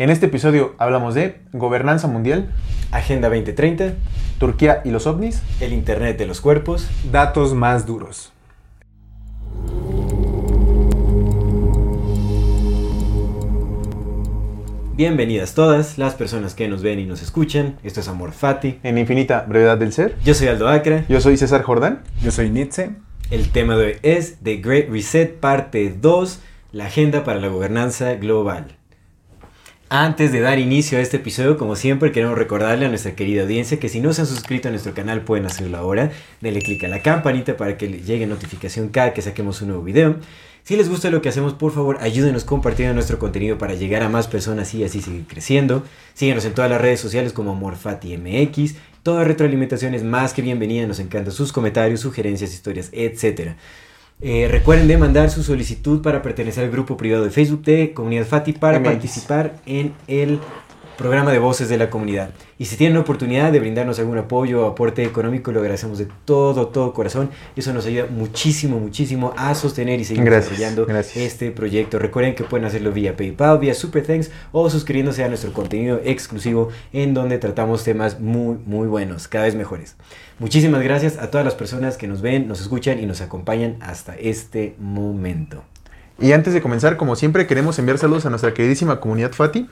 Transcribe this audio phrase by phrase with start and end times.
[0.00, 2.48] En este episodio hablamos de gobernanza mundial,
[2.90, 3.92] Agenda 2030,
[4.38, 5.42] Turquía y los ovnis.
[5.60, 6.88] el Internet de los cuerpos.
[7.12, 8.32] Datos más duros.
[14.96, 17.76] Bienvenidas todas las personas que nos ven y nos escuchan.
[17.82, 18.78] Esto es Amor Fati.
[18.82, 20.16] En infinita brevedad del ser.
[20.24, 21.04] Yo soy Aldo Acra.
[21.10, 22.04] Yo soy César Jordán.
[22.22, 22.92] Yo soy Nietzsche.
[23.30, 26.40] El tema de hoy es The Great Reset, parte 2,
[26.72, 28.79] la agenda para la gobernanza global.
[29.92, 33.80] Antes de dar inicio a este episodio, como siempre, queremos recordarle a nuestra querida audiencia
[33.80, 36.12] que si no se han suscrito a nuestro canal pueden hacerlo ahora.
[36.40, 39.82] Denle clic a la campanita para que les llegue notificación cada que saquemos un nuevo
[39.82, 40.14] video.
[40.62, 44.08] Si les gusta lo que hacemos, por favor, ayúdenos compartiendo nuestro contenido para llegar a
[44.08, 45.82] más personas y así seguir creciendo.
[46.14, 48.76] Síguenos en todas las redes sociales como AmorFatiMX.
[49.02, 50.86] Toda retroalimentación es más que bienvenida.
[50.86, 53.56] Nos encantan sus comentarios, sugerencias, historias, etc.
[54.22, 58.26] Eh, recuerden de mandar su solicitud para pertenecer al grupo privado de Facebook de Comunidad
[58.26, 58.88] Fati para MX.
[58.88, 60.40] participar en el
[61.00, 62.30] programa de voces de la comunidad.
[62.58, 66.06] Y si tienen la oportunidad de brindarnos algún apoyo o aporte económico, lo agradecemos de
[66.26, 67.30] todo, todo corazón.
[67.56, 71.16] Eso nos ayuda muchísimo, muchísimo a sostener y seguir Gracias, desarrollando gracias.
[71.16, 71.98] este proyecto.
[71.98, 76.68] Recuerden que pueden hacerlo vía PayPal, vía Super Thanks o suscribiéndose a nuestro contenido exclusivo
[76.92, 79.96] en donde tratamos temas muy, muy buenos, cada vez mejores.
[80.38, 84.16] Muchísimas gracias a todas las personas que nos ven, nos escuchan y nos acompañan hasta
[84.16, 85.64] este momento.
[86.18, 89.66] Y antes de comenzar, como siempre, queremos enviar saludos a nuestra queridísima comunidad Fati.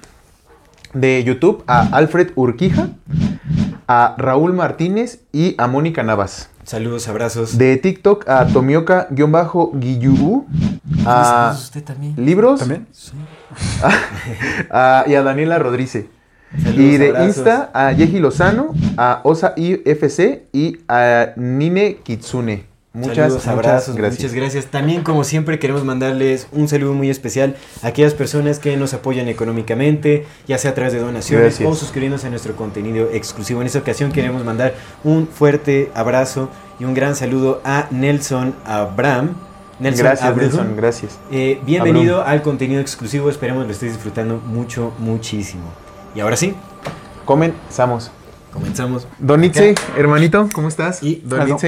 [0.95, 2.89] De YouTube a Alfred Urquija,
[3.87, 6.49] a Raúl Martínez y a Mónica Navas.
[6.65, 7.59] Saludos, abrazos.
[7.59, 10.47] De TikTok a Tomioka-Giyubu,
[11.07, 12.15] a usted también?
[12.17, 12.87] Libros ¿También?
[14.71, 16.07] a- y a Daniela Rodríguez.
[16.63, 17.37] Saludos, Y de abrazos.
[17.37, 22.65] Insta a Yeji Lozano, a Osa IFC y a Nine Kitsune.
[22.95, 24.19] Muchas, Saludos, muchas abrazos, gracias.
[24.23, 24.67] muchas gracias.
[24.67, 29.29] También, como siempre, queremos mandarles un saludo muy especial a aquellas personas que nos apoyan
[29.29, 31.69] económicamente, ya sea a través de donaciones Gracias.
[31.71, 33.61] o suscribiéndose a nuestro contenido exclusivo.
[33.61, 36.49] En esta ocasión queremos mandar un fuerte abrazo
[36.81, 39.35] y un gran saludo a Nelson Abraham.
[39.81, 40.51] Nelson Gracias, Abraham.
[40.51, 41.19] Nelson, gracias.
[41.31, 45.65] Eh, bienvenido al contenido exclusivo, esperemos lo estéis disfrutando mucho, muchísimo.
[46.17, 46.55] Y ahora sí,
[47.27, 48.11] Comenzamos.
[48.53, 49.07] comenzamos.
[49.19, 51.03] Don Itze, hermanito, ¿cómo estás?
[51.03, 51.59] Y- Don Aldo.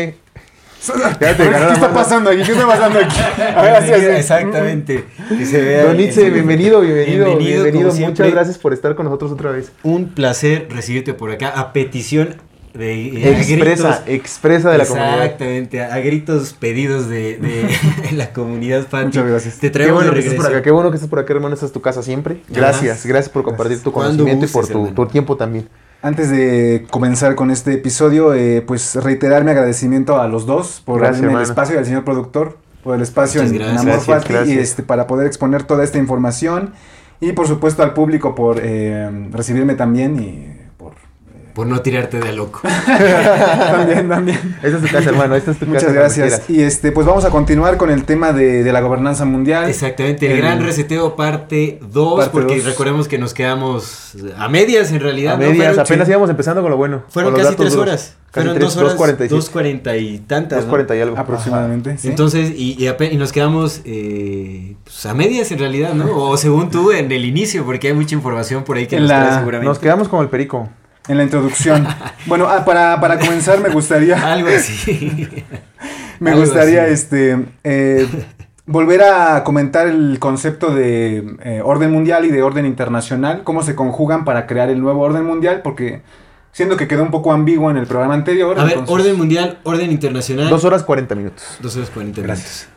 [1.18, 1.94] ¿Qué está mano.
[1.94, 2.42] pasando aquí?
[2.42, 3.16] ¿Qué está pasando aquí?
[3.56, 4.06] A ver, así, así.
[4.06, 5.04] Exactamente.
[5.28, 7.92] Que se vea Don Itze, bienvenido, bienvenido, Bienvenido, bienvenido.
[8.08, 9.72] Muchas gracias por estar con nosotros otra vez.
[9.82, 12.36] Un placer recibirte por acá a petición
[12.72, 15.24] de eh, Expresa, gritos- expresa de la comunidad.
[15.24, 17.68] Exactamente, a gritos pedidos de, de
[18.16, 19.06] la comunidad fan.
[19.06, 19.54] Muchas gracias.
[19.56, 21.32] Te Qué traemos bueno de que estés por acá, qué bueno que estés por acá,
[21.34, 21.52] hermano.
[21.54, 22.40] Esta es tu casa siempre.
[22.48, 25.68] Gracias, gracias por compartir tu conocimiento y por tu tiempo también.
[26.02, 31.00] Antes de comenzar con este episodio, eh, pues reiterar mi agradecimiento a los dos por
[31.00, 33.62] Gracias, el espacio y al señor productor por el espacio en, en.
[33.62, 34.56] Amor Gracias, Fati gracias.
[34.56, 36.72] y este, para poder exponer toda esta información
[37.20, 40.59] y por supuesto al público por eh, recibirme también y
[41.54, 41.66] por...
[41.66, 42.60] No tirarte de loco.
[42.86, 44.56] también, también.
[44.62, 45.36] Esta es tu casa, hermano.
[45.36, 45.94] Esta es tu Muchas casa.
[45.94, 46.42] gracias.
[46.50, 49.68] Y este, pues vamos a continuar con el tema de, de la gobernanza mundial.
[49.68, 52.64] Exactamente, el El- gran reseteo parte 2, Parte porque dos.
[52.66, 55.34] recordemos que nos quedamos a medias en realidad.
[55.34, 55.48] A ¿no?
[55.50, 57.02] medias, apenas íbamos empezando con lo bueno.
[57.08, 58.16] Fueron casi tres horas.
[58.30, 59.28] Casi Fueron tres, dos horas, 2.47.
[59.28, 60.64] dos cuarenta y tantas.
[60.64, 60.72] ¿no?
[60.72, 61.18] 2.40 y algo.
[61.18, 61.98] Aproximadamente.
[61.98, 62.06] ¿sí?
[62.08, 66.16] Entonces, y, y nos quedamos eh, pues, a medias en realidad, ¿no?
[66.16, 69.10] O según tú en el inicio, porque hay mucha información por ahí que En nos
[69.10, 69.68] la- trae seguramente.
[69.68, 70.68] Nos quedamos como el perico.
[71.08, 71.86] En la introducción.
[72.26, 75.44] bueno, ah, para, para comenzar me gustaría, Algo así.
[76.20, 76.92] me algo gustaría así.
[76.92, 78.06] este, eh,
[78.66, 83.74] volver a comentar el concepto de eh, orden mundial y de orden internacional, cómo se
[83.74, 86.02] conjugan para crear el nuevo orden mundial, porque
[86.52, 88.58] siendo que quedó un poco ambiguo en el programa anterior.
[88.58, 90.48] A ver, orden mundial, orden internacional.
[90.48, 91.58] Dos horas 40 minutos.
[91.60, 92.68] Dos horas 40 Gracias.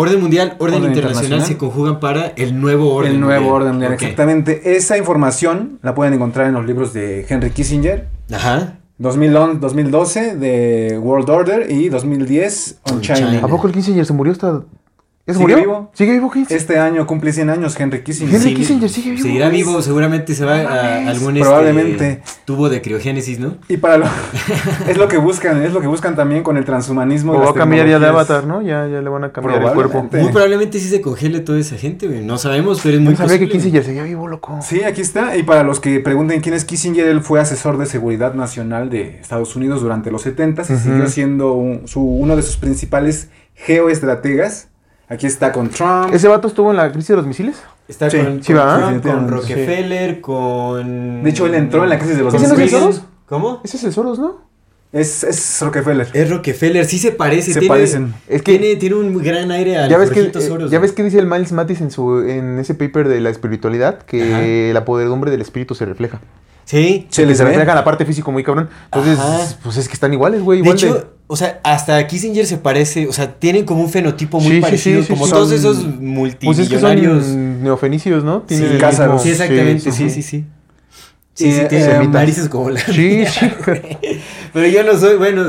[0.00, 1.46] Orden mundial, orden, Orden internacional, internacional.
[1.48, 3.54] se conjugan para el nuevo orden el nuevo mundial.
[3.56, 4.76] orden mundial, exactamente.
[4.76, 8.06] Esa información la pueden encontrar en los libros de Henry Kissinger.
[8.32, 8.78] Ajá.
[8.98, 13.16] 2011, 2012 de World Order y 2010 On On China.
[13.18, 13.40] China.
[13.42, 14.62] ¿A poco el Kissinger se murió hasta
[15.28, 15.56] ¿Ya se ¿Sigue murió?
[15.58, 15.90] vivo?
[15.92, 16.56] ¿Sigue vivo Kissinger?
[16.56, 18.34] Este año cumple 100 años Henry Kissinger.
[18.34, 19.22] Henry Kissinger sigue vivo.
[19.22, 22.22] Seguirá vivo, seguramente se va a algún este, Probablemente.
[22.46, 23.56] tubo de criogénesis, ¿no?
[23.68, 24.06] Y para lo
[24.88, 27.32] es lo que buscan, es lo que buscan también con el transhumanismo.
[27.32, 28.62] O va las a cambiar ya de avatar, ¿no?
[28.62, 30.08] Ya, ya le van a cambiar el cuerpo.
[30.12, 32.24] Muy probablemente sí se congele toda esa gente, güey.
[32.24, 33.50] No sabemos, pero es muy No sabía que.
[33.50, 34.58] Kissinger seguía vivo, loco.
[34.62, 35.36] Sí, aquí está.
[35.36, 39.18] Y para los que pregunten quién es Kissinger, él fue asesor de seguridad nacional de
[39.20, 44.68] Estados Unidos durante los 70 y siguió siendo un- su, uno de sus principales geoestrategas.
[45.08, 46.12] Aquí está con Trump.
[46.12, 47.56] ¿Ese vato estuvo en la crisis de los misiles?
[47.88, 51.22] Está Sí, con, sí, con Rockefeller, con...
[51.22, 52.82] De hecho, él entró en la crisis de los ¿Ese no es el misiles.
[52.96, 53.02] Soros?
[53.26, 53.60] ¿Cómo?
[53.64, 54.46] Ese es el Soros, ¿no?
[54.92, 56.08] Es, es Rockefeller.
[56.12, 57.52] Es Rockefeller, sí se parece.
[57.52, 58.14] Se tiene, parecen.
[58.26, 60.92] Es que- tiene, tiene un gran aire al Ya ves, que, eh, Soros, ya ves
[60.92, 64.84] que dice el Miles Mattis en, su, en ese paper de la espiritualidad que la
[64.84, 66.20] podredumbre del espíritu se refleja.
[66.68, 67.06] Sí.
[67.08, 68.68] Se les refleja la parte físico muy cabrón.
[68.84, 69.38] Entonces, Ajá.
[69.62, 70.60] pues es que están iguales, güey.
[70.60, 74.56] De hecho, o sea, hasta Kissinger se parece, o sea, tienen como un fenotipo muy
[74.56, 77.24] Sí, parecido, sí, sí, como todos Son- esos pues es que multimillonarios.
[77.24, 78.42] son neofenicios, ¿no?
[78.42, 78.78] Tienen Sí,
[79.22, 80.44] Sí, exactamente, sí, sí, sí.
[81.32, 82.12] Sí, sí, eh, tiene semitas.
[82.12, 83.50] narices como la Sí, mía, sí.
[84.52, 85.44] Pero yo no soy, bueno,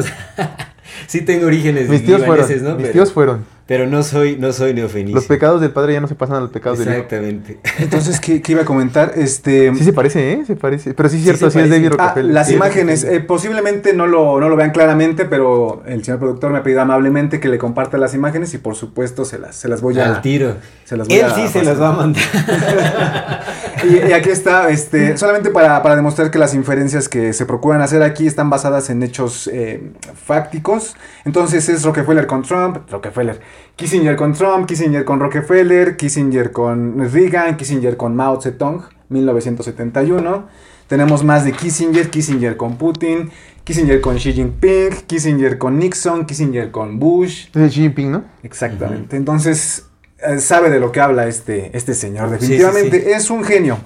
[1.08, 2.48] sí tengo orígenes Mis tíos fueron.
[2.64, 2.70] ¿no?
[2.76, 3.46] Mis pero, tíos fueron.
[3.70, 5.14] Pero no soy, no soy neofenicio.
[5.16, 6.98] Los pecados del padre ya no se pasan a los pecados del hijo.
[6.98, 7.60] Exactamente.
[7.78, 9.12] Entonces, ¿qué, qué iba a comentar?
[9.16, 9.72] Este.
[9.76, 10.44] Sí se parece, ¿eh?
[10.48, 10.96] Se parece.
[10.96, 11.84] Pero sí es Sí cierto, se sí, es parece.
[11.84, 12.34] David Ah, Rockefeller.
[12.34, 16.52] las Sí, imágenes, eh, posiblemente no lo, no lo vean claramente, pero el señor productor
[16.52, 19.68] me ha pedido amablemente que le comparta las imágenes y por supuesto se las, se
[19.68, 20.16] las voy a...
[20.16, 20.56] Al tiro.
[20.86, 22.24] se las voy Él a sí se las va a mandar.
[23.82, 27.82] Y, y aquí está, este, solamente para, para demostrar que las inferencias que se procuran
[27.82, 29.94] hacer aquí están basadas en hechos eh,
[30.26, 30.98] fácticos.
[31.24, 33.40] Entonces es Rockefeller con Trump, Rockefeller,
[33.80, 40.50] Kissinger con Trump, Kissinger con Rockefeller, Kissinger con Reagan, Kissinger con Mao Zedong, 1971.
[40.88, 43.32] Tenemos más de Kissinger, Kissinger con Putin,
[43.64, 47.46] Kissinger con Xi Jinping, Kissinger con Nixon, Kissinger con Bush.
[47.46, 48.24] Es de Xi Jinping, ¿no?
[48.44, 49.16] Exactamente.
[49.16, 49.86] Entonces,
[50.18, 52.28] eh, sabe de lo que habla este, este señor.
[52.28, 53.12] sí, Definitivamente sí.
[53.12, 53.78] es un genio.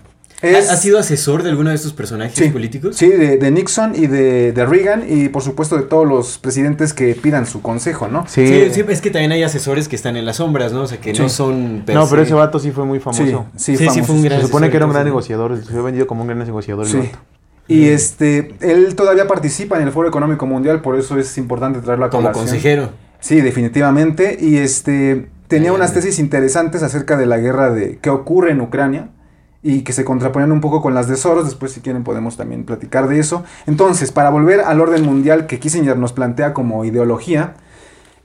[0.44, 2.96] ¿Ha, Es, ha sido asesor de alguno de estos personajes sí, políticos?
[2.98, 6.94] Sí, de, de Nixon y de, de Reagan y por supuesto de todos los presidentes
[6.94, 8.26] que pidan su consejo, ¿no?
[8.28, 8.46] Sí.
[8.48, 10.82] Sí, sí, es que también hay asesores que están en las sombras, ¿no?
[10.82, 11.84] O sea, que no son...
[11.86, 13.46] per No, pero se- ese vato sí fue muy famoso.
[13.56, 14.06] sí, Sí, sí, famoso.
[14.06, 15.58] fue un gran- Se supone que era un gran negociador.
[15.64, 17.18] Se había vendido como un gran negociador el vato.
[17.70, 22.06] Y este, él todavía participa en el Foro Económico Mundial, por eso es importante traerlo
[22.06, 22.46] a Como colación.
[22.48, 22.90] consejero.
[23.22, 24.38] Sí, definitivamente.
[24.40, 29.10] Y este tenía unas tesis interesantes acerca de la guerra de que ocurre en Ucrania
[29.64, 31.46] y que se contraponían un poco con las de Soros.
[31.46, 33.44] Después, si quieren, podemos también platicar de eso.
[33.66, 37.56] Entonces, para volver al orden mundial que Kissinger nos plantea como ideología,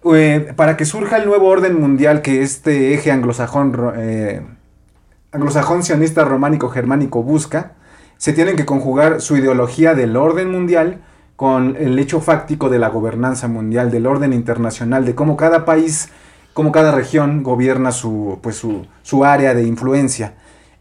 [0.05, 4.43] eh, para que surja el nuevo orden mundial que este eje anglosajón, eh,
[5.82, 7.73] sionista románico germánico busca,
[8.17, 11.00] se tienen que conjugar su ideología del orden mundial
[11.37, 16.08] con el hecho fáctico de la gobernanza mundial, del orden internacional, de cómo cada país,
[16.52, 20.34] cómo cada región gobierna su, pues su, su área de influencia.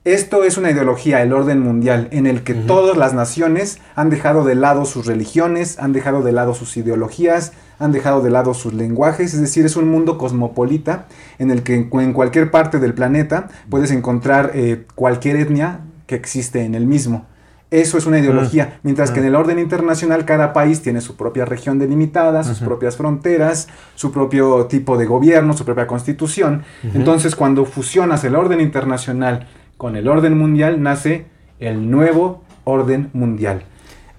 [0.07, 4.45] Esto es una ideología, el orden mundial, en el que todas las naciones han dejado
[4.45, 8.73] de lado sus religiones, han dejado de lado sus ideologías, han dejado de lado sus
[8.73, 11.07] lenguajes, es decir, es un mundo cosmopolita
[11.39, 15.81] en el que en, cu- en cualquier parte del planeta puedes encontrar eh, cualquier etnia
[16.05, 17.25] que existe en el mismo.
[17.69, 21.43] Eso es una ideología, mientras que en el orden internacional cada país tiene su propia
[21.43, 26.63] región delimitada, sus propias fronteras, su propio tipo de gobierno, su propia constitución.
[26.93, 31.25] Entonces, cuando fusionas el orden internacional con el orden mundial, nace
[31.59, 33.63] el nuevo orden mundial.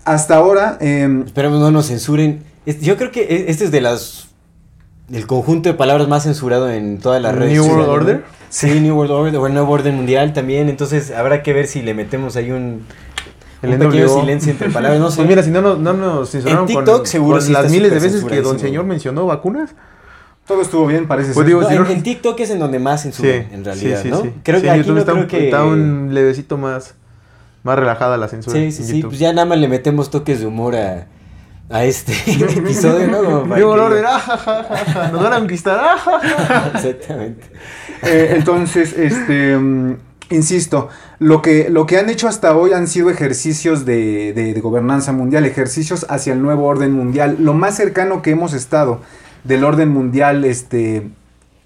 [0.04, 2.42] Hasta ahora, em, Esperemos no nos censuren.
[2.80, 4.28] Yo creo que e- este es de las...
[5.12, 7.88] El conjunto de palabras más censurado en todas las redes New World.
[7.88, 8.24] Order.
[8.50, 10.68] Sí, New World Order o el nuevo orden mundial también.
[10.68, 12.82] Entonces habrá que ver si le metemos ahí un,
[13.62, 15.00] El un pequeño silencio entre palabras.
[15.00, 15.16] No sé.
[15.16, 17.70] Pues mira, si no, nos- no nos censuraron En con, TikTok seguro con sí las
[17.70, 19.70] miles de veces que don señor mencionó vacunas.
[20.48, 21.46] Todo estuvo bien, parece Pues ser.
[21.46, 24.08] digo, No, si en, no- en TikTok es en donde más censuran, en realidad, sí,
[24.08, 24.22] ¿no?
[24.22, 24.32] sí.
[24.42, 25.44] Creo Sí, que en aquí YouTube no está, creo un, que...
[25.44, 26.94] está un levecito más,
[27.62, 28.56] más relajada la censura.
[28.56, 28.94] Sí, en sí, sí.
[28.96, 29.10] YouTube.
[29.10, 31.06] Pues ya nada más le metemos toques de humor a,
[31.70, 32.12] a este
[32.56, 33.22] episodio, ¿no?
[33.22, 35.78] Como para que- Order, ah, nos van a conquistar.
[35.80, 36.70] ah.
[36.74, 37.46] Exactamente.
[38.04, 39.96] Eh, entonces, este, mm,
[40.30, 40.88] insisto,
[41.18, 45.12] lo que, lo que han hecho hasta hoy han sido ejercicios de, de- de gobernanza
[45.12, 47.36] mundial, ejercicios hacia el nuevo orden mundial.
[47.40, 49.00] Lo más cercano que hemos estado
[49.48, 51.08] del orden mundial este,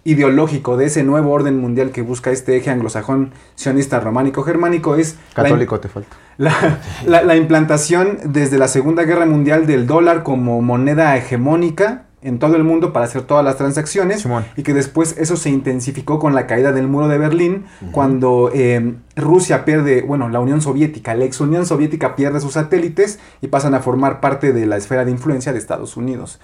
[0.05, 5.17] ideológico, de ese nuevo orden mundial que busca este eje anglosajón sionista románico germánico es
[5.37, 6.17] la, Católico te falta.
[6.39, 12.39] la, la- la implantación desde la Segunda Guerra Mundial del dólar como moneda hegemónica en
[12.39, 14.45] todo el mundo para hacer todas las transacciones Simón.
[14.57, 18.95] y que después eso se intensificó con la caída del muro de Berlín cuando eh,
[19.17, 23.75] Rusia pierde, bueno, la Unión Soviética, la ex Unión Soviética pierde sus satélites y pasan
[23.75, 26.41] a formar parte de la esfera de influencia de Estados Unidos.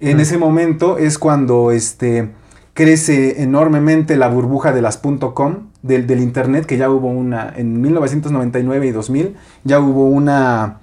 [0.00, 2.30] En ese momento es cuando este
[2.74, 7.80] crece enormemente la burbuja de las .com, del, del internet, que ya hubo una, en
[7.80, 10.78] 1999 y 2000, ya hubo una,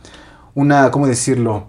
[0.53, 1.65] una ¿cómo decirlo?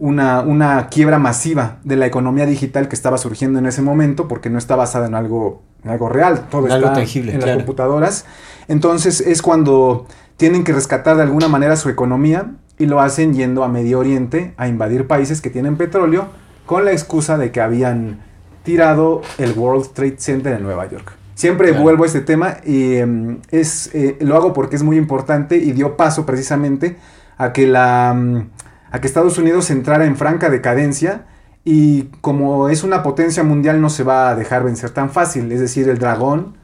[0.00, 4.50] Una, una quiebra masiva de la economía digital que estaba surgiendo en ese momento, porque
[4.50, 8.24] no está basada en algo, en algo real, todo En algo tangible, en las computadoras.
[8.66, 13.62] Entonces es cuando tienen que rescatar de alguna manera su economía y lo hacen yendo
[13.62, 16.28] a Medio Oriente a invadir países que tienen petróleo
[16.64, 18.20] con la excusa de que habían
[18.62, 21.12] tirado el World Trade Center en Nueva York.
[21.34, 21.82] Siempre Claro.
[21.82, 25.72] vuelvo a este tema y em, es, eh, lo hago porque es muy importante y
[25.72, 26.96] dio paso precisamente
[27.38, 28.48] a que, la, mm,
[28.90, 31.26] a que Estados Unidos entrara en franca decadencia
[31.64, 35.50] y como es una potencia mundial no se va a dejar vencer tan fácil.
[35.52, 36.56] Es decir, el dragón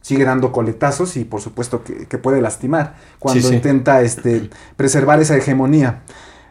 [0.00, 3.54] sigue dando coletazos y por supuesto que, que puede lastimar cuando Sí, sí.
[3.54, 6.02] intenta este, preservar esa hegemonía.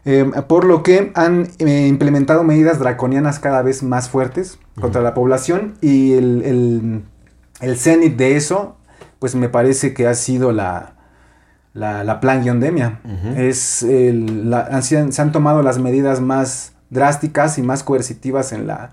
[0.05, 5.13] Eh, por lo que han eh, implementado medidas draconianas cada vez más fuertes contra la
[5.13, 7.03] población y el, el,
[7.59, 8.77] el cenit de eso,
[9.19, 10.93] pues me parece que ha sido la,
[11.79, 12.99] la, la plan-guiondemia.
[13.03, 13.39] Ujú.
[13.39, 18.67] Es el- la- han- se, han, tomado las medidas más drásticas y más coercitivas en
[18.67, 18.91] la,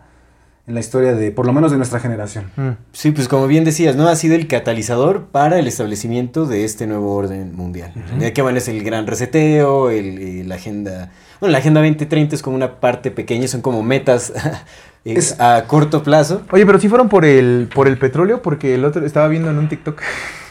[0.66, 2.50] en la historia de, por lo menos de nuestra generación.
[2.56, 2.70] Mm.
[2.92, 4.08] Sí, pues como bien decías, ¿no?
[4.08, 7.92] Ha sido el catalizador para el establecimiento de este nuevo orden mundial.
[8.18, 11.10] De que bueno, es el gran reseteo, el, eh, la agenda...
[11.40, 14.32] Bueno, la agenda 2030 es como una parte pequeña, son como metas
[15.06, 16.42] eh, Es- a corto plazo.
[16.50, 19.58] Oye, pero sí fueron por el, por el petróleo, porque el otro estaba viendo en
[19.58, 20.00] un TikTok.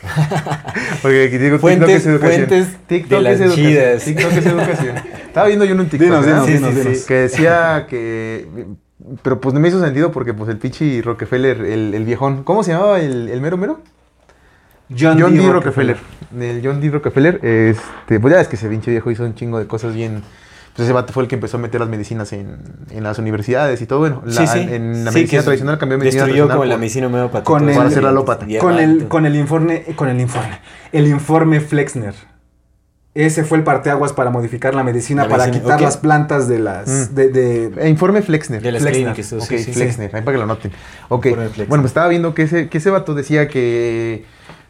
[1.01, 2.47] porque aquí digo, Fuentes- TikTok es educación.
[2.47, 3.67] fuentes TikTok de es las educación.
[3.67, 4.03] chidas.
[4.05, 4.95] TikTok es educación.
[5.27, 6.07] Estaba viendo yo en un TikTok.
[6.09, 6.45] Dinos, ¿verdad?
[6.45, 6.97] dinos, Sí, dinos, sí, dinos.
[6.99, 7.05] sí.
[7.07, 8.47] Que decía que.
[9.21, 12.43] Pero pues no me hizo sentido porque pues el pichi Rockefeller, el, el viejón.
[12.43, 13.79] ¿Cómo se llamaba el, el mero mero?
[14.97, 15.51] John, D.
[15.51, 15.97] Rockefeller.
[16.39, 16.89] El John D.
[16.91, 20.21] Rockefeller, este, pues ya es que ese pinche viejo hizo un chingo de cosas bien.
[20.75, 22.57] Pues ese vato fue el que empezó a meter las medicinas en,
[22.89, 23.99] en las universidades y todo.
[23.99, 24.59] Bueno, la- sí, sí.
[24.73, 27.43] en la Sí, medicina tradicional cambió medicina Destruyó tradicional como la medicina homeopática.
[27.45, 27.75] Con el-.
[27.77, 28.45] Para hacer la alópata.
[28.59, 30.59] Con el, con el informe, con el informe,
[30.91, 32.13] el informe Flexner.
[33.13, 36.59] Ese fue el parteaguas para modificar la medicina, La para medicina, quitar las plantas de
[36.59, 37.15] las, Mm.
[37.15, 38.61] de, de- Eh, Informe Flexner.
[38.61, 39.13] De las Flexner.
[39.13, 39.71] clínicas, Ok, sí, sí, sí.
[39.71, 40.71] Flexner, ahí para que lo noten.
[41.07, 41.67] Ok, Informe Flexner.
[41.69, 44.25] bueno, pues estaba viendo que ese, que ese vato decía que,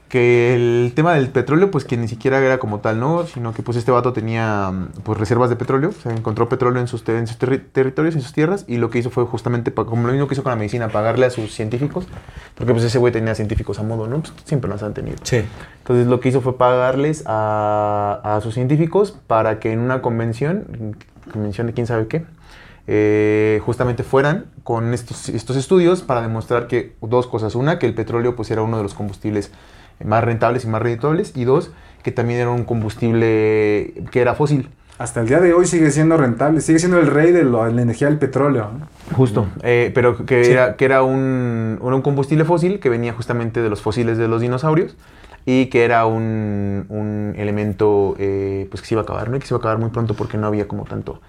[0.09, 3.25] que el tema del petróleo, pues que ni siquiera era como tal, ¿no?
[3.25, 4.71] Sino que pues este vato tenía
[5.03, 8.21] pues reservas de petróleo, o sea, encontró petróleo en sus, en sus terri- territorios, en
[8.21, 10.55] sus tierras, y lo que hizo fue justamente, como lo mismo que hizo con la
[10.55, 12.07] medicina, pagarle a sus científicos,
[12.55, 14.19] porque pues ese güey tenía científicos a modo, ¿no?
[14.19, 15.17] Pues siempre los han tenido.
[15.24, 15.41] Sí.
[15.79, 20.95] Entonces lo que hizo fue pagarles a, a sus científicos para que en una convención,
[21.31, 22.25] convención de quién sabe qué,
[22.88, 27.55] eh, justamente fueran con estos, estos estudios para demostrar que dos cosas.
[27.55, 29.51] Una, que el petróleo pues era uno de los combustibles
[30.03, 31.33] más rentables y más redituables.
[31.35, 31.71] Y dos,
[32.03, 34.69] que también era un combustible que era fósil.
[34.97, 37.81] hasta el día de hoy sigue siendo rentable, sigue siendo el rey de lo- la
[37.81, 38.69] energía del petróleo.
[38.79, 38.87] ¿no?
[39.17, 39.45] Justo.
[39.61, 40.51] Eh, pero que Sí.
[40.53, 44.39] era, que era un, un combustible fósil que venía justamente de los fósiles de los
[44.39, 44.95] dinosaurios
[45.45, 49.35] y que era un, un elemento eh, pues que se iba a acabar, ¿no?
[49.35, 51.19] Y que se iba a acabar muy pronto porque no había como tanto,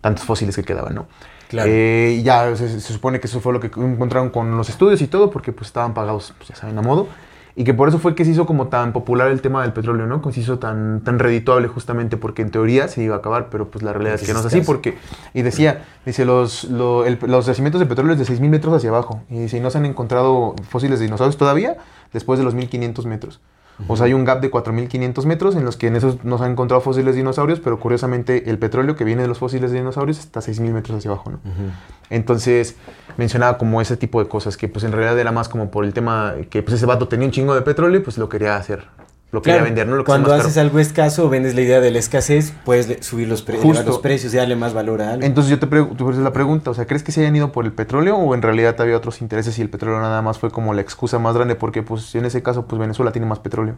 [0.00, 1.06] tantos fósiles que quedaban, ¿no?
[1.48, 1.68] Claro.
[1.72, 5.02] Eh, y ya se, se supone que eso fue lo que encontraron con los estudios
[5.02, 7.08] y todo porque pues estaban pagados, pues, ya saben, a modo.
[7.58, 10.06] Y que por eso fue que se hizo como tan popular el tema del petróleo,
[10.06, 10.20] ¿no?
[10.20, 13.70] Que se hizo tan, tan redituable justamente porque en teoría se iba a acabar, pero
[13.70, 14.98] pues la realidad es que no es así porque...
[15.32, 18.90] Y decía, dice, los, lo- el- los yacimientos de petróleo es de 6.000 metros hacia
[18.90, 19.22] abajo.
[19.30, 21.78] Y dice, y no se han encontrado fósiles de dinosaurios todavía
[22.12, 23.40] después de los 1.500 metros.
[23.88, 26.44] O sea, hay un gap de 4.500 metros en los que en esos no se
[26.44, 29.78] han encontrado fósiles de dinosaurios, pero curiosamente el petróleo que viene de los fósiles de
[29.78, 31.40] dinosaurios está a 6.000 metros hacia abajo, ¿no?
[32.08, 32.76] Entonces
[33.16, 35.92] mencionaba como ese tipo de cosas que pues en realidad era más como por el
[35.92, 38.86] tema que pues ese vato tenía un chingo de petróleo y pues lo quería hacer,
[39.36, 39.96] lo quería Claro, vender, ¿no?
[39.96, 40.42] Lo que sea cuando caro.
[40.42, 43.84] haces algo escaso, vendes la idea de la escasez, puedes subir los, pre- Justo.
[43.84, 45.24] los precios y darle más valor a algo.
[45.24, 47.52] Entonces yo te pregunto, por eso la pregunta, o sea, ¿crees que se hayan ido
[47.52, 50.50] por el petróleo o en realidad había otros intereses y el petróleo nada más fue
[50.50, 51.54] como la excusa más grande?
[51.54, 53.76] Porque pues en ese caso pues Venezuela tiene más petróleo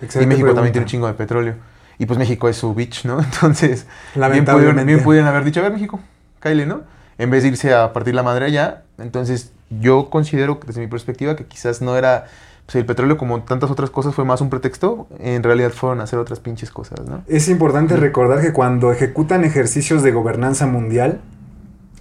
[0.00, 1.54] y Excelente México también tiene un chingo de petróleo
[1.98, 3.18] y pues México es su bitch, ¿no?
[3.32, 4.52] Entonces Lamentablemente.
[4.52, 5.98] pudieron, bien pudieron haber dicho, a ver México,
[6.40, 6.82] Kyle, ¿no?
[7.18, 11.34] En vez de irse a partir la madre allá, entonces yo considero desde mi perspectiva
[11.34, 12.26] que quizás no era...
[12.68, 15.06] Pues el petróleo, como tantas otras cosas, fue más un pretexto.
[15.20, 17.24] En realidad fueron a hacer otras pinches cosas, ¿no?
[17.26, 21.22] Es importante recordar que cuando ejecutan ejercicios de gobernanza mundial,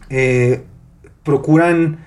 [0.09, 0.65] eh,
[1.24, 2.00] procuran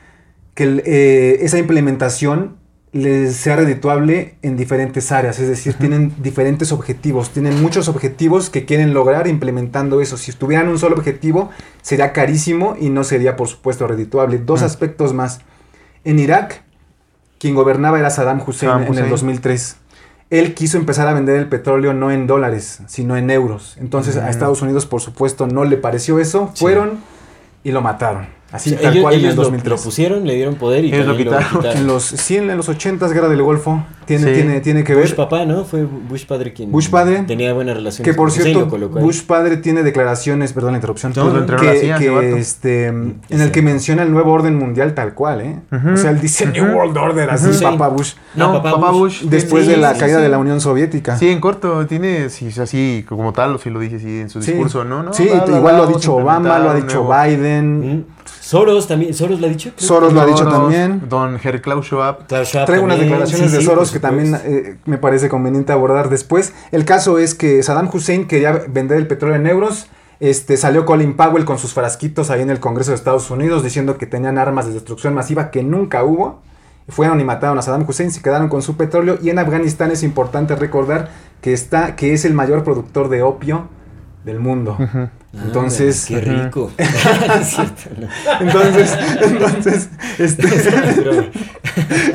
[0.52, 2.58] que eh, esa implementación
[2.92, 8.66] les sea redituable en diferentes áreas, es decir, tienen diferentes objetivos, tienen muchos objetivos que
[8.66, 10.18] quieren lograr implementando eso.
[10.18, 11.48] Si tuvieran un solo objetivo,
[11.80, 14.36] sería carísimo y no sería, por supuesto, redituable.
[14.36, 15.40] Dos aspectos más.
[16.04, 16.62] En Irak,
[17.40, 19.10] quien gobernaba era Saddam Hussein Saddam en el Hussein.
[19.10, 19.76] 2003.
[20.30, 23.76] Él quiso empezar a vender el petróleo no en dólares, sino en euros.
[23.80, 24.28] Entonces a Mm.
[24.28, 26.52] Estados Unidos, por supuesto, no le pareció eso.
[26.54, 26.60] Sí.
[26.60, 27.00] Fueron
[27.64, 28.28] y lo mataron.
[28.52, 29.70] Así, O sea, tal ellos cual en el ellos lo, 2003.
[29.78, 31.66] lo pusieron, le dieron poder y Ellos lo también quitaron.
[31.76, 34.32] En los 100, en los 80, guerra del Golfo, tiene, Sí.
[34.32, 35.14] tiene, tiene que Bush ver.
[35.16, 35.64] papá, ¿no?
[35.64, 37.22] Fue Bush padre quien Bush padre.
[37.28, 38.88] tenía buena relación Que por cierto, lo.
[38.88, 42.38] Bush padre tiene declaraciones, perdón la interrupción, No, Pues lo entrenó la que, CIA, que,
[42.38, 45.56] este, en el que menciona el nuevo orden mundial tal cual, ¿eh?
[45.92, 47.60] O sea, él dice New World Order, así Ujú.
[47.62, 48.14] papá Bush.
[48.34, 49.20] No, No, papá papá, Bush.
[49.22, 49.30] Bush.
[49.30, 50.22] Después sí, de la sí, caída sí.
[50.24, 51.16] de la Unión Soviética.
[51.16, 54.42] Sí, en corto, tiene, sí, así como tal, o si lo dice así en su
[54.42, 54.50] Sí.
[54.50, 55.04] discurso, ¿no?
[55.04, 58.06] No, Sí, igual lo ha dicho Obama, lo ha dicho Biden.
[58.50, 59.70] Soros también, Soros lo ha dicho.
[59.76, 59.86] creo.
[59.86, 61.02] Soros lo ha dicho Soros, también.
[61.08, 62.26] Don Herr Klaus Schwab.
[62.26, 65.72] Klaus Schwab Traigo unas declaraciones Sí, de sí, Soros que también eh, me parece conveniente
[65.72, 66.52] abordar después.
[66.72, 69.86] El caso es que Saddam Hussein quería vender el petróleo en euros.
[70.18, 73.96] Este, salió Colin Powell con sus frasquitos ahí en el Congreso de Estados Unidos diciendo
[73.98, 76.40] que tenían armas de destrucción masiva que nunca hubo.
[76.88, 79.16] Fueron y mataron a Saddam Hussein, se quedaron con su petróleo.
[79.22, 81.08] Y en Afganistán es importante recordar
[81.40, 83.68] que, está, que es el mayor productor de opio
[84.24, 84.76] del mundo.
[85.32, 86.70] Entonces, Ah, Qué rico.
[86.76, 86.88] es
[87.48, 87.82] cierto,
[88.40, 90.48] entonces, entonces, este,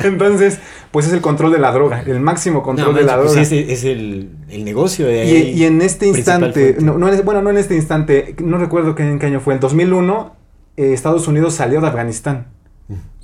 [0.04, 0.58] entonces,
[0.90, 3.48] pues es el control de la droga, el máximo control No, de la manches, droga.
[3.48, 5.50] pues ese es el, el negocio de Y, ahí.
[5.52, 9.02] y en este instante, no, no en- bueno, no en este instante, no recuerdo qué,
[9.02, 10.34] en qué año fue, en 2001,
[10.76, 12.48] eh, Estados Unidos salió de Afganistán.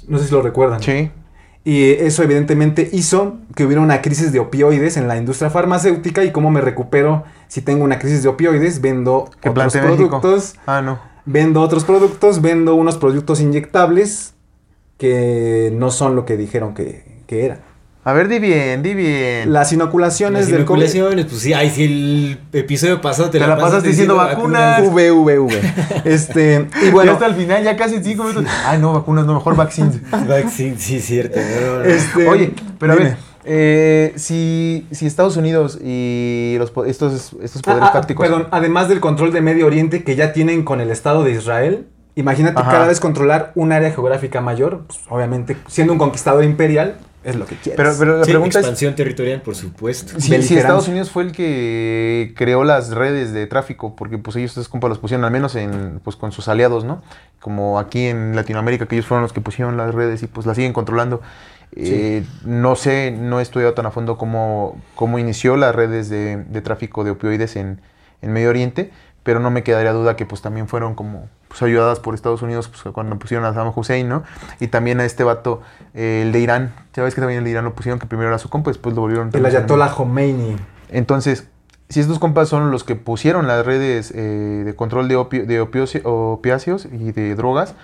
[0.09, 0.83] No sé si lo recuerdan.
[0.83, 1.11] Sí.
[1.64, 6.33] Y eso evidentemente hizo que hubiera una crisis de opioides en la industria farmacéutica y
[6.33, 10.99] cómo me recupero si tengo una crisis de opioides, vendo otros productos, Ah, no.
[11.25, 14.35] vendo otros productos, vendo unos productos inyectables
[14.99, 17.61] que no son lo que dijeron que, que eran.
[18.04, 19.52] A ver, di bien, di bien.
[19.52, 20.80] Las inoculaciones Las del COVID.
[20.82, 24.82] inoculaciones, pues sí, ay, si el episodio pasado te, Te la pasaste diciendo vacunas.
[24.82, 25.61] V, V, V.
[26.04, 28.50] Este, y Y bueno, hasta el final, ya casi cinco minutos.
[28.66, 30.00] Ay, no, vacunas, no, mejor vaccines.
[30.28, 31.38] Vaccine, sí, cierto.
[31.38, 31.85] no, no.
[31.85, 37.71] este, Oye, pero a ver, eh, si, si Estados Unidos y los, estos, estos Ah,
[37.71, 38.26] poderes ah, fácticos.
[38.26, 41.87] perdón, además del control de Medio Oriente que ya tienen con el Estado de Israel,
[42.16, 42.71] imagínate Ajá.
[42.71, 47.47] cada vez controlar un área geográfica mayor, pues, obviamente siendo un conquistador imperial es lo
[47.47, 47.76] que quieres.
[47.76, 50.21] Pero, pero la Sí, pregunta es: expansión territorial, por supuesto.
[50.21, 50.35] si.
[50.35, 54.88] Estados Unidos fue el que creó las redes de tráfico, porque pues ellos estos compas
[54.91, 57.02] los pusieron al menos en, pues, con sus aliados, ¿no?
[57.41, 60.57] Como aquí en Latinoamérica, que ellos fueron los que pusieron las redes y pues las
[60.57, 61.21] siguen controlando.
[61.75, 66.37] Eh, no sé, no he estudiado tan a fondo cómo, cómo inició las redes de,
[66.37, 67.81] de tráfico de opioides en,
[68.21, 68.91] en Medio Oriente,
[69.23, 72.69] pero no me quedaría duda que pues también fueron como pues, ayudadas por Estados Unidos
[72.69, 74.23] pues, cuando pusieron a Saddam Hussein, ¿no?
[74.61, 75.61] Y también a este vato,
[75.95, 78.28] eh, el de Irán, ya ves que también el de Irán lo pusieron, que primero
[78.28, 79.30] era su compa, después lo volvieron...
[79.32, 79.47] el.
[79.47, 80.56] Ayatollah Khomeini.
[80.91, 81.47] Entonces,
[81.89, 85.63] si estos compas son los que pusieron las redes eh, de control de, opio- de
[85.63, 87.75] opioci- opiáceos y de drogas,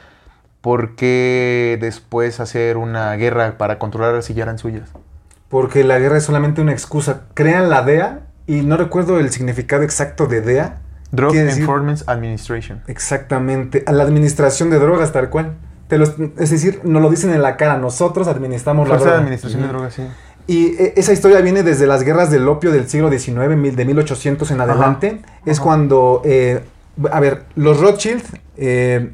[0.61, 4.91] ¿por qué después hacer una guerra para controlar si ya eran suyas?
[5.49, 7.23] Porque la guerra es solamente una excusa.
[7.35, 10.79] Crean la DEA y no recuerdo el significado exacto de DEA.
[11.11, 12.83] Drug Enforcement Administration.
[12.87, 15.55] Exactamente, a la administración de drogas tal cual.
[15.89, 19.11] Te los- es decir, nos lo dicen en la cara, nosotros administramos la Fuerza de
[19.11, 19.21] droga.
[19.23, 20.03] Administración de Drogas, sí.
[20.47, 24.51] Y eh, esa historia viene desde las guerras del opio del siglo XIX, de 1800
[24.51, 25.23] en adelante.
[25.47, 25.65] Es ajá.
[25.65, 26.63] cuando, eh,
[27.11, 28.23] a ver, los Rothschild
[28.57, 29.13] eh,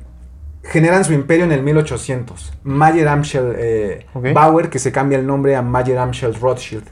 [0.64, 2.52] generan su imperio en el 1800.
[2.64, 4.06] Mayer Amschel eh.
[4.32, 6.84] Bauer, que se cambia el nombre a Mayer Amschel Rothschild.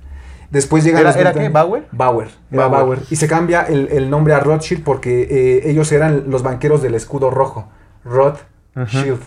[0.52, 1.48] Después llega ¿Era- los era qué?
[1.48, 1.88] ¿Bauer?
[1.90, 2.80] Bauer, era Bauer.
[2.84, 2.98] Bauer.
[3.10, 6.94] Y se cambia el, el nombre a Rothschild porque eh, ellos eran los banqueros del
[6.94, 7.68] escudo rojo.
[8.76, 9.20] Rothschild,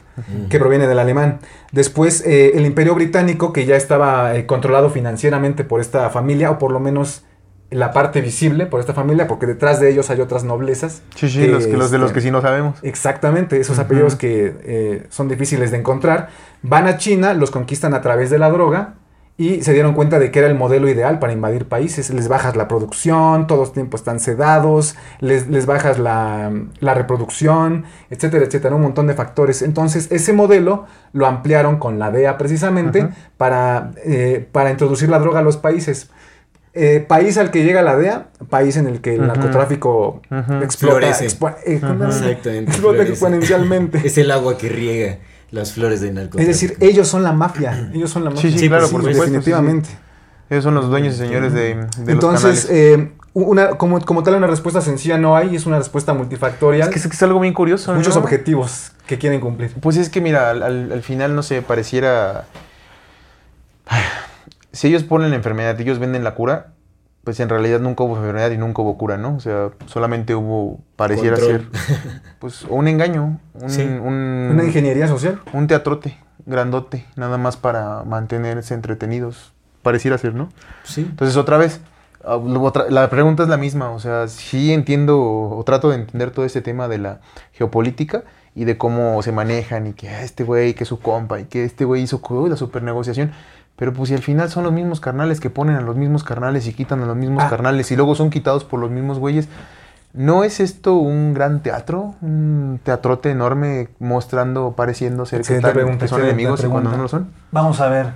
[0.49, 1.39] que proviene del alemán.
[1.71, 6.59] Después eh, el imperio británico, que ya estaba eh, controlado financieramente por esta familia, o
[6.59, 7.23] por lo menos
[7.71, 11.01] la parte visible por esta familia, porque detrás de ellos hay otras noblezas.
[11.15, 12.77] Sí, sí, los, que, los de los este, que sí no sabemos.
[12.83, 16.29] Exactamente, esos apellidos que eh, son difíciles de encontrar.
[16.61, 18.95] Van a China, los conquistan a través de la droga
[19.37, 22.09] y se dieron cuenta de que era el modelo ideal para invadir países.
[22.09, 28.45] Les bajas la producción, todos tiempo están sedados, les, les bajas la, la reproducción, etcétera,
[28.45, 29.61] etcétera, un montón de factores.
[29.61, 35.39] Entonces, ese modelo lo ampliaron con la DEA precisamente para, eh, para introducir la droga
[35.39, 36.09] a los países.
[36.77, 40.53] Eh, país al que llega la DEA, país en el que el narcotráfico Ujú.
[40.63, 41.79] explota, expo- eh,
[43.11, 43.99] exponencialmente.
[44.05, 45.17] Es el agua que riega
[45.55, 46.47] las flores de Es narcotráfico.
[46.51, 47.89] decir, ellos son la mafia.
[47.93, 48.43] Ellos son la mafia.
[48.43, 49.23] Sí, sí, Sí, claro, por supuesto.
[49.23, 49.29] sí.
[49.31, 49.89] Definitivamente.
[50.49, 54.35] Ellos son los dueños y señores de, de Entonces, los eh, una, como, como tal,
[54.35, 56.87] una respuesta sencilla no hay, es una respuesta multifactorial.
[56.87, 57.93] es, que es, que es algo bien curioso.
[57.95, 58.21] muchos ¿no?
[58.21, 59.73] objetivos que quieren cumplir.
[59.81, 62.45] Pues es que mira, al, al- al final no sé, pareciera...
[64.71, 66.73] Si ellos ponen la enfermedad y ellos venden la cura,
[67.25, 69.35] pues en realidad nunca hubo enfermedad y nunca hubo cura, ¿no?
[69.35, 71.69] O sea, solamente hubo, pareciera Control.
[71.71, 71.81] ser,
[72.39, 73.81] pues un engaño, un, Sí.
[73.81, 75.41] un, Una ingeniería social.
[75.51, 80.49] un teatrote grandote, nada más para mantenerse entretenidos, pareciera ser, ¿no?
[80.83, 81.01] Sí.
[81.01, 81.81] Entonces, otra vez,
[82.23, 82.39] ah,
[82.89, 83.89] la pregunta es la misma.
[83.89, 87.19] O sea, sí entiendo o trato de entender todo este tema de la
[87.53, 91.39] geopolítica y de cómo se manejan y que ah, este güey, que es su compa
[91.39, 93.31] y que este güey hizo uy, la super negociación.
[93.75, 96.65] Pero pues si al final son los mismos carnales que ponen a los mismos carnales
[96.67, 97.49] y quitan a los mismos Ah.
[97.49, 99.49] carnales y luego son quitados por los mismos güeyes.
[100.13, 102.15] ¿No es esto un gran teatro?
[102.21, 107.07] Un teatrote enorme mostrando, pareciendo ser que, pregunta, que son enemigos y cuando no lo
[107.09, 107.31] son?
[107.51, 108.13] Vamos a ver.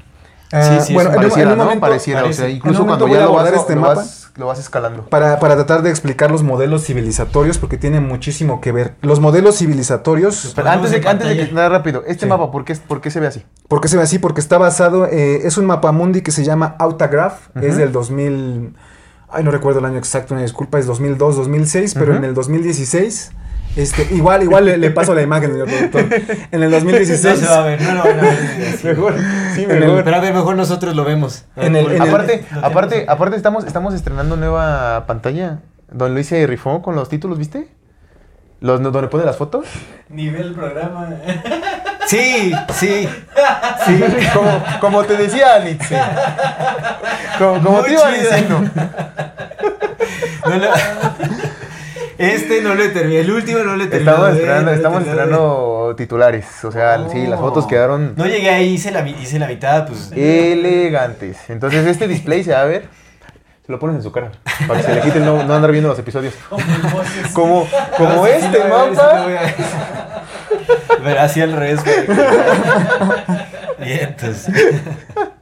[0.52, 1.64] Sí, Ah, sí, bueno, en un- Pareciera, en un ¿no?
[1.66, 3.94] momento, Pareciera, o sea, incluso cuando ya a lo vas, este lo, mapa.
[3.94, 5.06] vas, lo vas escalando.
[5.06, 8.96] Para, para tratar de explicar los modelos civilizatorios, porque tienen muchísimo que ver.
[9.04, 12.30] Los modelos civilizatorios, Pero antes de, antes de que, nada rápido, este Sí.
[12.30, 13.44] mapa, ¿por qué, ¿por qué se ve así?
[13.68, 14.18] ¿por qué se ve así?
[14.18, 18.74] Porque está basado, eh, es un mapa mundi que se llama Autagraph, es del 2000,
[19.30, 22.18] ay no recuerdo el año exacto, una disculpa, es 2002, 2006, pero Ujú.
[22.18, 23.34] en el 2016,
[23.82, 26.06] este, igual, igual le, le paso la imagen, señor productor.
[26.52, 28.80] En el No 2016, se va a ver, no ver.
[28.84, 29.16] Mejor,
[29.56, 30.04] sí, el- mejor.
[30.04, 31.46] Pero a ver, mejor nosotros lo vemos.
[31.56, 35.60] En el- en el- aparte, No aparte, aparte estamos, estamos estrenando nueva pantalla.
[35.92, 37.68] Don Luis se rifó con los títulos, ¿viste?
[38.62, 39.66] Los, donde pone las fotos.
[40.10, 41.10] Nivel programa.
[42.08, 43.08] Sí, sí.
[43.86, 45.88] Sí, como, como te decía Alex.
[45.88, 45.96] sí.
[47.38, 48.62] Como, como te iba diciendo.
[50.46, 50.70] No lo-
[52.20, 53.22] Este no lo he terminado.
[53.22, 54.28] El último no lo he terminado.
[54.28, 56.46] Estamos he estamos estrenando titulares.
[56.66, 58.14] O sea, sí, las fotos quedaron.
[58.18, 60.12] No llegué ahí, hice la, hice la mitad, pues.
[60.14, 61.38] elegantes.
[61.50, 62.90] Entonces este display se va a ver.
[63.66, 64.32] Se lo pones en su cara.
[64.68, 66.34] Para que se le quite el no, no andar viendo los episodios.
[67.34, 68.86] Como, como este mapa.
[68.88, 69.56] lo voy a ver.
[71.04, 71.80] Pero así al revés.
[71.84, 71.96] güey.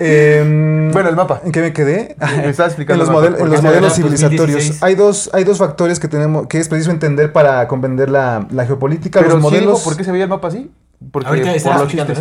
[0.00, 1.42] Em, Bueno, el mapa.
[1.44, 2.16] ¿En qué me quedé?
[2.38, 4.82] Me estaba explicando en los, en modelos pues, civilizatorios 2016.
[4.82, 8.66] hay dos, hay dos factores que tenemos que es preciso entender para comprender la, la
[8.66, 9.20] geopolítica.
[9.20, 10.70] Pero los sí modelos, por qué se veía el mapa así.
[11.12, 11.60] Porque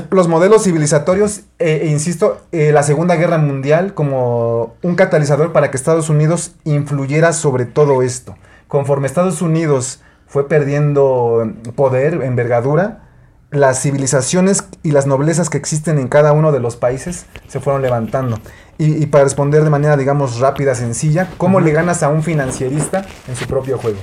[0.10, 5.52] por los modelos civilizatorios, eh, e insisto, eh, la Segunda Guerra Mundial como un catalizador
[5.52, 8.36] para que Estados Unidos influyera sobre todo esto.
[8.70, 13.09] Conforme Estados Unidos fue perdiendo eh, poder, envergadura,
[13.52, 17.82] las civilizaciones y las noblezas que existen en cada uno de los países se fueron
[17.82, 18.40] levantando.
[18.78, 23.06] Y, y para responder de manera, digamos, rápida, sencilla, ¿cómo le ganas a un financierista
[23.28, 23.98] en su propio juego?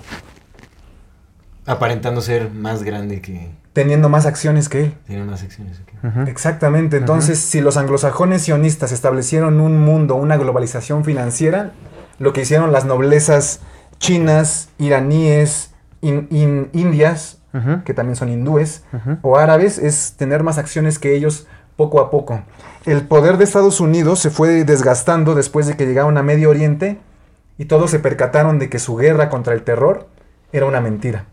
[1.66, 3.50] Aparentando ser más grande que.
[3.72, 4.94] Teniendo más acciones que él.
[5.06, 5.80] Tiene más secciones.
[5.80, 6.04] ok.
[6.12, 6.20] Ujú.
[6.30, 6.96] Exactamente.
[6.96, 11.72] Entonces, si los anglosajones sionistas establecieron un mundo, una globalización financiera,
[12.18, 13.60] lo que hicieron las noblezas
[13.98, 17.35] chinas, iraníes, in- in- indias,
[17.84, 18.84] Que también son hindúes,
[19.22, 22.42] o árabes, es tener más acciones que ellos poco a poco.
[22.84, 26.98] El poder de Estados Unidos se fue desgastando después de que llegaron a Medio Oriente
[27.58, 30.08] y todos se percataron de que su guerra contra el terror
[30.52, 31.26] era una mentira.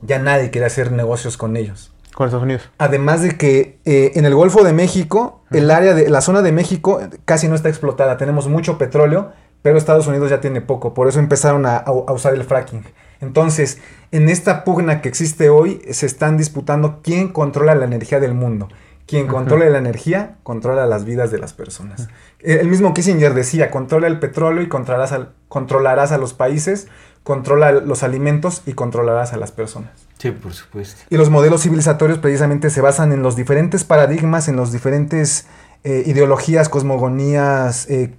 [0.00, 1.92] Ya nadie quería hacer negocios con ellos.
[2.14, 2.70] Con Estados Unidos.
[2.78, 6.52] Además de que eh, en el Golfo de México, el área de la zona de
[6.52, 8.16] México casi no está explotada.
[8.16, 10.94] Tenemos mucho petróleo, pero Estados Unidos ya tiene poco.
[10.94, 12.84] Por eso empezaron a usar el fracking.
[13.20, 13.78] Entonces,
[14.12, 18.68] en esta pugna que existe hoy, se están disputando quién controla la energía del mundo.
[19.06, 22.08] Quien controla la energía, controla las vidas de las personas.
[22.40, 26.88] El mismo Kissinger decía, controla el petróleo y controlarás, al- controlarás a los países,
[27.22, 29.92] controla los alimentos y controlarás a las personas.
[30.18, 31.00] Sí, por supuesto.
[31.08, 35.46] Y los modelos civilizatorios precisamente se basan en los diferentes paradigmas, en los diferentes
[35.84, 38.14] eh, ideologías, cosmogonías, eh,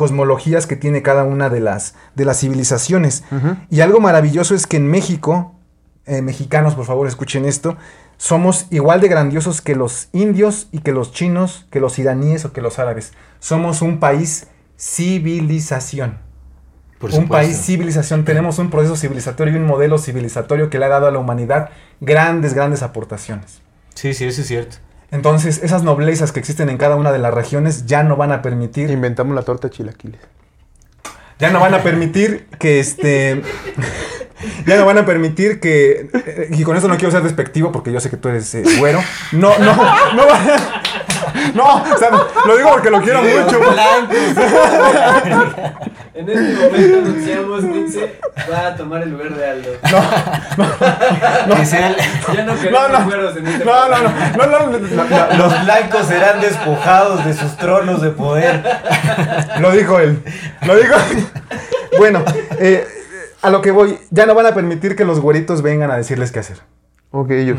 [0.00, 3.22] cosmologías que tiene cada una de las, de las civilizaciones.
[3.68, 5.54] Y algo maravilloso es que en México,
[6.06, 7.76] eh, mexicanos por favor escuchen esto,
[8.16, 12.54] somos igual de grandiosos que los indios y que los chinos, que los iraníes o
[12.54, 13.12] que los árabes.
[13.40, 14.46] Somos un país
[14.78, 16.16] civilización
[16.98, 20.88] Por un país civilización, tenemos un proceso civilizatorio y un modelo civilizatorio que le ha
[20.88, 21.68] dado a la humanidad
[22.00, 23.60] grandes, grandes aportaciones.
[23.94, 24.78] Sí, sí, eso es cierto.
[25.10, 28.42] Entonces, esas noblezas que existen en cada una de las regiones ya no van a
[28.42, 30.20] permitir, Inventamos la torta de chilaquiles.
[31.38, 33.42] ya no van a permitir que este,
[34.66, 37.92] ya no van a permitir que, eh, y con esto no quiero ser despectivo porque
[37.92, 39.00] yo sé que tú eres eh, güero,
[39.32, 39.74] no, no,
[40.14, 40.82] no, va-
[41.54, 42.10] no, o sea,
[42.46, 43.60] lo digo porque lo quiero mucho.
[46.12, 48.20] En este momento anunciamos Nixe
[48.52, 49.70] va a tomar el lugar de Aldo.
[49.82, 54.32] Ya no No, queremos no, güeros en este no, no, programa.
[54.36, 58.62] no, no, no, no, no, los blancos serán despojados de sus tronos de poder.
[59.60, 60.22] Lo dijo él.
[60.66, 60.94] Lo dijo.
[61.96, 62.22] bueno,
[62.58, 62.86] eh,
[63.40, 66.32] a lo que voy, ya no van a permitir que los güeritos vengan a decirles
[66.32, 66.58] qué hacer.
[67.12, 67.58] Ok, ellos.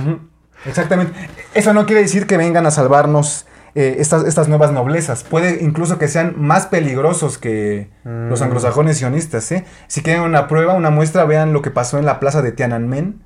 [0.65, 1.13] Exactamente.
[1.55, 5.23] Eso no quiere decir que vengan a salvarnos eh, estas, estas nuevas noblezas.
[5.23, 9.51] Puede incluso que sean más peligrosos que los anglosajones sionistas.
[9.51, 9.65] ¿eh?
[9.87, 13.19] Si quieren una prueba, una muestra, vean lo que pasó en la plaza de Tiananmen.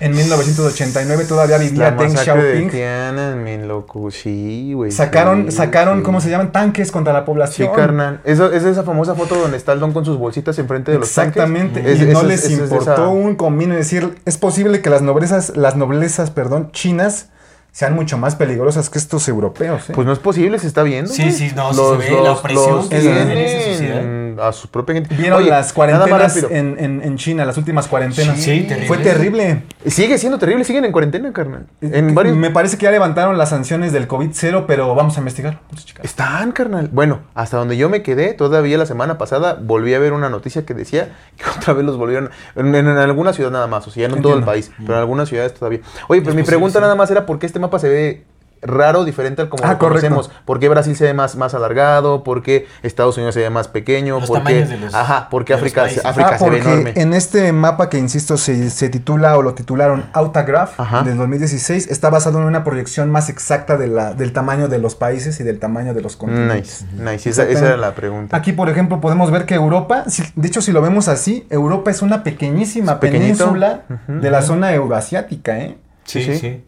[0.00, 2.70] En 1989 todavía vivía La Deng de Xiaoping.
[2.70, 4.90] Tiananmen, loco, sí, güey.
[4.90, 6.02] Sacaron, sí, sacaron, sí.
[6.04, 6.52] ¿cómo se llaman?
[6.52, 7.70] Tanques contra la Sí, población.
[7.74, 8.20] carnal.
[8.24, 11.12] Eso, es esa famosa foto donde está el don con sus bolsitas enfrente de los
[11.14, 11.36] tanques.
[11.42, 11.80] Exactamente.
[11.90, 13.72] Es- y no eso les eso es de importó esa- un comino.
[13.74, 17.30] Es decir, es posible que las noblezas, las noblezas, perdón, chinas
[17.76, 19.90] sean mucho más peligrosas que estos europeos.
[19.90, 19.92] ¿eh?
[19.94, 21.12] Pues no es posible, se está viendo.
[21.12, 23.70] Sí, sí, no, sí se ve la opresión los que se tienen ve en esa
[23.70, 24.48] sociedad.
[24.48, 25.14] a su propia gente.
[25.14, 28.38] Vieron Oye, las nada más cuarentenas en, en- en China, las últimas cuarentenas.
[28.40, 28.86] Sí, terrible.
[28.88, 29.64] Fue terrible.
[29.84, 31.66] Sigue siendo terrible, siguen en cuarentena, carnal.
[31.82, 32.34] En varios...
[32.34, 35.60] Me parece que ya levantaron las sanciones del COVID-0, pero vamos a investigar.
[35.68, 36.06] Vamos a checar.
[36.06, 36.88] Están, carnal.
[36.90, 40.64] Bueno, hasta donde yo me quedé, todavía la semana pasada volví a ver una noticia
[40.64, 42.30] que decía que otra vez los volvieron.
[42.54, 44.72] En, en- en alguna ciudad nada más, o sea, ya no en todo el país,
[44.78, 45.80] pero en algunas ciudades todavía.
[46.08, 46.82] Oye, pero Es mi posible, pregunta sí.
[46.82, 48.22] nada más era por qué este mapa se ve
[48.62, 50.08] raro, diferente al como Ah, lo correcto.
[50.08, 50.30] conocemos.
[50.44, 52.24] ¿Por qué Brasil se ve más, más alargado?
[52.24, 54.18] ¿Por qué Estados Unidos se ve más pequeño?
[54.18, 56.08] Los ¿Por qué, tamaños de los- ajá, ¿por qué de los África.
[56.08, 56.92] África Ah, se ve porque enorme?
[56.96, 61.02] en este mapa que insisto se, se titula o lo titularon Autograph Ajá.
[61.04, 64.96] del 2016 está basado en una proyección más exacta de la, del tamaño de los
[64.96, 66.86] países y del tamaño de los continentes.
[66.94, 67.28] Nice, nice.
[67.30, 68.36] Esa, esa era la pregunta.
[68.36, 71.90] Aquí, por ejemplo, podemos ver que Europa, si- de hecho, si lo vemos así, Europa
[71.90, 73.44] es una pequeñísima pequeñito.
[73.44, 75.76] península de la zona euroasiática, ¿eh?
[76.04, 76.64] Sí, Sí, sí.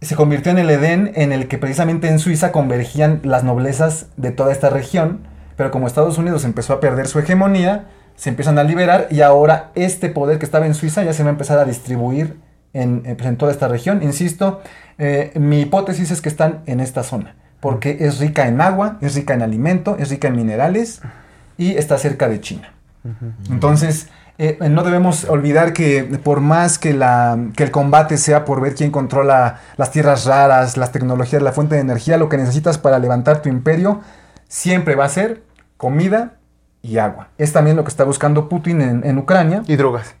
[0.00, 4.30] Se convirtió en el Edén en el que precisamente en Suiza convergían las noblezas de
[4.30, 5.20] toda esta región,
[5.56, 9.70] pero como Estados Unidos empezó a perder su hegemonía, se empiezan a liberar y ahora
[9.74, 12.36] este poder que estaba en Suiza ya se va a empezar a distribuir
[12.72, 14.02] en, en, pues, en toda esta región.
[14.02, 14.60] Insisto,
[14.98, 19.14] eh, mi hipótesis es que están en esta zona, porque es rica en agua, es
[19.14, 21.00] rica en alimento, es rica en minerales
[21.56, 22.72] y está cerca de China.
[23.50, 24.08] Entonces,
[24.38, 28.74] eh, no debemos olvidar que por más que, la, que el combate sea por ver
[28.74, 32.98] quién controla las tierras raras, las tecnologías, la fuente de energía, lo que necesitas para
[32.98, 34.00] levantar tu imperio
[34.48, 35.42] siempre va a ser
[35.76, 36.34] comida
[36.82, 37.28] y agua.
[37.38, 39.62] Es también lo que está buscando Putin en, en Ucrania.
[39.66, 40.14] Y drogas.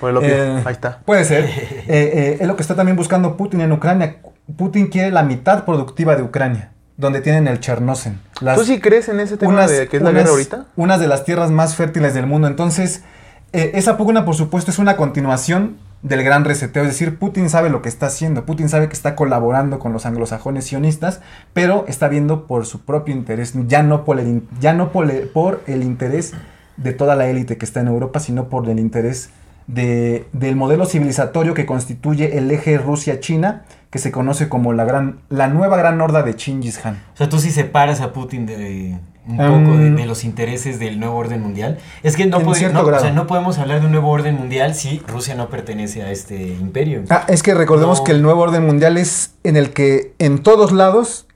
[0.00, 0.28] Por el opio.
[0.30, 1.00] Eh, Ahí está.
[1.04, 1.44] Puede ser.
[1.88, 4.16] Eh, eh, es lo que está también buscando Putin en Ucrania.
[4.56, 8.20] Putin quiere la mitad productiva de Ucrania, donde tienen el Chernocen.
[8.40, 10.64] Las- ¿Tú sí crees en ese tema de que es la unas- guerra ahorita?
[10.76, 12.46] Unas de las tierras más fértiles del mundo.
[12.46, 13.02] Entonces,
[13.52, 16.82] eh, esa pugna, por supuesto, es una continuación del gran reseteo.
[16.84, 18.44] Es decir, Putin sabe lo que está haciendo.
[18.46, 21.20] Putin sabe que está colaborando con los anglosajones sionistas,
[21.54, 25.28] pero está viendo por su propio interés, ya no por el, ya no por el,
[25.28, 26.34] por el interés
[26.76, 29.30] de toda la élite que está en Europa, sino por el interés
[29.66, 35.18] de- del modelo civilizatorio que constituye el eje Rusia-China, que se conoce como la, gran,
[35.30, 37.02] la nueva gran horda de Chingis Khan.
[37.14, 38.98] O sea, tú sí separas a Putin de
[39.28, 41.78] un Um, poco de, de los intereses del nuevo orden mundial.
[42.02, 42.70] Es que no, o sea,
[43.12, 47.02] no podemos hablar de un nuevo orden mundial si Rusia no pertenece a este imperio.
[47.10, 48.04] Ah, es que recordemos No.
[48.04, 51.26] que el nuevo orden mundial es en el que en todos lados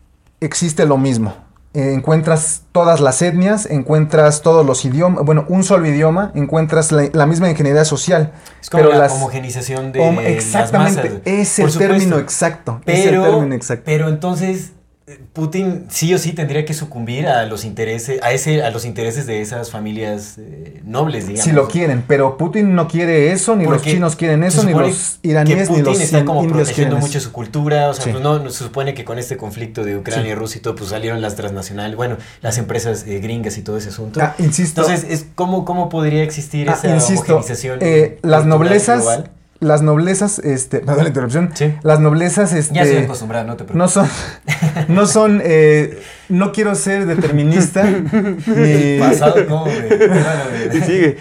[0.40, 1.34] existe lo mismo.
[1.74, 7.08] Eh, encuentras todas las etnias, encuentras todos los idiomas, bueno, un solo idioma, encuentras la,
[7.14, 8.32] la misma ingeniería social.
[8.60, 11.20] es como pero la las- homogenización de Hom- las exactamente, masas.
[11.24, 12.80] es el término exacto.
[12.84, 13.84] es el término exacto.
[13.86, 14.72] pero entonces
[15.32, 19.26] Putin sí o sí tendría que sucumbir a los intereses, a ese, a los intereses
[19.26, 21.44] de esas familias eh, nobles, digamos.
[21.44, 25.18] si lo quieren, pero Putin no quiere eso, ni los chinos quieren eso, ni los
[25.22, 28.10] iraníes, que ni los está como indios protegiendo mucho su cultura, o sea, Sí.
[28.12, 30.30] pues no, no se supone que con este conflicto de Ucrania Sí.
[30.30, 33.78] y Rusia y todo, pues salieron las transnacionales, bueno, las empresas eh, gringas y todo
[33.78, 34.20] ese asunto.
[34.22, 34.82] Ah, insisto.
[34.82, 37.78] Entonces, es ¿cómo, ¿cómo podría existir Ah, esa insisto, homogenización?
[37.82, 39.04] eh, las noblezas?
[39.62, 41.74] Las noblezas, este, perdón la interrupción, Sí.
[41.82, 43.92] las noblezas, este, Ya estoy acostumbrado, no te no preocupes.
[43.92, 44.08] son,
[44.94, 47.84] no son, eh, no quiero ser determinista,
[48.46, 50.82] ni, Pasado, güey.
[50.84, 51.16] Sigue.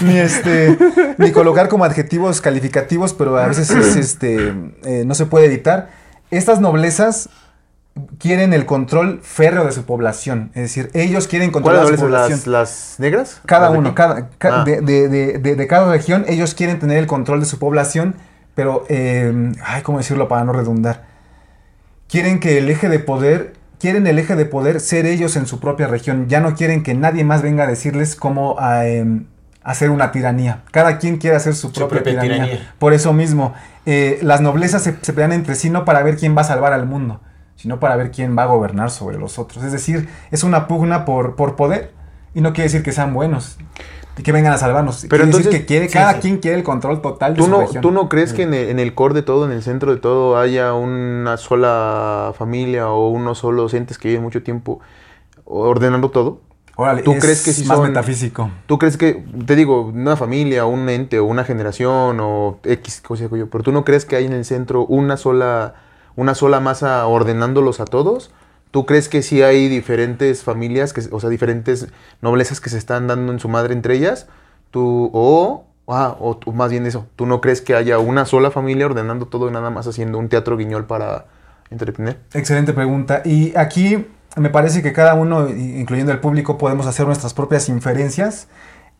[0.00, 0.76] ni este,
[1.18, 4.52] ni colocar como adjetivos calificativos, pero a veces es, este,
[4.84, 5.90] eh, no se puede evitar.
[6.30, 7.28] Estas noblezas
[8.18, 12.38] quieren el control férreo de su población, es decir, ellos quieren controlar ¿Cuáles su población.
[12.38, 13.40] las, las negras?
[13.46, 14.64] Cada ¿Las de uno, cada, ca- Ah.
[14.64, 18.16] de, de- de- de- de cada región, ellos quieren tener el control de su población,
[18.56, 21.04] pero, eh, ay, ¿cómo decirlo para no redundar?
[22.08, 25.60] Quieren que el eje de poder, quieren el eje de poder ser ellos en su
[25.60, 29.26] propia región, ya no quieren que nadie más venga a decirles cómo em,
[29.62, 30.62] hacer una tiranía.
[30.72, 32.44] Cada quien quiere hacer su, propia, propia tiranía.
[32.44, 32.74] tiranía.
[32.78, 33.54] Por eso mismo,
[33.86, 36.72] eh, las noblezas se, se pelean entre sí no para ver quién va a salvar
[36.72, 37.20] al mundo,
[37.64, 39.64] sino para ver quién va a gobernar sobre los otros.
[39.64, 41.92] Es decir, es una pugna por, por poder
[42.34, 43.56] y no quiere decir que sean buenos
[44.18, 44.98] y que vengan a salvarnos.
[45.08, 46.20] Pero quiere entonces- decir que quiere, sí, cada sí.
[46.20, 47.80] quien quiere el control total de ¿Tú su no, región.
[47.80, 49.98] ¿Tú no crees que en el, en el core de todo, en el centro de
[49.98, 54.80] todo, haya una sola familia o unos solos entes que viven mucho tiempo
[55.46, 56.42] ordenando todo?
[56.76, 58.50] Órale, ¿Tú es crees que sí más son- metafísico?
[58.66, 63.26] ¿Tú crees que, te digo, una familia, un ente o una generación o X, cosa
[63.30, 65.76] que yo, pero tú no crees que hay en el centro una sola,
[66.16, 68.30] una sola masa ordenándolos a todos?
[68.70, 71.88] ¿Tú crees que sí hay diferentes familias, que, o sea, diferentes
[72.22, 74.26] noblezas que se están dando en su madre entre ellas?
[74.70, 78.50] ¿Tú, o, Ah, o tú- más bien eso, ¿tú no crees que haya una sola
[78.50, 81.26] familia ordenando todo y nada más haciendo un teatro guiñol para
[81.70, 82.16] entretener?
[82.32, 83.20] Excelente pregunta.
[83.22, 88.48] Y aquí me parece que cada uno, incluyendo el público, podemos hacer nuestras propias inferencias.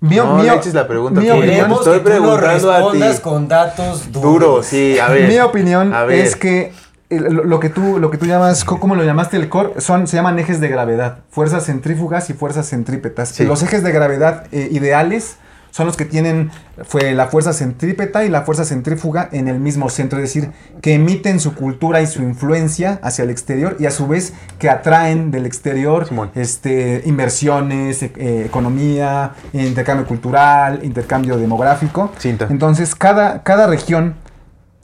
[0.00, 2.98] Mi- No, le eches la pregunta mi opinión- estoy que tú nos preguntando a ti.
[2.98, 4.22] respondas con datos duros.
[4.22, 5.26] Duro, sí, a ver.
[5.30, 6.18] Mi opinión a ver.
[6.18, 6.74] es que
[7.10, 9.80] lo, que tú lo que tú llamas ¿cómo lo llamaste el core?
[9.80, 13.30] Son se llaman ejes de gravedad, fuerzas centrífugas y fuerzas centrípetas.
[13.30, 13.44] Sí.
[13.44, 15.36] Los ejes de gravedad eh, ideales
[15.74, 16.52] son los que tienen
[16.84, 20.94] fue la fuerza centrípeta y la fuerza centrífuga en el mismo centro, es decir, que
[20.94, 25.32] emiten su cultura y su influencia hacia el exterior y a su vez que atraen
[25.32, 26.30] del exterior Simón.
[26.36, 32.12] este, inversiones, e- eh, economía, intercambio cultural, intercambio demográfico.
[32.18, 32.46] Cinta.
[32.50, 34.14] Entonces, cada, cada región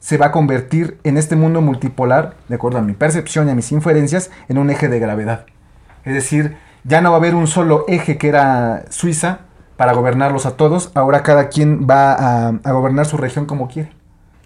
[0.01, 3.55] se va a convertir en este mundo multipolar, de acuerdo a mi percepción y a
[3.55, 5.45] mis inferencias, en un eje de gravedad.
[6.03, 9.41] Es decir, ya no va a haber un solo eje que era Suiza
[9.77, 13.91] para gobernarlos a todos, ahora cada quien va a, a gobernar su región como quiere.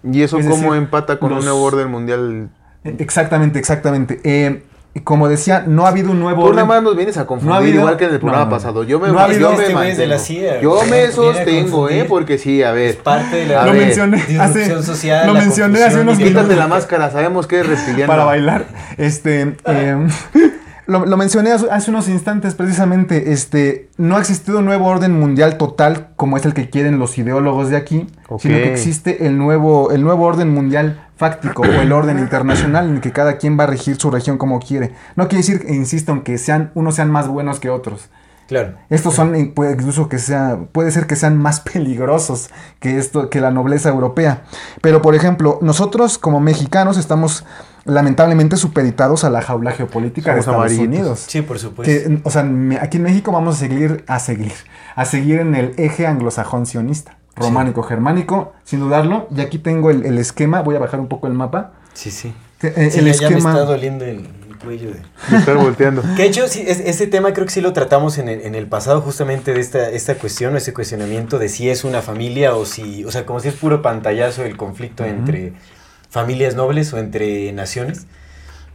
[0.04, 2.50] ¿Y eso Es cómo decir, empata con los- un nuevo orden mundial?
[2.84, 4.20] Eh, Exactamente, exactamente.
[4.24, 4.62] Eh,
[5.04, 7.48] como decía, no ha habido un nuevo Tú nada orden- más nos vienes a confundir
[7.50, 8.82] No ha habido- igual que en el programa no, pasado.
[8.84, 10.18] Yo me, No ha habido- yo me Este de la mantengo.
[10.18, 11.88] CIA, Yo me sostengo.
[11.88, 12.04] ¿eh?
[12.08, 12.90] Porque sí, a ver.
[12.90, 16.28] Es parte de la Lo ver, mencioné hace, social, lo mencioné hace unos ideológica.
[16.28, 16.56] Quítate minutos.
[16.58, 18.06] la máscara, sabemos que es reptiliano.
[18.12, 18.66] para bailar.
[18.96, 20.06] Este, eh,
[20.86, 23.32] lo, lo mencioné hace, hace unos instantes precisamente.
[23.32, 27.18] Este, no ha existido un nuevo orden mundial total como es el que quieren los
[27.18, 28.06] ideólogos de aquí,
[28.38, 32.96] sino que existe el nuevo, el nuevo orden mundial fáctico o el orden internacional en
[32.96, 34.92] el que cada quien va a regir su región como quiere.
[35.16, 38.08] No quiere decir, insisto, en que sean, unos sean más buenos que otros.
[38.48, 38.74] Claro.
[38.90, 43.28] Estos son, eh, puede, incluso que sea, puede ser que sean más peligrosos que esto,
[43.28, 44.44] que la nobleza europea.
[44.80, 47.44] Pero, por ejemplo, nosotros como mexicanos estamos
[47.84, 50.86] lamentablemente supeditados a la jaula geopolítica de Estados amarillitos.
[50.86, 51.24] Unidos.
[51.26, 51.92] Sí, por supuesto.
[51.92, 52.42] Que, o sea,
[52.80, 54.52] aquí en México vamos a seguir, a seguir,
[54.94, 59.28] a seguir en el eje anglosajón sionista, románico, germánico, sin dudarlo.
[59.36, 61.72] Y aquí tengo el, el esquema, voy a bajar un poco el mapa.
[61.94, 62.32] Sí, sí.
[62.60, 63.50] Que, eh, Sí, el ya, ya me esquema.
[63.52, 65.02] está doliendo el, el cuello de...
[65.30, 66.02] Me estar volteando.
[66.16, 68.54] Que de hecho, sí, es- este tema creo que sí lo tratamos en el, en
[68.54, 72.54] el pasado, justamente de esta, esta cuestión o ese cuestionamiento de si es una familia
[72.56, 75.52] o si, o sea, como si es puro pantallazo el conflicto entre
[76.10, 78.06] familias nobles o entre naciones.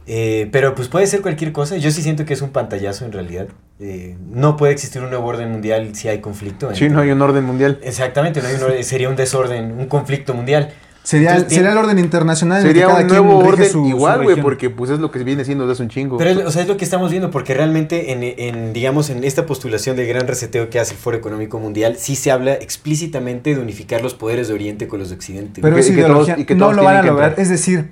[0.06, 1.76] Eh, pero pues puede ser cualquier cosa.
[1.76, 3.46] Yo sí siento que es un pantallazo en realidad.
[3.80, 6.74] Eh, no puede existir un nuevo orden mundial si hay conflicto.
[6.74, 7.78] Sí, no hay un orden mundial.
[7.82, 10.72] Exactamente, no hay un orden- sería un desorden, un conflicto mundial.
[11.04, 12.62] Sería, Entonces, sería el orden internacional.
[12.62, 15.66] Sería un quien nuevo orden su- igual, güey, porque pues es lo que viene siendo
[15.66, 16.16] desde un chingo.
[16.16, 19.24] Pero, es, o sea, es lo que estamos viendo, porque realmente en, en, digamos, en
[19.24, 23.52] esta postulación del gran reseteo que hace el Foro Económico Mundial, sí se habla explícitamente
[23.52, 25.60] de unificar los poderes de Oriente con los de Occidente.
[25.60, 27.28] Pero que ideología todos- y que no todos lo van a lograr.
[27.30, 27.42] entrar.
[27.42, 27.90] Es decir,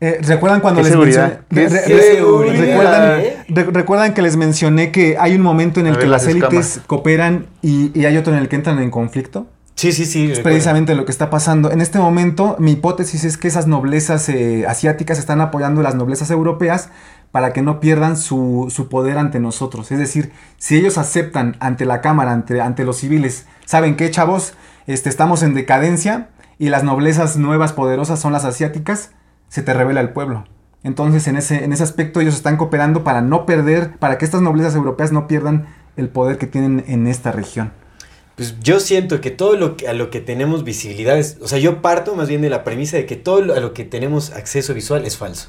[0.00, 1.38] eh, ¿recuerdan cuando ¿Qué les mencioné?
[1.50, 3.36] ¿Qué re- qué re- seguridad, recuerdan, eh?
[3.48, 6.80] re- recuerdan que les mencioné que hay un momento en el ver, que las élites
[6.86, 9.46] cooperan y, y hay otro en el que entran en conflicto?
[9.74, 10.30] sí, sí, sí.
[10.32, 11.70] Es precisamente lo que está pasando.
[11.70, 15.94] En este momento, mi hipótesis es que esas noblezas eh, asiáticas están apoyando a las
[15.94, 16.90] noblezas europeas
[17.30, 19.92] para que no pierdan su, su poder ante nosotros.
[19.92, 24.54] Es decir, si ellos aceptan ante la Cámara, ante, ante los civiles, ¿saben qué, chavos?
[24.88, 29.10] Este, estamos en decadencia y las noblezas nuevas poderosas son las asiáticas,
[29.48, 30.44] se te revela el pueblo.
[30.84, 34.42] Entonces, en ese, en ese aspecto, ellos están cooperando para no perder, para que estas
[34.42, 37.72] noblezas europeas no pierdan el poder que tienen en esta región.
[38.36, 41.58] Pues yo siento que todo lo que, a lo que tenemos visibilidad es, o sea,
[41.58, 44.30] yo parto más bien de la premisa de que todo lo- a lo que tenemos
[44.30, 45.48] acceso visual es falso.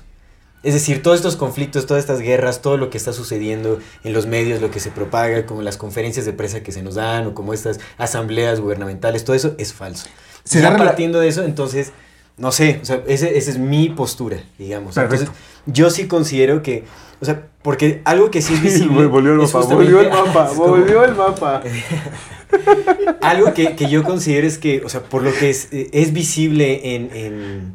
[0.63, 4.25] Es decir, todos estos conflictos, todas estas guerras, todo lo que está sucediendo en los
[4.25, 7.33] medios, lo que se propaga, como las conferencias de prensa que se nos dan, o
[7.35, 10.07] como estas asambleas gubernamentales, todo eso es falso.
[10.43, 11.93] ¿Será ya partiendo de eso, entonces,
[12.39, 14.95] no sé, o sea, ese- esa es mi postura, digamos.
[14.95, 15.25] Perfecto.
[15.25, 16.83] Entonces, yo sí considero que,
[17.21, 19.05] o sea, porque algo que sí es visible.
[19.07, 21.61] Volvió el mapa, volvió el mapa, es como- volvió el mapa.
[23.21, 26.13] algo que, que yo considero es que, o sea, por lo que es, eh, es
[26.13, 27.73] visible en, en-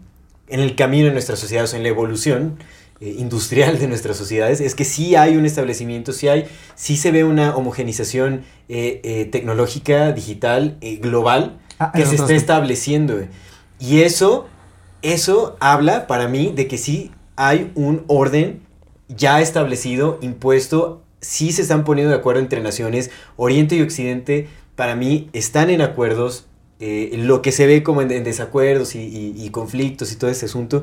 [0.48, 2.58] en el camino de nuestra sociedad, o sea, en la evolución
[3.00, 7.10] eh, industrial de nuestras sociedades, es que sí hay un establecimiento, sí hay, sí se
[7.10, 13.18] ve una homogenización eh, eh, tecnológica, digital, global, Ah, que se está estableciendo.
[13.80, 14.46] Y eso,
[15.04, 18.60] eso habla para mí de que sí hay un orden
[19.08, 24.96] ya establecido, impuesto, sí se están poniendo de acuerdo entre naciones, Oriente y Occidente, para
[24.96, 26.46] mí están en acuerdos,
[26.80, 30.82] eh, lo que se ve como en, desacuerdos y- y conflictos y todo ese asunto,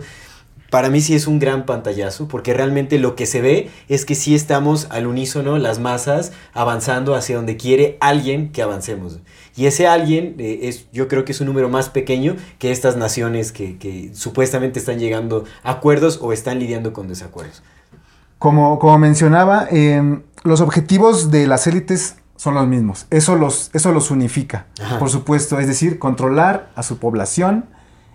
[0.70, 4.16] para mí sí es un gran pantallazo, porque realmente lo que se ve es que
[4.16, 9.20] sí estamos al unísono, las masas, avanzando hacia donde quiere alguien que avancemos.
[9.56, 12.96] Y ese alguien eh, es, yo creo que es un número más pequeño que estas
[12.98, 17.62] naciones que, que supuestamente están llegando a acuerdos o están lidiando con desacuerdos.
[18.40, 23.06] Como, como mencionaba, eh, los objetivos de las élites son los mismos.
[23.12, 24.98] Eso los, eso los unifica, Ajá.
[24.98, 25.60] por supuesto.
[25.60, 27.66] Es decir, controlar a su población.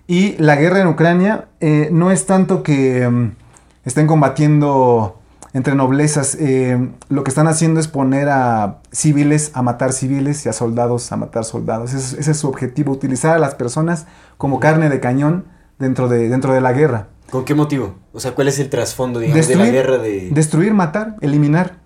[0.09, 3.37] Y la guerra en Ucrania eh, no es tanto que mm,
[3.85, 5.21] estén combatiendo
[5.57, 6.37] entre noblezas.
[6.39, 11.11] eh, lo que están haciendo es poner a civiles a matar civiles y a soldados
[11.13, 11.95] a matar soldados.
[11.95, 15.45] Ese, es- ese es su objetivo, utilizar a las personas como carne de cañón
[15.79, 17.09] dentro de, dentro de la guerra.
[17.31, 17.95] ¿Con qué motivo?
[18.13, 20.29] O sea, ¿cuál es el trasfondo, digamos, de la guerra de...
[20.31, 21.79] destruir, matar, eliminar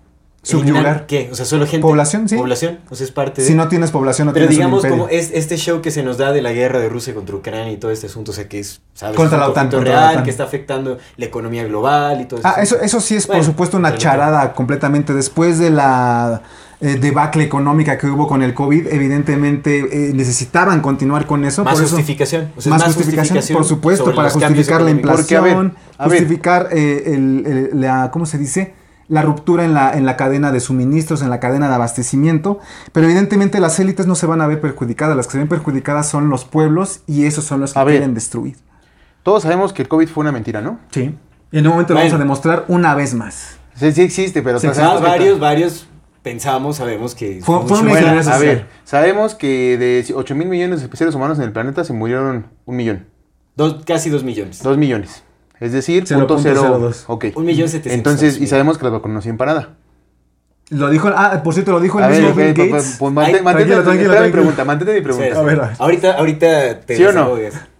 [0.43, 1.05] subyugar.
[1.05, 1.29] ¿Qué?
[1.31, 1.81] O sea, solo gente.
[1.81, 2.35] Población, sí.
[2.35, 3.47] Población, o sea, es parte de...
[3.47, 5.05] Si no tienes población, no Pero tienes digamos, un imperio.
[5.05, 7.71] como es este show que se nos da de la guerra de Rusia contra Ucrania
[7.71, 9.15] y todo este asunto, o sea, que es, ¿sabes?
[9.15, 10.23] Contra Es un la OTAN, contra la real, OTAN.
[10.23, 13.45] que está afectando la economía global y todo Ah, eso, eso sí es, Bueno, por
[13.45, 15.13] supuesto, una la charada completamente.
[15.13, 16.41] Después de la
[16.81, 19.79] eh, debacle económica que hubo con el COVID, evidentemente
[20.09, 21.63] eh, necesitaban continuar con eso.
[21.63, 22.51] Más por eso- justificación.
[22.57, 25.21] O sea, más, justificación, justificación por supuesto, para justificar la económicos.
[25.21, 28.73] Porque, a ver, inflación, a justificar eh, el- el- la, ¿cómo se dice?
[29.07, 32.59] La ruptura en la, en la cadena de suministros, en la cadena de abastecimiento.
[32.93, 35.15] Pero evidentemente las élites no se van a ver perjudicadas.
[35.17, 37.95] Las que se ven perjudicadas son los pueblos y esos son los que A ver.
[37.97, 38.55] quieren destruir.
[39.23, 40.79] Todos sabemos que el COVID fue una mentira, ¿no?
[40.91, 41.15] Sí.
[41.51, 43.57] Y en un momento lo vamos a demostrar una vez más.
[43.75, 45.87] Sí, sí existe, pero Sí, sabemos que- varios, varios
[46.23, 47.41] pensamos, sabemos que...
[47.43, 51.37] Fue- un fue Bueno, a ver, sabemos que de 8 mil millones de seres humanos
[51.39, 53.07] en el planeta se murieron un millón,
[53.55, 54.61] Dos, casi dos millones.
[54.63, 55.23] dos millones.
[55.61, 56.61] Es decir, Cero punto punto cero.
[56.65, 57.05] cero dos.
[57.07, 57.25] Ok.
[57.35, 57.97] Un millón setecientos.
[57.97, 59.69] Entonces, y sabemos que las vacunas no sirven para nada.
[60.71, 62.95] Lo dijo, ah, por cierto, lo dijo el A ver, mismo ok, Bill pues, Gates.
[62.99, 65.27] pues, mantén- Ay, mantente- tranquilo, tranquilo, espera mi pregunta, mantente mi pregunta.
[65.27, 65.75] Sí, A ver, a ver.
[65.79, 67.35] Ahorita, ahorita te ¿Sí o no?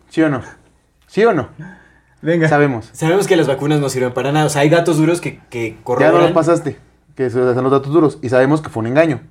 [0.10, 0.42] ¿Sí o no?
[1.08, 1.50] ¿Sí o no?
[2.22, 2.48] Venga.
[2.50, 2.90] Sabemos.
[2.94, 4.46] Sabemos que las vacunas no sirven para nada.
[4.46, 6.22] O sea, hay datos duros que, que Ya no corroboran.
[6.22, 6.78] los pasaste,
[7.16, 8.20] que son los datos duros.
[8.22, 9.22] Y sabemos que fue un engaño.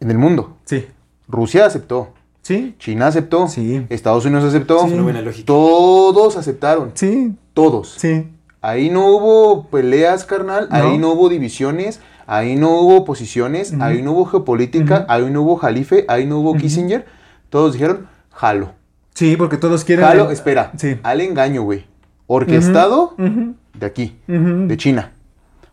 [0.00, 0.58] En el mundo.
[0.64, 0.86] Sí.
[1.28, 2.12] Rusia aceptó.
[2.42, 2.74] Sí.
[2.78, 3.48] China aceptó.
[3.48, 3.86] Sí.
[3.88, 4.88] Estados Unidos aceptó.
[4.88, 5.42] Sí.
[5.44, 6.92] Todos aceptaron.
[6.94, 7.34] Sí.
[7.54, 7.94] Todos.
[7.98, 8.28] Sí.
[8.60, 10.68] Ahí no hubo peleas, carnal.
[10.70, 10.76] No.
[10.76, 12.00] Ahí no hubo divisiones.
[12.26, 13.74] Ahí no hubo posiciones.
[13.80, 15.06] Ahí no hubo geopolítica.
[15.08, 16.04] Ahí no hubo Jalife.
[16.08, 17.06] Ahí no hubo Kissinger.
[17.48, 18.72] Todos dijeron, jalo.
[19.14, 20.04] Sí, porque todos quieren.
[20.04, 20.72] Jalo, espera.
[20.76, 20.98] Sí.
[21.02, 21.86] Al engaño, güey.
[22.26, 25.12] Orquestado de aquí, de China.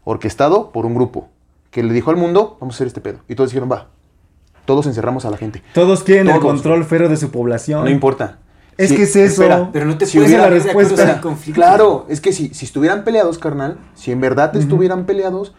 [0.04, 1.30] Orquestado por un grupo
[1.70, 3.20] que le dijo al mundo, vamos a hacer este pedo.
[3.28, 3.90] Y todos dijeron, va.
[4.68, 5.64] Todos encerramos a la gente.
[5.74, 7.84] Todos quieren el control fero de su población.
[7.86, 8.38] No importa.
[8.78, 9.42] Es Sí, que es eso.
[9.42, 9.70] espera.
[9.74, 11.20] Pero no te Si hubiera acuerdo respuesta.
[11.22, 11.60] conflicto.
[11.60, 15.56] Claro, es que si, si estuvieran peleados, carnal, si en verdad estuvieran peleados,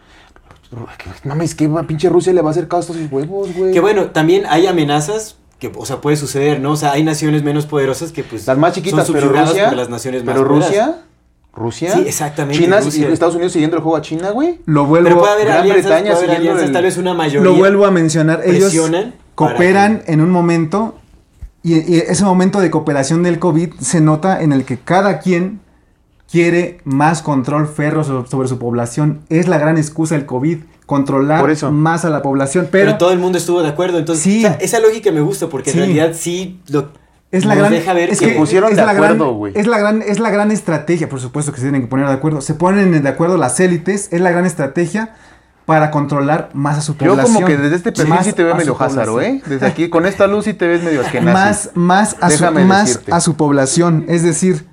[1.25, 3.73] mames, que pinche Rusia le va a hacer caso a sus huevos, güey.
[3.73, 6.71] Que bueno, también hay amenazas que, o sea, puede suceder, ¿no?
[6.71, 9.67] O sea, hay naciones menos poderosas que, pues, Las más chiquitas, son pero Rusia.
[9.69, 10.95] por las naciones más pero poderosas.
[11.53, 11.93] Rusia.
[11.93, 13.09] Sí, exactamente, China Rusia.
[13.09, 14.59] y Estados Unidos siguiendo el juego a China, güey.
[14.65, 16.97] Lo vuelvo, Pero puede haber Gran alianzas, Bretaña puede haber siguiendo alianzas, el- tal vez
[16.97, 17.49] una mayoría.
[17.51, 18.41] lo vuelvo a mencionar.
[18.45, 18.73] Ellos
[19.35, 20.95] cooperan que- en un momento
[21.63, 25.59] y, y ese momento de cooperación del COVID se nota en el que cada quien
[26.31, 29.21] quiere más control ferro so- sobre su población.
[29.29, 31.71] Es la gran excusa del COVID, controlar Por eso.
[31.71, 32.67] más a la población.
[32.71, 33.97] Pero, Pero, todo el mundo estuvo de acuerdo.
[33.97, 34.37] Entonces, Sí.
[34.45, 35.77] o sea, esa lógica me gusta porque Sí.
[35.79, 36.91] en realidad sí lo
[37.31, 39.53] es la nos gran deja ver es que, que pusieron es de la acuerdo, güey.
[39.55, 42.13] Es la gran es la gran estrategia, por supuesto que se tienen que poner de
[42.13, 42.41] acuerdo.
[42.41, 45.15] Se ponen de acuerdo las élites, es la gran estrategia
[45.65, 47.35] para controlar más a su Yo población.
[47.35, 49.21] como que desde este perfil sí te veo medio házaro.
[49.21, 49.41] ¿eh?
[49.45, 51.31] Desde aquí, con esta luz sí te ves medio asquenazi.
[51.33, 54.05] más, más, a su, más a su población.
[54.07, 54.65] Es decir,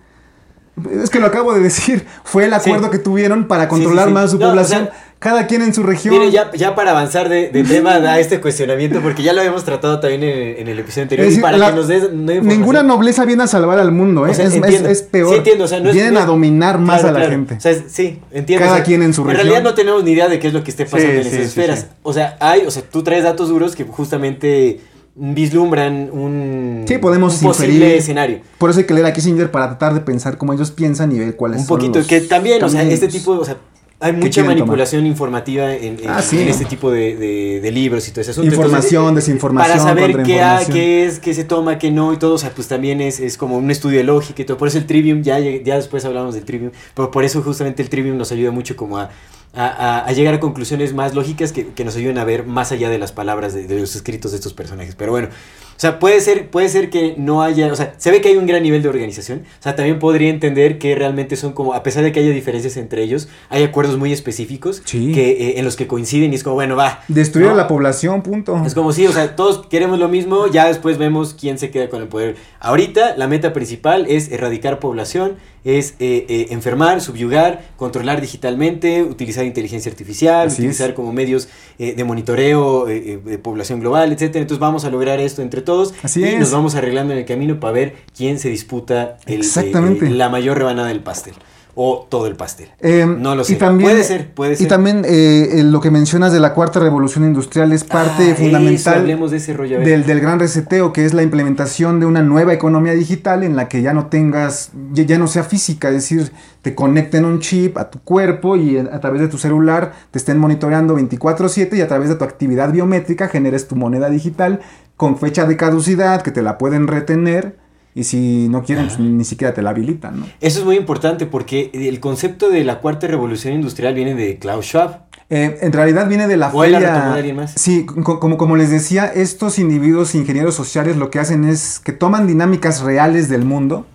[0.90, 2.90] es que lo acabo de decir, fue el acuerdo Sí.
[2.92, 4.14] que tuvieron para controlar sí, sí.
[4.14, 4.84] más a su No, o población.
[4.84, 6.14] sea, cada quien en su región.
[6.14, 9.64] Mire, ya, ya para avanzar de, de tema da este cuestionamiento, porque ya lo habíamos
[9.64, 11.32] tratado también en, en el episodio anterior.
[11.32, 12.12] Y para la- que nos des.
[12.12, 14.30] Ninguna nobleza viene a salvar al mundo, ¿eh?
[14.30, 14.88] O sea, es, es- entiendo.
[14.90, 15.30] es peor.
[15.32, 15.64] Sí, entiendo.
[15.64, 17.32] O sea, no es- Vienen no a dominar más Claro, a la claro.
[17.32, 17.54] gente.
[17.54, 18.60] O sea, es- sí, entiendo.
[18.64, 19.46] Cada O sea, quien en su En región.
[19.46, 21.40] realidad no tenemos ni idea de qué es lo que esté pasando Sí, en sí,
[21.42, 21.80] esferas.
[21.80, 21.86] sí.
[22.02, 24.80] O sea, hay, o sea, tú traes datos duros que justamente
[25.14, 27.96] vislumbran un, Sí, podemos un posible inferir.
[27.96, 28.40] escenario.
[28.58, 31.18] Por eso hay que leer a Kissinger para tratar de pensar cómo ellos piensan y
[31.18, 33.56] ver cuáles Un son poquito, los que también, o sea, este tipo, o sea,
[33.99, 36.38] hay mucha manipulación informativa en, en- Ah, sí.
[36.40, 38.47] en este tipo de, de- de libros y todo asunto.
[38.47, 42.18] Información, Entonces, desinformación, Para saber qué, ha- qué es, qué se toma, qué no y
[42.18, 44.59] todo, o sea, pues también es, es como un estudio de lógica y todo.
[44.59, 47.88] Por eso el Trivium, ya, ya después hablamos del Trivium, pero por eso justamente el
[47.88, 49.11] Trivium nos ayuda mucho como a,
[49.55, 52.72] a- a- a llegar a conclusiones más lógicas que, que nos ayuden a ver más
[52.72, 54.94] allá de las palabras de, de los escritos de estos personajes.
[54.94, 55.28] Pero bueno,
[55.76, 58.36] o sea, puede ser, puede ser que no haya, o sea, se ve que hay
[58.36, 59.42] un gran nivel de organización.
[59.60, 62.76] O sea, también podría entender que realmente son como, a pesar de que haya diferencias
[62.78, 65.12] entre ellos, hay acuerdos muy específicos Sí.
[65.12, 67.00] que, eh, en los que coinciden y es como, bueno, va.
[67.08, 67.52] Destruir ¿no?
[67.52, 68.62] a la población, punto.
[68.64, 71.88] Es como sí, o sea, todos queremos lo mismo, ya después vemos quién se queda
[71.88, 72.36] con el poder.
[72.60, 75.36] Ahorita la meta principal es erradicar población,
[75.66, 80.94] es eh, eh, enfermar, subyugar, controlar digitalmente, utilizar inteligencia artificial, Así utilizar es.
[80.96, 81.48] como medios
[81.78, 84.42] eh, de monitoreo eh, eh, de población global, etcétera.
[84.42, 86.38] Entonces vamos a lograr esto entre todos Así y es.
[86.40, 90.08] nos vamos arreglando en el camino para ver quién se disputa el, eh, Exactamente.
[90.10, 91.34] la mayor rebanada del pastel.
[91.78, 92.70] O todo el pastel.
[92.80, 93.52] Eh, no lo sé.
[93.52, 94.66] Y también, puede ser, puede ser.
[94.66, 98.34] Y también eh, eh, lo que mencionas de la cuarta revolución industrial es parte Ah,
[98.34, 99.80] fundamental de ese rollo.
[99.80, 103.68] del, del gran reseteo, que es la implementación de una nueva economía digital en la
[103.68, 107.76] que ya no tengas, ya, ya no sea física, es decir, te conecten un chip
[107.76, 111.82] a tu cuerpo y a, a través de tu celular te estén monitoreando 24/7 y
[111.82, 114.60] a través de tu actividad biométrica generes tu moneda digital
[114.96, 117.65] con fecha de caducidad que te la pueden retener
[117.97, 120.26] y si no quieren, pues, ni, siquiera te la habilitan, ¿no?
[120.42, 124.66] Eso es muy importante porque el concepto de la cuarta revolución industrial viene de Klaus
[124.66, 125.07] Schwab.
[125.30, 126.94] Eh, en realidad viene de la ¿O la feria.
[126.94, 127.53] retomó de alguien más?
[127.57, 131.92] Sí, co- como, como les decía, estos individuos ingenieros sociales lo que hacen es que
[131.92, 133.86] toman dinámicas reales del mundo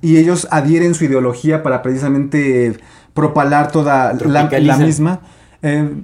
[0.00, 2.78] y ellos adhieren su ideología para precisamente
[3.14, 5.20] propalar toda la, la misma.
[5.62, 5.94] Eh,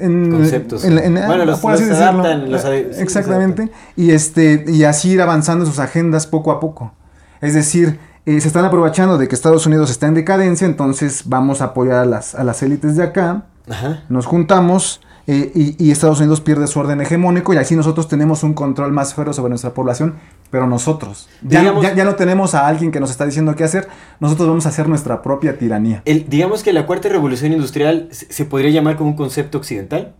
[0.00, 0.84] en- Conceptos.
[0.84, 2.20] en- en- Bueno, los- por así los decirlo.
[2.22, 3.70] adaptan, los los Exactamente.
[3.96, 6.92] Y, este, y así ir avanzando sus agendas poco a poco.
[7.40, 11.62] Es decir, eh, se están aprovechando de que Estados Unidos está en decadencia, entonces vamos
[11.62, 14.02] a apoyar a las, a las élites de acá Ajá.
[14.08, 18.42] nos juntamos eh, y, y Estados Unidos pierde su orden hegemónico y así nosotros tenemos
[18.42, 20.14] un control más feroz sobre nuestra población,
[20.50, 21.28] pero nosotros.
[21.42, 23.88] Ya, Digamos- ya- ya no tenemos a alguien que nos está diciendo qué hacer,
[24.20, 26.02] nosotros vamos a hacer nuestra propia tiranía.
[26.04, 30.14] El- digamos que la cuarta revolución industrial se, se podría llamar como un concepto occidental.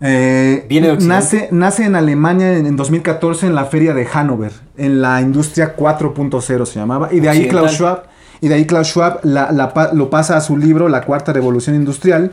[0.00, 4.52] Eh, Viene de nace, nace en Alemania en, en 2014 en la feria de Hannover,
[4.76, 7.48] en la industria 4.0 se llamaba, y de ahí.
[7.48, 8.02] Klaus Schwab,
[8.40, 11.76] y de ahí Klaus Schwab la- la lo pasa a su libro La Cuarta Revolución
[11.76, 12.32] Industrial,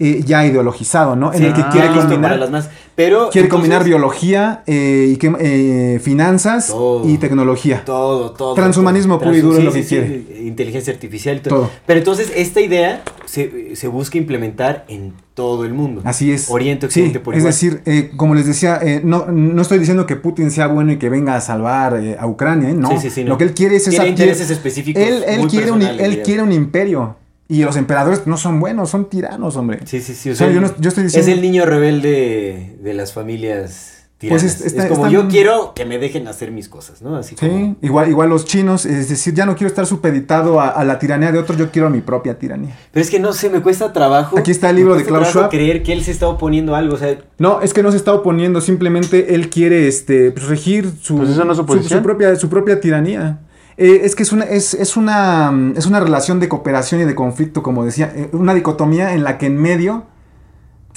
[0.00, 1.32] eh, ya ideologizado, ¿no?
[1.32, 2.22] En Sí, el que quiere listo combinar...
[2.30, 2.70] para las más.
[2.96, 7.08] Pero Quiere entonces, combinar biología eh, y que- eh, finanzas Todo.
[7.08, 7.82] y tecnología.
[7.86, 8.54] Todo, todo.
[8.54, 9.28] Transhumanismo todo.
[9.28, 10.08] puro y duro es lo sí, que sí, quiere.
[10.08, 11.54] sí, Inteligencia artificial y todo.
[11.60, 11.70] Todo.
[11.86, 16.02] Pero entonces esta idea se, se busca implementar en todo el mundo.
[16.04, 16.50] Así es.
[16.50, 17.52] Oriente, Sí, Occidente, por es igual.
[17.52, 20.98] decir, eh, como les decía, eh, no, no estoy diciendo que Putin sea bueno y
[20.98, 22.90] que venga a salvar a Ucrania, no.
[22.90, 23.30] Sí, sí, sí, no.
[23.30, 25.80] Lo que él quiere es Tiene esa intereses quiere- específicos Él, él muy quiere un,
[25.82, 27.16] él quiere un imperio.
[27.50, 29.80] Y los emperadores no son buenos, son tiranos, hombre.
[29.84, 30.30] Sí, sí, sí.
[30.30, 34.04] O O sea, yo no- yo estoy Es diciendo- el niño rebelde de las familias
[34.18, 34.42] tiranas.
[34.44, 37.16] Pues es- está- es como yo quiero que me dejen hacer mis cosas, ¿no?
[37.16, 37.76] Así Sí, como...
[37.82, 41.32] igual, igual los chinos, es decir, ya no quiero estar supeditado a, a la tiranía
[41.32, 42.76] de otros, yo quiero mi propia tiranía.
[42.92, 44.38] Pero es que no sé, me cuesta trabajo.
[44.38, 45.50] Aquí está el libro de Klaus Schwab.
[45.50, 47.96] creer que él se está oponiendo a algo, o sea, No, es que no se
[47.96, 51.98] está oponiendo, simplemente él quiere este, pues, regir su, Pues eso no es su- oposición.
[52.00, 53.40] su propia, su propia tiranía.
[53.76, 57.04] Eh, es que es una, es, es, una, mm, es una relación de cooperación y
[57.04, 60.04] de conflicto, como decía, eh, una dicotomía en la que en medio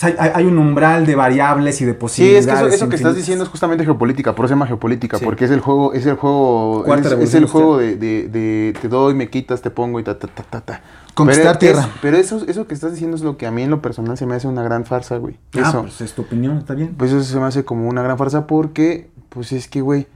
[0.02, 2.48] hay, hay un umbral de variables y de Sí, posibilidades.
[2.48, 5.18] es que eso, eso que estás diciendo es justamente geopolítica, por eso se llama geopolítica,
[5.20, 5.24] Sí.
[5.24, 6.84] porque es el juego, es el juego,
[7.22, 10.28] es, el juego de, de- de te doy, me quitas, te pongo y ta ta
[10.28, 10.82] ta ta ta.
[11.14, 11.96] Conquistar pero es- tierra.
[12.02, 14.26] pero eso, eso que estás diciendo es lo que a mí en lo personal se
[14.26, 15.38] me hace una gran farsa, güey.
[15.56, 15.82] Ah, Eso.
[15.84, 16.96] pues es tu opinión, está bien.
[16.98, 20.08] Pues eso se me hace como una gran farsa porque, pues es que, güey,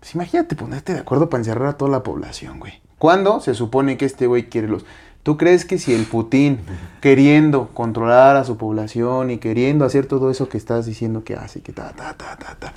[0.00, 2.74] pues imagínate ponerte de acuerdo para encerrar a toda la población, güey.
[2.98, 4.84] ¿Cuándo se supone que este güey quiere los...
[5.22, 6.60] ¿Tú crees que si el Putin,
[7.00, 11.60] queriendo controlar a su población y queriendo hacer todo eso que estás diciendo que hace,
[11.60, 12.72] que ta, ta, ta, ta, ta,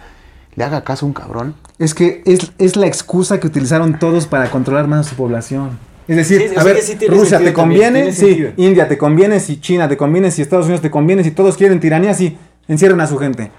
[0.56, 1.56] le haga caso a un cabrón?
[1.80, 5.80] Es que es, es la excusa que utilizaron todos para controlar más a su población.
[6.08, 8.52] Es decir, Sí, a ver, sí Rusia te conviene, sí, sentido.
[8.58, 11.80] India te conviene, si China te conviene, si Estados Unidos te conviene, si todos quieren
[11.80, 13.52] tiranía, sí, encierren a su gente.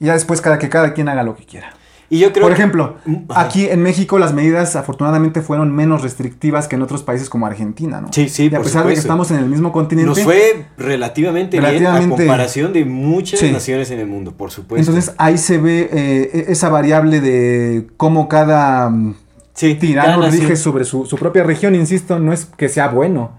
[0.00, 1.74] Y ya después cada que cada quien haga lo que quiera.
[2.10, 3.40] Y yo creo Por que- ejemplo, Mm, ajá.
[3.42, 8.00] aquí en México las medidas afortunadamente fueron menos restrictivas que en otros países como Argentina,
[8.00, 8.08] ¿no?
[8.12, 9.00] Sí, sí, Y a por pesar de que supuesto.
[9.00, 10.08] estamos en el mismo continente.
[10.08, 13.50] nos fue relativamente, bien a Relativamente- comparación de muchas Sí.
[13.52, 14.90] naciones en el mundo, por supuesto.
[14.90, 19.14] Entonces ahí se ve eh, esa variable de cómo cada mm,
[19.54, 23.32] sí, tirano rige sobre su, su propia región, insisto, no es que sea bueno.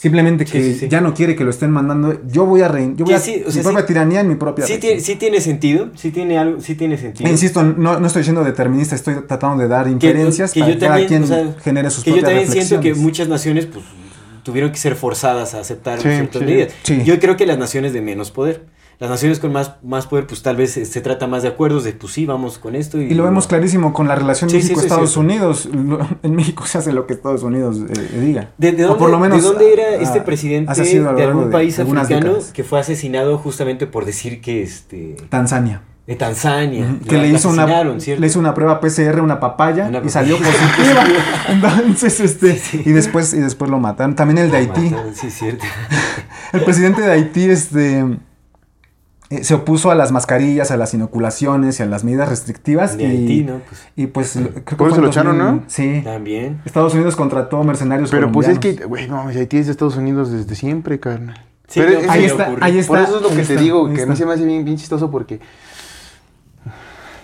[0.00, 0.88] Simplemente que Sí, sí, sí.
[0.88, 2.18] ya no quiere que lo estén mandando.
[2.26, 4.34] Yo voy a rein, yo voy a o mi sea, propia sí- tiranía en mi
[4.34, 7.28] propia Sí tiene, sí tiene sentido, sí tiene algo, sí tiene sentido.
[7.28, 10.78] E insisto, no, no estoy siendo determinista, estoy tratando de dar inferencias que para que
[10.78, 13.84] cada también, quien o sea, genere sus que yo también siento que muchas naciones pues
[14.42, 16.72] tuvieron que ser forzadas a aceptar ciertas medidas.
[17.04, 18.64] Yo creo que las naciones de menos poder,
[19.00, 21.84] las naciones con más, más poder, pues tal vez eh, se trata más de acuerdos
[21.84, 23.00] de pues sí, vamos con esto.
[23.00, 25.16] Y, Y lo vemos clarísimo con la relación Sí, sí, sí, México-Estados.
[25.16, 25.66] Unidos.
[25.72, 28.50] Lo- En México se hace lo que Estados Unidos eh, diga.
[28.58, 31.46] ¿De, de O dónde, por lo menos, ¿De dónde era este presidente a de algún
[31.46, 35.80] de país africano que fue asesinado justamente por decir que este Tanzania.
[36.06, 36.96] de Tanzania?
[37.08, 41.04] que le hizo, una, le hizo una prueba PCR, una papaya, Una y salió positiva.
[41.48, 44.14] Entonces, este, y después, y después lo mataron.
[44.14, 44.90] También el de Haití.
[44.90, 45.64] Mataron, Sí, cierto.
[46.52, 48.04] El presidente de Haití, este,
[49.30, 52.96] eh, se opuso a las mascarillas, a las inoculaciones y a las medidas restrictivas.
[52.98, 53.60] De y, Haití, ¿no?
[53.68, 55.62] Pues y pues, lo- creo que Por eso lo echaron, ¿no?
[55.68, 56.02] Sí.
[56.04, 56.60] también.
[56.64, 60.30] Estados Unidos contrató mercenarios Pero pues es que, güey, no, Haití es de Estados Unidos
[60.32, 61.46] desde siempre, carnal.
[61.68, 62.92] Sí, Pero no, es- Ahí está, ahí está.
[62.92, 64.44] Por eso es lo ahí que te está, digo, que a mí se me hace
[64.44, 65.38] bien, bien chistoso porque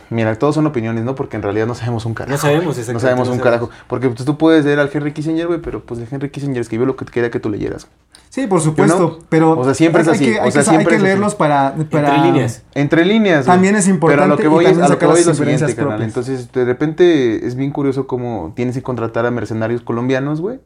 [0.08, 1.14] Mira, todos son opiniones, ¿no?
[1.14, 2.32] Porque en realidad no sabemos un carajo.
[2.32, 3.00] No sabemos No exactamente.
[3.02, 3.70] sabemos no un carajo.
[3.88, 6.86] Porque pues, tú puedes leer al Henry Kissinger, güey, pero pues el Henry Kissinger escribió
[6.86, 7.88] lo que quería que tú leyeras.
[8.28, 10.94] Sí, por supuesto, pero O sea, siempre es hay, así, que, hay o sea, que
[10.94, 12.62] hay leerlos para, para Entre líneas.
[12.74, 13.46] Entre líneas.
[13.46, 13.54] güey.
[13.56, 15.26] También es importante Pero a lo que y voy es, a lo que voy es
[15.26, 16.00] lo siguiente, propias.
[16.02, 20.60] Entonces, de repente es bien curioso cómo tienes que contratar a mercenarios colombianos, güey.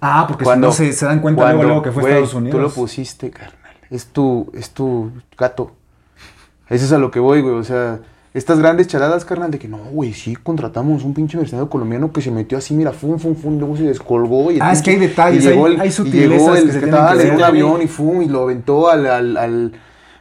[0.00, 2.14] Ah, porque Cuando- si no se, se dan cuenta Cuando, luego, luego que fue güey,
[2.14, 2.56] Estados Unidos.
[2.56, 3.54] Tú lo pusiste, carnal.
[3.90, 5.72] Es tu, es tu gato.
[6.70, 7.54] Eso es a lo que voy, güey.
[7.54, 7.98] O sea,
[8.32, 12.20] estas grandes charadas, carnal, de que no, güey, sí contratamos un pinche mercenario colombiano que
[12.22, 14.50] se metió así, mira, fum, fum, fum, luego se descolgó.
[14.52, 16.54] Y Ah, es que hay detalles, y llegó hay- el, hay y sutilezas llegó el
[16.54, 19.06] que se que tienen estaba que en un avión y fum, y lo aventó al,
[19.06, 19.72] al, al-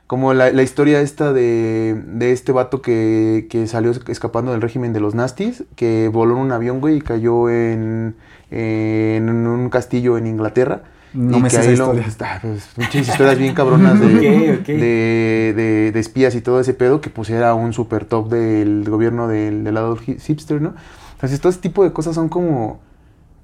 [0.08, 4.92] como la, la historia esta de, de este vato que, que salió escapando del régimen
[4.92, 8.16] de los nastis, que voló en un avión, güey, y cayó en,
[8.50, 10.82] en un castillo en Inglaterra.
[11.14, 11.94] No y me que sé esa lo-.
[12.22, 14.08] Ah, pues, muchas historias bien cabronas de,
[14.68, 18.86] de, de- de espías y todo ese pedo, que pues era un super top del
[18.90, 20.74] gobierno del, del lado hi- hipster, ¿no?
[21.14, 22.80] Entonces todo ese tipo de cosas son como,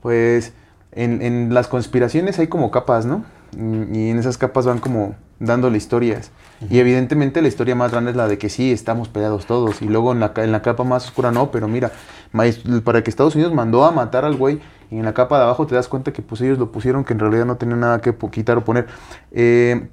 [0.01, 0.53] pues,
[0.91, 3.25] en, en las conspiraciones hay como capas, ¿no?
[3.57, 6.31] Y en esas capas van como dándole historias.
[6.69, 9.81] Y evidentemente la historia más grande es la de que sí, estamos peleados todos.
[9.81, 11.91] Y luego en la, en la capa más oscura no, pero mira,
[12.83, 14.59] para que Estados Unidos mandó a matar al güey
[14.91, 17.13] y en la capa de abajo te das cuenta que pues ellos lo pusieron que
[17.13, 18.87] en realidad no tenía nada que quitar o poner.
[19.31, 19.87] Eh,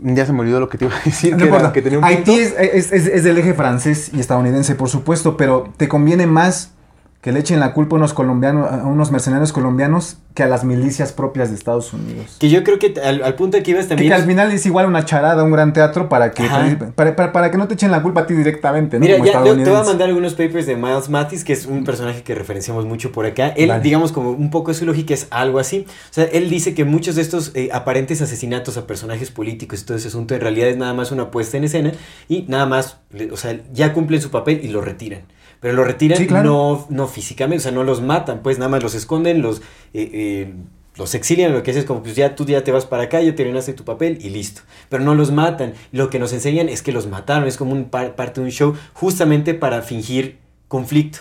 [0.00, 1.72] ya se me olvidó lo que te iba a decir, No que, era- importa.
[1.72, 2.54] que tenía un Haití es-
[2.92, 6.72] es- es del eje francés y estadounidense, por supuesto, pero te conviene más
[7.22, 10.64] que le echen la culpa a unos colombianos, a unos mercenarios colombianos que a las
[10.64, 12.36] milicias propias de Estados Unidos.
[12.40, 14.08] Que yo creo que al, al punto que ibas también.
[14.10, 16.42] que al final es igual una charada, un gran teatro para que,
[16.96, 19.04] para, para- para que no te echen la culpa a ti directamente, ¿no?
[19.04, 21.84] Mira, Como ya te, voy a mandar algunos papers de Miles Matis, que es un
[21.84, 23.48] personaje que referenciamos mucho por acá.
[23.50, 25.86] Él, digamos, como un poco su lógica es algo así.
[25.88, 29.84] O sea, él dice que muchos de estos eh, aparentes asesinatos a personajes políticos y
[29.84, 31.92] todo ese asunto en realidad es nada más una puesta en escena
[32.28, 32.96] y nada más,
[33.30, 35.20] o sea, ya cumplen su papel y lo retiran.
[35.62, 36.50] Pero lo retiran Sí, claro.
[36.50, 39.58] no, no físicamente, o sea, no los matan, pues nada más los esconden, los,
[39.94, 40.54] eh, eh,
[40.96, 43.22] los exilian, lo que haces es como, pues ya tú ya te vas para acá,
[43.22, 44.60] ya terminaste tu papel y listo.
[44.90, 45.72] Pero no los matan.
[45.92, 48.50] Lo que nos enseñan es que los mataron, es como un par- parte de un
[48.52, 50.38] show justamente para fingir
[50.68, 51.20] conflicto.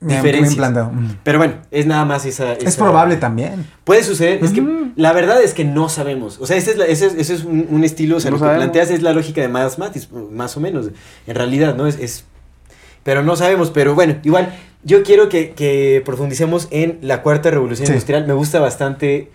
[0.00, 0.70] Diferencias.
[0.92, 1.06] Mm.
[1.24, 2.52] Pero bueno, es nada más esa...
[2.52, 3.66] Es esa- probable también.
[3.82, 4.92] Puede suceder, es que Ujú.
[4.94, 6.38] la verdad es que no sabemos.
[6.40, 8.36] O sea, ese es, la- ese es, ese es un, un estilo, o sea, No
[8.36, 10.90] lo que planteas es la lógica de Miles Matis, más o menos.
[11.26, 11.88] En realidad, ¿no?
[11.88, 12.24] Es, es-
[13.04, 17.86] pero no sabemos, pero bueno, igual, yo quiero que, que profundicemos en la cuarta revolución
[17.86, 17.92] Sí.
[17.92, 18.26] industrial.
[18.26, 19.28] Me gusta bastante,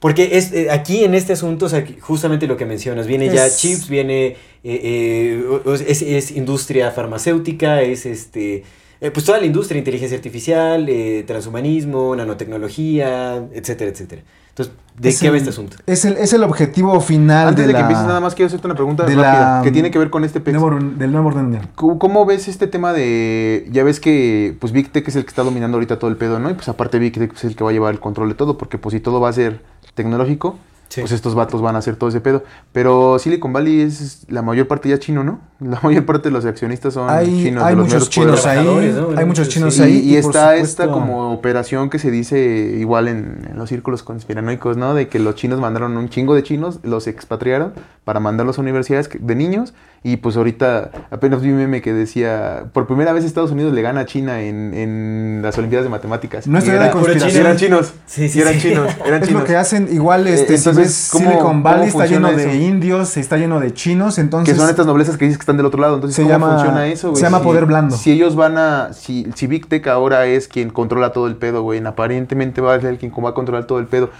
[0.00, 3.28] porque es eh, aquí en este asunto, o sea, que justamente lo que mencionas, viene
[3.32, 8.64] ya chips, viene, eh, eh, es industria farmacéutica, es este...
[9.00, 14.22] eh, pues toda la industria, inteligencia artificial, eh, transhumanismo, nanotecnología, etcétera, etcétera.
[14.54, 15.76] Entonces, ¿de Es qué va el- este asunto?
[15.86, 18.66] Es el, es el objetivo final Antes de, la- que empieces nada más quiero hacerte
[18.66, 21.44] una pregunta de rápida la- que tiene que ver con este nuevo del nuevo orden
[21.44, 21.68] mundial.
[21.74, 25.28] ¿Cómo, cómo ves este tema de, ya ves que pues Big Tech es el que
[25.30, 26.50] está dominando ahorita todo el pedo, ¿no?
[26.50, 28.58] Y pues aparte Big Tech es el que va a llevar el control de todo,
[28.58, 29.62] porque pues si todo va a ser
[29.94, 30.58] tecnológico,
[30.92, 31.00] Sí.
[31.00, 32.44] pues estos vatos van a hacer todo ese pedo.
[32.72, 35.40] Pero Silicon Valley es la mayor parte ya chino, ¿no?
[35.62, 37.62] La mayor parte de los accionistas son Hay, chinos.
[37.62, 38.56] hay de los muchos chinos ahí.
[38.58, 39.08] Trabajadores, ¿no?
[39.10, 40.00] Hay muchos Muchos, chinos ahí.
[40.00, 44.92] y está esta como operación que se dice igual en, en los círculos conspiranoicos, ¿no?
[44.94, 47.72] De que los chinos mandaron un chingo de chinos, los expatriaron
[48.04, 49.72] para mandarlos a universidades de niños.
[50.04, 53.82] Y pues ahorita apenas vi un meme que decía, por primera vez Estados Unidos le
[53.82, 56.48] gana a China en, en las Olimpiadas de Matemáticas.
[56.48, 57.40] No es Y teoría de era- conspiración.
[57.46, 57.92] eran chinos.
[58.06, 58.60] Sí, sí, y eran sí.
[58.62, 58.88] chinos.
[59.06, 59.42] Eran Es chinos.
[59.42, 62.56] lo que hacen, igual este, Eh, si entonces, ¿cómo- Silicon Valley cómo está lleno de
[62.56, 65.66] indios, está lleno de chinos, entonces que son estas noblezas que dices que están del
[65.66, 65.94] otro lado.
[65.96, 67.16] Entonces, Se ¿cómo llama- funciona eso, güey?
[67.20, 67.96] se llama Si- poder blando.
[67.96, 68.92] Si ellos van a.
[68.92, 71.84] Si, si Big Tech ahora es quien controla todo el pedo, güey.
[71.84, 74.10] Aparentemente va a ser el quien va a controlar todo el pedo.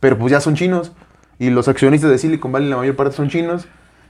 [0.00, 0.92] Pero pues ya son chinos.
[1.38, 3.66] Y los accionistas de Silicon Valley, la mayor parte son chinos.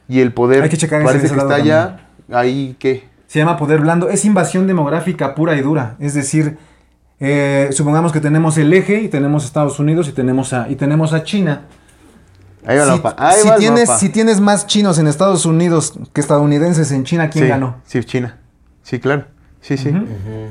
[0.09, 2.07] Y el poder Hay que checar parece que está allá.
[2.31, 3.11] Ahí, ¿qué?
[3.27, 6.59] se llama poder blando, es invasión demográfica pura y dura, es decir,
[7.19, 11.15] eh, supongamos que tenemos el eje y tenemos Estados Unidos y tenemos a, y tenemos
[11.15, 11.63] a China.
[12.67, 13.15] Ahí va si, mapa.
[13.19, 17.29] Ahí si va tienes, si tienes más chinos en Estados Unidos que estadounidenses en China,
[17.31, 17.77] ¿quién sí, ganó?
[17.85, 18.39] Sí, China.
[18.83, 19.27] Sí, claro.
[19.61, 19.93] Sí, sí.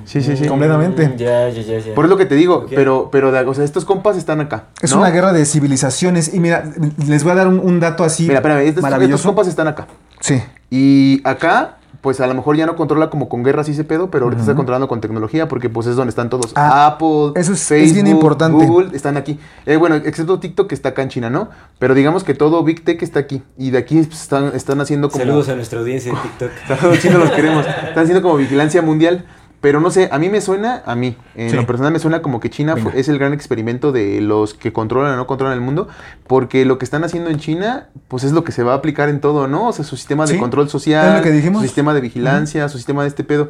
[0.06, 0.48] Sí, sí, sí.
[0.48, 1.10] Completamente.
[1.10, 1.94] Mm, Ya, ya, ya, ya.
[1.94, 4.68] Por lo que te digo, pero, pero, o sea, estos compas están acá.
[4.82, 5.00] Es ¿no?
[5.00, 6.64] una guerra de civilizaciones y mira,
[7.08, 9.28] les voy a dar un, un dato así Mira, espérame, estos, estos maravilloso.
[9.28, 9.88] compas están acá.
[10.22, 10.42] Sí.
[10.70, 14.10] Y acá, pues a lo mejor ya no controla como con guerras y ese pedo,
[14.10, 16.52] pero ahorita está controlando con tecnología porque pues es donde están todos.
[16.56, 18.66] Ah, Apple, eso es- es Facebook, bien importante.
[18.66, 19.40] Google, están aquí.
[19.66, 21.50] Eh, bueno, excepto TikTok que está acá en China, ¿no?
[21.80, 23.44] Pero digamos que todo Big Tech está aquí.
[23.58, 25.24] Y de aquí pues, están, están haciendo como...
[25.24, 26.50] Saludos a nuestra audiencia de TikTok.
[26.80, 27.66] Saludos chinos, los queremos.
[27.68, 29.26] Están haciendo como vigilancia mundial.
[29.62, 31.56] Pero no sé, a mí me suena, a mí, en Sí.
[31.56, 32.92] lo personal me suena como que China Venga.
[32.96, 35.88] es el gran experimento de los que controlan o no controlan el mundo,
[36.26, 39.08] porque lo que están haciendo en China, pues es lo que se va a aplicar
[39.10, 39.68] en todo, ¿no?
[39.68, 43.10] O sea, su sistema de Sí, control social, su sistema de vigilancia, su sistema de
[43.10, 43.50] este pedo.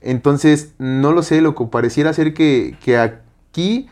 [0.00, 3.88] Entonces, no lo sé, lo que pareciera ser que, que aquí...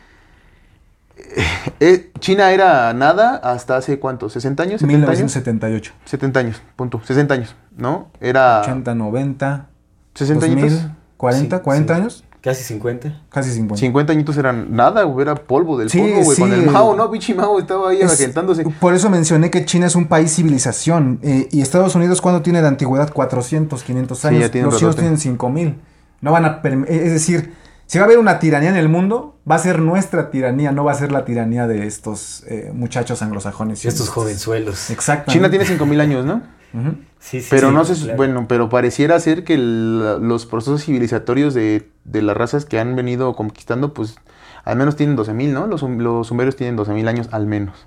[1.81, 5.93] eh, China era nada hasta hace cuánto, 60 años, 70 años, 1978.
[6.05, 8.09] 70 años, punto, 60 años, ¿no?
[8.21, 9.67] Era 80, 90,
[10.15, 10.91] 60 2000, añitos.
[11.21, 12.01] 40, Sí, 40 sí.
[12.01, 13.21] años, Casi 50.
[13.29, 13.79] casi 50.
[13.79, 16.37] 50 añitos eran nada, güey, era polvo del Sí, polvo, güey.
[16.37, 17.11] sí, con el Mao, ¿no?
[17.11, 18.65] Pinche Mao estaba ahí Es- agentándose.
[18.81, 21.19] Por eso mencioné que China es un país civilización.
[21.23, 23.13] eh, y Estados Unidos, cuando tiene de antigüedad?
[23.13, 24.51] 400, 500 Sí, años.
[24.51, 25.77] ya Los chinos tienen 5000.
[26.23, 26.61] No van a.
[26.89, 27.53] Es decir,
[27.85, 30.83] si va a haber una tiranía en el mundo, va a ser nuestra tiranía, no
[30.85, 33.85] va a ser la tiranía de estos eh, muchachos anglosajones.
[33.85, 34.91] Y estos jovenzuelos.
[34.91, 35.31] Exacto.
[35.31, 36.41] China tiene 5000 años, ¿no?
[37.21, 38.17] Sí, sí, Pero sí, no sé, claro.
[38.17, 42.97] bueno, pero pareciera ser que el- los procesos civilizatorios de, de las razas que han
[42.97, 44.17] venido conquistando, pues
[44.65, 45.67] al menos tienen 12.000, ¿no?
[45.67, 47.87] Los, los sumerios tienen 12.000 años al menos.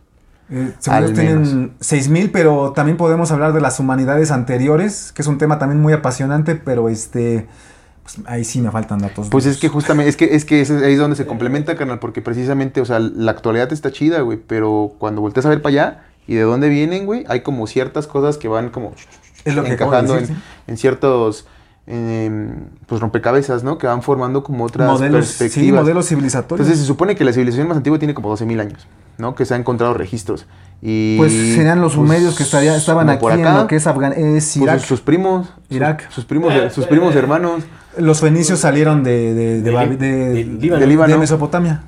[0.52, 5.38] Eh, Al tienen 6000, pero también podemos hablar de las humanidades anteriores, que es un
[5.38, 7.48] tema también muy apasionante, pero este.
[8.04, 9.30] pues, ahí sí me faltan datos.
[9.30, 12.22] Pues es que justamente, es que, es que ahí es donde se complementa, carnal, porque
[12.22, 16.04] precisamente, o sea, la actualidad está chida, güey, pero cuando volteas a ver para allá
[16.28, 18.94] y de dónde vienen, güey, hay como ciertas cosas que van como
[19.46, 20.42] Es lo que encajando decir, en, sí.
[20.68, 21.48] en ciertos,
[21.88, 22.56] em,
[22.88, 23.78] pues rompecabezas, ¿no?
[23.78, 25.82] Que van formando como otras modelos, sí, perspectivas.
[25.82, 26.62] modelos civilizatorios.
[26.66, 29.36] Entonces se supone que la civilización más antigua tiene como 12.000 años, ¿no?
[29.36, 30.46] Que se han encontrado registros.
[30.82, 33.76] Y, Pues serían los pues, sumerios que estaría- estaban aquí por en acá, lo que
[33.78, 34.80] es Afgan es pues, Irak.
[34.80, 35.48] sus, sus primos.
[35.70, 36.10] Irak.
[36.10, 37.64] Sus, primos, sus primos hermanos.
[37.98, 40.80] Los fenicios salieron de, de, de, De Babi- Lí- de- de Líbano.
[40.82, 41.14] de Líbano.
[41.14, 41.84] de Mesopotamia.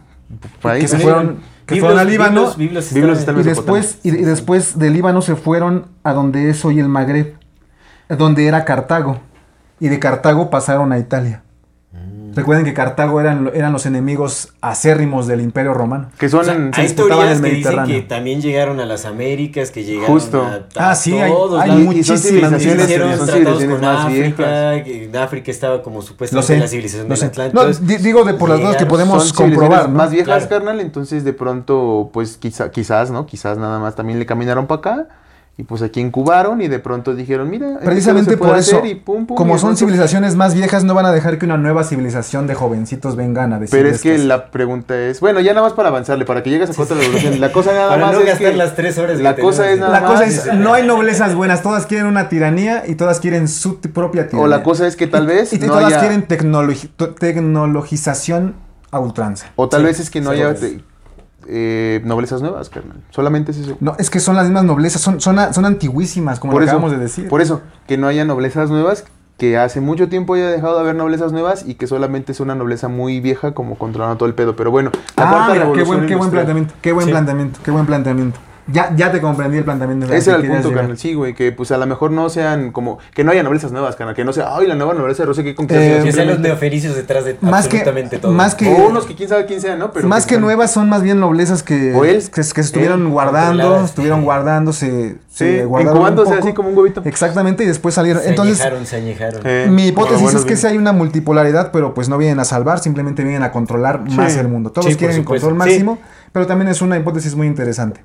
[0.61, 0.81] por ahí.
[0.81, 3.99] Que se fueron, que Biblos- fueron a Líbano Biblos- Biblos Biblos están- están y después,
[4.03, 7.35] y, y después de Líbano se fueron a donde es hoy el Magreb,
[8.09, 9.19] donde era Cartago.
[9.79, 11.43] Y de Cartago pasaron a Italia.
[12.35, 16.09] Recuerden que Cartago eran, eran los enemigos acérrimos del Imperio Romano.
[16.19, 17.95] Que son O sea, hay disputaban teorías el que dicen Mediterráneo.
[17.95, 20.41] que también llegaron a las Américas, que llegaron Justo.
[20.43, 21.81] a, a Ah, sí, hay- todos hay lados.
[21.81, 25.81] y son muchísimas civilizaciones, Hicieron son tratados civilizaciones con más África, que en África estaba
[25.81, 26.59] como supuestamente sé.
[26.59, 27.23] la civilización del.
[27.23, 27.63] Atlántico.
[27.63, 29.97] No, Entonces, digo de por las dudas que podemos comprobar, ¿no?
[29.97, 30.63] más viejas, Claro.
[30.65, 33.25] carnal, entonces de pronto, pues quizá, quizás, ¿no?
[33.25, 35.07] Quizás nada más también le caminaron para acá
[35.57, 38.89] y pues aquí incubaron y de pronto dijeron, mira, Precisamente se puede por eso, hacer
[38.91, 41.45] y pum, pum, como y son pronto- civilizaciones más viejas, no van a dejar que
[41.45, 45.39] una nueva civilización de jovencitos vengan a decir Pero es que la pregunta es, bueno,
[45.39, 48.05] ya nada más para avanzarle, para que llegues a de revolución, la cosa nada Para
[48.07, 50.25] más no es gastar que las tres horas la cosa es nada La más, cosa
[50.25, 54.43] es, no hay noblezas buenas, todas quieren una tiranía y todas quieren su propia tiranía.
[54.45, 58.55] o la cosa es que tal vez Y, y no todas haya, quieren tecnologi- tecnologización
[58.91, 59.47] a ultranza.
[59.55, 60.53] o tal Sí, vez es que no sí, haya
[61.47, 63.77] eh, noblezas nuevas, carnal, solamente es eso.
[63.79, 66.77] No, es que son las mismas noblezas, son, son, son antiguísimas, como por lo eso,
[66.77, 67.27] acabamos de decir.
[67.27, 69.05] Por eso, que no haya noblezas nuevas,
[69.37, 72.55] que hace mucho tiempo haya dejado de haber noblezas nuevas y que solamente es una
[72.55, 74.55] nobleza muy vieja como controlando todo el pedo.
[74.55, 77.11] Pero bueno, la ah, cuarta mira, qué revolución buen, qué buen planteamiento, qué buen Sí.
[77.11, 78.39] planteamiento, qué buen planteamiento.
[78.67, 80.11] Ya, ya te comprendí el planteamiento.
[80.11, 80.81] Ese que era el punto, llegar.
[80.83, 80.97] carnal.
[80.97, 82.97] Sí, güey, que pues a lo mejor no sean como.
[83.13, 84.15] Que no haya noblezas nuevas, carnal.
[84.15, 85.83] Que no sea, ay, la nueva nobleza de Rosa que conquista.
[85.83, 88.31] Eh, Que sean los neofericios detrás de Más que- absolutamente todo.
[88.31, 89.91] más que- O unos que quién sabe quién sea, ¿no?
[89.91, 92.23] Pero más que nuevas son más bien noblezas que, O él.
[92.23, 96.43] que, que se estuvieron Él, guardando, estuvieron guardándose, se Sí, incubándose poco.
[96.43, 97.01] así como un huevito.
[97.03, 98.23] Exactamente, y después salieron.
[98.23, 99.41] Se Entonces, añejaron, se añejaron.
[99.43, 102.79] Eh, mi hipótesis es que sí hay una multipolaridad, pero pues no vienen a salvar,
[102.79, 104.71] simplemente vienen a controlar más el mundo.
[104.71, 105.57] Todos Sí, quieren el control Sí.
[105.57, 105.99] máximo,
[106.31, 107.99] pero también es una hipótesis muy interesante.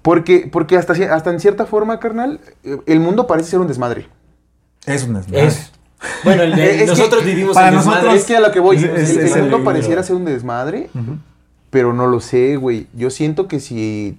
[0.00, 4.08] Porque, porque hasta, hasta en cierta forma, carnal, eh, el mundo parece ser un desmadre.
[4.86, 5.46] Es un desmadre.
[5.48, 5.72] Es.
[6.24, 7.98] Bueno, el de- Es que nosotros vivimos para el desmadre.
[8.00, 10.02] nosotros- Es que a lo que voy, Es- el- es- el, es el- mundo pareciera
[10.02, 10.88] ser un desmadre,
[11.68, 12.86] pero no lo sé, güey.
[12.94, 14.18] Yo siento que si,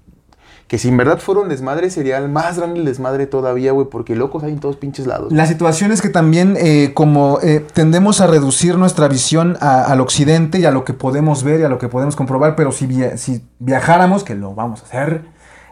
[0.74, 3.86] que si en verdad fuera un desmadre, sería el más grande el desmadre todavía, güey,
[3.92, 5.32] porque locos hay en todos pinches lados.
[5.32, 10.02] La situación es que también eh, como eh, tendemos a reducir nuestra visión a- al
[10.02, 12.88] occidente y a lo que podemos ver y a lo que podemos comprobar, pero si,
[12.88, 15.26] via- si viajáramos, que lo vamos a hacer,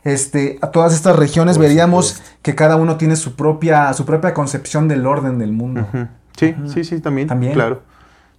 [0.04, 4.88] este, a todas estas regiones veríamos que cada uno tiene su propia, su propia concepción
[4.88, 5.88] del orden del mundo.
[6.38, 7.28] Sí, sí, sí, también.
[7.28, 7.54] También.
[7.54, 7.82] Claro.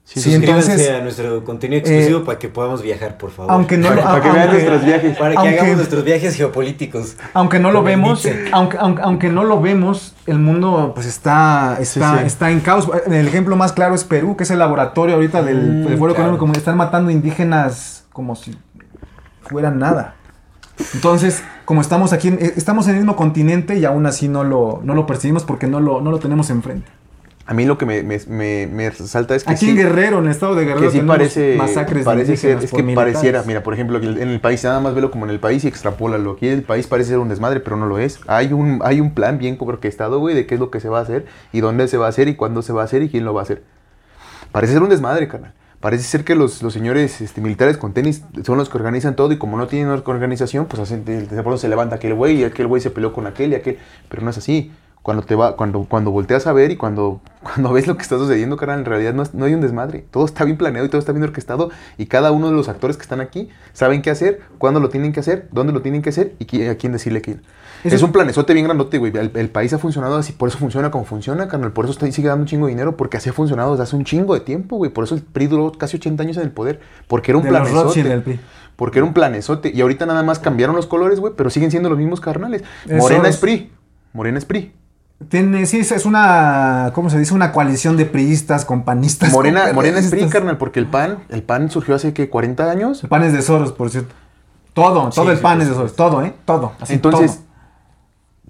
[0.04, 3.50] Sí, Sí, entonces, a nuestro contenido exclusivo eh, para que podamos viajar, por favor.
[3.52, 5.16] Aunque no, Para- lo- para que vean aunque- nuestros viajes.
[5.16, 7.16] Para que aunque- hagamos nuestros viajes geopolíticos.
[7.34, 12.14] Aunque no lo vemos, aunque, aunque, aunque no lo vemos, el mundo pues está, está,
[12.14, 12.26] Sí, sí.
[12.26, 12.90] está en caos.
[13.06, 16.12] El ejemplo más claro es Perú, que es el laboratorio ahorita del, Mm, del Foro
[16.12, 16.12] claro.
[16.14, 16.60] Económico Mundial.
[16.60, 18.58] Están matando indígenas como si
[19.42, 20.16] fueran nada.
[20.94, 24.80] Entonces, como estamos aquí, eh, estamos en el mismo continente y aún así no lo,
[24.82, 26.90] no lo percibimos porque no lo, no lo tenemos enfrente.
[27.44, 30.20] A mí lo que me, me, me, me resalta es que Aquí sí, en Guerrero,
[30.20, 33.14] en el estado de Guerrero, que sí parece, masacres de parece ser, es que militares.
[33.14, 35.68] pareciera, mira, por ejemplo, en el país, nada más velo como en el país y
[35.68, 36.32] extrapólalo.
[36.32, 38.20] Aquí el país parece ser un desmadre, pero no lo es.
[38.28, 41.00] Hay un, hay un plan bien orquestado, güey, de qué es lo que se va
[41.00, 43.08] a hacer y dónde se va a hacer y cuándo se va a hacer y
[43.08, 43.62] quién lo va a hacer.
[44.52, 45.52] Parece ser un desmadre, carnal.
[45.80, 49.32] Parece ser que los, los señores este, militares con tenis son los que organizan todo
[49.32, 52.68] y como no tienen organización, pues hacen, de pronto se levanta aquel güey y aquel
[52.68, 53.78] güey se peleó con aquel y aquel.
[54.08, 54.70] Pero no es así.
[55.02, 58.18] Cuando, te va, cuando, cuando volteas a ver y cuando, cuando ves lo que está
[58.18, 60.04] sucediendo, carnal, en realidad no, no hay un desmadre.
[60.10, 62.96] Todo está bien planeado y todo está bien orquestado y cada uno de los actores
[62.96, 66.10] que están aquí saben qué hacer, cuándo lo tienen que hacer, dónde lo tienen que
[66.10, 67.42] hacer y a quién decirle quién.
[67.82, 69.10] Eso- Es un planezote bien grandote, güey.
[69.16, 71.72] El, el país ha funcionado así, por eso funciona como funciona, carnal.
[71.72, 73.96] Por eso está, sigue dando un chingo de dinero, porque así ha funcionado desde hace
[73.96, 74.92] un chingo de tiempo, güey.
[74.92, 76.78] Por eso el PRI duró casi 80 años en el poder,
[77.08, 77.82] porque era un De planezote.
[78.22, 78.40] PRI.
[78.76, 79.72] Porque era un planezote.
[79.74, 82.62] Y ahorita nada más cambiaron los colores, güey, pero siguen siendo los mismos carnales.
[82.86, 83.72] Es Morena es PRI.
[84.12, 84.72] Morena es PRI.
[85.28, 87.34] Tiene, sí, es- una, ¿cómo se dice?
[87.34, 89.32] Una coalición de priistas con panistas.
[89.32, 92.70] Morena, con Morena es PRI, carnal, porque el PAN, el PAN surgió hace que 40
[92.70, 93.02] años.
[93.02, 94.14] El pan es de Soros, por cierto.
[94.72, 96.34] Todo, todo el sí, pan por es de Soros, todo, ¿eh?
[96.44, 96.72] Todo.
[96.80, 97.44] Así, Entonces, todo.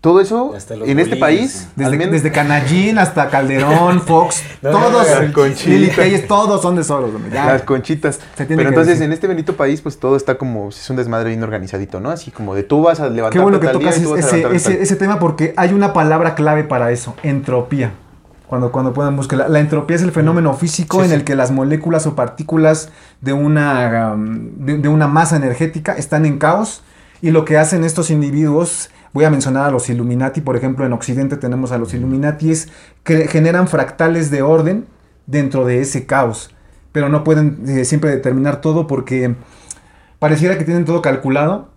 [0.03, 5.29] Todo eso en este país, Desde, menos- desde Canallín hasta Calderón, Fox, No, todos, no,
[5.29, 5.71] no, Conchita.
[5.71, 7.15] Lili Telles, todos son de Soros.
[7.15, 7.47] hombre, ya.
[7.47, 8.19] Las conchitas.
[8.37, 9.05] Pero entonces decir.
[9.05, 12.11] en este bendito país, pues todo está como, es un desmadre bien organizadito, ¿no?
[12.11, 15.55] Así como de tú vas a levantar Qué bueno que día tocas ese, tema porque
[15.57, 17.93] hay una palabra clave para eso, entropía.
[18.49, 19.39] Cuando, cuando puedan buscar.
[19.39, 21.15] La, la entropía es el fenómeno físico Sí, en sí.
[21.15, 22.91] el que las moléculas o partículas
[23.23, 26.83] de una, um, de, de una masa energética están en caos
[27.23, 30.93] y lo que hacen estos individuos, voy a mencionar a los Illuminati, por ejemplo en
[30.93, 32.69] Occidente tenemos a los Illuminati, es
[33.05, 34.87] que generan fractales de orden
[35.27, 36.55] dentro de ese caos,
[36.91, 39.37] pero no pueden eh, siempre determinar todo porque
[40.19, 41.72] pareciera que tienen todo calculado,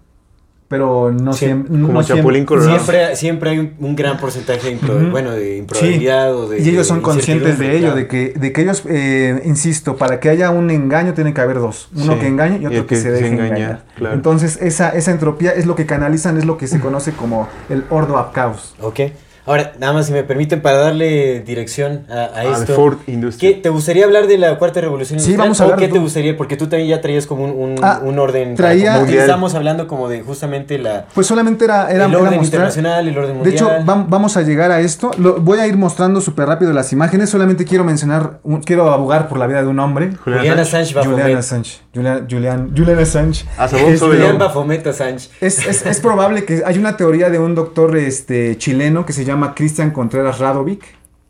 [0.67, 2.79] pero no Sí, como no Chapulín siempre- Colorado.
[2.79, 6.59] Siempre, siempre hay un, un gran porcentaje de, impro- bueno, de Sí, improbabilidad o de
[6.61, 7.95] y ellos son de conscientes de ello, claro.
[7.97, 11.59] de que, de que ellos, eh, insisto, para que haya un engaño tiene que haber
[11.59, 11.89] dos.
[11.95, 13.83] Uno Sí, que engañe y otro que, que se se deje engaña, engañar.
[13.95, 14.15] claro.
[14.15, 17.83] Entonces, esa, esa entropía es lo que canalizan, es lo que se conoce como el
[17.89, 18.75] ordo ab caos.
[18.81, 18.99] Ok.
[19.47, 22.73] Ahora, nada más si me permiten para darle dirección a, a de esto.
[22.73, 23.51] Ford Industria.
[23.51, 25.45] ¿Qué, ¿Te gustaría hablar de la cuarta revolución Sí, industrial?
[25.45, 26.35] vamos a ¿O hablar qué de te gustaría?
[26.35, 28.55] Porque tú también ya traías como un, un, Ah, un orden.
[28.55, 29.11] traía- como.
[29.11, 33.07] Estamos hablando como de justamente la, Pues solamente era, era, el era orden mostrar- internacional,
[33.07, 33.55] el orden De mundial.
[33.55, 35.11] hecho, vam- vamos a llegar a esto.
[35.17, 37.29] Lo, voy a ir mostrando súper rápido las imágenes.
[37.29, 40.11] Solamente quiero mencionar, un- quiero abogar por la vida de un hombre.
[40.23, 41.37] Julián Assange Julian.
[41.37, 41.81] Assange.
[41.95, 43.45] Julian, Julian, Julian Assange.
[43.57, 45.29] A sabor sobre- Julián Baphomet Assange.
[45.39, 49.23] Es, es- es probable que hay una teoría de un doctor este, chileno que se
[49.25, 50.83] llama Cristian Contreras Radovic.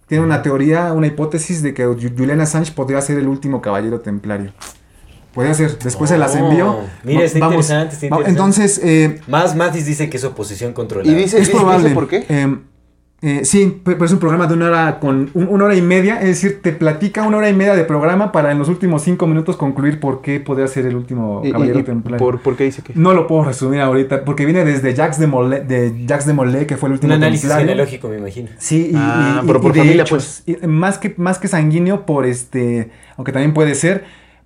[0.07, 3.99] Tiene una teoría, una hipótesis de que Ju- Julian Assange podría ser el último caballero
[4.01, 4.51] templario.
[5.33, 5.77] Puede ser.
[5.79, 6.77] Después se las Oh, envío.
[7.03, 8.29] mira, está interesante, está interesante.
[8.29, 11.11] Entonces, eh, Más Matis dice que es oposición controlada.
[11.11, 11.83] Y dice, es dice- probable.
[11.83, 12.25] dice por qué.
[12.29, 12.57] Eh,
[13.21, 15.81] eh, sí, pe- pero es un programa de una hora con un- una hora y
[15.81, 19.01] media, es decir, te platica una hora y media de programa para en los últimos
[19.03, 22.17] cinco minutos concluir por qué podría ser el último Y- y- caballero y templario.
[22.19, 22.93] ¿por, ¿Por qué dice que?
[22.95, 26.67] No lo puedo resumir ahorita, porque viene desde Jacques de Molay, de Jacques de Molay
[26.67, 27.67] que fue el Un último análisis templario.
[27.69, 28.49] genealógico, me imagino.
[28.59, 30.43] Sí, y, Ah, y- pero por y de familia, hechos.
[30.45, 34.03] Y más que más que sanguíneo por este, aunque también puede ser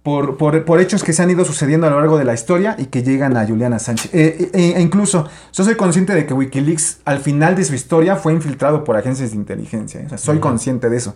[0.09, 2.75] por, por, por hechos que se han ido sucediendo a lo largo de la historia
[2.79, 4.11] y que llegan a Juliana Sánchez.
[4.11, 8.15] Eh, eh, e incluso yo soy consciente de que WikiLeaks al final de su historia
[8.15, 10.01] fue infiltrado por agencias de inteligencia.
[10.01, 10.05] ¿eh?
[10.07, 11.13] O sea, soy consciente de eso.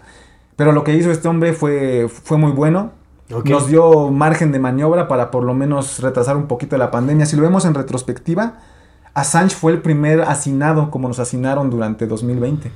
[0.55, 2.91] Pero lo que hizo este hombre fue, fue muy bueno.
[3.45, 7.25] Nos dio margen de maniobra para por lo menos retrasar un poquito la pandemia.
[7.25, 8.59] Si lo vemos en retrospectiva,
[9.15, 12.71] Assange fue el primer hacinado como nos hacinaron durante 2020.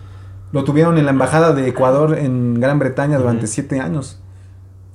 [0.51, 4.20] Lo tuvieron en la embajada de Ecuador en Gran Bretaña durante siete años.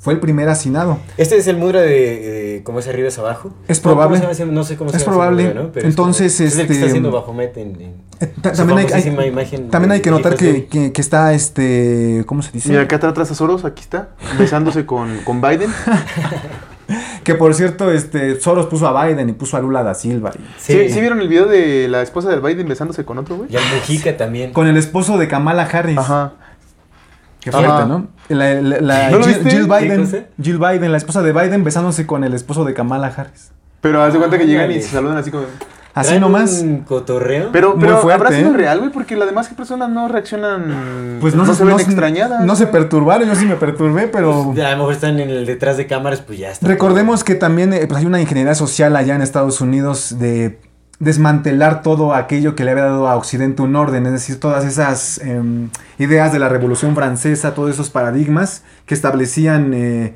[0.02, 0.98] Fue el primer hacinado.
[1.16, 3.52] Este es el mudra de, de cómo es arriba es abajo.
[3.68, 4.16] Es ¿Cómo- cómo probable.
[4.16, 5.44] se llama ese- no sé cómo se Es llama probable.
[5.48, 5.72] mudra, ¿no?
[5.72, 8.50] Pero Entonces, es, como- es el que está este, haciendo Baphomet en, en Eh, ta-
[8.52, 12.24] también hay, hay- famosísima imagen también hay que notar que, que- que está este.
[12.26, 12.68] ¿Cómo se dice?
[12.70, 15.70] Mira, acá atrás a Soros, aquí está, besándose con, con Biden.
[17.24, 20.32] Que por cierto, este, Soros puso a Biden y puso a Lula da Silva.
[20.34, 23.48] y- ¿Sí, ¿Sí vieron el video de la esposa del Biden besándose con otro, güey?
[23.52, 24.52] Y al Mujica también.
[24.52, 25.96] Con el esposo de Kamala Harris.
[25.96, 26.32] Ajá.
[27.42, 27.86] Qué fuerte, Ajá.
[27.86, 28.06] ¿no?
[28.28, 29.50] La, la- la- ¿No lo Jill, viste?
[29.50, 30.26] Jill ¿Qué Biden.
[30.40, 33.50] Jill Biden, la esposa de Biden, besándose con el esposo de Kamala Harris.
[33.80, 35.44] Pero haz de cuenta que llegan y se saludan así como...
[35.94, 36.60] Así ¿Traen nomás.
[36.62, 37.50] un cotorreo?
[37.52, 38.56] Pero, pero fuerte, ¿habrá sido ¿eh?
[38.56, 38.90] real, güey?
[38.90, 41.18] Porque las demás personas no reaccionan...
[41.20, 42.46] Pues no, se ven extrañadas.
[42.46, 44.54] No se perturbaron, yo sí me perturbé, pero.
[44.54, 46.66] Ya, a lo mejor están en el detrás de cámaras, pues ya está.
[46.66, 50.58] Recordemos que también eh, pues, hay una ingeniería social allá en Estados Unidos de
[51.02, 55.18] desmantelar todo aquello que le había dado a Occidente un orden, es decir, todas esas
[55.18, 60.14] em, ideas de la Revolución Francesa, todos esos paradigmas que establecían eh,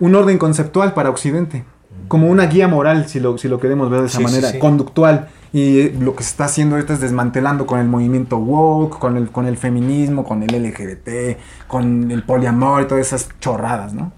[0.00, 1.64] un orden conceptual para Occidente,
[2.08, 4.58] como una guía moral, si lo, si lo queremos ver de esa Sí, manera, sí.
[4.58, 5.28] conductual.
[5.54, 9.18] Y eh, lo que se está haciendo ahorita es desmantelando con el movimiento woke, con
[9.18, 11.36] el, con el feminismo, con el LGBT,
[11.68, 14.12] con el poliamor y todas esas chorradas, ¿no?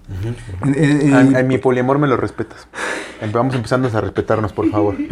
[0.65, 2.69] Eh, eh, A, mi poliamor me lo respetas.
[3.33, 4.95] Vamos empezando a respetarnos, por favor.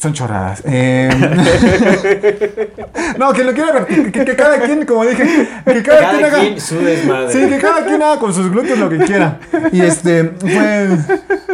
[0.00, 0.62] Son chorradas.
[0.64, 1.10] Eh,
[3.18, 5.22] no, que lo quiera, que, cada quien, como dije,
[5.66, 6.38] que cada, quien haga.
[6.40, 7.32] quien su desmadre.
[7.32, 9.38] Sí, que cada quien haga con sus glúteos lo que quiera.
[9.72, 11.00] Y este, pues,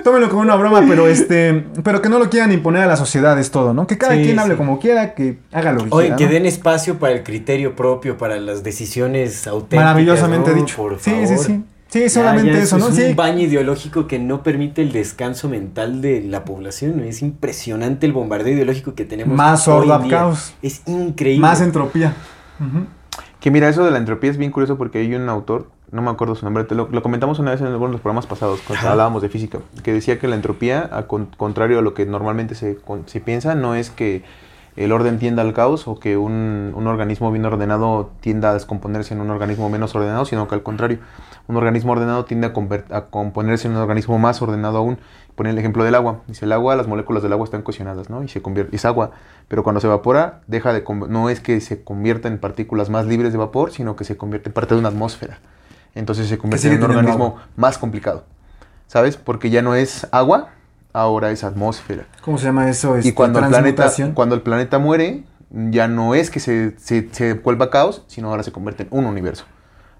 [0.04, 3.36] tómenlo como una broma, pero este, pero que no lo quieran imponer a la sociedad
[3.40, 3.88] es todo, ¿no?
[3.88, 6.16] Que cada Sí, quien hable como quiera, que haga lo que Oye, quiera.
[6.16, 6.30] que ¿no?
[6.30, 9.84] den espacio para el criterio propio, para las decisiones auténticas.
[9.86, 10.56] Maravillosamente ¿no?
[10.56, 10.76] dicho.
[10.76, 11.26] Por favor.
[11.26, 11.44] sí, sí.
[11.44, 12.88] Sí, Ya, solamente ya, eso, ¿no?
[12.88, 13.02] Es Sí.
[13.04, 17.00] un baño ideológico que no permite el descanso mental de la población.
[17.00, 19.36] Es impresionante el bombardeo ideológico que tenemos.
[19.36, 19.88] Más hoy.
[20.10, 20.54] Caos.
[20.62, 21.40] Es increíble.
[21.40, 22.12] Más entropía.
[23.40, 26.10] Que mira, eso de la entropía es bien curioso porque hay un autor, no me
[26.10, 28.60] acuerdo su nombre, te lo, lo comentamos una vez en algunos de los programas pasados,
[28.66, 32.06] cuando hablábamos de física, que decía que la entropía, a con- contrario a lo que
[32.06, 34.24] normalmente se, con- se piensa, no es que
[34.74, 39.14] el orden tienda al caos o que un, un organismo bien ordenado tienda a descomponerse
[39.14, 40.98] en un organismo menos ordenado, sino que al contrario,
[41.48, 44.98] un organismo ordenado tiende a, a componerse en un organismo más ordenado aún.
[45.34, 46.22] Pone el ejemplo del agua.
[46.26, 48.22] Dice, el agua, las moléculas del agua están cohesionadas, ¿no?
[48.22, 49.10] Y se convierte, es agua.
[49.48, 53.32] Pero cuando se evapora, deja de no es que se convierta en partículas más libres
[53.32, 55.38] de vapor, sino que se convierte en parte de una atmósfera.
[55.94, 58.24] Entonces se convierte en un organismo más complicado.
[58.86, 59.16] ¿Sabes?
[59.16, 60.50] Porque ya no es agua,
[60.92, 62.06] ahora es atmósfera.
[62.22, 62.96] ¿Cómo se llama eso?
[62.96, 67.08] Y Este, cuando el, planeta, cuando el planeta muere, ya no es que se, se,
[67.12, 69.44] se vuelva caos, sino ahora se convierte en un universo.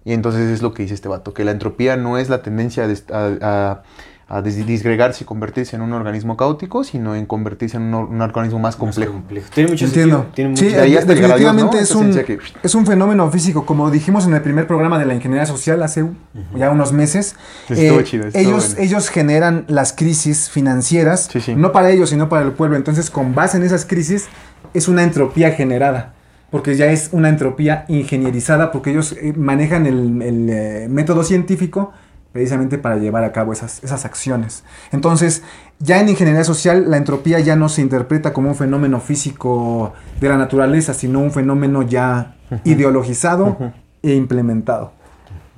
[0.06, 2.84] Y entonces es lo que dice este vato, que la entropía no es la tendencia
[2.84, 3.82] a, a- a-
[4.28, 8.08] a dis- disgregarse y convertirse en un organismo caótico, sino en convertirse en un, or-
[8.08, 9.20] un organismo más Más complejo.
[9.54, 10.16] Tiene mucho Entiendo.
[10.22, 10.32] sentido.
[10.34, 11.82] Tiene Sí, ahí eh, definitivamente ¿no?
[11.82, 15.14] es, un, que- es un fenómeno físico, como dijimos en el primer programa de la
[15.14, 16.14] ingeniería social hace u-
[16.56, 17.34] ya unos meses.
[17.68, 18.82] Chido, estuvo ellos, bueno.
[18.84, 21.54] ellos generan las crisis financieras, Sí, sí.
[21.56, 22.76] no para ellos, sino para el pueblo.
[22.76, 24.26] Entonces, con base en esas crisis,
[24.74, 26.14] es una entropía generada.
[26.56, 31.92] Porque ya es una entropía ingenierizada, porque ellos eh, manejan el, el, eh, método científico
[32.32, 34.64] precisamente para llevar a cabo esas, esas acciones.
[34.90, 35.42] Entonces,
[35.80, 40.30] ya en ingeniería social, la entropía ya no se interpreta como un fenómeno físico de
[40.30, 43.58] la naturaleza, sino un fenómeno ya ideologizado
[44.02, 44.92] e implementado.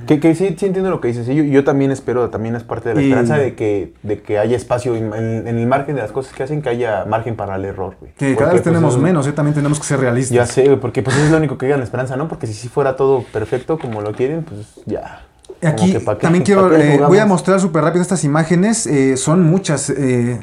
[0.07, 1.28] Que, que sí, sí entiendo lo que dices.
[1.28, 4.20] y Yo, yo también espero, también es parte de la Y- esperanza de que, de
[4.20, 5.12] que haya espacio en,
[5.46, 8.12] el margen de las cosas que hacen, que haya margen para el error, güey.
[8.16, 9.32] Que cada vez pues, tenemos menos, ¿eh?
[9.32, 10.34] también tenemos que ser realistas.
[10.34, 12.28] Ya sé, porque pues eso es lo único que en la esperanza, ¿no?
[12.28, 15.24] Porque si sí fuera todo perfecto como lo quieren, pues ya.
[15.62, 19.90] Aquí que también quiero, eh, voy a mostrar súper rápido estas imágenes, eh, son muchas,
[19.90, 20.38] eh,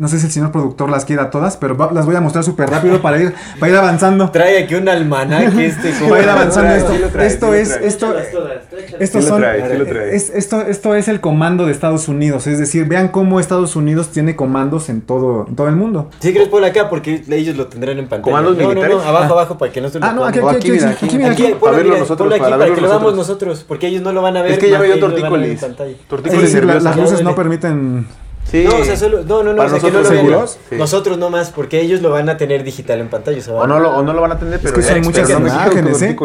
[0.00, 2.42] no sé si el señor productor las quiera todas, pero va- las voy a mostrar
[2.42, 4.30] súper rápido para ir, para ir avanzando.
[4.30, 5.92] Trae aquí un almanaque este.
[6.10, 7.20] Va a ir avanzando esto.
[7.20, 8.14] esto es, esto,
[8.98, 10.16] estos son, trae, sí lo trae.
[10.16, 14.08] es- esto, esto es el comando de Estados Unidos, es decir, vean cómo Estados Unidos
[14.08, 16.10] tiene comandos en todo, en todo el mundo.
[16.20, 18.22] Sí, quieres por acá porque ellos lo tendrán en pantalla.
[18.22, 18.96] ¿Comandos no, militares?
[18.96, 20.70] No, no, abajo, abajo, para que no se lo Ah, no, aquí, aquí, aquí, aquí,
[20.72, 21.16] mira, aquí, aquí.
[21.18, 21.54] mira, Aquí, aquí.
[21.60, 23.64] ponlo, verlo nosotros, para para, verlo que lo veamos nosotros.
[23.68, 24.52] porque ellos no lo van a ver.
[24.52, 25.60] Es que ya veo tortícolis.
[25.60, 25.90] pantalla.
[25.90, 28.06] Es Tortícolis las luces no permiten...
[28.50, 28.64] Sí.
[28.64, 30.26] No, o sea, solo, no, no, no, Para o sea, que no nosotros lo vean.
[30.26, 30.58] seguros.
[30.70, 30.76] Sí.
[30.76, 33.38] Nosotros no más, porque ellos lo van a tener digital en pantalla.
[33.38, 34.96] o sea, O van- no, lo, o no lo van a atender, pero que son
[34.96, 36.16] ya muchas imágenes, ¿eh?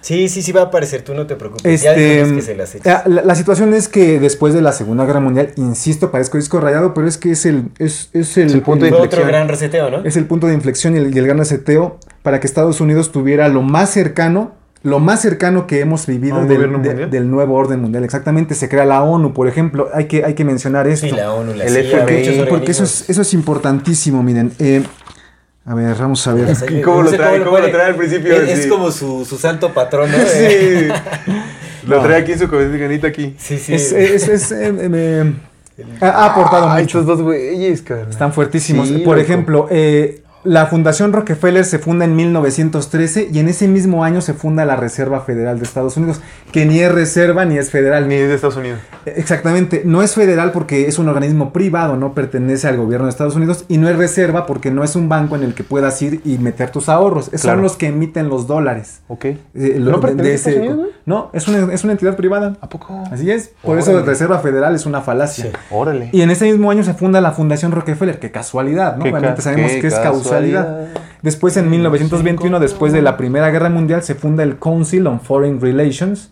[0.00, 1.82] Sí, sí, sí va a aparecer, tú no te preocupes.
[1.82, 5.04] ya Este, dijimos que se las la, la situación es que después de la Segunda
[5.04, 8.54] Guerra Mundial, insisto, parezco disco rayado, pero es que es el, es, es el, Es
[8.54, 9.22] el punto de inflexión.
[9.22, 10.04] otro gran reseteo, ¿no?
[10.04, 13.10] es el punto de inflexión y el, y el gran reseteo para que Estados Unidos
[13.10, 14.52] tuviera lo más cercano,
[14.82, 18.04] lo más cercano que hemos vivido ¿A un del, de- nuevo orden mundial.
[18.04, 19.88] Exactamente, se crea la ONU, por ejemplo.
[19.92, 21.06] Hay que, hay que mencionar esto.
[21.08, 24.52] Sí, la ONU, la El CIA, porque porque eso es, eso es importantísimo, miren.
[24.58, 24.82] Eh,
[25.66, 26.46] a ver, vamos a ver.
[26.46, 27.38] Ya sé, ¿Y cómo lo trae?
[27.40, 27.68] ¿Cómo lo pone.
[27.72, 28.34] trae al principio?
[28.40, 28.68] Es, Sí.
[28.68, 30.18] como su, su santo patrón, ¿no?
[30.18, 30.88] Sí.
[31.86, 33.34] Lo trae aquí en su cabecita aquí.
[33.38, 33.74] sí, sí.
[33.74, 35.32] Es, es- es, eh, eh,
[36.00, 37.00] ha, ha aportado Ay, mucho.
[37.00, 37.82] estos dos güeyes.
[38.10, 38.88] Están fuertísimos.
[38.88, 39.24] Sí, Por loco.
[39.24, 44.34] ejemplo, eh, la Fundación Rockefeller se funda en 1913 y en ese mismo año se
[44.34, 46.20] funda la Reserva Federal de Estados Unidos,
[46.52, 48.08] que ni es reserva ni es federal.
[48.08, 48.78] Ni es de Estados Unidos.
[49.04, 53.34] Exactamente, no es federal porque es un organismo privado, no pertenece al gobierno de Estados
[53.36, 56.20] Unidos y no es reserva porque no es un banco en el que puedas ir
[56.24, 57.30] y meter tus ahorros.
[57.34, 59.00] Son los que emiten los dólares.
[59.08, 59.24] Ok.
[59.24, 59.38] Eh,
[59.78, 60.88] lo- ¿No pertenece de a Estados ese- Unidos?
[61.06, 62.56] No, es una, es una entidad privada.
[62.60, 63.02] ¿A poco?
[63.10, 64.06] Así es, por eso Órale.
[64.06, 65.46] Reserva Federal es una falacia.
[65.46, 65.50] Sí.
[65.70, 66.10] Órale.
[66.12, 69.04] Y en ese mismo año se funda la Fundación Rockefeller, qué casualidad, ¿no?
[69.10, 70.27] Ca- sabemos qué que es causalidad.
[71.22, 75.60] Después, en 1921, después de la Primera Guerra Mundial, se funda el Council on Foreign
[75.60, 76.30] Relations.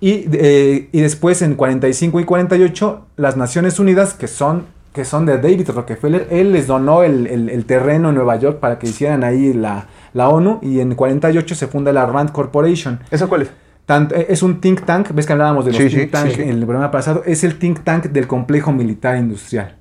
[0.00, 5.26] Y, eh, y después, en 45 y 48, las Naciones Unidas, que son, que son
[5.26, 8.86] de David Rockefeller, él les donó el, el- el terreno en Nueva York para que
[8.88, 10.58] hicieran ahí la, la ONU.
[10.62, 13.00] Y en 48 se funda la Rand Corporation.
[13.10, 13.50] ¿Eso cuál es?
[13.84, 16.34] Tanto- eh, es un think tank, ves que hablábamos de los Sí, think sí, tanks
[16.34, 16.42] sí.
[16.42, 19.76] en el programa pasado, es el think tank del complejo militar industrial.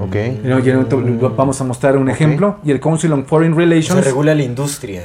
[0.00, 0.16] Ok.
[0.44, 2.56] No, vamos a mostrar un ejemplo.
[2.64, 4.04] Y el Council on Foreign Se Relations.
[4.04, 5.02] regula la industria.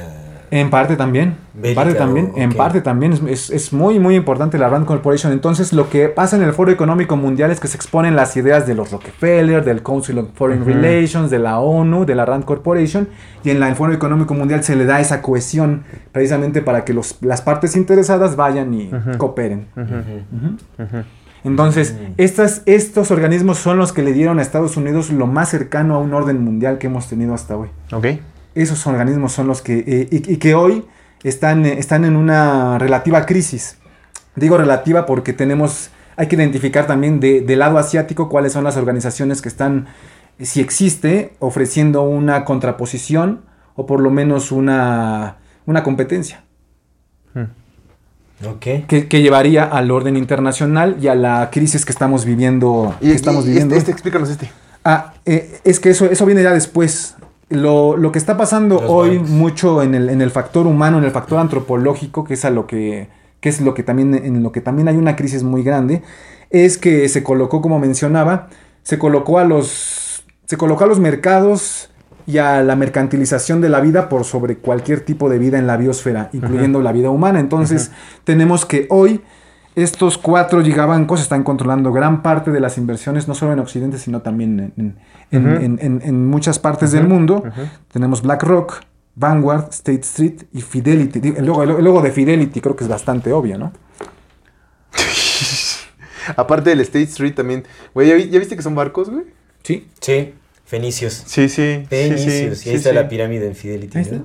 [0.52, 1.36] En parte también.
[1.62, 2.32] En parte también.
[2.34, 3.12] o- En parte también.
[3.12, 5.32] Es, es- es muy, muy importante la Rand Corporation.
[5.32, 8.66] Entonces, lo que pasa en el Foro Económico Mundial es que se exponen las ideas
[8.66, 13.08] de los Rockefeller, del Council of Foreign Relations, de la ONU, de la Rand Corporation.
[13.44, 16.94] Y en la- el Foro Económico Mundial se le da esa cohesión precisamente para que
[16.94, 19.66] los, las partes interesadas vayan y cooperen.
[19.76, 21.04] Ujú.
[21.44, 25.94] Entonces, estas, estos organismos son los que le dieron a Estados Unidos lo más cercano
[25.94, 28.06] a un orden mundial que hemos tenido hasta hoy Ok.
[28.54, 30.84] esos organismos son los que, eh, y, y que hoy
[31.22, 33.78] están, eh, están en una relativa crisis.
[34.36, 38.76] Digo relativa porque tenemos, hay que identificar también de- del lado asiático cuáles son las
[38.76, 39.86] organizaciones que están,
[40.38, 43.42] eh, si existe, ofreciendo una contraposición
[43.76, 45.36] o por lo menos una,
[45.66, 46.44] una competencia
[48.46, 48.86] Ok.
[48.86, 52.94] que, que llevaría al orden internacional y a la crisis que estamos viviendo.
[53.00, 53.74] Y, que estamos y viviendo.
[53.74, 54.50] Este, este, explícanos este.
[54.84, 57.16] Ah, eh, es que eso, eso viene ya después.
[57.50, 59.30] Lo, lo que está pasando Los hoy bancos.
[59.30, 62.66] mucho en el, en el factor humano, en el factor antropológico, que es a lo
[62.66, 63.08] que,
[63.40, 66.02] que es lo que también, en lo que también hay una crisis muy grande,
[66.50, 68.48] es que se colocó, como mencionaba,
[68.84, 71.89] se colocó a los, se colocó a los mercados
[72.30, 75.76] y a la mercantilización de la vida por sobre cualquier tipo de vida en la
[75.76, 77.40] biosfera, incluyendo la vida humana.
[77.40, 77.90] Entonces,
[78.24, 79.20] tenemos que hoy
[79.76, 84.20] estos cuatro gigabancos están controlando gran parte de las inversiones, no solo en Occidente, sino
[84.20, 84.96] también en, en-
[85.30, 87.42] en- en- en- en muchas partes del mundo.
[87.92, 88.80] Tenemos BlackRock,
[89.14, 91.34] Vanguard, State Street y Fidelity.
[91.36, 93.72] El logo, el logo de Fidelity creo que es bastante obvio, ¿no?
[96.36, 97.64] Aparte del State Street también.
[97.94, 99.24] Güey, ¿ya, vi- ya viste que son barcos, güey?
[99.62, 99.88] Sí.
[100.00, 100.34] Sí,
[100.70, 101.24] Fenicios.
[101.26, 101.84] Sí, sí.
[101.90, 102.22] Fenicios.
[102.32, 102.94] sí, y ahí sí, está sí.
[102.94, 103.98] la pirámide en Fidelity.
[103.98, 104.16] Está.
[104.16, 104.24] ¿no?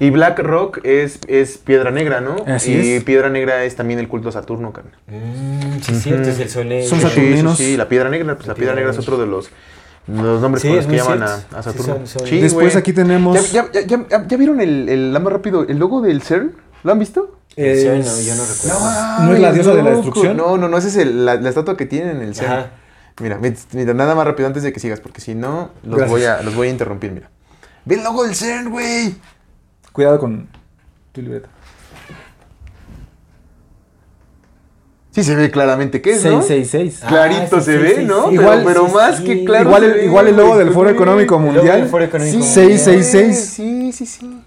[0.00, 2.34] Y Black Rock es, es Piedra Negra, ¿no?
[2.48, 3.04] Así y es.
[3.04, 4.94] Piedra Negra es también el culto a Saturno, carnal.
[5.06, 6.68] Mm, sí, es cierto, es el sol.
[6.68, 6.88] negro.
[6.88, 7.56] Son Sí, saturninos.
[7.56, 9.50] Sí, sí, la Piedra Negra, pues la Piedra Negra es otro de los,
[10.08, 11.94] los nombres Sí, con es los que llaman a, a Sí, Saturno.
[11.94, 13.52] son- son- Sí, Después aquí tenemos...
[13.52, 16.56] ¿Ya, ya, ya, ya- ya vieron el, el, la más rápido, el logo del CERN?
[16.82, 17.38] ¿Lo han visto?
[17.56, 19.24] eh, Sí, no, yo no recuerdo.
[19.26, 20.36] ¿No es la diosa de la destrucción?
[20.36, 22.52] No, no, no, esa es el- la, la estatua que tienen en el CERN.
[22.52, 22.70] Ajá.
[23.20, 26.10] Mira, mira, nada más rápido antes de que sigas, porque si no, los Gracias.
[26.10, 27.30] voy, a, los voy a interrumpir, mira.
[27.84, 29.14] Ve el logo del CERN, güey.
[29.92, 30.48] Cuidado con
[31.12, 31.48] tu libreta.
[35.12, 36.42] Sí se ve claramente qué es, ¿no?
[36.42, 37.00] 666.
[37.04, 38.30] Ah, Clarito sí, se sí, ve, sí, ¿no?
[38.30, 39.24] pero Igual- pero más sí.
[39.24, 39.66] que claro.
[39.68, 40.90] igual, se el, ve, igual el logo del Foro.
[40.90, 41.86] Económico Mundial.
[41.86, 42.78] Foro Económico Sí, Mundial.
[42.78, 43.38] 666.
[43.54, 44.42] Sí, sí, sí.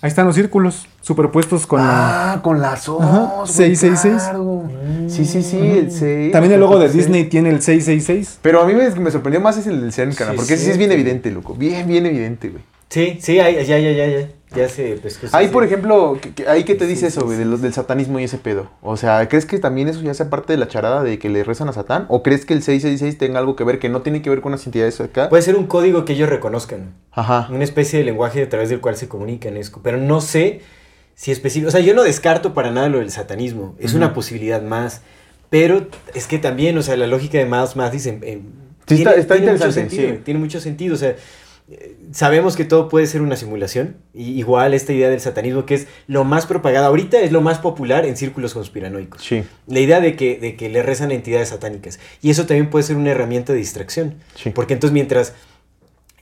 [0.00, 2.32] Ahí están los círculos superpuestos con la...
[2.34, 3.06] Ah, con las güey,
[3.46, 4.14] 666.
[4.22, 4.62] claro.
[5.08, 6.32] Sí, sí, sí, el seis.
[6.32, 6.98] También el logo de Sí.
[6.98, 8.38] Disney tiene el 666.
[8.40, 10.64] Pero a mí me, me sorprendió más es el del CERN, cara, Sí, porque ese
[10.64, 11.54] sí es bien evidente, loco.
[11.54, 12.62] Bien, bien evidente, güey.
[12.88, 14.28] Sí, sí, ahí- ya, ya, ya, ya.
[14.54, 15.26] Ya se pescó.
[15.26, 15.50] sí, Ahí, sí.
[15.52, 17.72] por ejemplo, ¿qué- qué- ahí qué te Sí, dice sí, eso, güey, de los- del
[17.72, 18.68] satanismo y ese pedo?
[18.82, 21.42] O sea, ¿crees que también eso ya sea parte de la charada de que le
[21.42, 22.04] rezan a Satán?
[22.08, 24.52] ¿O crees que el 666 tenga algo que ver, que no tiene que ver con
[24.52, 25.30] las entidades acá?
[25.30, 26.92] Puede ser un código que ellos reconozcan.
[27.12, 27.48] Ajá.
[27.50, 29.56] Una especie de lenguaje a través del cual se comunican.
[29.56, 30.60] es- Pero no sé
[31.14, 31.68] si específico.
[31.68, 33.76] O sea, yo no descarto para nada lo del satanismo.
[33.78, 35.02] Es una posibilidad más.
[35.50, 39.14] Pero es que también, o sea, la lógica de Miles Mathis en- en- Sí, está-
[39.14, 40.20] está mucho sentido, sí.
[40.24, 40.94] Tiene mucho sentido.
[40.94, 41.14] O sea,
[42.12, 43.96] sabemos que todo puede ser una simulación.
[44.14, 47.58] Y igual esta idea del satanismo, que es lo más propagada ahorita, es lo más
[47.58, 49.22] popular en círculos conspiranoicos.
[49.22, 51.98] Sí, La idea de que, de que le rezan a entidades satánicas.
[52.20, 54.14] Y eso también puede ser una herramienta de distracción.
[54.34, 54.50] Sí.
[54.50, 55.34] Porque entonces mientras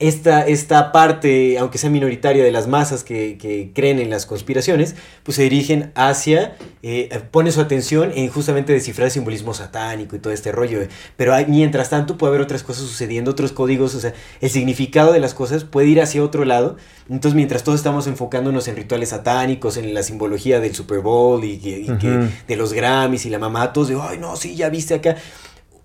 [0.01, 4.97] esta, esta parte, aunque sea minoritaria de las masas que, que creen en las conspiraciones,
[5.23, 10.19] pues se dirigen hacia, eh, pone su atención en justamente descifrar el simbolismo satánico y
[10.19, 10.81] todo este rollo.
[10.83, 10.89] eh.
[11.17, 15.13] Pero hay, mientras tanto puede haber otras cosas sucediendo, otros códigos, o sea, el significado
[15.13, 16.77] de las cosas puede ir hacia otro lado.
[17.11, 21.59] Entonces mientras todos estamos enfocándonos en rituales satánicos, en la simbología del Super Bowl y,
[21.59, 22.29] que- y que Ujú.
[22.49, 25.17] de los Grammys y la mamá, todos de, ay, no, sí, ya viste acá.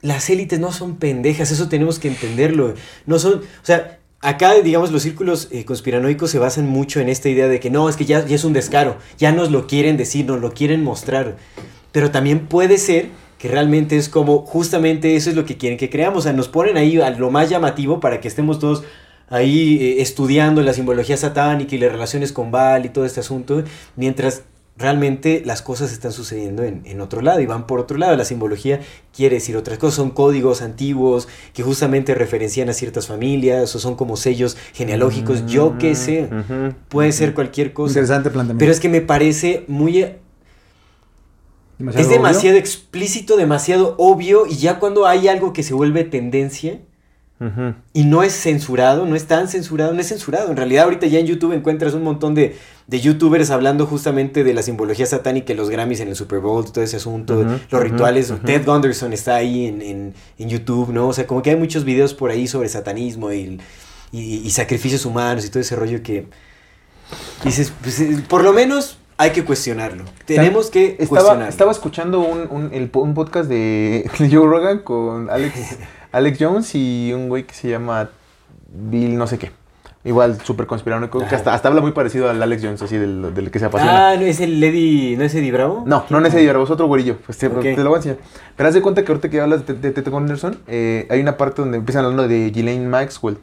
[0.01, 2.75] Las élites no son pendejas, eso tenemos que entenderlo.
[3.07, 7.29] No son, o sea, acá, digamos, los círculos eh, conspiranoicos se basan mucho en esta
[7.29, 10.25] idea de que no, es que ya, es un descaro, ya nos lo quieren decir,
[10.25, 11.37] nos lo quieren mostrar.
[11.91, 15.89] Pero también puede ser que realmente es como, justamente eso es lo que quieren que
[15.89, 16.19] creamos.
[16.19, 18.83] O sea, nos ponen ahí a lo más llamativo para que estemos todos
[19.29, 23.63] ahí eh, estudiando la simbología satánica y las relaciones con Baal y todo este asunto,
[23.95, 24.43] mientras
[24.77, 28.15] realmente las cosas están sucediendo en, en otro lado y van por otro lado.
[28.17, 28.81] La simbología
[29.15, 33.95] quiere decir otras cosas, son códigos antiguos que justamente referencian a ciertas familias o son
[33.95, 36.29] como sellos genealógicos, yo qué sé,
[36.89, 37.91] puede ser cualquier cosa.
[37.91, 38.59] Interesante planteamiento.
[38.59, 39.99] Pero es que me parece muy...
[40.01, 40.19] eh,
[41.77, 42.17] Demasiado es obvio.
[42.17, 46.79] demasiado explícito, demasiado obvio y ya cuando hay algo que se vuelve tendencia
[47.93, 50.49] Y no es censurado, no es tan censurado, no es censurado.
[50.51, 52.55] En realidad ahorita ya en YouTube encuentras un montón de,
[52.87, 56.83] de youtubers hablando justamente de la simbología satánica los Grammys en el Super Bowl, todo
[56.83, 58.33] ese asunto, los rituales.
[58.45, 61.09] Ted Gunderson está ahí en, en- en YouTube, ¿no?
[61.09, 63.59] O sea, como que hay muchos videos por ahí sobre satanismo y,
[64.13, 66.27] y- y sacrificios humanos y todo ese rollo que...
[67.43, 70.05] Dices, pues, eh, por lo menos hay que cuestionarlo.
[70.25, 71.49] Tenemos que Estaba, cuestionarlo.
[71.49, 75.53] estaba escuchando un, un, el un podcast de Joe Rogan con Alex,
[76.15, 78.09] Alex Jones y un güey que se llama
[78.73, 79.51] Bill no sé qué.
[80.03, 83.49] Igual súper conspiranoico, que hasta, hasta habla muy parecido al Alex Jones, así del, del
[83.49, 84.09] que se apasiona.
[84.11, 85.83] Ah, ¿no es el Eddie, ¿no es Eddie Bravo?
[85.87, 87.17] No, no en ese día, es otro güerillo.
[87.25, 87.61] Pues te, Ok.
[87.61, 88.17] te lo voy a enseñar.
[88.55, 91.63] Pero haz de cuenta que ahorita que hablas de, Ted Gunderson, eh, hay una parte
[91.63, 93.39] donde empiezan hablando de Ghislaine Maxwell.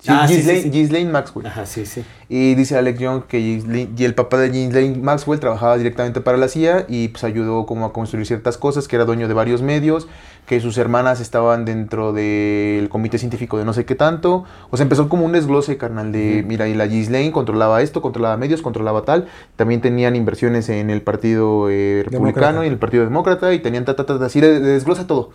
[0.00, 0.70] Sí, Ah, sí, sí, Ghislaine, sí.
[0.70, 1.46] Ghislaine Maxwell.
[1.48, 2.02] Ajá, sí, sí.
[2.30, 6.36] Y dice Alex Young que Ghislaine- y el papá de Ghislaine Maxwell trabajaba directamente para
[6.38, 9.60] la CIA y pues ayudó como a construir ciertas cosas, que era dueño de varios
[9.62, 10.06] medios,
[10.46, 14.44] que sus hermanas estaban dentro del comité científico de no sé qué tanto.
[14.70, 18.36] O sea, empezó como un desglose, carnal, de, mira, y la Ghislaine controlaba esto, controlaba
[18.36, 19.26] medios, controlaba tal.
[19.56, 23.84] También tenían inversiones en el partido eh, republicano y en el partido demócrata y tenían
[23.84, 25.30] ta, ta, ta, ta, así desglosa todo.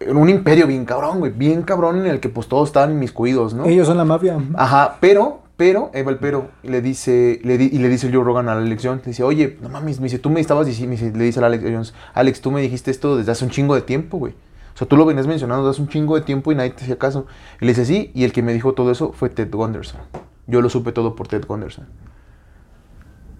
[0.00, 3.54] En un imperio bien cabrón, güey, bien cabrón en el que pues todos estaban inmiscuidos,
[3.54, 3.64] ¿no?
[3.64, 4.36] Ellos son la mafia.
[4.54, 8.48] Ajá, pero, pero, Eva el pero, le dice, le di- y le dice Joe Rogan
[8.48, 11.24] a Alex Jones, le dice, oye, no mames, me dice, tú me estabas diciendo, le
[11.24, 14.18] dice a Alex Jones, Alex, tú me dijiste esto desde hace un chingo de tiempo,
[14.18, 14.32] güey.
[14.74, 16.82] O sea, tú lo venías mencionando desde hace un chingo de tiempo y nadie te
[16.82, 17.26] hacía caso.
[17.60, 20.00] Y le dice, sí, y el que me dijo todo eso fue Ted Gunderson.
[20.48, 21.86] Yo lo supe todo por Ted Gunderson.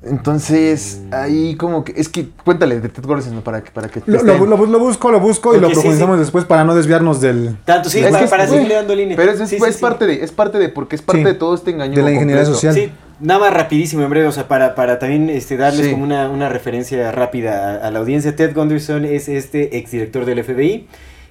[0.05, 3.43] Entonces, ahí como que, es que, cuéntale de Ted ¿no?
[3.45, 6.17] para que, para que Lo, lo- lo- lo busco, lo busco y lo sí, profundizamos
[6.17, 6.21] sí.
[6.21, 9.17] después para no desviarnos del, Tanto, sí, Es para, para seguirle dando línea.
[9.17, 9.81] Pero es, es- Sí, sí, es sí.
[9.81, 11.25] parte de, es parte de, porque es parte Sí.
[11.27, 11.95] de todo este engaño.
[11.95, 12.55] De la ingeniería completo.
[12.73, 12.75] social.
[12.75, 15.93] Sí, nada más rapidísimo, en breve, o sea, para, para también este, darles Sí.
[15.93, 18.35] como una, una referencia rápida a, a la audiencia.
[18.35, 20.89] Ted Gunderson es este exdirector del FBI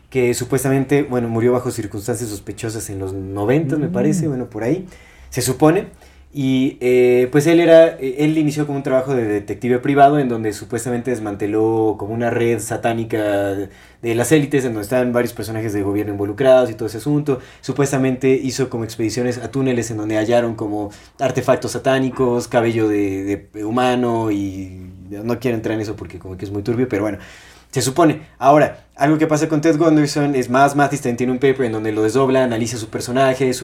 [0.10, 4.85] que supuestamente, bueno, murió bajo circunstancias sospechosas en los 90, me parece, bueno, por ahí,
[5.30, 5.88] se supone.
[6.34, 10.30] Y eh, pues él era, eh, él inició como un trabajo de detective privado en
[10.30, 13.53] donde supuestamente desmanteló como una red satánica
[14.02, 17.40] de las élites en donde estaban varios personajes de gobierno involucrados y todo ese asunto.
[17.60, 23.66] Supuestamente hizo como expediciones a túneles en donde hallaron como artefactos satánicos, cabello de, de
[23.66, 27.18] humano y no quiero entrar en eso porque como que es muy turbio, pero bueno.
[27.72, 28.22] Se supone.
[28.38, 31.94] Ahora, algo que pasa con Ted Gunderson es más, Mathis tiene un paper en donde
[31.94, 33.64] lo desdobla, analiza su personaje, su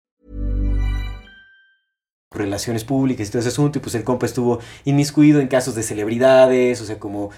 [2.31, 5.83] Relaciones públicas y todo ese asunto, y pues el compa estuvo inmiscuido en casos de
[5.83, 7.29] celebridades, o sea, como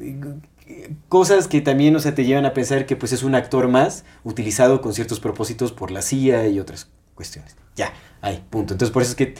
[0.00, 3.68] eh, cosas que también, o sea, te llevan a pensar que pues es un actor
[3.68, 7.56] más utilizado con ciertos propósitos por la CIA y otras cuestiones.
[7.76, 7.92] Ya,
[8.22, 8.72] ahí, punto.
[8.74, 9.34] Entonces por eso es que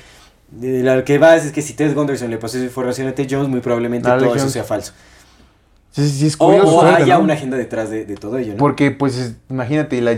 [0.51, 3.29] de lo que vas es que si Ted Gunderson le pasó esa información a Ted
[3.31, 4.93] Jones, muy probablemente todo eso sea falso.
[5.93, 6.77] Sí, sí, sí, es O, curioso.
[6.79, 7.25] o haya ¿no?
[7.25, 8.59] una agenda detrás de, de todo ello, ¿no?
[8.59, 10.17] Porque, pues, es- imagínate, la,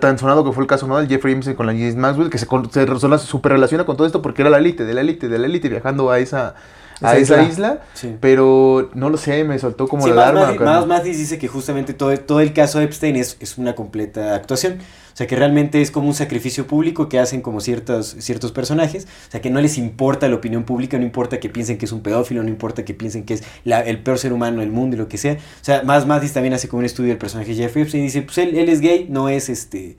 [0.00, 0.98] tan sonado que fue el caso, ¿no?
[0.98, 4.06] Del Jeffrey Epstein con la Ghislaine Maxwell, que se, se re- super relaciona con todo
[4.06, 6.54] esto porque era la élite, de la élite, de la élite, viajando a esa,
[7.02, 7.48] a Esa isla.
[7.52, 7.80] isla.
[7.94, 8.16] Sí.
[8.20, 10.52] Pero, no lo sé, me soltó como Sí, la alarma.
[10.74, 14.78] Miles Mathis dice que justamente todo, todo el caso Epstein es, es una completa actuación.
[15.12, 19.04] O sea, que realmente es como un sacrificio público que hacen como ciertos, ciertos personajes.
[19.28, 21.92] O sea, que no les importa la opinión pública, no importa que piensen que es
[21.92, 24.96] un pedófilo, no importa que piensen que es la- el peor ser humano del mundo
[24.96, 25.34] y lo que sea.
[25.34, 28.22] O sea, Miles Mathis también hace como un estudio del personaje Jeffrey Epstein y dice,
[28.22, 29.96] pues él, él es gay, no es este...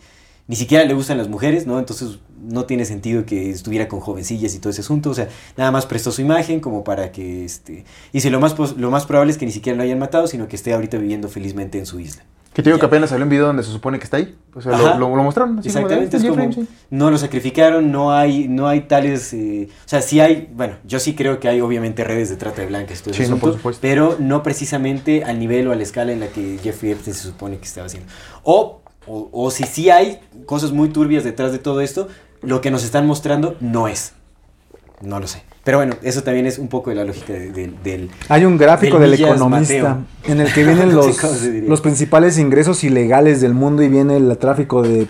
[0.48, 1.80] Ni siquiera le gustan las mujeres, ¿no?
[1.80, 5.10] Entonces no tiene sentido que estuviera con jovencillas y todo ese asunto.
[5.10, 7.86] O sea, nada más prestó su imagen como para que, este...
[8.12, 10.56] Dice, lo más, lo más probable es que ni siquiera lo hayan matado, sino que
[10.58, 12.24] esté ahorita viviendo felizmente en su isla.
[12.54, 14.36] Que te digo que apenas salió un video donde se supone que está ahí.
[14.54, 15.58] O sea, lo, lo- lo mostraron.
[15.58, 16.68] así como de, Exactamente, "Ah, es como, Epstein".
[16.92, 21.00] no lo sacrificaron, no hay, no hay tales, eh, o sea, sí hay, bueno, yo
[21.00, 23.54] sí creo que hay obviamente redes de trata de blancas, y todo Sí, no, por
[23.54, 23.80] supuesto.
[23.82, 27.24] pero no precisamente al nivel o a la escala en la que Jeffrey Epstein se
[27.24, 28.08] supone que estaba haciendo.
[28.44, 32.08] O, o, o si sí hay cosas muy turbias detrás de todo esto,
[32.42, 34.14] lo que nos están mostrando no es.
[35.02, 35.44] No lo sé.
[35.66, 38.10] Pero bueno, eso también es un poco de la lógica de- de- del...
[38.30, 39.98] Hay un gráfico Del economista Mateo.
[40.26, 41.18] en el que vienen los,
[41.68, 45.08] los principales ingresos ilegales del mundo y viene el tráfico de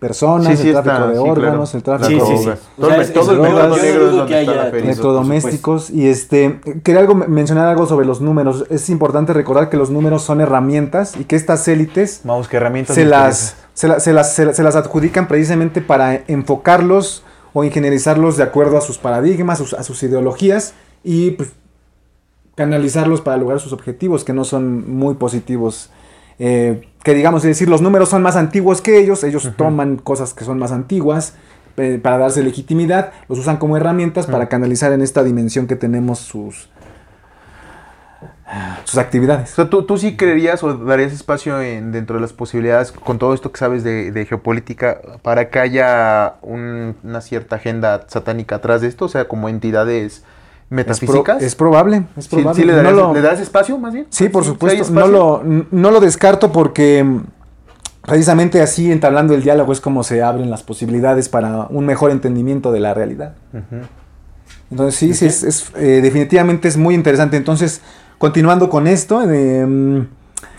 [0.00, 1.78] personas, Sí, sí el tráfico está, de sí, órganos, claro.
[1.78, 2.44] el tráfico Sí, sí, sí.
[2.44, 2.60] drogas.
[2.60, 4.60] O Todo sea, el- es- todo el yo- mercado negro es donde que está la
[4.62, 4.84] haya feria.
[4.86, 8.64] electrodomésticos y este quería algo mencionar algo sobre los números.
[8.70, 12.94] Es importante recordar que los números son herramientas y que estas élites Vamos, que herramientas.
[12.96, 17.22] se las se, la- se las, se la- se las adjudican precisamente para enfocarlos
[17.52, 20.72] o ingenierizarlos de acuerdo a sus paradigmas, a sus, a sus ideologías
[21.04, 21.50] y pues,
[22.54, 25.90] canalizarlos para lograr sus objetivos que no son muy positivos.
[26.42, 30.32] Eh, que digamos, es decir, los números son más antiguos que ellos, ellos toman cosas
[30.34, 31.34] que son más antiguas
[31.76, 36.18] eh, para darse legitimidad, los usan como herramientas para canalizar en esta dimensión que tenemos
[36.18, 36.68] sus,
[38.84, 39.52] sus actividades.
[39.52, 43.18] O sea, ¿tú, tú sí creerías o darías espacio en- dentro de las posibilidades, con
[43.18, 48.56] todo esto que sabes de, de geopolítica, para que haya un- una cierta agenda satánica
[48.56, 49.04] atrás de esto?
[49.04, 50.24] O sea, como entidades
[50.70, 51.42] Es, pro- metafísicas.
[51.42, 52.60] es probable, es ¿Sí, probable.
[52.62, 54.06] sí le, No darías, lo- le darías espacio, más bien?
[54.10, 54.92] Sí, por ¿Sí hay supuesto.
[54.92, 57.22] No lo, no lo descarto porque mm,
[58.02, 62.70] precisamente así, entablando el diálogo, es como se abren las posibilidades para un mejor entendimiento
[62.70, 63.34] de la realidad.
[64.70, 67.36] Entonces, sí, sí, es, es, eh, definitivamente es muy interesante.
[67.36, 67.80] Entonces,
[68.18, 70.06] continuando con esto, de, mm,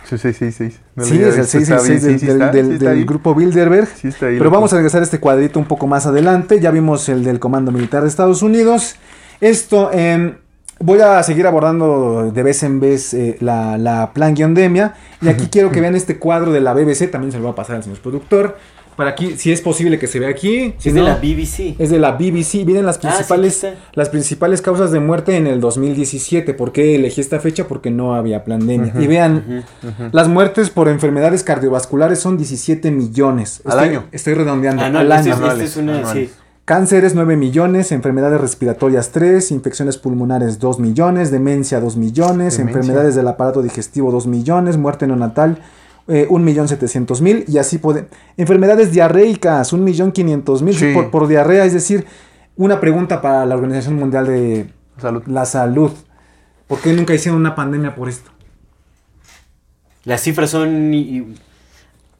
[0.03, 0.75] Sí, sí, sí, sí.
[0.95, 3.88] No sí, es el había visto, está 666 bien, del, del- del- del grupo Bilderberg.
[3.88, 4.55] Sí está ahí, Pero loco.
[4.57, 6.59] vamos a regresar a este cuadrito un poco más adelante.
[6.59, 8.95] Ya vimos el del Comando Militar de Estados Unidos.
[9.41, 10.35] Esto, em,
[10.80, 14.93] voy a seguir abordando de vez en vez eh, la, la planguiondemia.
[15.22, 17.09] Y aquí quiero que vean este cuadro de la BBC.
[17.11, 18.57] También se lo va a pasar al señor productor.
[18.95, 20.76] Para aquí, si es posible que se vea aquí.
[20.77, 21.76] Si es de la BBC.
[21.80, 22.65] Es de la BBC.
[22.65, 26.53] Vienen las Ah, sí, principales, las principales causas de muerte en el 2017.
[26.53, 27.68] ¿Por qué elegí esta fecha?
[27.68, 28.93] Porque no había pandemia.
[28.99, 29.63] Y vean,
[30.11, 33.61] las muertes por enfermedades cardiovasculares son 17 millones.
[33.65, 34.03] Al Estoy- año.
[34.11, 34.84] Estoy redondeando.
[34.84, 35.34] Ah, no, al año.
[35.34, 36.05] es- este es una.
[36.11, 36.30] Sí.
[36.72, 42.61] Cánceres 9 millones, enfermedades respiratorias 3, infecciones pulmonares 2 millones, demencia 2 millones, Demencia.
[42.61, 45.57] enfermedades del aparato digestivo 2 millones, muerte neonatal
[46.07, 48.07] eh, 1 millón 700 mil y así puede.
[48.38, 50.93] Enfermedades diarreicas 1 millón 500 mil Sí.
[50.93, 52.06] por, por diarrea, es decir,
[52.56, 55.23] una pregunta para la Organización Mundial de Salud.
[55.27, 55.91] la Salud.
[56.68, 58.31] ¿Por qué nunca hicieron una pandemia por esto?
[60.06, 60.89] Las cifras son.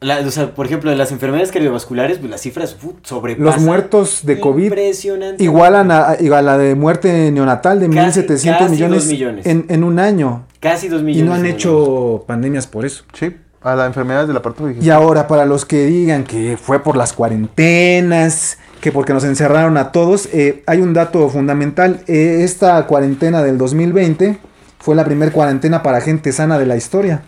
[0.02, 3.44] Y- y- la- o sea, por ejemplo, de las enfermedades cardiovasculares, pues las cifras sobrepasan.
[3.44, 5.42] Los muertos de COVID Impresionante.
[5.42, 8.70] igualan a, a la de muerte neonatal de Casi- 1.700 casi
[9.10, 9.46] millones.
[9.46, 10.46] En, en un año.
[10.60, 11.28] Casi dos Y millones.
[11.28, 13.04] no han hecho pandemias por eso.
[13.12, 16.96] Sí, a las enfermedades del aparato Y ahora, para los que digan que fue por
[16.96, 22.00] las cuarentenas, que porque nos encerraron a todos, eh, hay un dato fundamental.
[22.08, 24.38] Eh, esta cuarentena del 2020
[24.80, 27.22] fue la primera cuarentena para gente sana de la historia.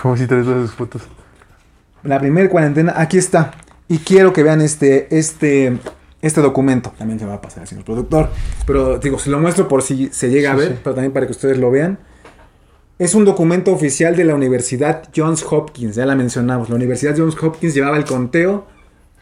[0.00, 1.02] Como si traes sus fotos.
[2.06, 3.52] La primera cuarentena, aquí está.
[3.88, 5.76] Y quiero que vean este, este,
[6.22, 6.92] este documento.
[6.98, 8.30] También se va a pasar al señor productor.
[8.66, 10.78] Pero digo, se lo muestro por si se llega a Sí, ver, sí.
[10.82, 11.98] pero también para que ustedes lo vean.
[12.98, 16.70] Es un documento oficial de la Universidad Johns Hopkins, ya la mencionamos.
[16.70, 18.66] La Universidad Johns Hopkins llevaba el conteo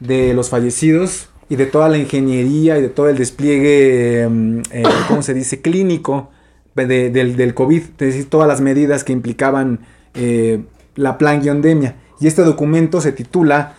[0.01, 4.83] de los fallecidos y de toda la ingeniería y de todo el despliegue, mm, eh,
[5.09, 6.31] ¿cómo se dice?, clínico
[6.77, 9.81] de- del, del COVID, es decir, todas las medidas que implicaban
[10.15, 11.97] eh, la planguiondemia.
[12.21, 13.75] Y este documento se titula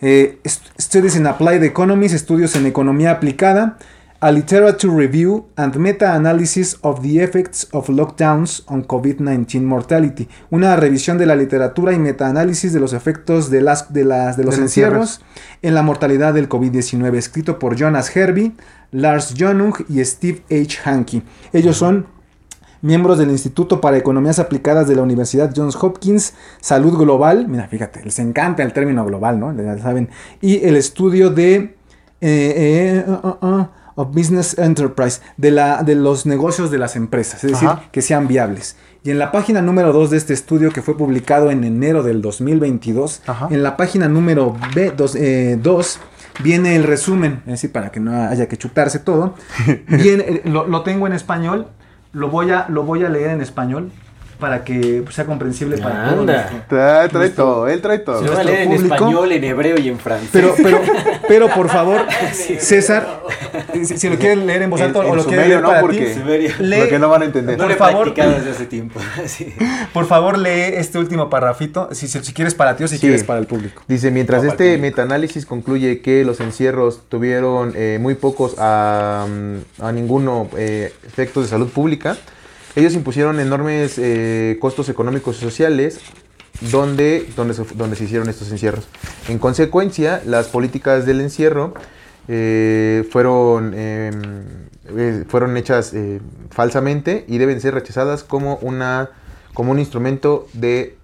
[0.00, 0.40] eh,
[0.80, 3.76] Studies in Applied Economics, Estudios en Economía Aplicada,
[4.20, 10.28] A Literature Review and Meta-Analysis of the Effects of Lockdowns on COVID-19 Mortality.
[10.50, 14.44] Una revisión de la literatura y meta-análisis de los efectos de, las, de, las, de
[14.44, 15.22] los encierros
[15.62, 18.54] en la mortalidad del COVID-19, escrito por Jonas Herby,
[18.92, 20.78] Lars Jonung y Steve H.
[20.84, 21.22] Hankey.
[21.52, 22.06] Ellos son
[22.82, 28.04] miembros del Instituto para Economías Aplicadas de la Universidad Johns Hopkins, Salud Global, mira, fíjate,
[28.04, 29.54] les encanta el término global, ¿no?
[29.54, 30.08] Ya saben,
[30.40, 31.74] y el estudio de eh,
[32.20, 33.66] eh, uh, uh, uh,
[33.96, 37.84] of Business Enterprise, de, la, de los negocios de las empresas, es decir, Ajá.
[37.92, 38.76] que sean viables.
[39.02, 42.20] Y en la página número 2 de este estudio, que fue publicado en enero del
[42.20, 43.48] 2022, Ajá.
[43.50, 45.98] en la página número B2,
[46.42, 49.34] viene el resumen, es decir, para que no haya que chutarse todo.
[49.88, 51.68] Viene, eh, lo, lo tengo en español,
[52.12, 53.90] lo voy a, lo voy a leer en español
[54.40, 56.18] para que pues, sea comprensible para todos.
[56.20, 56.64] Anda.
[56.68, 58.18] Trae, trae Nuestro- todo, él trae todo.
[58.20, 60.30] Se lo va a leer en español, en hebreo y en francés.
[60.32, 60.80] Pero, pero,
[61.28, 62.00] pero por favor,
[62.58, 63.20] César,
[63.84, 65.68] si, si lo quieren leer en voz alta o lo quieren leer ¿no?
[65.68, 66.14] para Porque-
[66.58, 67.58] ti, lee- Porque no van a entender.
[67.58, 68.14] no por favor.
[68.14, 68.98] desde hace tiempo.
[69.26, 69.54] Sí.
[69.92, 73.00] por favor lee este último parrafito, si, si, si quieres para ti o si Sí.
[73.02, 73.82] quieres para el público.
[73.86, 79.82] Dice, mientras No, este metaanálisis concluye que los encierros tuvieron eh, muy pocos a, mm,
[79.84, 82.16] a ninguno eh, efectos de salud pública,
[82.76, 86.00] ellos impusieron enormes eh, costos económicos y sociales
[86.72, 88.86] donde, donde, se, donde se hicieron estos encierros.
[89.28, 91.74] En consecuencia, las políticas del encierro
[92.28, 94.10] eh, fueron, eh,
[94.96, 95.94] eh, fueron hechas
[96.50, 99.10] falsamente y deben ser rechazadas como, una,
[99.54, 100.96] como un instrumento de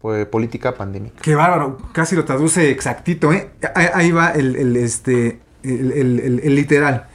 [0.00, 1.16] pues, política pandémica.
[1.22, 3.50] Qué bárbaro, casi lo traduce exactito, ¿eh?
[3.74, 7.06] Ahí, va el, este, el- el- el literal.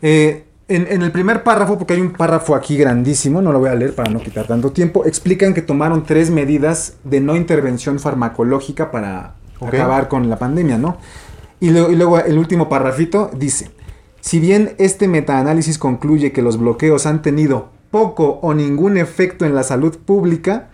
[0.00, 3.70] Eh, En, en el primer párrafo, porque hay un párrafo aquí grandísimo, no lo voy
[3.70, 7.98] a leer para no quitar tanto tiempo, explican que tomaron tres medidas de no intervención
[7.98, 10.98] farmacológica para acabar con la pandemia, ¿no?
[11.58, 13.70] Y y luego el último párrafito dice,
[14.20, 19.54] si bien este metaanálisis concluye que los bloqueos han tenido poco o ningún efecto en
[19.54, 20.68] la salud pública,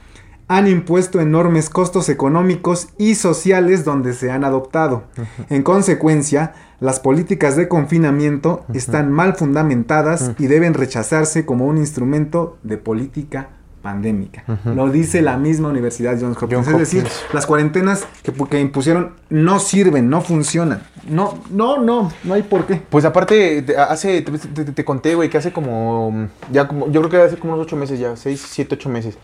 [0.49, 5.05] han impuesto enormes costos económicos y sociales donde se han adoptado.
[5.49, 12.59] En consecuencia, las políticas de confinamiento están mal fundamentadas y deben rechazarse como un instrumento
[12.63, 13.49] de política
[13.81, 14.45] pandémica.
[14.65, 16.67] Lo dice la misma Universidad Johns Hopkins.
[16.67, 17.05] Johns es decir,
[17.35, 20.83] las cuarentenas que, que impusieron no sirven, no funcionan.
[21.09, 22.81] No, no, no, no hay por qué.
[22.89, 27.01] Pues aparte, te- hace, te, te- te conté, güey, que hace como, ya como, yo
[27.03, 29.19] creo que hace como unos ocho meses ya, seis, siete, ocho meses,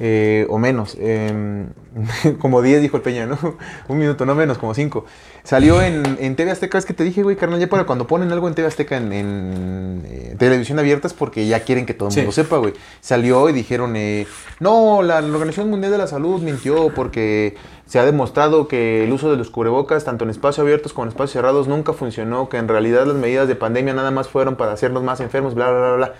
[0.00, 1.68] eh, o menos, em,
[2.40, 3.38] como diez dijo el Peña, ¿no?
[3.88, 5.04] Un minuto, no menos, como cinco.
[5.42, 8.32] Salió en, en TV Azteca, es que te dije, güey, carnal, ya para cuando ponen
[8.32, 12.08] algo en TV Azteca en, en, eh, televisión abierta es porque ya quieren que todo
[12.08, 12.20] el Sí.
[12.20, 12.72] mundo sepa, güey.
[13.00, 14.26] Salió y dijeron, eh,
[14.60, 17.56] no, la, la Organización Mundial de la Salud mintió porque
[17.86, 21.08] se ha demostrado que el uso de los cubrebocas, tanto en espacios abiertos como en
[21.10, 24.72] espacios cerrados, nunca funcionó, que en realidad las medidas de pandemia nada más fueron para
[24.72, 26.14] hacernos más enfermos, bla, bla, bla, bla.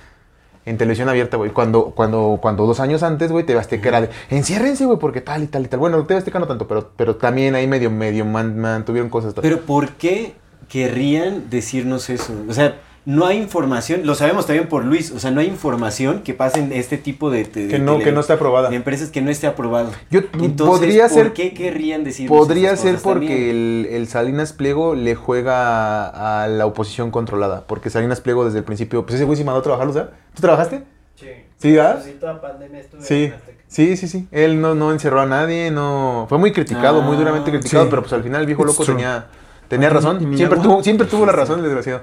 [0.66, 1.50] En televisión abierta, güey.
[1.50, 5.42] Cuando, cuando, cuando dos años antes, güey, TV Azteca era de, enciérrense, güey, porque tal
[5.42, 5.78] y tal y tal.
[5.80, 9.34] Bueno, TV Azteca no tanto, pero, pero también ahí medio, medio man- mantuvieron cosas.
[9.40, 10.34] Pero ¿por qué
[10.68, 12.32] querrían decirnos eso?
[12.48, 16.22] O sea, no hay información, lo sabemos también por Luis, o sea, no hay información
[16.22, 17.44] que pasen este tipo de...
[17.44, 18.70] de- Que de no- tele- que no esté aprobada.
[18.70, 19.90] De empresas que no esté aprobado.
[20.10, 24.94] Yo- Entonces, podría ¿por ser- qué querrían decir Podría ser porque el, el Salinas Pliego
[24.94, 27.64] le juega a, a la oposición controlada.
[27.66, 30.10] Porque Salinas Pliego desde el principio, pues ese güey sí mandó a trabajar, ¿verdad?
[30.34, 30.82] ¿Tú trabajaste?
[31.16, 31.26] Sí.
[31.58, 31.94] Sí, ¿verdad?
[31.96, 33.34] Pues sí, toda pandemia estuve Sí, en
[33.68, 34.28] sí, sí, sí.
[34.32, 36.26] Él no, no encerró a nadie, no...
[36.28, 37.90] Fue muy criticado, muy Ah, duramente criticado, sí.
[37.90, 39.26] pero pues al final el viejo loco tenía,
[39.68, 40.34] tenía razón.
[40.36, 42.02] Siempre tuvo, siempre tuvo la razón, el desgraciado.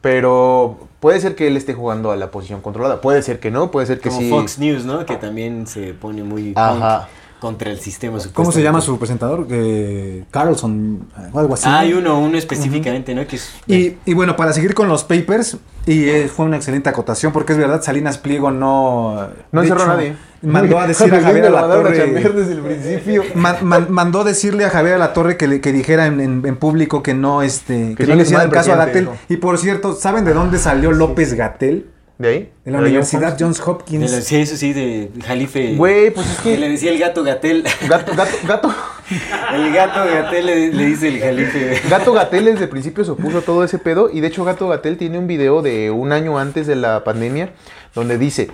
[0.00, 3.00] Pero puede ser que él esté jugando a la posición controlada.
[3.00, 4.30] Puede ser que no, puede ser que Como sí.
[4.30, 5.04] Fox News, ¿no?
[5.04, 7.08] Que también se pone muy Ajá.
[7.40, 8.18] Contra el sistema.
[8.32, 9.46] ¿Cómo se llama su presentador?
[9.50, 11.64] Eh, Carlson, o algo así.
[11.66, 13.26] Ah, hay uno, uno específicamente, ¿no?
[13.26, 13.50] Que es...
[13.66, 15.56] Y, y bueno, para seguir con los papers,
[15.86, 19.28] y eh, fue una excelente acotación, porque es verdad, Salinas Pliego no...
[19.50, 20.14] No encerró a nadie.
[20.42, 21.90] Mandó a decir a Javier lo La a Torre...
[22.32, 23.22] desde el principio.
[23.34, 26.56] Man- man- mandó decirle a Javier La Torre que, le- que dijera en, en- en
[26.56, 29.08] público que no, este, que, no chingue le hicieran caso a Gatel.
[29.28, 31.86] Y por cierto, ¿saben de dónde salió López Gatel?
[32.20, 32.52] ¿De ahí?
[32.66, 34.10] De la ¿De Universidad Johns Hopkins.
[34.10, 35.74] de la- sí, eso sí, de Jalife.
[35.74, 37.64] Güey, pues es que- Que le decía el gato Gatel.
[37.88, 38.74] Gato, gato, gato.
[39.54, 41.80] el gato Gatel le, le dice el Jalife.
[41.88, 44.68] Gato Gatel desde el principio se opuso a todo ese pedo y de hecho Gato
[44.68, 47.54] Gatel tiene un video de un año antes de la pandemia
[47.94, 48.50] donde dice,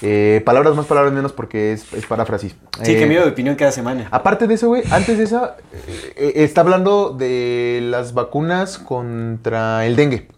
[0.00, 2.54] eh, palabras más, palabras menos porque es, es paráfrasis.
[2.84, 4.06] Sí, Eh, cambio de opinión cada semana.
[4.12, 9.84] Aparte de eso, güey, antes de esa, eh, eh, está hablando de las vacunas contra
[9.86, 10.28] el dengue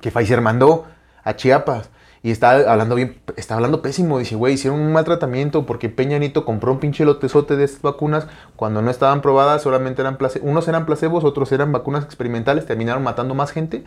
[0.00, 0.86] que Pfizer mandó
[1.24, 1.90] a Chiapas.
[2.22, 4.18] Y está hablando bien, está hablando pésimo.
[4.18, 7.82] Dice, güey, hicieron un mal tratamiento porque Peña Nieto compró un pinche lotezote de estas
[7.82, 8.26] vacunas
[8.56, 13.02] cuando no estaban probadas, solamente eran place unos eran placebos, otros eran vacunas experimentales, terminaron
[13.02, 13.84] matando más gente.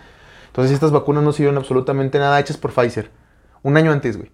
[0.48, 3.10] Entonces estas vacunas no sirvieron absolutamente nada hechas por Pfizer.
[3.64, 4.32] Un año antes, güey.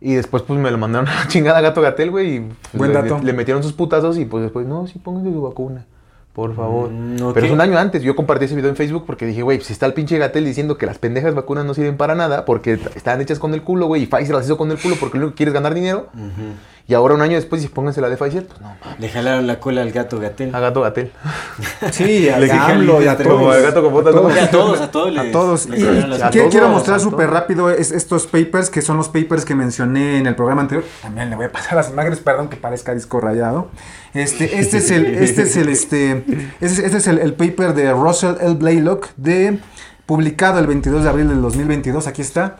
[0.00, 2.36] Y después pues me lo mandaron a la chingada Gato Gatel, güey.
[2.36, 3.18] Y pues, Buen le, dato.
[3.22, 5.86] le metieron sus putazos y pues después, no, sí, pónganse su vacuna.
[6.38, 6.88] Por favor.
[6.88, 7.32] Mm.
[7.34, 8.00] Pero es un año antes.
[8.00, 10.78] Yo compartí ese video en Facebook porque dije, güey, si está el pinche Gatel diciendo
[10.78, 14.04] que las pendejas vacunas no sirven para nada porque están hechas con el culo, güey,
[14.04, 16.06] y Pfizer las hizo con el culo porque lo único que quiere es ganar dinero.
[16.90, 18.98] Y ahora un año después, si pónganse la de Pfizer, pues no, mames.
[18.98, 20.54] Le jalaron la cola al gato Gatel.
[20.54, 21.12] A Gato Gatel.
[21.92, 23.30] Sí, a Le AMLO y a todos.
[23.30, 24.34] Como el gato con botas, todos.
[24.34, 24.42] ¿no?
[24.42, 25.28] A todos, a todos les.
[25.28, 25.68] A todos.
[25.68, 26.30] les Y, a colas.
[26.32, 27.40] quiero todos, mostrar a súper todos.
[27.40, 30.82] rápido es- estos papers, que son los papers que mencioné en el programa anterior.
[31.02, 33.68] También le voy a pasar las imágenes, perdón que parezca disco rayado.
[34.14, 36.24] Este, este es el, este es el, este,
[36.62, 38.54] este, este es el, el paper de Russell L.
[38.54, 39.58] Blaylock, de,
[40.06, 42.06] publicado el 22 de abril del 2022.
[42.06, 42.56] Aquí está.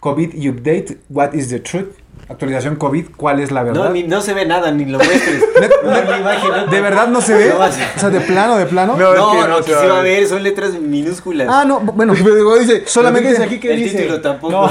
[0.00, 0.98] COVID update.
[1.10, 1.88] What is the truth?
[2.28, 3.06] Actualización COVID.
[3.16, 3.84] ¿Cuál es la verdad?
[3.84, 5.40] No, ni- no se ve nada, ni lo muestres.
[5.60, 6.66] Net- No, net- ni imagen, no.
[6.66, 7.52] ¿De verdad no se ve?
[7.52, 7.70] O
[8.00, 8.96] sea, de plano, de plano.
[8.96, 10.26] No, es No, que no, que se va a ver.
[10.26, 11.46] son letras minúsculas.
[11.48, 12.14] Ah, no, bueno.
[12.60, 13.98] Dice, Solamente- fíjense aquí que el dice.
[13.98, 14.52] título tampoco.
[14.52, 14.70] No,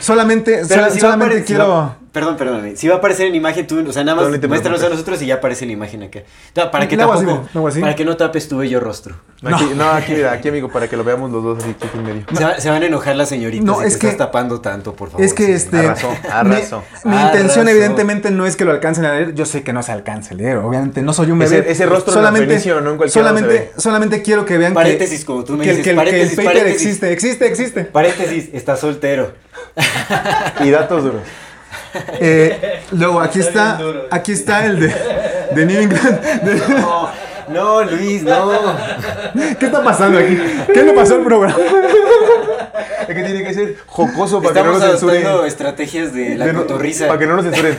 [0.00, 1.96] solamente, Pero solamente quiero.
[2.12, 2.76] Perdón, perdón.
[2.76, 5.20] Si va a aparecer en imagen tú, o sea, nada más No, muéstranos a nosotros
[5.22, 6.20] y ya aparece la imagen acá.
[6.54, 7.48] No, para que así, tampoco,
[7.80, 9.16] para que no tapes tu bello rostro.
[9.44, 12.04] Aquí, no, aquí, mira, aquí, amigo, para que lo veamos los dos así, aquí en
[12.04, 12.22] medio.
[12.36, 14.60] Se, va- se van a enojar las señoritas No, si es te que- estás tapando
[14.60, 15.24] tanto, por favor.
[15.26, 15.52] Es que sí.
[15.52, 15.78] este.
[15.78, 16.84] Arrasó, arrasó.
[17.04, 17.36] Mi, mi Arrasó.
[17.36, 19.34] intención, evidentemente, no es que lo alcancen a leer.
[19.34, 20.58] Yo sé que no se alcance a leer.
[20.58, 21.58] Obviamente, no soy un bebé.
[21.58, 22.78] Ese- ese rostro solamente, ¿no?
[22.90, 25.90] En cualquier solamente, solamente quiero que vean Paréntesis, que, como tú me que, dices, que
[25.90, 26.86] el- que paréntesis, el paper paréntesis.
[26.86, 27.84] existe, existe, existe.
[27.84, 29.32] Paréntesis, está soltero.
[30.64, 31.22] Y datos duros.
[32.20, 33.78] Eh, luego, aquí Está
[34.10, 34.94] aquí está el de,
[35.54, 36.20] de New England.
[36.42, 37.08] de- No,
[37.48, 38.50] No, Luis, no.
[39.58, 40.38] ¿Qué está pasando aquí?
[40.72, 41.56] ¿Qué le pasó al programa?
[43.00, 45.16] Es que tiene que ser jocoso para que no Estamos nos censuren.
[45.26, 47.06] adoptando estrategias de la De no- cotorriza.
[47.08, 47.76] Para que no nos censuren.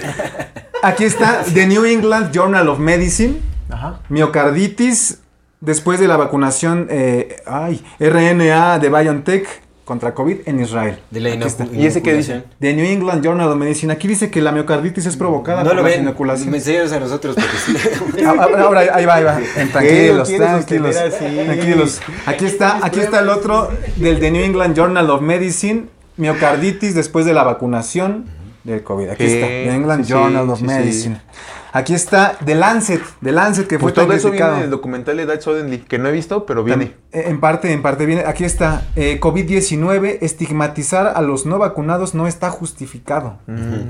[0.83, 3.37] Aquí está The New England Journal of Medicine.
[3.69, 3.99] Ajá.
[4.09, 5.19] Miocarditis
[5.61, 9.47] después de la vacunación eh, ay, RNA de BioNTech
[9.85, 10.99] contra COVID en Israel.
[11.11, 11.29] De la
[11.73, 12.43] ¿Y ese qué dice?
[12.59, 13.91] The New England Journal of Medicine.
[13.91, 16.01] Aquí dice que la miocarditis es provocada No por lo las ven.
[16.03, 16.51] inoculaciones.
[16.51, 18.23] Me enseñas a nosotros porque sí.
[18.25, 19.39] Ah, ah, Ahora ahí va, ahí va.
[19.71, 20.95] Tranquilos, ¿Lo quieres tranquilos.
[21.17, 22.01] Tranquilos.
[22.25, 25.85] Aquí está, aquí está el otro del The New England Journal of Medicine.
[26.15, 28.25] Miocarditis después de la vacunación
[28.63, 29.09] del COVID.
[29.09, 29.47] Aquí está.
[29.47, 30.61] New England Journal of.
[30.61, 31.19] Medicine.
[31.75, 33.01] Aquí está The Lancet.
[33.23, 34.51] The Lancet que fue Pues tan todo eso criticado.
[34.51, 36.93] viene del documental de Dad Suddenly, que no he visto, pero viene.
[37.11, 38.23] Eh, En parte, en parte viene.
[38.27, 38.83] Aquí está.
[38.95, 43.37] eh, COVID-19, estigmatizar a los no vacunados no está justificado.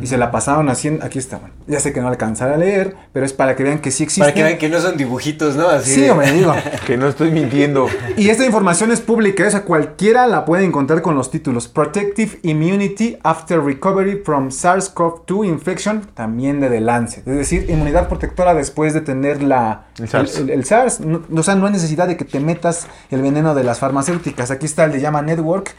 [0.01, 0.87] Y se la pasaron así.
[0.87, 1.37] en- aquí está.
[1.39, 4.03] bueno, ya sé que no alcanzaré a leer, pero es para que vean que sí
[4.03, 4.21] existe.
[4.21, 5.67] Para que vean que no son dibujitos, ¿no?
[5.67, 6.53] Así Sí, de- hombre, digo.
[6.87, 7.87] Que no estoy mintiendo.
[8.17, 13.17] Y esta información es pública, esa cualquiera la puede encontrar con los títulos Protective Immunity
[13.23, 17.25] After Recovery from SARS-CoV-2 Infection, también de The Lancet.
[17.33, 20.37] Es decir, inmunidad protectora después de tener la, El SARS.
[20.37, 20.99] el- el SARS.
[21.01, 24.51] No- o sea, no hay necesidad de que te metas el veneno de las farmacéuticas.
[24.51, 25.75] Aquí está el de llama Network.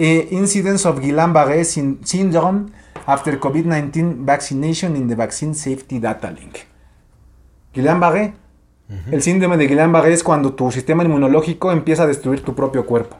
[0.00, 2.66] eh, Incidence of Guillain-Barré syn- Syndrome
[3.06, 6.58] After COVID-19 Vaccination in the Vaccine Safety Data Link.
[7.74, 8.34] Guillain-Barré.
[9.10, 13.16] El síndrome de Guillain-Barré es cuando tu sistema inmunológico empieza a destruir tu propio cuerpo.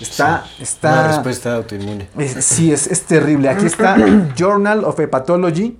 [0.00, 2.08] Está, Una está, respuesta autoinmune.
[2.18, 3.48] es- sí, es, es terrible.
[3.48, 3.96] Aquí está
[4.36, 5.78] Journal of Hepatology.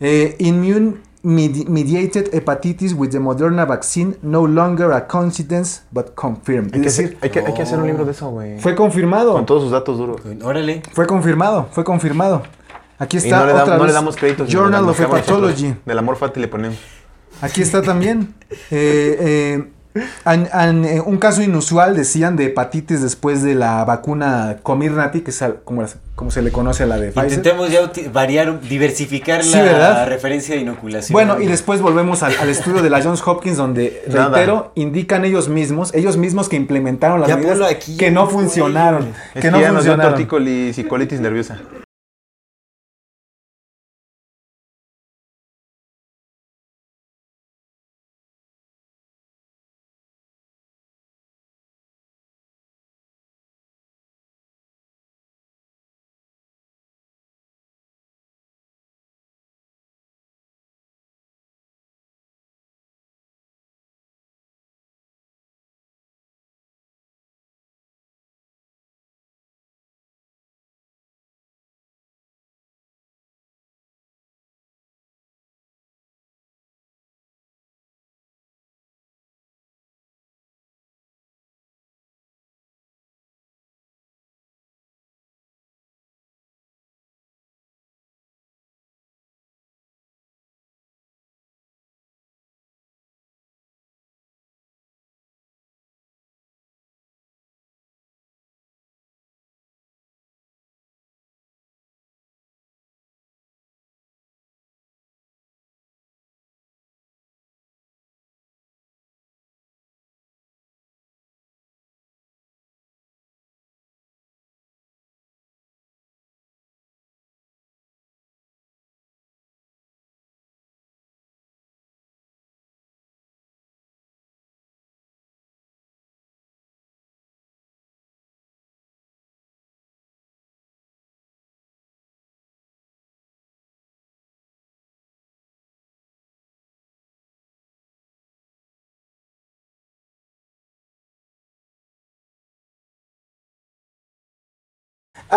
[0.00, 6.74] Eh, immune medi- mediated hepatitis with the Moderna vaccine no longer a coincidence but confirmed.
[6.74, 8.58] Hay Es que, decir, hacer, hay, que, hay que hacer un libro de eso, güey.
[8.60, 9.32] fue confirmado.
[9.34, 10.20] Con todos sus datos duros.
[10.42, 10.82] Órale.
[10.92, 12.42] Fue confirmado, fue confirmado.
[12.98, 14.48] Aquí Y está no le, otra no le damos créditos.
[14.50, 15.00] Journal of.
[15.00, 15.74] Hepatology.
[15.86, 16.78] Del amor fati le ponemos.
[17.40, 18.34] Aquí está también.
[18.70, 19.70] Eh, eh,
[20.24, 25.30] an- an- eh, un caso inusual, decían, de hepatitis después de la vacuna Comirnaty, que
[25.30, 27.24] es al- como, las- como se le conoce a la de Pfizer.
[27.24, 30.06] Intentemos ya variar, diversificar Sí, la ¿verdad?
[30.06, 31.12] referencia de inoculación.
[31.14, 34.28] Bueno, y después volvemos al, al estudio de la Johns Hopkins, donde, Nada.
[34.36, 39.08] reitero, indican ellos mismos, ellos mismos que implementaron las Ya medidas aquí, que no funcionaron.
[39.08, 40.12] Es que que no ya nos dio funcionaron.
[40.12, 41.58] tortícolis y colitis nerviosa.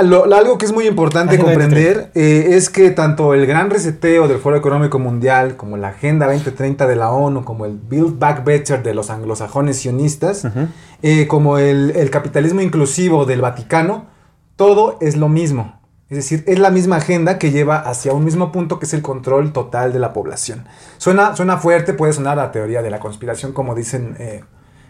[0.02, 3.70] Lo- lo- algo que es muy importante Agenda comprender eh, es que tanto el gran
[3.70, 8.18] reseteo del Foro Económico Mundial, como la Agenda 2030 de la ONU, como el Build
[8.18, 10.48] Back Better de los anglosajones sionistas,
[11.04, 14.06] eh, como el, el capitalismo inclusivo del Vaticano,
[14.56, 15.80] todo es lo mismo.
[16.10, 19.02] Es decir, es la misma agenda que lleva hacia un mismo punto que es el
[19.02, 20.66] control total de la población.
[20.98, 24.44] Suena, suena fuerte, puede sonar a teoría de la conspiración, como dicen eh,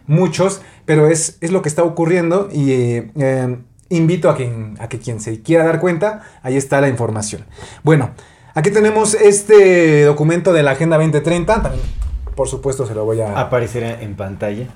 [0.06, 2.72] muchos, pero es, es lo que está ocurriendo y
[3.16, 3.58] eh,
[3.96, 7.46] invito a, quien, a que quien se quiera dar cuenta, ahí está la información.
[7.84, 8.12] Bueno,
[8.54, 12.04] aquí tenemos este documento de la Agenda 2030, también
[12.36, 13.40] por supuesto se lo voy a...
[13.40, 14.68] Aparecerá en pantalla.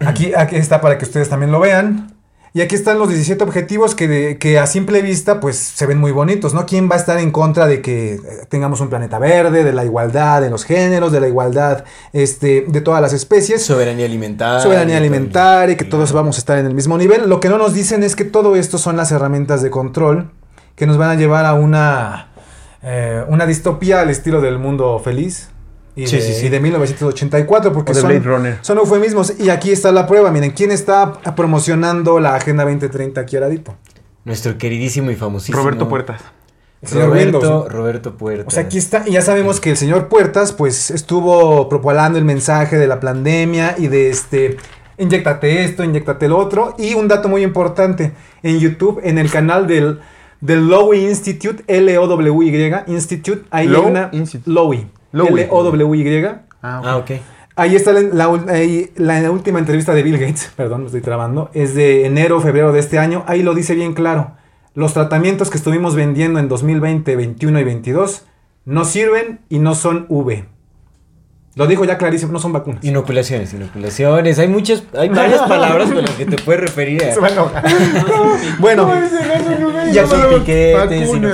[0.00, 2.13] Aquí, aquí está para que ustedes también lo vean.
[2.56, 5.98] Y aquí están los 17 objetivos que, de- que a simple vista pues se ven
[5.98, 6.66] muy bonitos, ¿no?
[6.66, 9.84] ¿Quién va a estar en contra de que eh, tengamos un planeta verde, de la
[9.84, 11.82] igualdad de los géneros, de la igualdad
[12.12, 13.64] este, de todas las especies?
[13.64, 14.60] Soberanía alimentaria.
[14.60, 17.28] soberanía alimentaria y que todos vamos a estar en el mismo nivel.
[17.28, 20.30] Lo que no nos dicen es que todo esto son las herramientas de control
[20.76, 22.28] que nos van a llevar a una,
[22.84, 25.48] eh, una distopía al estilo del mundo feliz.
[25.96, 26.46] Y, Sí, de, sí, sí.
[26.46, 28.58] y de 1984, porque son, Blade Runner.
[28.62, 29.38] son eufemismos.
[29.38, 30.30] Y aquí está la prueba.
[30.30, 33.76] Miren, ¿quién está promocionando la Agenda 2030 aquí al ladito?
[34.24, 35.58] Nuestro queridísimo y famosísimo.
[35.58, 36.20] Roberto Puertas.
[36.82, 37.72] El señor Roberto, Windows.
[37.72, 38.44] Roberto Puerta.
[38.46, 42.24] O sea, aquí está, y ya sabemos que el señor Puertas, pues, estuvo propalando el
[42.24, 44.56] mensaje de la pandemia y de este,
[44.98, 46.74] inyectate esto, inyectate lo otro.
[46.78, 48.12] Y un dato muy importante,
[48.42, 50.00] en YouTube, en el canal del,
[50.40, 54.50] del Lowy Institute, L-O-W-Y, Institute, ahí Low hay una, Institute.
[54.50, 55.42] Lowy, Lowy.
[55.42, 56.26] L-O-W-Y.
[56.62, 56.86] Ah, ok.
[56.86, 57.10] Ah, ok.
[57.56, 61.02] Ahí está la, la ul- ahí la última entrevista de Bill Gates, perdón, me estoy
[61.02, 63.22] trabando, es de enero, febrero de este año.
[63.28, 64.32] Ahí lo dice bien claro.
[64.74, 68.26] Los tratamientos que estuvimos vendiendo en 2020, 21 y 22
[68.64, 70.46] no sirven y no son V.
[71.56, 72.82] Lo dijo ya clarísimo, no son vacunas.
[72.84, 74.38] Inoculaciones, inoculaciones.
[74.40, 77.14] Hay muchas, hay varias palabras con las que te puedes referir a.
[77.14, 77.64] Se va a enojar.
[78.58, 78.90] bueno,
[79.92, 80.14] y aquí,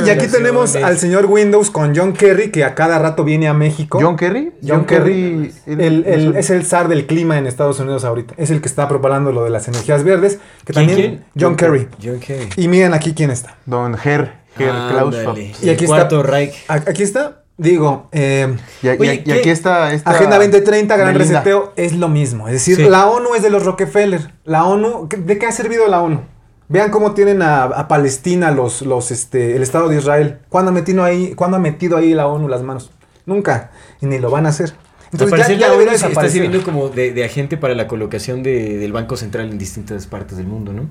[0.07, 3.55] y aquí tenemos al señor Windows con John Kerry, que a cada rato viene a
[3.55, 3.99] México.
[4.01, 4.53] John Kerry.
[4.67, 8.35] John Kerry el- el- es el zar del clima en Estados Unidos ahorita.
[8.37, 10.39] Es el que está propagando lo de las energías verdes.
[10.65, 11.25] Que ¿Quién, también quién?
[11.39, 11.89] John Kerry.
[12.03, 12.49] John Kerry.
[12.57, 13.57] Y miren aquí quién está.
[13.67, 15.15] Don Ger, Ger Klaus.
[15.17, 15.53] Ándale.
[15.63, 16.31] Y aquí El cuarto está.
[16.31, 16.55] Reich.
[16.69, 17.40] Aquí está.
[17.61, 19.33] Digo, eh, Y, y- Oye, y ¿qué?
[19.35, 21.41] aquí está esta Agenda 2030, Gran Belinda.
[21.41, 22.49] Reseteo, es lo mismo.
[22.49, 22.85] Es decir, Sí.
[22.89, 24.33] la ONU es de los Rockefeller.
[24.45, 26.23] La ONU, ¿qué- ¿de qué ha servido la ONU?
[26.69, 30.39] Vean cómo tienen a, a Palestina, los, los, este, el Estado de Israel.
[30.49, 32.93] ¿Cuándo ha, metido ahí, ¿Cuándo ha metido ahí la ONU las manos?
[33.27, 33.73] Nunca.
[34.01, 34.73] Y ni lo van a hacer.
[35.13, 38.43] Entonces parecer ya, ya la ONU está sirviendo como de, de agente para la colocación
[38.43, 40.89] de- del Banco Central en distintas partes del mundo, ¿no?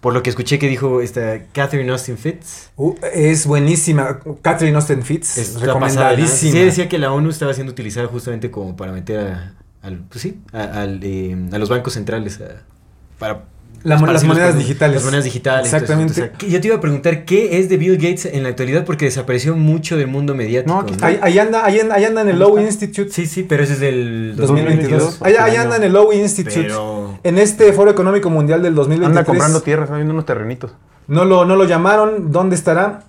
[0.00, 2.70] Por lo que escuché que dijo esta Catherine Austin Fitz.
[2.76, 4.20] Uh, es buenísima.
[4.42, 5.54] Catherine Austin Fitz.
[5.54, 5.60] ¿no?
[5.60, 6.52] recomendadísima.
[6.52, 10.22] Sí, decía que la ONU estaba siendo utilizada justamente como para meter a, al, pues
[10.22, 12.62] sí, a, al, eh, a los bancos centrales a-
[13.18, 13.44] para...
[13.84, 14.96] La- las los monedas digitales.
[14.96, 15.66] Las monedas digitales.
[15.72, 16.20] Exactamente.
[16.22, 18.84] entonces, yo te iba a preguntar, ¿qué es de Bill Gates en la actualidad?
[18.84, 20.74] Porque desapareció mucho del mundo mediático.
[20.74, 21.06] No, aquí está.
[21.06, 23.10] Ahí, ahí anda, ahí, anda- ahí anda en el Lowy Institute.
[23.10, 24.90] Sí, sí, pero ese es del 2022.
[25.18, 25.22] 2022.
[25.22, 26.60] Ahí, ahí anda en el Lowy Institute.
[26.62, 27.18] Pero...
[27.22, 29.08] En este Foro Económico Mundial del 2023.
[29.18, 30.72] Anda comprando tierras, está viendo unos terrenitos.
[31.06, 32.32] No lo, no lo llamaron.
[32.32, 33.04] ¿Dónde estará?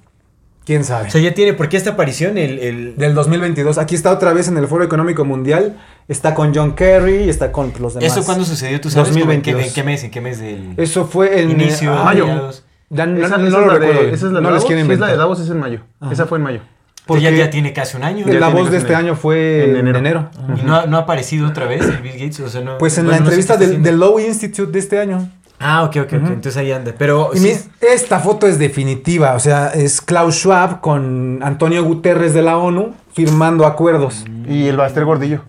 [0.65, 1.07] ¿Quién sabe?
[1.07, 2.37] O sea, ya tiene, ¿por qué esta aparición?
[2.37, 3.77] El, el- Del 2022.
[3.79, 5.77] Aquí está otra vez en el Foro Económico Mundial.
[6.09, 8.11] Está con John Kerry y está con los demás.
[8.11, 8.81] ¿Eso cuándo sucedió?
[8.81, 9.09] ¿Tú sabes?
[9.09, 9.61] 2022.
[9.61, 10.03] ¿En qué, en qué mes?
[10.03, 11.93] ¿En qué mes del Eso fue en inicio?
[11.93, 12.25] ah, mayo.
[12.25, 12.65] mediados?
[12.89, 14.01] Ya no, Esa, no esa lo es la recuerdo.
[14.01, 14.65] de, esa es la de no les Davos.
[14.65, 15.17] quiero Sí, es la de inventar.
[15.17, 15.79] Davos, es en mayo.
[16.11, 16.59] Esa fue en mayo.
[17.05, 18.25] Porque ya, tiene casi un año.
[18.27, 19.15] Ya La voz de este año.
[19.15, 20.29] fue En en enero.
[20.59, 22.39] ¿Y no ha, no ha aparecido otra vez el Bill Gates?
[22.41, 24.79] O sea, no, Pues en bueno, la no sé entrevista del, del Lowy Institute de
[24.79, 25.29] este año.
[25.59, 26.13] Ah, ok, ok, ok.
[26.29, 26.93] Entonces ahí anda.
[26.97, 27.47] Pero Y sí,
[27.81, 32.57] mi- esta foto es definitiva, o sea, es Klaus Schwab con Antonio Guterres de la
[32.57, 34.25] ONU firmando acuerdos.
[34.47, 35.41] Y el Baster Gordillo.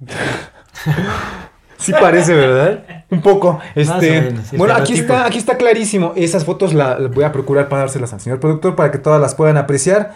[1.78, 3.04] Sí parece, ¿verdad?
[3.10, 3.60] Un poco.
[3.74, 6.12] Este, menos, bueno, aquí está, aquí está clarísimo.
[6.16, 9.56] Esas fotos las voy a procurar pasárselas al señor productor para que todas las puedan
[9.56, 10.14] apreciar.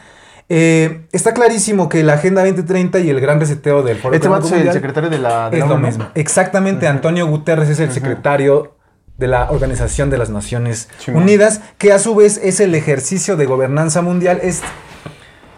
[0.49, 4.37] Eh, está clarísimo que la Agenda 2030 y el gran reseteo del Foro Este va
[4.37, 5.51] a Económico ser el secretario de la.
[5.51, 6.09] de es la lo mismo.
[6.15, 8.75] Exactamente, Antonio Guterres es el secretario
[9.17, 10.89] de la Organización de las Naciones.
[11.07, 14.63] Unidas, que a su vez es el ejercicio de gobernanza mundial, es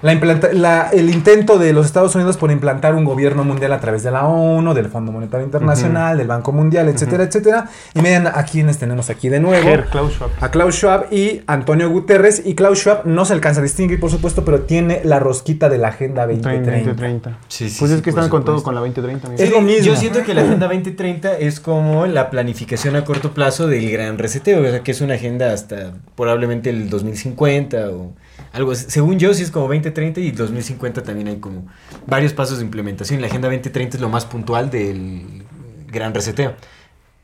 [0.05, 3.81] la implanta- la- el intento de los Estados Unidos por implantar un gobierno mundial a
[3.81, 7.68] través de la ONU, del Fondo Monetario Internacional, del Banco Mundial, etcétera, etcétera.
[7.94, 9.62] Y miren a quienes tenemos aquí de nuevo.
[9.66, 10.31] Ger Klaus Schwab.
[10.40, 12.43] A Klaus Schwab y Antonio Guterres.
[12.44, 15.78] Y Klaus Schwab no se alcanza a distinguir, por supuesto, pero tiene la rosquita de
[15.78, 16.70] la Agenda 2030.
[16.70, 17.39] 2030.
[17.48, 19.28] Sí, sí, pues sí, es que están con todo con la 2030.
[19.31, 19.43] mira.
[19.43, 19.85] Es lo mismo.
[19.86, 24.18] Yo siento que la Agenda 2030 es como la planificación a corto plazo del gran
[24.18, 28.12] reseteo, o sea, que es una agenda hasta probablemente el 2050 o
[28.55, 28.74] algo.
[28.74, 31.66] Según yo, sí es como 2030 y 2050 también hay como
[32.06, 33.20] varios pasos de implementación.
[33.20, 35.43] La Agenda 2030 es lo más puntual del
[35.90, 36.55] gran reseteo.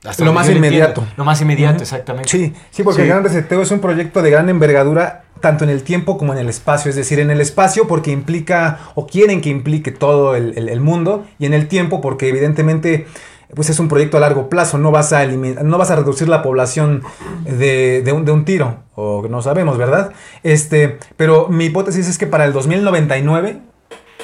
[0.05, 1.03] Hasta Lo más inmediato.
[1.03, 1.15] entiendo.
[1.19, 2.29] Lo más inmediato, exactamente.
[2.31, 3.03] Sí, sí, porque Sí.
[3.03, 6.39] el Gran Reseteo es un proyecto de gran envergadura, tanto en el tiempo como en
[6.39, 6.89] el espacio.
[6.89, 10.81] Es decir, en el espacio porque implica, o quieren que implique todo el, el- el
[10.81, 13.07] mundo, y en el tiempo porque evidentemente
[13.55, 14.79] pues es un proyecto a largo plazo.
[14.79, 17.03] No vas a, no vas a reducir la población
[17.45, 20.13] de, de un, de un tiro, o no sabemos, ¿verdad?
[20.43, 23.63] Este, pero mi hipótesis es que para el 2099...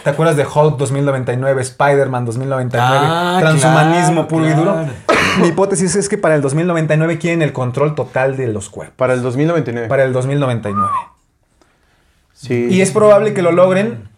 [0.05, 4.65] ¿Te acuerdas de Hulk 2099, Spider-Man 2099, Ah, transhumanismo claro, puro y claro.
[4.65, 4.87] duro?
[5.41, 8.95] Mi hipótesis es que para el 2099 quieren el control total de los cuerpos.
[8.97, 9.89] Para el 2099.
[9.89, 10.89] Para el 2099.
[12.35, 12.69] Sí.
[12.71, 14.09] Y es probable que lo logren.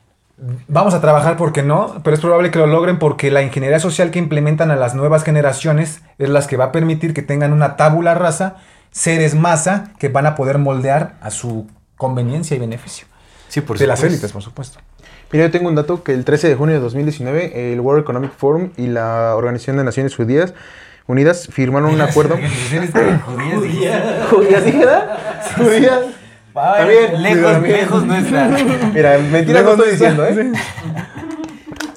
[0.69, 4.13] Vamos a trabajar porque no, pero es probable que lo logren porque la ingeniería social
[4.13, 7.77] que implementan a las nuevas generaciones es las que va a permitir que tengan una
[7.77, 8.57] tabula rasa
[8.93, 11.67] seres masa que van a poder moldear a su
[11.97, 13.07] conveniencia y beneficio.
[13.49, 14.79] Sí, por de las élites, por supuesto.
[15.33, 18.33] Mira, yo tengo un dato que el 13 de junio de 2019 el World Economic
[18.33, 20.55] Forum y la Organización de Naciones Judías
[21.07, 22.37] Unidas firmaron un acuerdo.
[24.31, 25.19] ¿Judías dije, ¿verdad?
[26.77, 28.49] También, lejos, lejos no está.
[28.93, 30.53] Mira, mentira no estoy diciendo, ¿eh?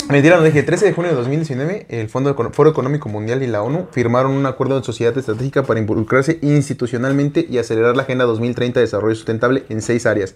[0.10, 0.62] Mentira, no dije.
[0.64, 4.46] 13 de junio de 2019, el Fondo Foro Económico Mundial y la ONU firmaron un
[4.46, 9.64] acuerdo de sociedad estratégica para involucrarse institucionalmente y acelerar la Agenda 2030 de Desarrollo Sustentable
[9.70, 10.36] en seis áreas.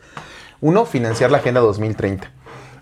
[0.61, 2.31] Uno, financiar la Agenda 2030.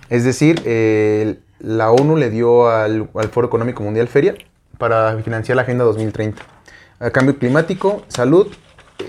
[0.10, 4.36] Es decir, eh, la ONU le dio al, al Foro Económico Mundial feria
[4.78, 6.44] para financiar la Agenda 2030.
[7.00, 8.48] A cambio climático, salud,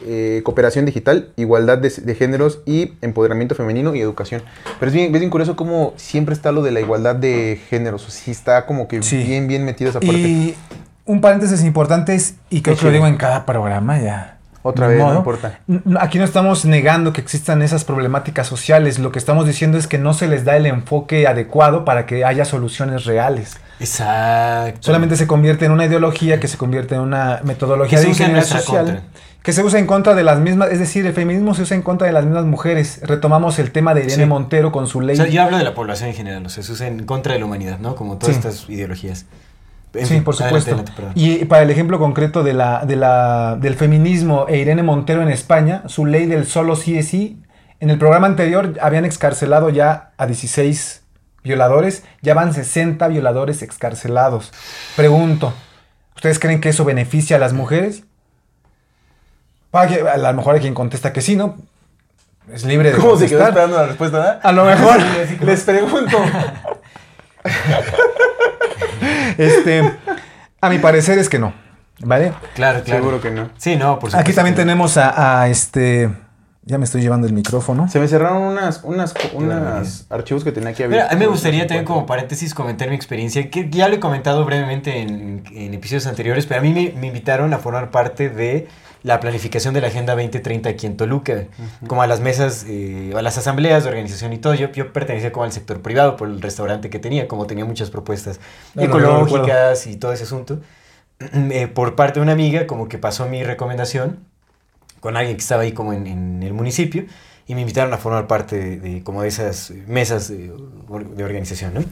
[0.06, 4.42] eh, cooperación digital, igualdad de, de géneros y empoderamiento femenino y educación.
[4.78, 8.06] Pero es bien, es bien curioso cómo siempre está lo de la igualdad de géneros.
[8.06, 9.22] O sí está como que Sí.
[9.22, 10.16] bien, bien metido esa parte.
[10.16, 10.54] Y
[11.06, 14.30] un paréntesis importante es, y creo Qué que lo digo en cada programa ya.
[14.66, 15.58] Otra vez, no importa.
[16.00, 18.98] Aquí no estamos negando que existan esas problemáticas sociales.
[18.98, 22.24] Lo que estamos diciendo es que no se les da el enfoque adecuado para que
[22.24, 23.58] haya soluciones reales.
[23.78, 24.78] Exacto.
[24.80, 28.42] Solamente se convierte en una ideología que se convierte en una metodología Que de ingeniería
[28.42, 28.84] social.
[28.86, 29.02] contra.
[29.44, 31.82] Que se usa en contra de las mismas, es decir, el feminismo se usa en
[31.82, 32.98] contra de las mismas mujeres.
[33.02, 34.26] Retomamos el tema de Irene Sí.
[34.26, 35.14] Montero con su ley.
[35.14, 37.34] O sea, yo hablo de la población en general, o sea, se usa en contra
[37.34, 37.94] de la humanidad, ¿no?
[37.94, 38.38] Como todas Sí.
[38.40, 39.26] estas ideologías.
[39.92, 40.70] En Sí, fin, por supuesto.
[40.72, 45.22] adelante, y para el ejemplo concreto de la, de la, del feminismo e Irene Montero
[45.22, 47.40] en España, su ley del solo sí es sí,
[47.80, 51.02] en el programa anterior habían excarcelado ya a 16
[51.44, 54.52] violadores, ya van 60 violadores excarcelados.
[54.96, 55.52] Pregunto,
[56.16, 58.04] ¿ustedes creen que eso beneficia a las mujeres?
[59.74, 61.56] Para que- a lo mejor hay quien contesta que sí, ¿no?
[62.52, 63.48] Es libre de ¿Cómo se quedó contestar.
[63.48, 64.18] esperando la respuesta?
[64.18, 64.40] verdad?
[64.40, 64.98] A lo mejor.
[65.40, 66.16] Les pregunto.
[69.36, 69.92] este,
[70.60, 71.52] a mi parecer es que no,
[72.04, 72.32] ¿vale?
[72.54, 73.00] Claro, claro.
[73.02, 73.50] Seguro que no.
[73.56, 74.18] Sí, no, por supuesto.
[74.18, 76.08] Aquí también tenemos a, a este.
[76.66, 77.88] Ya me estoy llevando el micrófono.
[77.88, 81.10] Se me cerraron unas, unas, unas archivos que tenía aquí abiertos.
[81.10, 84.44] a mí me gustaría también como paréntesis comentar mi experiencia, que ya lo he comentado
[84.44, 88.68] brevemente en, en episodios anteriores, pero a mí me, me invitaron a formar parte de
[89.04, 91.44] la planificación de la Agenda 2030 aquí en Toluca,
[91.86, 94.54] como a las mesas, eh, a las asambleas de organización y todo.
[94.54, 97.90] Yo, yo pertenecía como al sector privado por el restaurante que tenía, como tenía muchas
[97.90, 98.40] propuestas
[98.74, 100.58] No, no, no ecológicas y todo ese asunto.
[101.32, 104.18] Eh, por parte de una amiga, como que pasó mi recomendación
[104.98, 107.04] con alguien que estaba ahí como en, en el municipio
[107.46, 110.52] y me invitaron a formar parte de, de como de esas mesas de,
[111.14, 111.84] de organización, ¿no?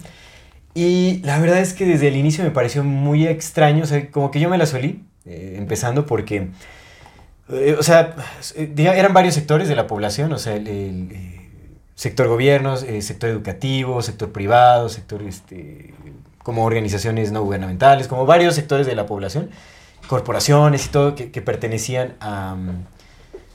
[0.74, 4.30] Y la verdad es que desde el inicio me pareció muy extraño, o sea, como
[4.30, 6.48] que yo me la solí, eh, empezando porque,
[7.48, 8.14] o sea,
[8.56, 11.42] eh, eran varios sectores de la población, o sea, el, eh,
[11.94, 15.94] sector gobiernos, eh, sector educativo, sector privado, sector, este,
[16.42, 19.50] como organizaciones no gubernamentales, como varios sectores de la población,
[20.08, 22.56] corporaciones y todo que, que pertenecían a...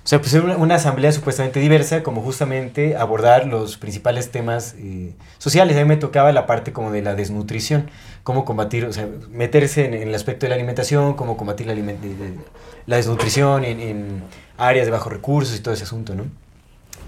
[0.08, 4.74] o sea, pues era una, una asamblea supuestamente diversa, como justamente abordar los principales temas
[4.80, 5.76] eh, sociales.
[5.76, 7.90] A mí me tocaba la parte como de la desnutrición,
[8.24, 11.76] cómo combatir, o sea, meterse en, el aspecto de la alimentación, cómo combatir la,
[12.86, 14.24] la desnutrición en, en
[14.58, 16.24] áreas de bajos recursos y todo ese asunto, ¿no?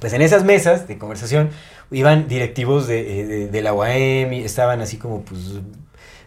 [0.01, 1.51] Pues en esas mesas de conversación
[1.91, 5.39] iban directivos de, eh, de la UAM, y estaban así como, pues,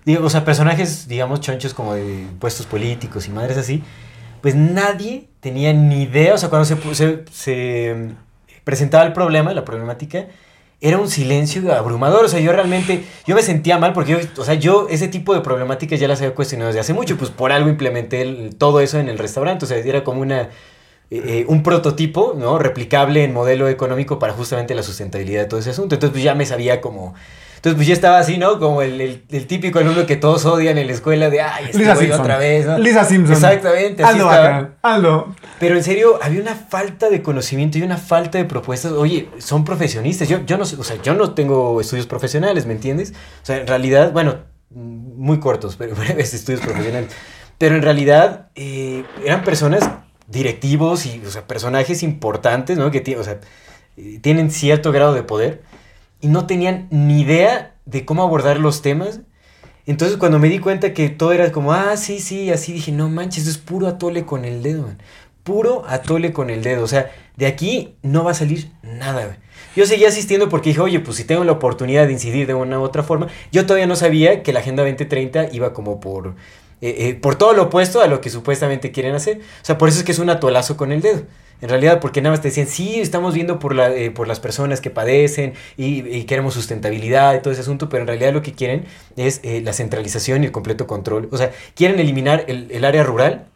[0.07, 3.83] digo, o sea, personajes, digamos, chonchos como de puestos políticos y madres así,
[4.43, 8.11] pues nadie tenía ni idea, o sea, cuando se, se, mm,
[8.65, 10.27] presentaba el problema, la problemática,
[10.81, 14.45] era un silencio abrumador, o sea, yo realmente, yo me sentía mal porque yo, o
[14.45, 17.53] sea, yo ese tipo de problemáticas ya las había cuestionado desde hace mucho, pues por
[17.53, 20.49] algo implementé todo eso en el restaurante, o sea, era como una, eh,
[21.11, 22.59] eh, un prototipo, ¿no?
[22.59, 26.35] Replicable en modelo económico para justamente la sustentabilidad de todo ese asunto, entonces pues ya
[26.35, 27.15] me sabía como...
[27.63, 28.59] Entonces, pues yo estaba así, ¿no?
[28.59, 31.79] Como el, el- el típico alumno que todos odian en la escuela de, ay, este
[31.79, 32.21] Lisa Simpson.
[32.21, 32.77] otra vez, ¿no?
[32.77, 33.37] Lisa Simpson.
[33.37, 34.27] Exactamente, así Aldo.
[34.27, 34.75] Bacán.
[34.83, 35.37] Aldo.
[35.61, 38.91] Pero en serio, había una falta de conocimiento y una falta de propuestas.
[38.91, 40.29] Oye, son profesionistas.
[40.29, 43.13] Yo, yo no sé, o sea, yo no tengo estudios profesionales, ¿me entiendes?
[43.43, 44.39] O sea, en realidad, bueno,
[44.71, 47.11] muy cortos, pero breves estudios profesionales.
[47.59, 49.89] Pero en realidad eh, eran personas
[50.27, 52.91] directivos y, o sea, personajes importantes, ¿no?
[52.91, 53.39] Que o sea,
[53.97, 55.63] eh, tienen cierto grado de poder
[56.23, 59.21] y no tenían ni idea de cómo abordar los temas.
[59.85, 63.11] Entonces cuando me di cuenta que todo era como, ah, sí, sí, así dije, no
[63.11, 64.89] manches, es puro atole con el dedo.
[65.43, 66.85] Puro atole con el dedo.
[66.85, 69.37] O sea, de aquí no va a salir nada.
[69.75, 72.79] Yo seguía asistiendo porque dije, oye, pues si tengo la oportunidad de incidir de una
[72.79, 73.27] u otra forma.
[73.51, 76.37] Yo todavía no sabía que la Agenda 2030 iba como por,
[76.83, 79.39] eh, eh, por todo lo opuesto a lo que supuestamente quieren hacer.
[79.39, 81.23] O sea, por eso es que es un atolazo con el dedo.
[81.63, 84.41] En realidad, porque nada más te decían, sí, estamos viendo por, la, eh, por las
[84.41, 88.43] personas que padecen y, y queremos sustentabilidad y todo ese asunto, pero en realidad lo
[88.43, 88.85] que quieren
[89.17, 91.29] es eh, la centralización y el completo control.
[91.31, 93.47] O sea, quieren eliminar el, el área rural,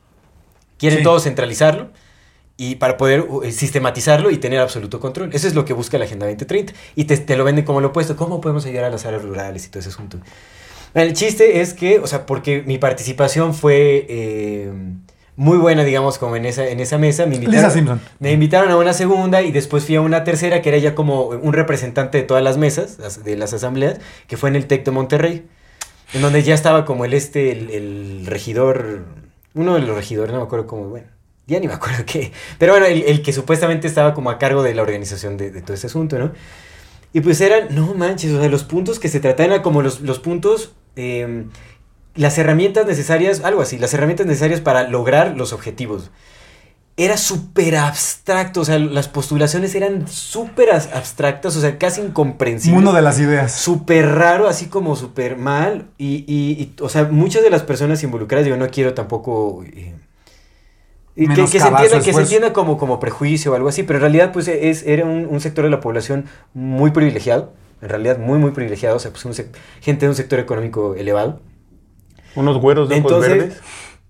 [0.79, 1.05] quieren Sí.
[1.05, 1.91] todo centralizarlo
[2.57, 5.31] y para poder uh, sistematizarlo y tener absoluto control.
[5.33, 6.73] Eso es lo que busca la Agenda 2030.
[6.95, 8.17] Y te, te lo venden como lo opuesto.
[8.17, 10.19] ¿Cómo podemos ayudar a las áreas rurales y todo ese asunto?
[10.97, 14.73] El chiste es que, o sea, porque mi participación fue eh,
[15.37, 17.27] muy buena, digamos, como en esa, en esa mesa.
[17.27, 18.01] Me invitaron, Lisa Simpson.
[18.19, 21.27] me invitaron a una segunda y después fui a una tercera que era ya como
[21.27, 24.91] un representante de todas las mesas, de las asambleas, que fue en el TEC de
[24.91, 25.47] Monterrey,
[26.15, 29.05] en donde ya estaba como el este, el, el regidor,
[29.53, 31.09] uno de los regidores, no me acuerdo cómo, bueno,
[31.47, 34.63] ya ni me acuerdo qué, pero bueno, el, el que supuestamente estaba como a cargo
[34.63, 36.33] de la organización de, de todo ese asunto, ¿no?
[37.13, 40.01] Y pues eran, no manches, o sea, los puntos que se trataban eran como los,
[40.01, 41.45] los puntos, eh,
[42.15, 46.11] las herramientas necesarias, algo así, las herramientas necesarias para lograr los objetivos.
[46.99, 52.75] Era súper abstracto, o sea, las postulaciones eran súper as- abstractas, o sea, casi incomprensibles.
[52.75, 53.53] Mundo de las ideas.
[53.53, 55.89] Súper raro, así como súper mal.
[55.99, 59.63] Y, y- y, o sea, muchas de las personas involucradas, yo no quiero tampoco...
[59.65, 59.95] eh,
[61.17, 62.21] que, que se entienda, que se esfuerzo.
[62.21, 65.41] entienda como, como prejuicio o algo así, pero en realidad pues es, era un, un
[65.41, 67.53] sector de la población muy privilegiado,
[67.83, 69.35] en realidad muy muy privilegiado, o sea, pues un
[69.81, 71.41] gente de un sector económico elevado.
[72.35, 73.61] Unos güeros de ojos Entonces, verdes.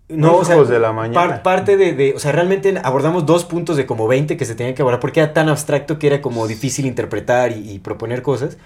[0.08, 1.14] No, o sea, de la mañana.
[1.14, 4.54] par- parte de, de- o sea, realmente abordamos dos puntos de como 20 que se
[4.54, 8.22] tenían que abordar porque era tan abstracto que era como difícil interpretar y, y proponer
[8.22, 8.56] cosas.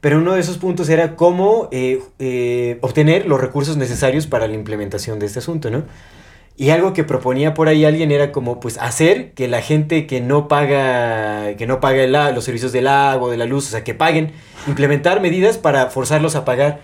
[0.00, 4.54] Pero uno de esos puntos era cómo eh, eh, obtener los recursos necesarios para la
[4.54, 5.84] implementación de este asunto, ¿no?
[6.56, 10.20] Y algo que proponía por ahí alguien era como, pues, hacer que la gente que
[10.20, 13.84] no paga, que no paga el los servicios del agua, de la luz, o sea,
[13.84, 14.32] que paguen,
[14.66, 16.80] implementar medidas para forzarlos a pagar.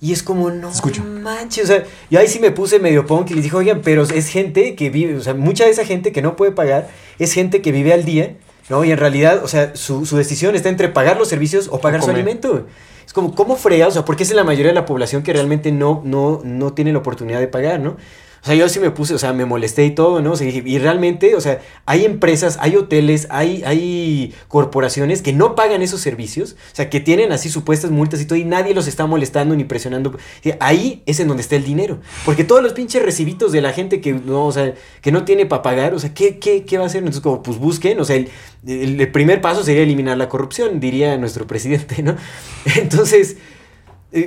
[0.00, 1.04] Y es como, no escucho.
[1.04, 4.02] manches, o sea, yo ahí sí me puse medio punk y les dije, oigan, pero
[4.02, 6.88] es gente que vive, o sea, mucha de esa gente que no puede pagar
[7.20, 8.34] es gente que vive al día,
[8.68, 8.82] ¿no?
[8.82, 12.02] Y en realidad, o sea, su, su decisión está entre pagar los servicios o pagar
[12.02, 12.66] su alimento.
[13.06, 13.86] Es como, ¿cómo frega?
[13.86, 16.92] O sea, porque es la mayoría de la población que realmente no, no, no tiene
[16.92, 17.96] la oportunidad de pagar, ¿no?
[18.42, 20.32] O sea, yo sí me puse, o sea, me molesté y todo, ¿no?
[20.32, 25.54] O sea, y realmente, o sea, hay empresas, hay hoteles, hay, hay corporaciones que no
[25.54, 28.88] pagan esos servicios, o sea, que tienen así supuestas multas y todo, y nadie los
[28.88, 30.18] está molestando ni presionando.
[30.58, 32.00] Ahí es en donde está el dinero.
[32.24, 35.46] Porque todos los pinches recibitos de la gente que no, o sea, que no tiene
[35.46, 36.98] para pagar, o sea, ¿qué, qué, qué va a hacer?
[36.98, 38.28] Entonces, como, pues busquen, o sea, el,
[38.66, 42.16] el- primer paso sería eliminar la corrupción, diría nuestro presidente, ¿no?
[42.76, 43.36] Entonces,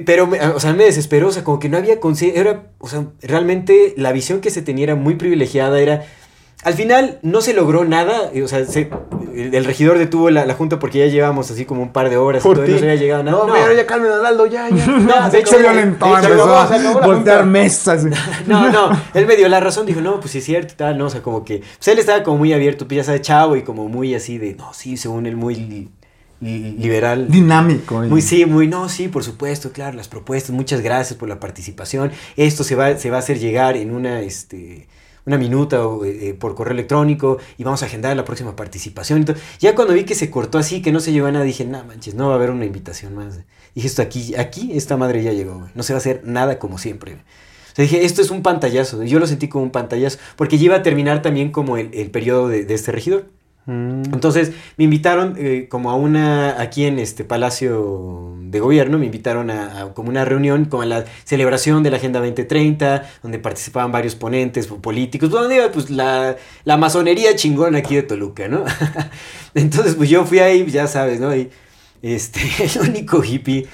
[0.06, 2.88] Pero, me- o sea, me desesperó, o sea, como que no había conciencia, era, o
[2.88, 6.06] sea, realmente la visión que se tenía era muy privilegiada, era,
[6.64, 8.90] al final no se logró nada, o sea, se-
[9.36, 12.16] el, el regidor detuvo la, la junta porque ya llevábamos así como un par de
[12.18, 12.72] horas y ti.
[12.72, 13.38] no se había llegado nada.
[13.46, 14.88] No, pero ya calmen a Aldo, ya, ya.
[14.88, 18.06] No, de hecho, violentó, no, voltear mesas.
[18.48, 20.98] No, no, él me dio la razón, dijo, no, pues sí es cierto y tal,
[20.98, 23.56] no, o sea, como que, pues él estaba como muy abierto, pues ya sabes, chavo,
[23.56, 25.90] y como muy así de, no, sí, según él, muy
[26.46, 27.28] liberal.
[27.30, 28.04] Dinámico.
[28.06, 31.40] y- Muy, sí, muy, no, sí, por supuesto, claro, las propuestas, muchas gracias por la
[31.40, 32.12] participación.
[32.38, 34.88] Esto se va, se va a hacer llegar en una, este,
[35.26, 39.20] una minuta eh, eh, por correo electrónico y vamos a agendar la próxima participación.
[39.20, 41.66] Entonces, ya cuando vi que se cortó así, que no se llegó a nada, dije,
[41.66, 43.40] no manches, no va a haber una invitación más.
[43.74, 45.72] Dije, esto aquí, aquí, esta madre ya llegó, güey.
[45.76, 47.12] No se va a hacer nada como siempre.
[47.14, 47.24] güey.
[47.24, 49.04] O sea, dije, esto es un pantallazo.
[49.04, 52.10] Yo lo sentí como un pantallazo, porque ya iba a terminar también como el, el
[52.10, 53.26] periodo de, de este regidor.
[53.68, 59.50] Entonces me invitaron eh, como a una, aquí en este Palacio de Gobierno, me invitaron
[59.50, 63.92] a, a como una reunión como a la celebración de la Agenda 2030, donde participaban
[63.92, 68.66] varios ponentes políticos, donde iba pues la, la masonería chingona aquí de Toluca, ¿no?
[69.56, 71.36] Entonces pues yo fui ahí, ya sabes, ¿no?
[71.36, 71.50] Y,
[72.04, 72.42] este,
[72.80, 73.68] el único hippie.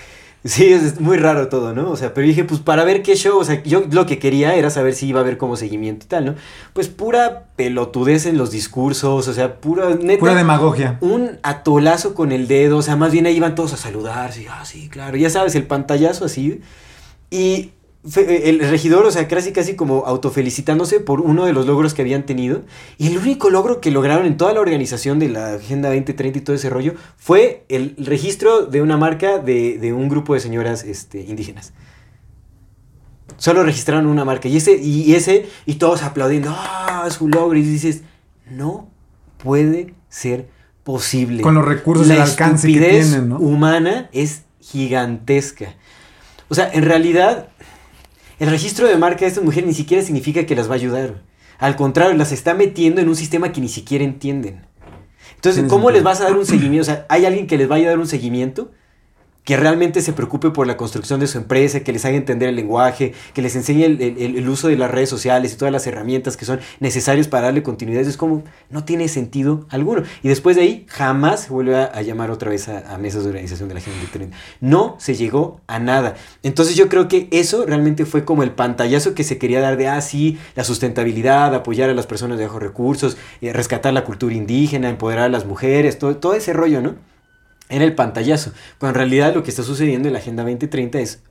[0.44, 1.92] Sí, es muy raro todo, ¿no?
[1.92, 4.56] O sea, pero dije, pues para ver qué show, o sea, yo lo que quería
[4.56, 6.36] era saber si iba a haber como seguimiento y tal, ¿no?
[6.74, 10.20] Pues pura pelotudez en los discursos, o sea, pura neta.
[10.20, 10.98] Pura demagogia.
[11.02, 14.48] Un atolazo con el dedo, o sea, más bien ahí iban todos a saludar, sí,
[14.50, 16.62] ah, sí, claro, ya sabes, el pantallazo así.
[17.30, 17.72] Y
[18.04, 22.26] el regidor, o sea, casi casi como autofelicitándose por uno de los logros que habían
[22.26, 22.64] tenido.
[22.98, 26.42] Y el único logro que lograron en toda la organización de la Agenda 2030 y
[26.42, 30.84] todo ese rollo fue el registro de una marca de, de un grupo de señoras
[30.84, 31.74] este, indígenas.
[33.38, 37.58] Solo registraron una marca y ese, y ese, y todos aplaudiendo, ah, su logro.
[37.58, 38.02] Y dices,
[38.50, 38.90] no
[39.38, 40.48] puede ser
[40.84, 41.42] posible.
[41.42, 43.38] Con los recursos y La el alcance que tienen, ¿no?
[43.38, 45.76] humana es gigantesca.
[46.50, 47.48] O sea, en realidad,
[48.42, 51.22] el registro de marca de estas mujeres ni siquiera significa que las va a ayudar.
[51.60, 54.66] Al contrario, las está metiendo en un sistema que ni siquiera entienden.
[55.36, 56.82] Entonces, ¿cómo les vas a dar un seguimiento?
[56.82, 58.72] O sea, ¿hay alguien que les vaya a dar un seguimiento?
[59.44, 62.56] Que realmente se preocupe por la construcción de su empresa, que les haga entender el
[62.56, 66.46] lenguaje, que les enseñe el, uso de las redes sociales y todas las herramientas que
[66.46, 68.02] son necesarias para darle continuidad.
[68.02, 70.04] Es como, no tiene sentido alguno.
[70.22, 73.68] Y después de ahí, jamás se vuelve a, llamar otra vez a, mesas de organización
[73.68, 74.38] de la Agenda 2030.
[74.60, 76.16] No se llegó a nada.
[76.44, 79.88] Entonces yo creo que eso realmente fue como el pantallazo que se quería dar de,
[79.88, 84.36] ah, sí, la sustentabilidad, apoyar a las personas de bajos recursos, eh, rescatar la cultura
[84.36, 87.11] indígena, empoderar a las mujeres, todo, todo ese rollo, ¿no?
[87.72, 88.52] Era el pantallazo.
[88.78, 91.24] Cuando en realidad lo que está sucediendo en la Agenda 2030 es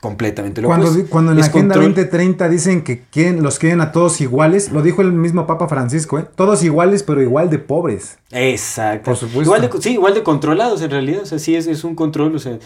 [0.00, 1.10] completamente lo Cuando, opuesto.
[1.10, 4.72] cuando en la Es Agenda control- 2030 dicen que quieren, los quieren a todos iguales,
[4.72, 6.24] lo dijo el mismo Papa Francisco, ¿eh?
[6.34, 8.18] todos iguales pero igual de pobres.
[8.32, 9.04] Exacto.
[9.04, 9.42] Por supuesto.
[9.42, 11.22] Igual de, sí, igual de controlados en realidad.
[11.22, 12.34] O sea, sí es, es un control.
[12.34, 12.58] O sea,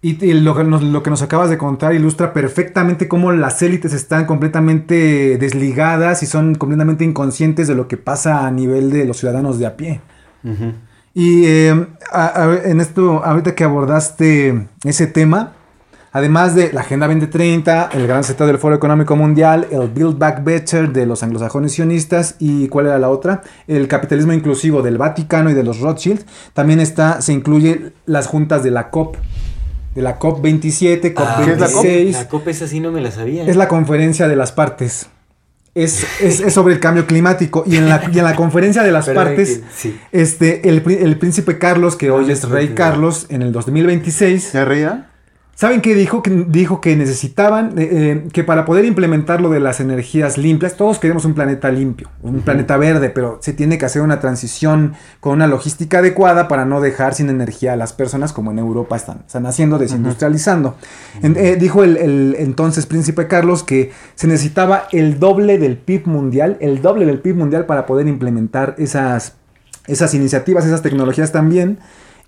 [0.00, 3.60] Y, y lo, que nos, lo que nos acabas de contar ilustra perfectamente cómo las
[3.62, 9.06] élites están completamente desligadas y son completamente inconscientes de lo que pasa a nivel de
[9.06, 10.00] los ciudadanos de a pie.
[11.20, 15.54] Y eh, a- a- en esto, ahorita que abordaste ese tema,
[16.12, 20.44] además de la Agenda 2030, el Gran Z del Foro Económico Mundial, el Build Back
[20.44, 23.42] Better de los anglosajones sionistas y ¿cuál era la otra?
[23.66, 28.62] El capitalismo inclusivo del Vaticano y de los Rothschild, también está, se incluye las juntas
[28.62, 29.16] de la COP,
[29.96, 31.82] de la COP 27, COP ah, ¿Qué es la COP?
[31.84, 32.16] 26.
[32.16, 33.42] La COP esa sí no me la sabía.
[33.44, 35.08] Es la conferencia de las partes.
[35.74, 37.62] Es, es- es sobre el cambio climático.
[37.66, 40.00] Y en la, y en la conferencia de las partes, que- sí.
[40.12, 45.10] este, el, el príncipe Carlos, que hoy es rey Carlos, en el 2026, ¿Ya reía?
[45.60, 46.22] ¿Saben qué dijo?
[46.22, 50.76] Que dijo que necesitaban, eh, eh, que para poder implementar lo de las energías limpias,
[50.76, 54.92] todos queremos un planeta limpio, un planeta verde, pero se tiene que hacer una transición
[55.18, 58.94] con una logística adecuada para no dejar sin energía a las personas como en Europa
[58.94, 60.76] están, están haciendo, desindustrializando.
[61.22, 66.06] En- eh, dijo el, el entonces príncipe Carlos que se necesitaba el doble del PIB
[66.06, 69.34] mundial, el doble del PIB mundial para poder implementar esas,
[69.88, 71.78] esas iniciativas, esas tecnologías también.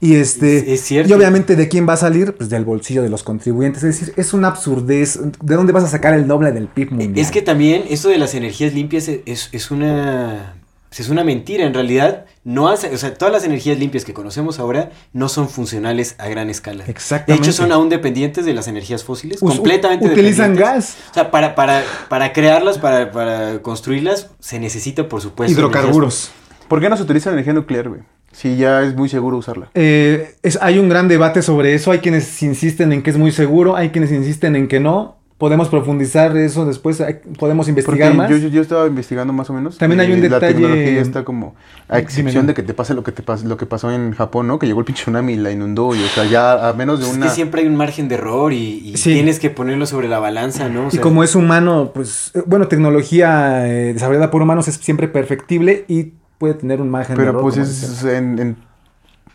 [0.01, 1.11] Y este Es- es cierto.
[1.11, 4.15] y obviamente de quién va a salir, pues del bolsillo de los contribuyentes, es decir,
[4.17, 7.19] es una absurdez, ¿de dónde vas a sacar el doble del PIB mundial?
[7.19, 10.57] Es que también esto de las energías limpias es, es- una
[10.99, 11.65] es una mentira.
[11.67, 15.49] En realidad, no hace, o sea, todas las energías limpias que conocemos ahora no son
[15.49, 16.83] funcionales a gran escala.
[16.89, 17.33] Exactamente.
[17.45, 20.97] De hecho, son aún dependientes de las energías fósiles, Us- completamente utilizan gas.
[21.13, 26.33] O sea, para, para, para crearlas, para, para construirlas, se necesita, por supuesto, Hidrocarburos.
[26.67, 28.01] ¿Por qué no se utiliza energía nuclear, güey?
[28.33, 29.71] Si ya es muy seguro usarla.
[29.75, 31.91] Eh, es- hay un gran debate sobre eso.
[31.91, 35.17] Hay quienes insisten en que es muy seguro, hay quienes insisten en que no.
[35.37, 37.03] Podemos profundizar eso después,
[37.39, 38.29] podemos Porque investigar más.
[38.29, 39.79] yo, yo, yo estaba investigando más o menos.
[39.79, 41.55] También hay eh, un La detalle- tecnología está como,
[41.89, 44.47] a excepción de que te pase lo que te pas- lo que pasó en Japón,
[44.49, 44.59] ¿no?
[44.59, 45.95] Que llegó el pinche tsunami y la inundó.
[45.95, 47.27] Y, o sea, ya a menos de Es una...
[47.29, 49.15] que siempre hay un margen de error y, y Sí.
[49.15, 50.85] tienes que ponerlo sobre la balanza, ¿no?
[50.85, 54.75] O y sea, como es humano, pues, eh, bueno, tecnología eh, desarrollada por humanos es
[54.75, 57.43] siempre perfectible y puede tener un margen de Pero error.
[57.43, 58.03] pues como es, dices.
[58.05, 58.57] en, en-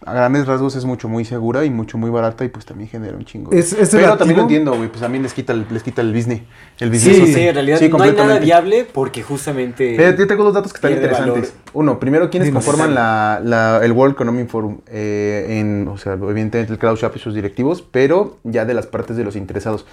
[0.05, 3.17] a grandes rasgos es mucho muy segura y mucho muy barata y pues también genera
[3.17, 3.51] un chingo.
[3.51, 4.17] Es- es Pero relativo.
[4.17, 6.41] también lo entiendo, güey, pues también les quita el, les quita el business.
[6.79, 7.33] El Sí, business.
[7.33, 8.45] sí, en realidad Sí, no hay nada completamente.
[8.45, 9.95] viable porque justamente...
[9.95, 11.33] Eh, yo tengo dos datos que están interesantes.
[11.33, 11.65] valor.
[11.73, 12.63] Uno, primero, ¿quiénes Dinos.
[12.63, 14.77] conforman la, la- el World Economic Forum?
[14.87, 18.85] Eh, en, o sea, evidentemente el Klaus Schwab y sus directivos, pero ya de las
[18.87, 19.85] partes de los interesados.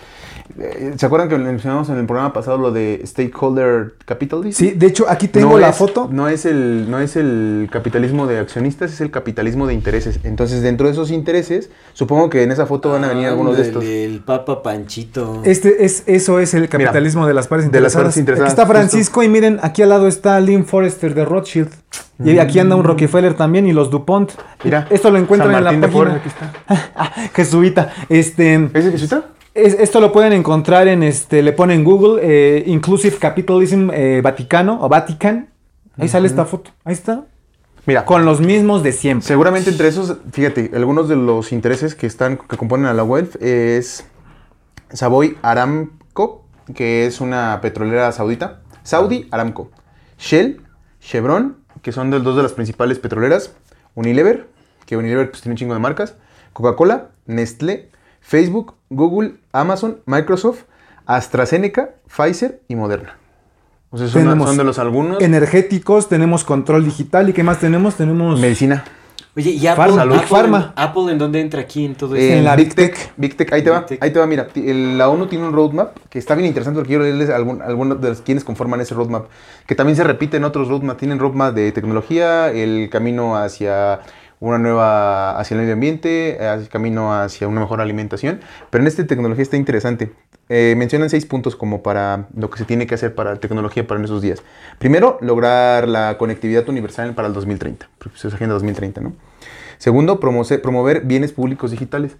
[0.58, 4.58] Eh, ¿Se acuerdan que mencionamos en el programa pasado lo de Stakeholder Capitalism?
[4.58, 6.08] Sí, de hecho, aquí tengo No la es- foto.
[6.12, 10.01] No es, el, no es el capitalismo de accionistas, es el capitalismo de intereses.
[10.24, 13.62] Entonces, dentro de esos intereses, supongo que en esa foto van a venir algunos de
[13.62, 13.84] estos.
[13.84, 15.42] El Papa Panchito.
[15.44, 18.04] Este es, eso es el capitalismo de las partes de las interesadas.
[18.04, 21.70] partes interesadas, Aquí está Francisco y miren, aquí al lado está Lynn Forrester de Rothschild.
[22.24, 24.32] Y aquí anda un Rockefeller también y los DuPont.
[24.62, 26.14] Mira, esto lo encuentran en la página.
[26.16, 26.52] Aquí está.
[26.96, 27.92] Ah, Jesuita.
[28.08, 29.24] Este, ¿Ese es Jesuita?
[29.54, 34.78] es- esto lo pueden encontrar en este, le ponen Google, eh, Inclusive Capitalism eh, Vaticano
[34.80, 35.48] o Vatican.
[35.98, 36.70] Ahí sale esta foto.
[36.84, 37.24] Ahí está.
[37.84, 39.26] Mira, Con los mismos de siempre.
[39.26, 43.42] Seguramente entre esos, fíjate, algunos de los intereses que están que componen a la wealth
[43.42, 44.04] es
[44.92, 46.44] Savoy Aramco,
[46.76, 49.72] que es una petrolera saudita, Saudi Aramco,
[50.16, 50.62] Shell,
[51.00, 53.52] Chevron, que son de dos de las principales petroleras,
[53.96, 54.46] Unilever,
[54.86, 56.14] que Unilever pues, tiene un chingo de marcas,
[56.52, 57.90] Coca-Cola, Nestlé,
[58.20, 60.66] Facebook, Google, Amazon, Microsoft,
[61.06, 63.18] AstraZeneca, Pfizer y Moderna.
[63.94, 65.22] O sea, son, Tenemos son de los algunos.
[65.22, 67.28] Energéticos, tenemos control digital.
[67.28, 67.94] ¿Y qué más tenemos?
[67.94, 68.84] Tenemos Medicina.
[69.36, 70.72] Oye, ¿y Apple, Farma, Apple, Big Pharma.
[70.76, 72.34] Apple en dónde entra aquí en todo En esto?
[72.36, 72.94] En la Big Big Tech.
[72.94, 73.12] Tech.
[73.16, 74.02] Big Tech, ahí te va, Tech.
[74.02, 77.04] ahí te va, mira, la ONU tiene un roadmap que está bien interesante porque quiero
[77.04, 79.26] leerles algún- algunos de los quienes conforman ese roadmap,
[79.66, 84.00] que también se repite en otros roadmap, tienen roadmap de tecnología, el camino hacia
[84.42, 88.40] una nueva hacia el medio ambiente, eh, camino hacia una mejor alimentación.
[88.70, 90.10] Pero en esta tecnología está interesante.
[90.48, 94.00] Eh, mencionan seis puntos como para lo que se tiene que hacer para tecnología para
[94.00, 94.42] en esos días.
[94.80, 99.12] Primero, lograr la conectividad universal para el 2030, porque pues, es Agenda 2030, ¿no?
[99.78, 102.16] Segundo, promover bienes públicos digitales.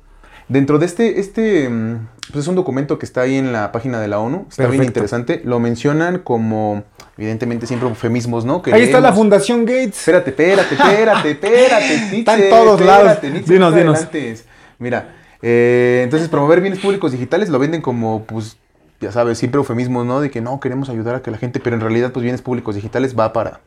[0.48, 4.00] Dentro de este, este mm, pues es un documento que está ahí en la página
[4.00, 5.00] de la ONU, está bien Perfecto.
[5.00, 5.42] interesante.
[5.44, 6.84] Lo mencionan como,
[7.18, 8.62] evidentemente, siempre eufemismos, ¿no?
[8.72, 9.12] Ahí está la.
[9.12, 9.98] Fundación Gates.
[9.98, 13.18] Espérate, espérate, espérate, espérate, Nietzsche, Está en todos lados.
[13.22, 13.97] Nietzsche, Dinos, dinos.
[13.98, 14.44] adelantes.
[14.78, 18.56] Mira, eh, entonces promover bienes públicos digitales lo venden como, pues,
[19.01, 20.20] ya sabes, siempre eufemismos, ¿no?
[20.20, 22.74] De que no, queremos ayudar a que la gente, pero en realidad, pues, bienes públicos
[22.74, 23.60] digitales va para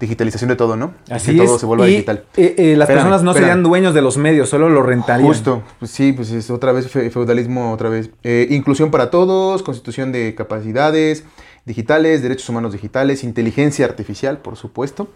[0.00, 0.92] digitalización de todo, ¿no?
[1.10, 1.48] Así que es.
[1.48, 2.22] todo se vuelva y, digital.
[2.36, 3.48] eh, eh, las Espérame, personas no espérame.
[3.50, 5.26] serían dueños de los medios, solo lo rentarían.
[5.26, 8.10] Justo, pues sí, pues es otra vez fe- feudalismo, otra vez.
[8.22, 11.24] Eh, inclusión para todos, constitución de capacidades
[11.68, 15.08] digitales, derechos humanos digitales, inteligencia artificial, por supuesto,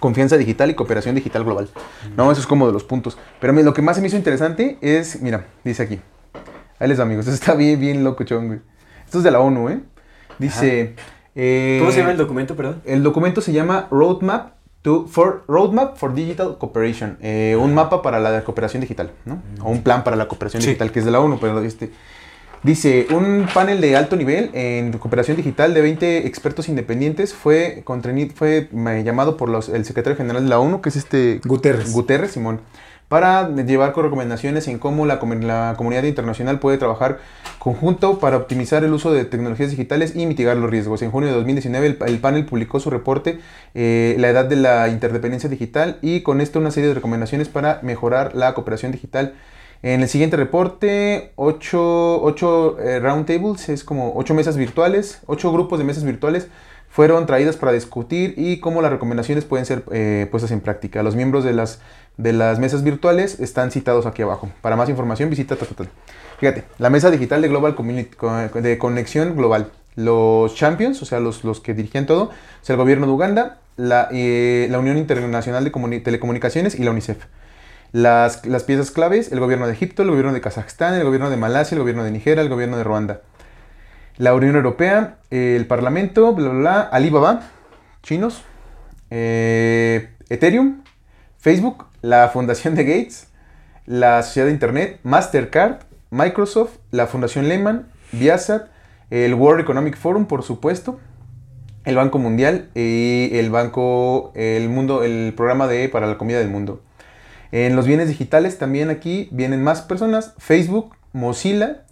[0.00, 1.68] confianza digital y cooperación digital global.
[2.16, 3.16] No, eso es como de los puntos.
[3.40, 6.00] Pero lo que más se me hizo interesante es, mira, dice aquí.
[6.80, 7.26] Ahí les va, amigos.
[7.28, 8.60] Esto está bien, bien locochón, güey.
[9.04, 9.80] Esto es de la ONU, ¿eh?
[10.38, 10.96] Dice...
[11.36, 12.82] eh, ¿Cómo se llama el documento, perdón?
[12.84, 18.18] el documento se llama Roadmap to, for, Roadmap for Digital Cooperation, eh, un mapa para
[18.20, 19.42] la cooperación digital, ¿no?
[19.62, 20.68] O un plan para la cooperación Sí.
[20.68, 21.90] digital, que es de la ONU, pero este...
[22.62, 27.84] Dice, un panel de alto nivel en cooperación digital de 20 expertos independientes fue,
[28.34, 31.40] fue eh, llamado por los, el secretario general de la ONU, que es este...
[31.44, 31.92] Guterres.
[31.92, 32.60] Guterres, Simón,
[33.08, 37.20] para llevar con recomendaciones en cómo la comunidad internacional puede trabajar
[37.60, 41.02] conjunto para optimizar el uso de tecnologías digitales y mitigar los riesgos.
[41.02, 43.38] En junio de 2019 el, el panel publicó su reporte
[43.74, 47.78] eh, La edad de la interdependencia digital y con esto una serie de recomendaciones para
[47.82, 49.34] mejorar la cooperación digital.
[49.82, 56.04] En el siguiente reporte, 8 roundtables, es como 8 mesas virtuales, 8 grupos de mesas
[56.04, 56.48] virtuales
[56.88, 61.02] fueron traídas para discutir y cómo las recomendaciones pueden ser eh, puestas en práctica.
[61.02, 61.80] Los miembros de las,
[62.16, 64.48] de las mesas virtuales están citados aquí abajo.
[64.62, 65.56] Para más información visita...
[65.56, 65.66] ta.
[66.38, 69.70] Fíjate, la mesa digital de Global Community, co- de conexión global.
[69.94, 72.30] Los champions, o sea, los, los que dirigían todo,
[72.62, 76.90] es el gobierno de Uganda, la, eh, la Unión Internacional de Comuni- Telecomunicaciones y la
[76.92, 77.18] UNICEF.
[77.92, 81.36] Las, las piezas claves, el gobierno de Egipto, el gobierno de Kazajstán, el gobierno de
[81.36, 83.22] Malasia, el gobierno de Nigeria, el gobierno de Ruanda.
[84.18, 87.42] La Unión Europea, el Parlamento, bla, bla, bla, Alibaba,
[88.02, 88.42] chinos,
[89.10, 90.82] eh, Ethereum,
[91.38, 93.28] Facebook, la Fundación de Gates,
[93.84, 95.80] la Sociedad de Internet, Mastercard,
[96.10, 98.68] Microsoft, la Fundación Lehman, Viasat,
[99.10, 100.98] el World Economic Forum, por supuesto,
[101.84, 106.48] el Banco Mundial y el Banco, el Mundo, el programa de para la comida del
[106.48, 106.82] mundo.
[107.52, 111.84] En los bienes digitales también aquí vienen más personas, Facebook, Mozilla,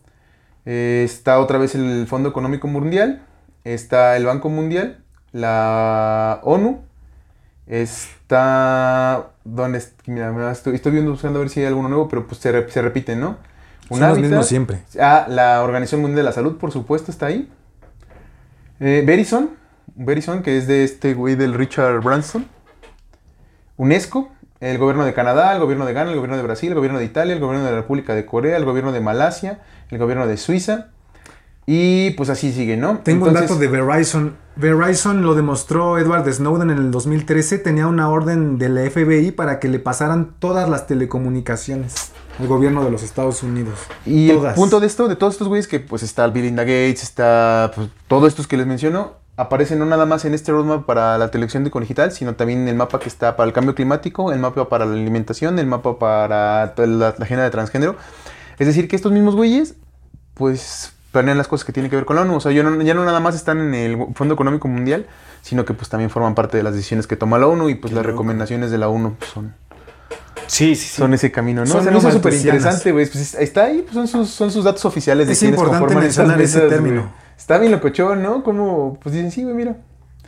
[0.67, 3.23] eh, está otra vez el Fondo Económico Mundial,
[3.65, 6.83] está el Banco Mundial, la ONU,
[7.67, 9.31] está...
[9.45, 9.83] ¿Dónde?
[10.07, 12.83] Mira, estoy, estoy viendo, buscando a ver si hay alguno nuevo, pero pues se, se
[12.83, 13.37] repiten, ¿no?
[13.89, 14.81] Son los mismos siempre.
[14.99, 17.51] Ah, la Organización Mundial de la Salud, por supuesto, está ahí.
[18.81, 19.51] Eh, Verizon,
[19.95, 22.47] Verizon, que es de este güey del Richard Branson.
[23.77, 24.33] UNESCO,
[24.71, 27.05] el gobierno de Canadá, el gobierno de Ghana, el gobierno de Brasil, el gobierno de
[27.05, 29.61] Italia, el gobierno de la República de Corea, el gobierno de Malasia,
[29.91, 30.89] el gobierno de Suiza.
[31.67, 32.99] Y pues así sigue, ¿no?
[32.99, 34.37] Tengo Entonces- un dato de Verizon.
[34.57, 37.59] Verizon lo demostró Edward Snowden en el 2013.
[37.59, 42.91] Tenía una orden del FBI para que le pasaran todas las telecomunicaciones al gobierno de
[42.91, 43.79] los Estados Unidos.
[44.05, 44.55] Y Todas.
[44.55, 47.89] el punto de esto, de todos estos güeyes, que pues está Belinda Gates, está pues,
[48.09, 51.65] todos estos que les menciono, aparecen no nada más en este roadmap para la televisión
[51.65, 54.69] de digital, sino también en el mapa que está para el cambio climático, el mapa
[54.69, 57.97] para la alimentación, el mapa para la, la agenda de transgénero.
[58.59, 59.75] Es decir, que estos mismos güeyes,
[60.35, 62.37] pues planean las cosas que tienen que ver con la ONU.
[62.37, 65.07] O sea, no- ya no nada más están en el Fondo Económico Mundial,
[65.43, 67.93] sino que pues también forman parte de las decisiones que toma la ONU y pues
[67.93, 69.55] las recomendaciones de la ONU pues, son
[70.47, 70.97] Sí, sí, sí.
[70.97, 71.67] son ese camino, ¿no?
[71.67, 73.07] Son hizo como súper interesante, güey.
[73.07, 76.27] Pues está ahí, pues son sus, son sus datos oficiales de Es quienes conforman estas
[76.27, 77.24] mencionar ese mesas, término.
[77.37, 78.43] Está bien locochón, ¿no?
[78.43, 79.77] Como, pues dicen, sí, güey, mira.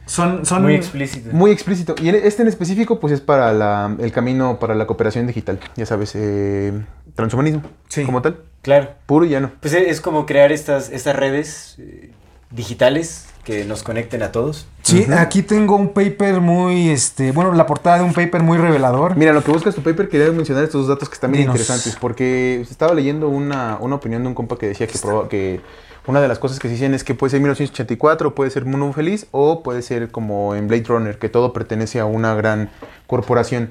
[0.07, 1.31] Son, son Muy explícito.
[1.33, 1.95] Muy explícito.
[2.01, 5.59] Y este en específico, pues es para la- el camino para la cooperación digital.
[5.75, 6.73] Ya sabes, eh,
[7.17, 7.63] transhumanismo.
[7.89, 8.05] Sí.
[8.05, 8.39] Como tal.
[8.63, 8.91] Claro.
[9.07, 9.51] Puro y llano.
[9.61, 12.13] Pues es como crear estas, estas redes eh,
[12.53, 14.67] digitales que nos conecten a todos.
[14.83, 19.17] Sí, aquí tengo un paper muy, este, bueno, la portada de un paper muy revelador.
[19.17, 21.55] Mira, lo que buscas tu paper, quería mencionar estos dos datos que están bien Dinos.
[21.57, 25.61] interesantes, porque estaba leyendo una, una opinión de un compa que decía que, proba- que
[26.07, 28.93] una de las cosas que se dicen es que puede ser 1984, puede ser Mundo
[28.93, 32.71] Feliz, o puede ser como en Blade Runner, que todo pertenece a una gran
[33.07, 33.71] corporación.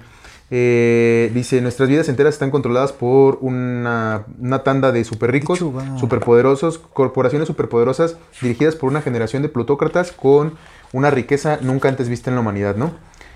[0.52, 5.60] Eh, dice, nuestras vidas enteras están controladas por una, una tanda de super ricos,
[6.00, 10.54] superpoderosos, corporaciones superpoderosas dirigidas por una generación de plutócratas con
[10.94, 12.92] una riqueza nunca antes vista en la humanidad, ¿no?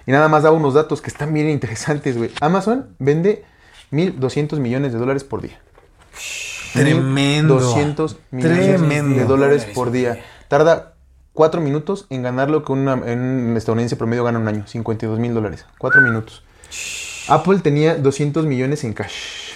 [0.05, 2.31] Y nada más daba unos datos que están bien interesantes, güey.
[2.41, 3.43] Amazon vende
[3.91, 5.59] 1.200 millones de dólares por día.
[6.73, 7.59] Tremendo.
[7.59, 9.15] 200 millones Tremendo.
[9.15, 10.19] de dólares por día.
[10.47, 10.93] Tarda
[11.33, 14.65] 4 minutos en ganar lo que una- en un estadounidense promedio gana un año.
[14.67, 15.65] 52 mil dólares.
[15.77, 16.43] 4 minutos.
[17.27, 19.53] Apple tenía 200 millones en cash.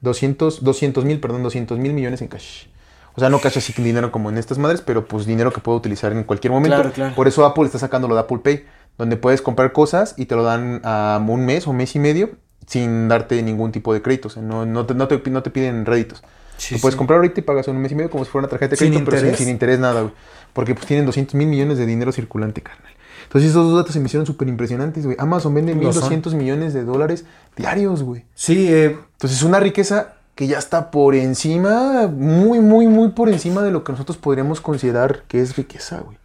[0.00, 2.66] 200 mil, perdón, 200 mil millones en cash.
[3.14, 5.60] O sea, no cash así que dinero como en estas madres, pero pues dinero que
[5.60, 6.76] puedo utilizar en cualquier momento.
[6.76, 7.14] Claro, claro.
[7.14, 8.64] Por eso Apple está sacando lo de Apple Pay,
[8.96, 12.30] donde puedes comprar cosas y te lo dan a un mes o mes y medio
[12.66, 14.36] sin darte ningún tipo de créditos.
[14.36, 16.22] No, no, te, no, te, no te piden réditos.
[16.60, 16.98] Sí, lo puedes sí.
[16.98, 18.76] comprar ahorita y pagas en un mes y medio como si fuera una tarjeta de
[18.76, 19.38] Sin crédito, pero sin, interés.
[19.38, 20.14] sin interés nada, güey.
[20.52, 22.92] Porque pues tienen 200 mil millones de dinero circulante, carnal.
[23.24, 25.16] Entonces esos dos datos se me hicieron súper impresionantes, güey.
[25.18, 26.10] Amazon vende Lo son.
[26.12, 27.24] 1.200 millones de dólares
[27.56, 28.24] diarios, güey.
[28.34, 33.28] Sí, eh, Entonces es una riqueza que ya está por encima, muy, muy, muy por
[33.28, 36.18] encima de lo que nosotros podríamos considerar que es riqueza, güey.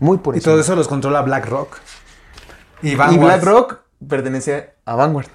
[0.00, 0.52] Muy por y encima.
[0.52, 1.78] todo eso los controla BlackRock.
[2.82, 2.94] Y, Y.
[2.96, 5.28] BlackRock pertenece a Vanguard.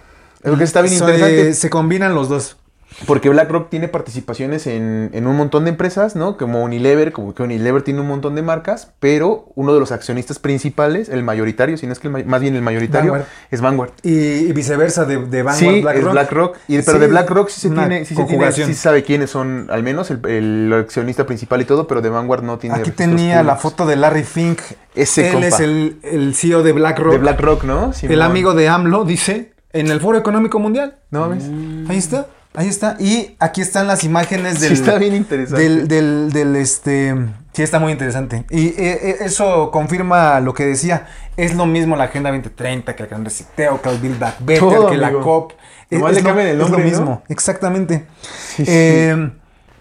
[0.44, 1.50] Es lo que está bien interesante.
[1.50, 2.58] eh, se combinan los dos.
[3.06, 6.38] Porque BlackRock tiene participaciones en, en un montón de empresas, ¿no?
[6.38, 10.40] Como Unilever, como que Unilever tiene un montón de marcas, pero uno de los accionistas
[10.40, 13.30] principales, el mayoritario, si no es que el más bien el mayoritario, Vanguard.
[13.52, 13.92] es Vanguard.
[14.04, 16.06] Y, y viceversa de, de Vanguard Sí, BlackRock.
[16.08, 16.58] es BlackRock.
[16.68, 19.68] Y, pero Sí, de BlackRock sí se tiene, sí se tiene, sí sabe quiénes son,
[19.70, 22.76] al menos el, el accionista principal y todo, pero de Vanguard no tiene.
[22.76, 24.60] Aquí tenía la foto de Larry Fink.
[24.96, 25.48] Ese Él compa.
[25.48, 27.14] es el, el CEO de BlackRock.
[27.14, 27.92] De BlackRock, ¿no?
[28.02, 30.96] el amigo de AMLO, dice, en el Foro Económico Mundial.
[31.12, 31.46] No mames.
[31.90, 32.98] Ahí está, ahí está.
[33.00, 34.74] Y aquí están las imágenes Sí, del...
[34.74, 35.62] está bien interesante.
[35.62, 37.16] Del, del, del, este...
[37.54, 38.46] Sí, está muy interesante.
[38.50, 41.08] Y eh, eh, eso confirma lo que decía.
[41.36, 44.60] Es lo mismo la Agenda 2030 que el Gran Reciteo, que el Build Back Better,
[44.60, 45.12] Todo, que la.
[45.12, 45.54] COP.
[45.90, 46.90] Es, Nomás le es lo, el es lo nombre, ¿no?
[46.90, 48.06] mismo, exactamente.
[48.22, 48.72] Sí, sí.
[48.72, 49.32] Eh,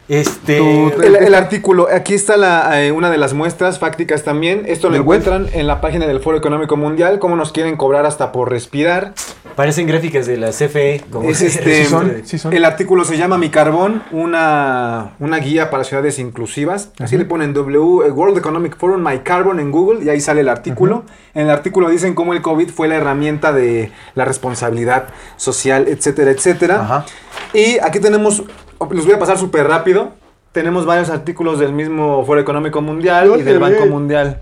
[0.09, 0.59] Este.
[0.59, 4.63] El, el artículo, aquí está la, eh, una de las muestras fácticas también.
[4.67, 5.21] Esto lo Del web.
[5.21, 7.19] encuentran en la página del Foro Económico Mundial.
[7.19, 9.13] Cómo nos quieren cobrar hasta por respirar.
[9.55, 11.05] Parecen gráficas de la CFE.
[11.11, 12.53] Como Es este, Sí son, sí son.
[12.55, 16.91] El artículo se llama Mi Carbón, una, una guía para ciudades inclusivas.
[17.01, 20.41] Así le ponen W, eh, World Economic Forum, My Carbon en Google y ahí sale
[20.41, 21.05] el artículo.
[21.35, 26.31] En el artículo dicen cómo el COVID fue la herramienta de la responsabilidad social, etcétera,
[26.31, 26.81] etcétera.
[26.81, 27.07] Ajá.
[27.53, 28.43] Y aquí tenemos,
[28.91, 30.13] los voy a pasar súper rápido.
[30.53, 34.41] Tenemos varios artículos del mismo Foro Económico Mundial y del Banco Mundial.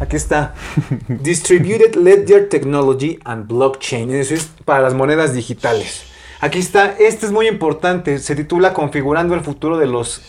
[0.00, 0.54] Aquí está.
[1.08, 4.10] Distributed Ledger Technology and Blockchain.
[4.14, 6.04] Eso es para las monedas digitales.
[6.40, 6.94] Aquí está.
[6.98, 8.18] Este es muy importante.
[8.18, 10.22] Se titula Configurando el futuro de los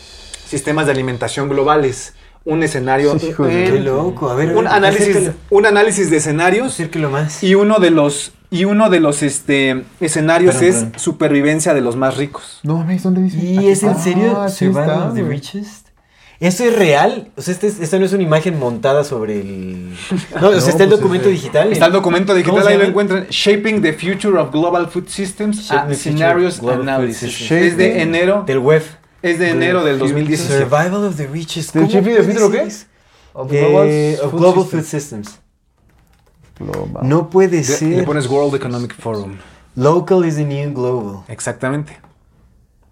[0.45, 2.15] sistemas de alimentación globales.
[2.45, 3.15] Un escenario.
[3.19, 4.29] Qué loco.
[4.29, 5.35] A ver, un análisis, acércalo.
[5.51, 6.73] un análisis de escenarios.
[6.73, 7.43] Acércalo más.
[7.43, 12.17] Y uno de los, y uno de los este, escenarios es supervivencia de los más
[12.17, 12.59] ricos.
[12.63, 13.37] No mames, ¿dónde dice?
[13.37, 14.45] ¿Y es en Ah, serio?
[14.49, 15.23] sí Survival está, of the.
[15.23, 15.87] Richest.
[16.39, 17.31] ¿Esto es real?
[17.35, 19.89] O sea, este es- no es una imagen montada sobre el...
[19.89, 21.71] No, o sea, No, está el pues, documento es- digital.
[21.73, 23.27] Está el documento digital, ¿Cómo se ahí lo encuentran.
[23.29, 27.51] Shaping the Future of Global Food Systems Shaping a the Future Scenarios Analysis.
[27.51, 28.83] Es de enero, Del web.
[29.21, 30.59] es de enero del 2017.
[30.59, 31.73] Survival of the Richest.
[31.73, 32.61] ¿Del ¿Cómo Shaping the Future o qué?
[32.61, 32.85] eso?
[33.33, 34.65] Of Eh, Global.
[34.65, 35.39] Food Systems.
[36.59, 37.07] Global.
[37.07, 37.89] No puede De- ser.
[37.97, 39.37] Le pones World Economic Forum.
[39.75, 41.23] Local is the new global.
[41.27, 41.97] Exactamente.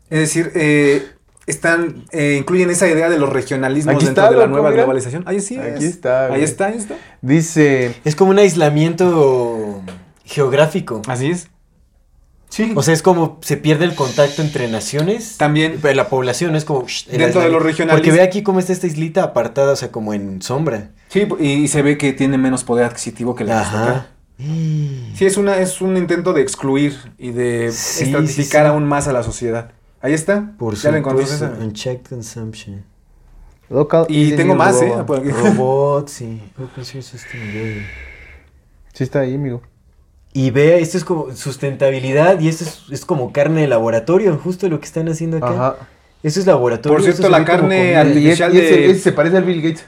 [0.10, 1.06] Es decir, eh,
[1.48, 4.84] están, eh, incluyen esa idea de los regionalismos Aquí dentro está, de la nueva mira.
[4.84, 5.24] globalización.
[5.28, 5.92] Ahí sí Aquí es.
[5.96, 6.96] está, Ahí está, ahí está.
[7.22, 7.94] Dice.
[8.06, 9.82] Es como un aislamiento
[10.24, 11.02] geográfico.
[11.08, 11.50] Así es.
[12.50, 12.72] Sí.
[12.76, 15.36] O sea, es como se pierde el contacto entre naciones.
[15.38, 15.80] También.
[15.82, 16.86] Pero la población es como...
[16.88, 18.00] shh, Dentro de los regionalismos.
[18.00, 20.92] Porque ve aquí cómo está esta islita apartada, o sea, como en sombra.
[21.10, 23.62] Sí, y, y se ve que tiene menos poder adquisitivo que la.
[23.62, 24.08] Ajá.
[24.38, 28.74] Sí, es, una, es un intento de excluir y de Sí, estratificar sí, sí.
[28.74, 29.72] aún más a la sociedad.
[30.00, 30.54] Ahí está.
[30.60, 31.26] Por ya la encontré.
[31.60, 32.84] Unchecked consumption.
[33.70, 34.82] Local Y tengo más.
[34.82, 34.94] ¿eh?
[35.06, 35.30] Por aquí.
[35.30, 37.82] Robots system building.
[38.94, 39.62] Sí está ahí, amigo.
[40.34, 44.70] Y vea, esto es como sustentabilidad y esto es, es como carne de laboratorio, justo
[44.70, 45.50] lo que están haciendo acá.
[45.50, 45.76] Ajá.
[46.22, 46.96] Eso es laboratorio.
[46.96, 49.44] Por cierto, esto se la carne Y, Artificial y ese, de- ese se parece al
[49.46, 49.86] Bill Gates.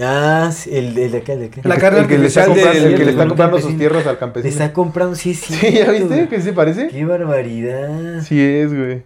[0.00, 1.60] Ah, sí, el, el de acá, el de acá.
[1.64, 3.20] La El que- carne el que le está artificial comprando, del- el que le está
[3.22, 4.50] del comprando sus tierras al Le campesino.
[4.52, 5.54] está comprando, sí, sí.
[5.60, 6.28] Sí, ¿ya viste?
[6.28, 6.88] ¿Que sí se parece?
[6.88, 8.20] Qué barbaridad.
[8.22, 9.02] Sí es, güey.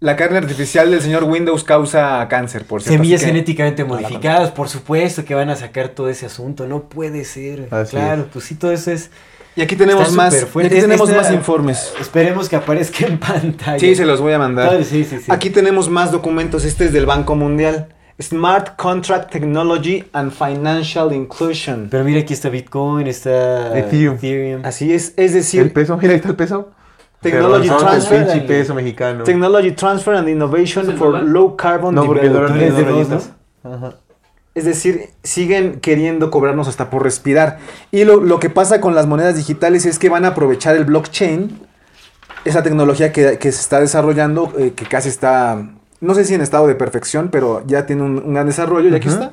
[0.00, 2.96] La carne artificial del señor Windows causa cáncer, por cierto.
[2.98, 7.68] Semillas genéticamente modificadas, por supuesto que van a sacar todo ese asunto, no puede ser.
[7.70, 9.10] Así claro, pues sí, todo eso es...
[9.56, 11.94] Y aquí tenemos Está más, y aquí tenemos Esta- más informes.
[12.00, 13.78] Esperemos que aparezca en pantalla.
[13.78, 14.84] Sí, se los voy a mandar.
[14.84, 15.26] Sí, sí, sí.
[15.32, 16.64] Aquí tenemos más documentos.
[16.64, 17.86] Este es del Banco Mundial.
[18.20, 21.88] Smart Contract Technology and Financial Inclusion.
[21.90, 24.64] Pero mira, aquí está Bitcoin, está Ethereum.
[24.64, 26.70] Así es, es El decir, peso, mira, ahí está el peso.
[27.20, 28.20] Technology Transfer.
[28.20, 29.24] El pinche peso mexicano.
[29.24, 31.24] Technology Transfer and Innovation ¿Es el for dólar?
[31.24, 32.76] Low Carbon No, porque el dólar Development.
[32.76, 33.30] tiene de dos dos,
[33.64, 33.82] rayitas.
[33.88, 33.96] Ajá.
[34.54, 37.58] Es decir, siguen queriendo cobrarnos hasta por respirar.
[37.90, 40.84] Y lo, lo que pasa con las monedas digitales es que van a aprovechar el
[40.84, 41.58] blockchain,
[42.44, 45.66] esa tecnología que, que se está desarrollando, eh, que casi está,
[46.00, 48.88] no sé si en estado de perfección, pero ya tiene un, un gran desarrollo.
[48.90, 49.32] Y aquí está.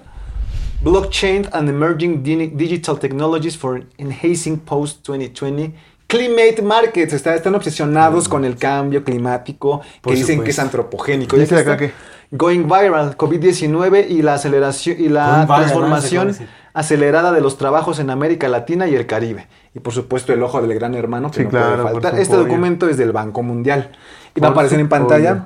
[0.84, 5.74] Blockchain and Emerging Di- Digital Technologies for Enhancing Post-2020
[6.08, 7.14] Climate Markets.
[7.14, 11.38] Está- están obsesionados con el cambio climático, Por que dicen que es antropogénico.
[11.38, 11.92] Y acá que-
[12.34, 16.36] Going viral, COVID-19 y la aceleración y la Going transformación
[16.74, 19.48] acelerada de los trabajos en América Latina y el Caribe.
[19.76, 22.20] Y por supuesto el ojo del gran hermano que Sí, no claro, puede faltar.
[22.20, 23.92] Este documento es del Banco Mundial.
[24.34, 25.46] Y va a aparecer en pantalla.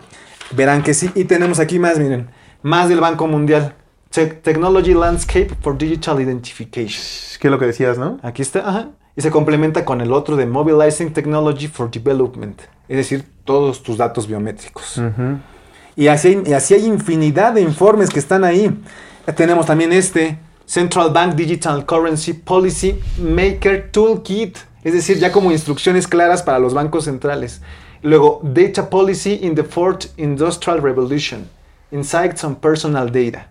[0.55, 1.09] Verán que sí.
[1.15, 2.27] Y tenemos aquí más, miren.
[2.61, 3.75] Más del Banco Mundial.
[4.09, 7.03] Te- Technology Landscape for Digital Identification.
[7.39, 8.19] ¿Qué es lo que decías, no?
[8.23, 8.89] Aquí está, ajá.
[9.15, 12.59] Y se complementa con el otro de Mobilizing Technology for Development.
[12.87, 15.01] Es decir, todos tus datos biométricos.
[15.95, 18.77] Y así, hay, y así hay infinidad de informes que están ahí.
[19.37, 24.57] Tenemos también este Central Bank Digital Currency Policy Maker Toolkit.
[24.83, 27.61] Es decir, ya como instrucciones claras para los bancos centrales.
[28.05, 31.49] Luego, Data Policy in the Fourth Industrial Revolution.
[31.91, 33.47] Insights on Personal Data.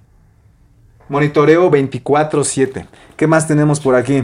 [1.09, 2.87] Monitoreo 24/7.
[3.17, 4.23] ¿Qué más tenemos por aquí?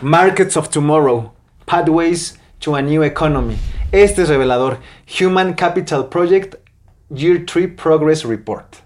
[0.00, 1.32] Markets of Tomorrow.
[1.66, 3.58] Pathways to a New Economy.
[3.92, 4.78] Este es revelador.
[5.20, 6.54] Human Capital Project
[7.10, 8.76] Year 3 Progress Report.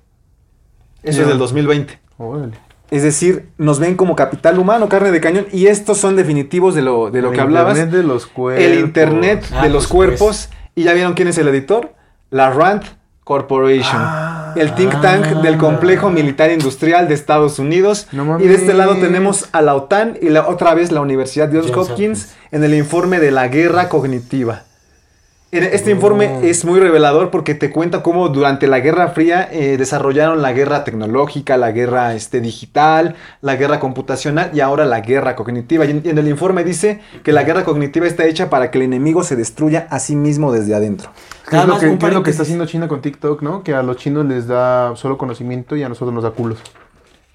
[1.05, 1.97] Eso es del 2020.
[2.19, 2.59] Órale.
[2.91, 6.83] Es decir, nos ven como capital humano, carne de cañón, y estos son definitivos de
[6.83, 7.77] lo, de lo El que hablabas.
[7.77, 8.65] Internet de los cuerpos.
[8.65, 10.17] El Internet Ah, de los supuesto.
[10.25, 10.49] cuerpos.
[10.75, 11.95] ¿Y ya vieron quién es el editor?
[12.31, 12.83] La Rand
[13.25, 13.97] Corporation.
[14.01, 14.53] Ah.
[14.57, 18.07] el think tank del complejo militar industrial de Estados Unidos.
[18.13, 21.49] No y de este lado tenemos a la OTAN y la, otra vez la Universidad
[21.49, 22.35] de Johns Hopkins.
[22.53, 24.63] en el informe de la guerra cognitiva.
[25.53, 30.43] Este informe es muy revelador porque te cuenta cómo durante la Guerra Fría eh, desarrollaron
[30.43, 35.85] la guerra tecnológica, la guerra este, digital, la guerra computacional y ahora la guerra cognitiva.
[35.85, 38.79] Y en, y en el informe dice que la guerra cognitiva está hecha para que
[38.79, 41.11] el enemigo se destruya a sí mismo desde adentro.
[41.49, 43.63] ¿Qué Nada es, lo que, qué es lo que está haciendo China con TikTok, no?
[43.63, 46.59] Que a los chinos les da solo conocimiento y a nosotros nos da culos.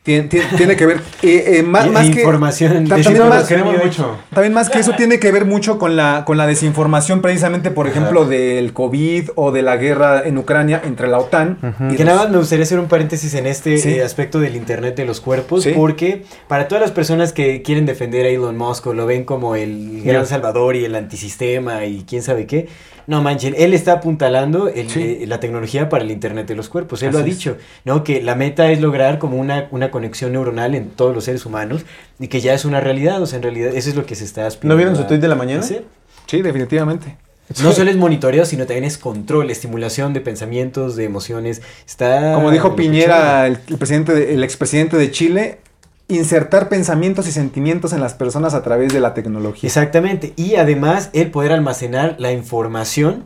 [0.04, 2.22] Tiene, tiene- tiene que ver, eh, eh, más, más que...
[2.22, 2.86] información.
[2.86, 3.48] de también más-
[3.84, 4.18] mucho.
[4.34, 7.88] También más que eso tiene que ver mucho con la, con la desinformación precisamente, por
[7.88, 11.60] ejemplo, del COVID o de la guerra en Ucrania entre la OTAN.
[11.92, 13.90] y Que los- nada más me gustaría hacer un paréntesis en este Sí.
[13.90, 15.74] eh, aspecto del Internet de los cuerpos, Sí.
[15.76, 19.56] porque para todas las personas que quieren defender a Elon Musk o lo ven como
[19.56, 22.68] el gran salvador y el antisistema y quién sabe qué,
[23.08, 25.20] no manchen, él está apuntalando el- Sí.
[25.22, 27.04] eh, la tecnología para el Internet de los cuerpos.
[27.04, 27.26] Él lo ha es.
[27.28, 28.04] dicho, ¿no?
[28.04, 31.86] Que la meta es lograr como una, una conexión neuronal en todos los seres humanos
[32.20, 34.24] y que ya es una realidad, o sea, en realidad eso es lo que se
[34.24, 35.60] está aspirando ¿No vieron su tweet de la mañana?
[35.62, 35.86] hacer.
[36.28, 37.18] Sí, definitivamente.
[37.62, 41.62] No solo es monitoreo, sino también es control, estimulación de pensamientos, de emociones.
[41.86, 42.76] Está Como dijo.
[42.78, 45.60] Piñera, el, el presidente de- el expresidente de Chile,
[46.08, 49.68] insertar pensamientos y sentimientos en las personas a través de la tecnología.
[49.68, 50.32] Exactamente.
[50.38, 53.26] Y además el poder almacenar la información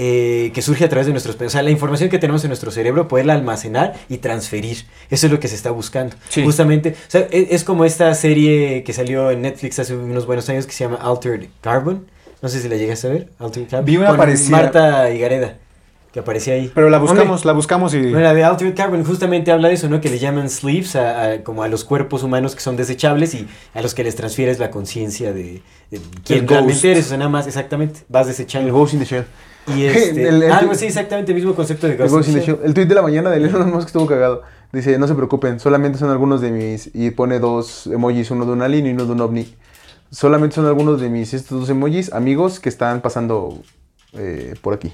[0.00, 1.36] eh, que surge a través de nuestros...
[1.38, 4.86] O sea, la información que tenemos en nuestro cerebro, poderla almacenar y transferir.
[5.10, 6.14] Eso es lo que se está buscando.
[6.28, 6.44] Sí.
[6.44, 6.90] Justamente.
[6.90, 10.64] O sea, e- es, como esta serie que salió en Netflix hace unos buenos años
[10.66, 12.06] que se llama Altered Carbon.
[12.40, 13.28] No sé si la llegaste a ver.
[13.40, 13.84] Altered Carbon.
[13.86, 14.56] Vi una parecida.
[14.56, 15.56] Marta Higareda,
[16.12, 16.70] que aparecía ahí.
[16.72, 17.98] Pero la buscamos, la buscamos y...
[18.00, 20.00] Bueno, la de Altered Carbon justamente habla de eso, ¿no?
[20.00, 23.48] Que le llaman sleeves a, a- como a los cuerpos humanos que son desechables y
[23.74, 25.60] a los que les transfieres la conciencia de,
[25.90, 27.06] de quién El realmente eres.
[27.06, 28.72] O sea, nada más, exactamente, vas El desechando.
[28.72, 29.24] Ghost in the Shell.
[29.66, 32.10] Y este, El- el- algo así, exactamente, el mismo concepto de ghost.
[32.12, 32.46] Ghost in the Sí.
[32.46, 32.58] Shell.
[32.64, 34.42] El tweet de la mañana de Elon Musk estuvo cagado.
[34.72, 36.90] Dice, no se preocupen, solamente son algunos de mis...
[36.94, 39.54] Y pone dos emojis, uno de una línea y uno de un ovni.
[40.10, 43.58] Solamente son algunos de mis estos dos emojis, amigos, que están pasando
[44.14, 44.92] eh, por aquí.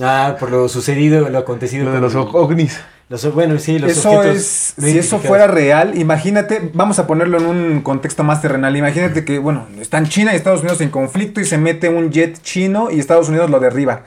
[0.00, 1.84] Ah, por lo sucedido, lo acontecido.
[1.86, 2.78] Lo de los ovnis.
[3.08, 7.46] Los- bueno, sí, los Eso es, si eso fuera real, imagínate, vamos a ponerlo en
[7.46, 11.44] un contexto más terrenal, imagínate que, bueno, están China y Estados Unidos en conflicto y
[11.44, 14.02] se mete un jet chino y Estados Unidos lo derriba.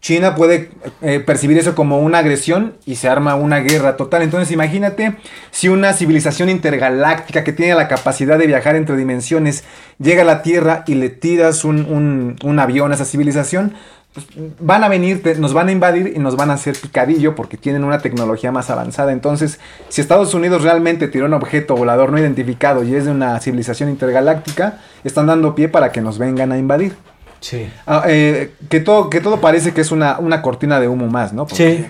[0.00, 0.70] China puede
[1.02, 4.22] eh, percibir eso como una agresión y se arma una guerra total.
[4.22, 5.16] Entonces imagínate
[5.50, 9.64] si una civilización intergaláctica que tiene la capacidad de viajar entre dimensiones
[9.98, 13.74] llega a la Tierra y le tiras un, un- un avión a esa civilización,
[14.24, 17.56] pues, van a venir, nos van a invadir y nos van a hacer picadillo porque
[17.56, 19.12] tienen una tecnología más avanzada.
[19.12, 19.58] Entonces,
[19.88, 23.88] si Estados Unidos realmente tiró un objeto volador no identificado y es de una civilización
[23.90, 26.94] intergaláctica, están dando pie para que nos vengan a invadir.
[27.40, 27.68] Sí.
[27.86, 31.32] Ah, eh, que, todo, que todo parece que es una, una cortina de humo más,
[31.32, 31.46] ¿no?
[31.48, 31.86] Sí.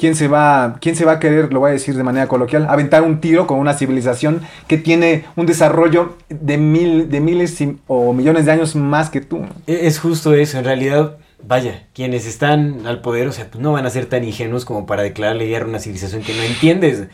[0.00, 2.66] ¿quién se, va, ¿Quién se va a querer, lo voy a decir de manera coloquial,
[2.68, 8.12] aventar un tiro con una civilización que tiene un desarrollo de, mil, de miles o
[8.14, 9.42] millones de años más que tú?
[9.66, 11.16] E- Es justo eso, en realidad,
[11.46, 14.86] vaya, quienes están al poder, o sea, pues no van a ser tan ingenuos como
[14.86, 17.04] para declararle guerra a una civilización que no entiendes.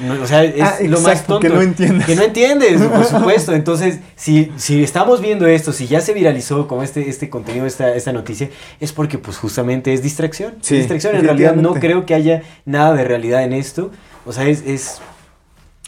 [0.00, 1.40] No, o sea, es Ah, lo más tonto.
[1.40, 2.04] que no entiendes.
[2.06, 3.54] Que no entiendes, por supuesto.
[3.54, 7.94] Entonces, si, si estamos viendo esto, si ya se viralizó como este, este contenido, esta,
[7.94, 8.50] esta noticia,
[8.80, 10.56] es porque pues justamente es distracción.
[10.60, 11.16] Sí, distracción.
[11.16, 13.90] En realidad no creo que haya nada de realidad en esto.
[14.26, 14.62] O sea, es...
[14.66, 15.00] es...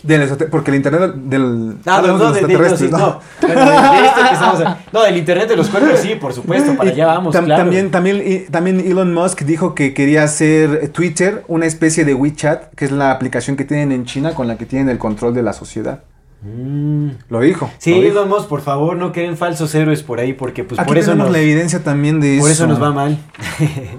[0.03, 1.77] Del porque el internet del.
[1.85, 3.21] Ah, no, no, de de, no, sí, no.
[3.43, 6.89] Bueno, de- de estamos a- no, del internet de los cuerpos, sí, por supuesto, para
[6.89, 7.63] Y allá vamos, tam- claro.
[7.65, 12.87] También, también, también Elon Musk dijo que quería hacer Twitter una especie de WeChat, que
[12.87, 15.53] es la aplicación que tienen en China con la que tienen el control de la
[15.53, 16.01] sociedad.
[16.43, 17.11] Mm.
[17.29, 17.71] Lo dijo.
[17.77, 18.13] Sí, lo dijo.
[18.13, 21.11] Elon Musk, por favor, no creen falsos héroes por ahí, porque pues Aquí por eso
[21.11, 22.65] tenemos nos, la evidencia también de por eso.
[22.65, 23.19] eso nos va mal.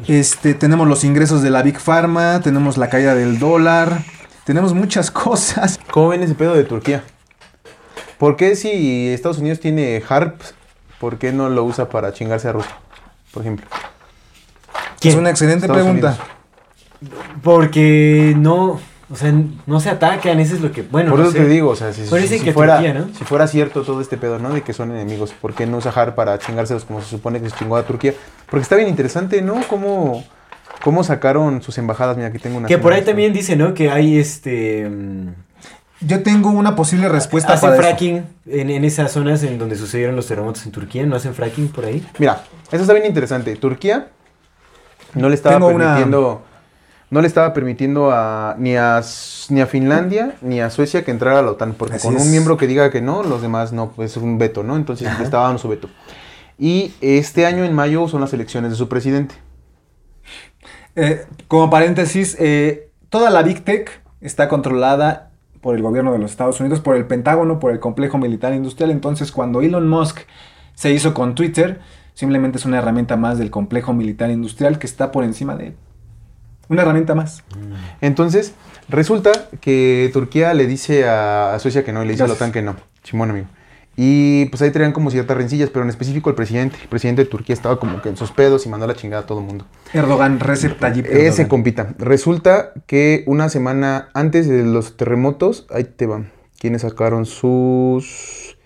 [0.07, 3.99] Este, tenemos los ingresos de la Big Pharma, tenemos la caída del dólar,
[4.45, 5.79] tenemos muchas cosas.
[5.91, 7.03] ¿Cómo ven ese pedo de Turquía?
[8.17, 10.53] ¿Por qué si Estados Unidos tiene HARPs,
[10.99, 12.75] por qué no lo usa para chingarse a Rusia,
[13.33, 13.65] por ejemplo?
[15.01, 16.17] Es una excelente Estados pregunta.
[17.01, 17.21] Unidos.
[17.41, 19.33] Porque no, o sea,
[19.65, 21.39] no se atacan, eso es lo que, bueno, Por no eso sé.
[21.39, 23.07] te digo, o sea, si, si- si que fuera, Turquía, ¿no?
[23.17, 24.53] si fuera cierto todo este pedo, ¿no?
[24.53, 27.49] De que son enemigos, ¿por qué no usa HARP para chingárselos como se supone que
[27.49, 28.13] se chingó a Turquía?
[28.49, 29.61] Porque está bien interesante, ¿no?
[29.67, 30.23] Cómo,
[30.83, 32.15] cómo sacaron sus embajadas.
[32.17, 32.67] Mira, aquí tengo una.
[32.67, 33.73] Que por ahí también dice, ¿no?
[33.73, 34.89] Que hay este...
[34.89, 35.27] mm,
[36.01, 37.87] Yo tengo una posible respuesta hacen para eso.
[37.89, 41.69] fracking en, en esas zonas en donde sucedieron los terremotos en Turquía, ¿no hacen fracking
[41.69, 42.05] por ahí?
[42.19, 43.55] Mira, eso está bien interesante.
[43.55, 44.07] Turquía
[45.13, 46.43] no le estaba Tengo una- permitiendo.
[47.09, 49.01] No le estaba permitiendo a, ni, a,
[49.49, 52.23] ni a Finlandia ni a Suecia que entrara a la OTAN, porque Así con es.
[52.23, 54.77] un miembro que diga que no, los demás no, pues es un veto, ¿no?
[54.77, 55.89] Entonces le estaba dando su veto.
[56.57, 59.35] Y este año en mayo son las elecciones de su presidente.
[60.95, 65.31] Eh, como paréntesis, eh, toda la Big Tech está controlada
[65.61, 68.91] por el gobierno de los Estados Unidos, por el Pentágono, por el complejo militar industrial.
[68.91, 70.21] Entonces, cuando Elon Musk
[70.73, 71.79] se hizo con Twitter,
[72.13, 75.75] simplemente es una herramienta más del complejo militar industrial que está por encima de él.
[76.67, 77.43] Una herramienta más.
[77.99, 78.53] Entonces,
[78.87, 82.33] resulta que Turquía le dice a, Suecia que no, y le dice a la.
[82.33, 82.75] OTAN que no.
[83.03, 83.47] Simón, amigo.
[83.97, 86.77] Y pues ahí traían como ciertas rencillas, pero en específico el presidente.
[86.81, 89.25] El presidente de Turquía estaba como que en sus pedos y mandó la chingada a
[89.25, 89.65] todo el mundo.
[89.93, 91.25] Erdogan, Recep Tayyip Erdogan.
[91.25, 91.93] Ese compita.
[91.97, 96.31] Resulta que una semana antes de los terremotos, ahí te van.
[96.59, 98.57] ¿Quiénes sacaron sus.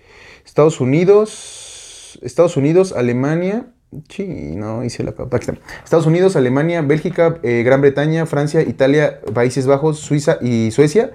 [0.46, 2.20] Estados Unidos.
[2.22, 3.68] Estados Unidos, Alemania.
[4.10, 4.26] Sí,
[4.56, 5.12] no, hice la.
[5.12, 5.56] Aquí está.
[5.84, 11.12] Estados Unidos, Alemania, Bélgica, eh, Gran Bretaña, Francia, Italia, Países Bajos, Suiza y Suecia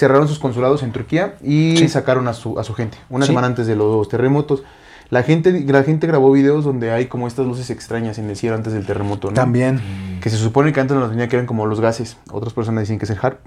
[0.00, 1.88] cerraron sus consulados en Turquía y Sí.
[1.88, 2.98] sacaron a su, a su gente.
[3.10, 3.30] Una Sí.
[3.30, 4.62] semana antes de los terremotos.
[5.10, 8.56] La gente, la gente grabó videos donde hay como estas luces extrañas en el cielo
[8.56, 9.34] antes del terremoto, ¿no?
[9.34, 9.80] También.
[10.22, 12.16] Que se supone que antes nos tenía que ver como los gases.
[12.32, 13.38] Otras personas dicen que es el HARP.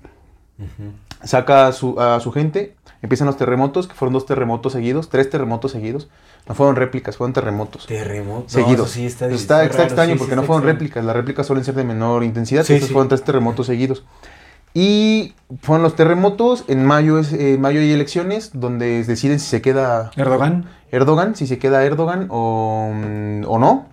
[1.23, 5.29] Saca a su, a su gente, empiezan los terremotos, que fueron dos terremotos seguidos, tres
[5.29, 6.09] terremotos seguidos.
[6.47, 7.87] No fueron réplicas, fueron terremotos.
[7.87, 8.51] Terremotos.
[8.51, 8.91] seguidos.
[8.91, 10.73] sí, está, está, está está raro, extraño sí, porque sí no fueron extraño.
[10.79, 11.05] réplicas.
[11.05, 12.69] Las réplicas suelen ser de menor intensidad.
[12.69, 14.03] Estos fueron tres terremotos seguidos.
[14.73, 16.65] Y fueron los terremotos.
[16.67, 20.65] En mayo, es, en mayo hay elecciones donde deciden si se queda Erdogan.
[20.91, 23.87] Erdogan, si se queda Erdogan o, mm, o no,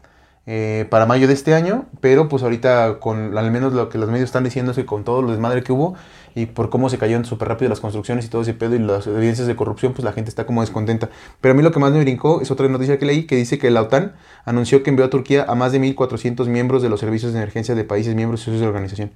[0.46, 4.08] eh, para mayo de este año, pero pues ahorita con al menos lo que los
[4.08, 5.94] medios están diciendo es que con todo lo desmadre que hubo
[6.34, 9.06] y por cómo se cayeron súper rápido las construcciones y todo ese pedo y las
[9.06, 11.10] evidencias de corrupción, pues la gente está como descontenta.
[11.40, 13.58] Pero a mí lo que más me brincó es otra noticia que leí que dice
[13.58, 17.00] que la OTAN anunció que envió a Turquía a más de 1.400 miembros de los
[17.00, 19.12] servicios de emergencia de países miembros y socios de la organización.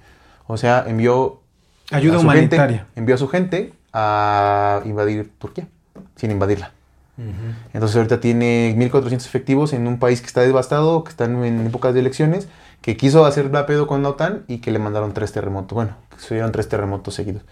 [0.47, 1.41] O sea, envió
[1.91, 2.87] Ayuda a su gente- humanitaria.
[2.97, 5.67] envió a su gente a invadir Turquía,
[6.17, 6.73] sin invadirla.
[7.73, 11.95] Entonces ahorita tiene 1.400 efectivos en un país que está devastado, que están en épocas
[11.95, 12.49] de elecciones,
[12.81, 15.77] que quiso hacer la pedo con la OTAN y que le mandaron tres terremotos.
[15.77, 17.43] Bueno, que sucedieron tres terremotos seguidos.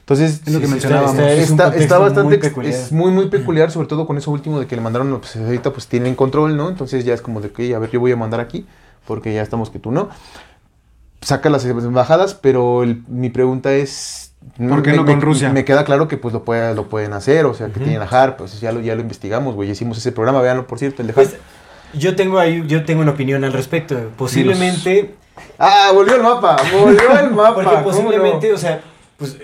[0.00, 1.14] Entonces, Es lo que sí, mencionábamos.
[1.18, 2.74] Está, Es está- está bastante, muy peculiar.
[2.74, 5.72] es muy, muy peculiar, sobre todo con eso último de que le mandaron, pues ahorita
[5.72, 6.68] pues tienen control, ¿no?
[6.68, 8.66] Entonces ya es como de que, a ver, yo voy a mandar aquí,
[9.06, 10.08] porque ya estamos que tú no.
[11.26, 14.32] Saca las embajadas, pero el- mi pregunta es...
[14.56, 15.50] ¿Por qué me- no me- con Rusia?
[15.52, 18.04] Me queda claro que pues lo, puede, lo pueden hacer, o sea, que tienen a
[18.04, 21.08] HARP, pues ya lo, ya lo investigamos, güey, hicimos ese programa, véanlo, por cierto, el
[21.08, 21.28] de HARP.
[21.30, 21.36] Pues,
[21.94, 23.96] yo tengo ahí, yo tengo una opinión al respecto.
[24.16, 25.16] Posiblemente,
[25.58, 27.54] ah, volvió el mapa, volvió el mapa.
[27.54, 28.54] porque ¿cómo posiblemente, no?
[28.54, 28.80] o sea,
[29.16, 29.36] pues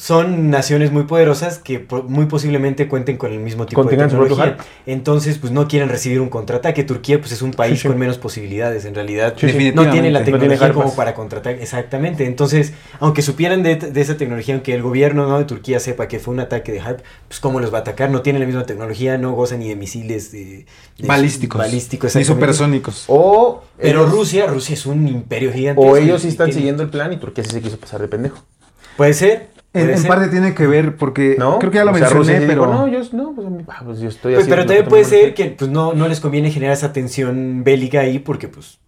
[0.00, 4.56] son naciones muy poderosas que muy posiblemente cuenten con el mismo tipo de tecnología.
[4.86, 6.84] Entonces, pues no quieren recibir un contraataque.
[6.84, 7.88] Turquía, pues es un país Sí, sí.
[7.88, 8.86] con menos posibilidades.
[8.86, 9.72] En realidad, Sí, sí.
[9.74, 10.30] no tiene la Definitivamente.
[10.30, 11.60] No tiene tecnología como para contraatacar.
[11.60, 12.24] Exactamente.
[12.24, 15.38] Entonces, aunque supieran de, de esa tecnología, aunque el gobierno ¿no?
[15.38, 18.10] de Turquía sepa que fue un ataque de HARP, pues cómo los va a atacar.
[18.10, 20.64] No tienen la misma tecnología, no gozan ni de misiles de,
[20.98, 21.58] de- Balísticos.
[21.58, 23.04] balísticos Ni supersónicos.
[23.08, 25.82] O Pero ellos- Rusia, Rusia es un imperio gigante.
[25.84, 28.38] O ellos sí están siguiendo el plan y Turquía sí se quiso pasar de pendejo.
[28.96, 29.59] Puede ser.
[29.72, 31.58] En, parte tiene que ver porque ¿No?
[31.60, 33.82] creo que ya lo O sea, Rusia mencioné, pero dijo, no, yo, no, pues, ah,
[33.84, 35.34] pues, yo estoy Pues, haciendo pero también puede ser hacer".
[35.34, 38.78] que pues, no, no les conviene generar esa tensión bélica ahí porque pues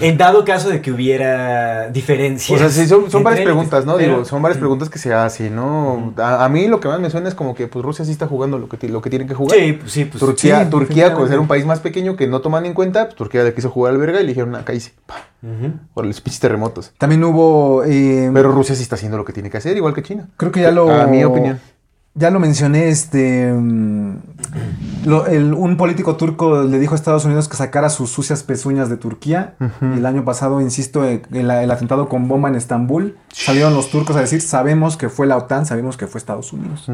[0.00, 2.54] En dado caso de que hubiera diferencias.
[2.54, 3.96] O sea, sí, son, varias preguntas, ¿no?
[3.96, 6.12] pero- Digo, son varias preguntas que se hacen, ¿no?
[6.18, 8.26] A, a mí lo que más me suena es como que pues Rusia sí está
[8.26, 9.58] jugando lo que, lo que tiene que jugar.
[9.58, 10.20] Sí, pues sí, pues.
[10.20, 13.16] Turquía, sí, Turquía, con ser un país más pequeño que no toman en cuenta, pues
[13.16, 14.92] Turquía le quiso jugar al verga y le dijeron, acá hice,
[15.42, 15.72] Ujú.
[15.94, 16.92] por los pinches terremotos.
[16.98, 17.82] También hubo...
[17.84, 20.28] eh, Pero Rusia sí está haciendo lo que tiene que hacer, igual que China.
[20.36, 20.90] creo que ya lo...
[20.90, 21.60] A mi opinión.
[22.18, 23.52] Ya lo mencioné, este...
[23.52, 24.16] mm,
[25.04, 28.88] lo- el- un político turco le dijo a Estados Unidos que sacara sus sucias pezuñas
[28.90, 29.54] de Turquía.
[29.80, 33.90] Y el año pasado, insisto, eh, el, el atentado con bomba en Estambul, salieron los
[33.90, 36.90] turcos a decir, sabemos que fue la OTAN, sabemos que fue Estados Unidos.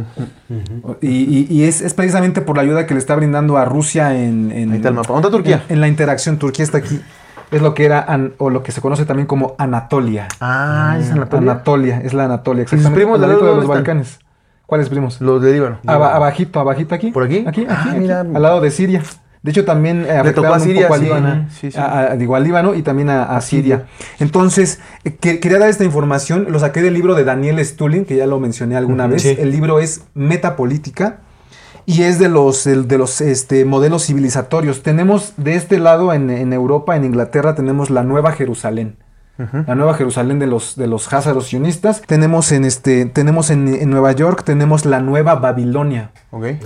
[1.00, 4.14] Y, y- y es, es precisamente por la ayuda que le está brindando a Rusia
[4.14, 4.52] en...
[4.52, 5.08] en- Ahí está el mapa.
[5.12, 5.64] ¿Dónde está Turquía?
[5.68, 7.00] En, en la interacción, Turquía está aquí.
[7.50, 10.28] Es lo que era, an- o lo que se conoce también como Anatolia.
[10.40, 12.94] Ah, es Anatolia, es la Anatolia, exactamente.
[13.00, 13.66] primos de los?
[13.68, 14.18] Balcanes.
[14.66, 15.20] ¿Cuáles primos?
[15.20, 15.78] Los de Líbano.
[15.86, 17.10] Aba- abajito, abajito aquí.
[17.10, 17.44] ¿Por aquí?
[17.46, 18.20] Aquí, aquí, Ah, aquí, mira.
[18.20, 19.02] al lado de Siria.
[19.42, 21.78] De hecho, también eh, afectaron un Siria, poco a Líbano, sí, sí.
[21.78, 23.84] a- a- digo, Líbano y también a, a Siria.
[24.18, 28.16] Entonces, eh, que- quería dar esta información, lo saqué del libro de Daniel Stulin, que
[28.16, 29.20] ya lo mencioné alguna vez.
[29.20, 29.36] sí.
[29.38, 31.18] El libro es Metapolítica
[31.84, 34.82] y es de los, el- de los este, modelos civilizatorios.
[34.82, 38.96] Tenemos de este lado en, en Europa, en Inglaterra, tenemos la Nueva Jerusalén.
[39.36, 42.02] La Nueva Jerusalén de los, de los házaros sionistas.
[42.02, 46.10] Tenemos en este, tenemos en, en Nueva York, tenemos la Nueva Babilonia.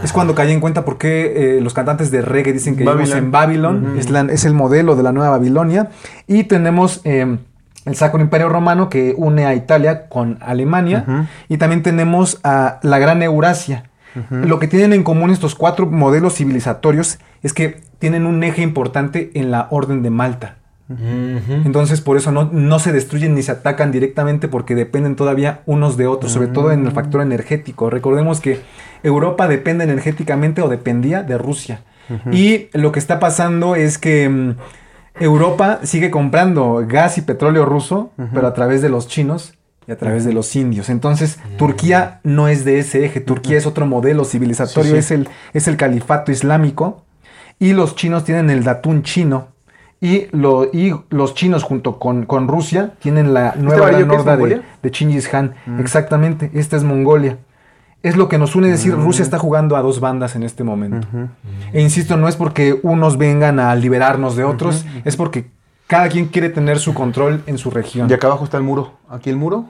[0.05, 3.11] Es cuando caí en cuenta por qué eh, los cantantes de reggae dicen que vivimos
[3.25, 3.99] en Babylon.
[3.99, 5.89] es, la- es el modelo de la Nueva Babilonia.
[6.27, 7.39] Y tenemos eh,
[7.87, 11.27] el Sacro Imperio Romano que une a Italia con Alemania.
[11.49, 13.85] Y también tenemos a la Gran Eurasia.
[14.31, 19.31] Lo que tienen en común estos cuatro modelos civilizatorios es que tienen un eje importante
[19.35, 20.57] en la Orden de Malta.
[20.89, 25.97] Entonces, por eso no, no se destruyen ni se atacan directamente porque dependen todavía unos
[25.99, 27.91] de otros, sobre todo en el factor energético.
[27.91, 28.61] Recordemos que
[29.03, 31.81] Europa depende energéticamente o dependía de Rusia.
[32.33, 34.55] Y lo que está pasando es que mm,
[35.21, 39.55] Europa sigue comprando gas y petróleo ruso, pero a través de los chinos
[39.87, 40.89] y a través de los indios.
[40.89, 45.69] Entonces, Turquía no es de ese eje, Turquía es otro modelo civilizatorio, Es, el, es
[45.69, 47.05] el califato islámico.
[47.59, 49.49] Y los chinos tienen el datún chino.
[50.01, 54.15] Y, lo, y los chinos junto con, con Rusia tienen la nueva varillo gran qué
[54.15, 55.55] es, horda de, de Chingis Khan.
[55.79, 57.39] Exactamente, esta es Mongolia.
[58.05, 61.09] Es lo que nos une decir, Rusia está jugando a dos bandas en este momento.
[61.73, 65.51] E insisto, no es porque unos vengan a liberarnos de otros, es porque
[65.89, 68.09] cada quien quiere tener su control en su región.
[68.09, 68.93] Y acá abajo está el muro.
[69.09, 69.65] Aquí el muro.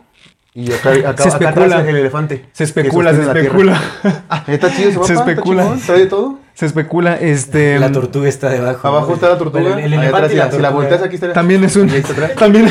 [0.55, 1.67] Y acá, acá, Se acá especula.
[1.77, 2.45] atrás el elefante.
[2.53, 3.81] Se especula, se especula.
[4.29, 5.77] Ah, está chido ese Se mapa, está especula.
[5.87, 6.39] Trae de todo.
[6.55, 7.79] Se especula, este...
[7.79, 8.89] La tortuga está debajo.
[8.89, 9.63] Abajo está la tortuga.
[9.63, 10.71] Bueno, el ahí elefante atrás, y la si la- si la tortuga.
[10.71, 11.33] volteas aquí está.
[11.33, 12.69] También es un está también,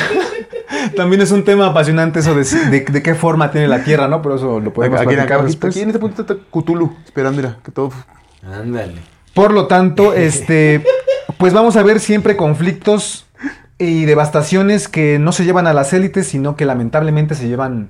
[0.97, 4.21] también es un tema apasionante eso de, de, de qué forma tiene la Tierra, ¿no?
[4.21, 5.73] Pero eso lo podemos Aquí, platicar aquí, después.
[5.73, 6.95] aquí en este punto está Cthulhu.
[7.05, 7.93] Esperando, mira, que todo.
[8.45, 8.95] Ándale.
[9.33, 10.83] Por lo tanto, este,
[11.37, 13.26] pues vamos a ver siempre conflictos
[13.79, 17.89] y devastaciones que no se llevan a las élites, sino que lamentablemente se llevan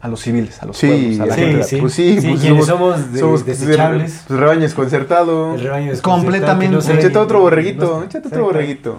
[0.00, 1.62] a los civiles, a los Sí, pueblos, a la sí, gente.
[1.64, 1.76] sí.
[1.76, 4.24] Pues sí, Sí, pues quienes somos de- desechables.
[4.26, 5.54] Pues rebaño desconcertado.
[5.54, 6.74] El rebaño es Completamente.
[6.74, 8.96] no Échate otro borreguito, no- échate otro borreguito.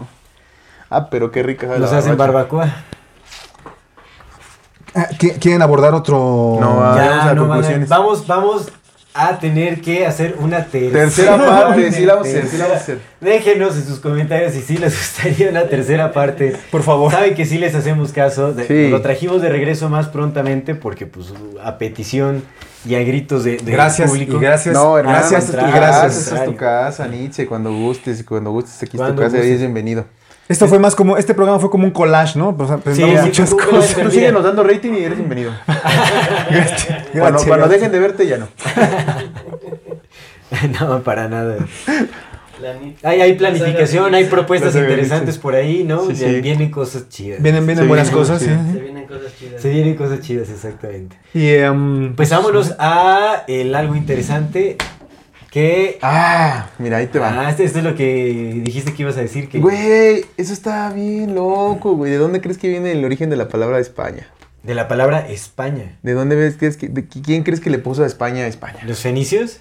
[0.90, 1.68] Ah, pero qué rica.
[1.68, 2.74] la Nos hacen barbacoa.
[4.96, 6.58] Ah, ¿qui- ¿Quieren abordar otro?
[6.60, 7.90] No, ah, vamos a Ya, no, conclusiones.
[7.90, 8.72] vamos, vamos
[9.16, 12.64] a tener que hacer una tercera, Tercera parte, sí la vamos a hacer, sí la
[12.66, 12.98] vamos a hacer.
[13.22, 16.56] Déjenos en sus comentarios si sí les gustaría una tercera parte.
[16.72, 17.12] Por favor.
[17.12, 18.54] Saben que sí les hacemos caso.
[18.54, 18.90] de- Sí.
[18.90, 21.34] Lo trajimos de regreso más prontamente porque pues
[21.64, 22.44] a petición
[22.86, 24.38] y a gritos de, de Gracias público.
[24.38, 24.74] y gracias.
[24.74, 26.18] No, hermano, gracias, tu gracias.
[26.18, 30.06] esta es tu casa, Nietzsche, cuando gustes, cuando gustes, aquí es tu casa, bienvenido.
[30.54, 32.56] Esto fue más como, este programa fue como un collage, ¿no?
[32.56, 33.96] Pues, presentamos sí, muchas cosas.
[33.96, 35.52] Tú síguenos dando rating y eres bienvenido.
[35.68, 37.48] Gracias, Cuando, gracias.
[37.48, 38.48] cuando dejen de verte, ya no.
[40.80, 41.58] no, para nada.
[43.02, 46.06] Hay, hay planificación, hay propuestas interesantes por ahí, ¿no?
[46.06, 46.42] Sí, sí.
[46.42, 47.42] Vienen cosas chidas.
[47.42, 48.46] Vienen, vienen buenas cosas, sí.
[48.46, 48.74] sí.
[48.74, 49.62] Se vienen cosas chidas.
[49.64, 51.18] Se vienen cosas chidas, exactamente.
[51.34, 54.78] Y em, Pues vámonos a el algo interesante
[55.54, 56.00] que...
[56.02, 57.30] Ah, mira, ahí te va.
[57.46, 59.48] Ah, este- esto es lo que dijiste que ibas a decir.
[59.50, 62.12] Que Güey, eso está bien loco, güey.
[62.12, 64.28] ¿De dónde crees que viene el origen de la palabra España?
[64.64, 66.00] De la palabra España.
[66.02, 68.80] ¿De dónde ves, que, de quién crees que le puso a España a España?
[68.84, 69.60] ¿Los fenicios?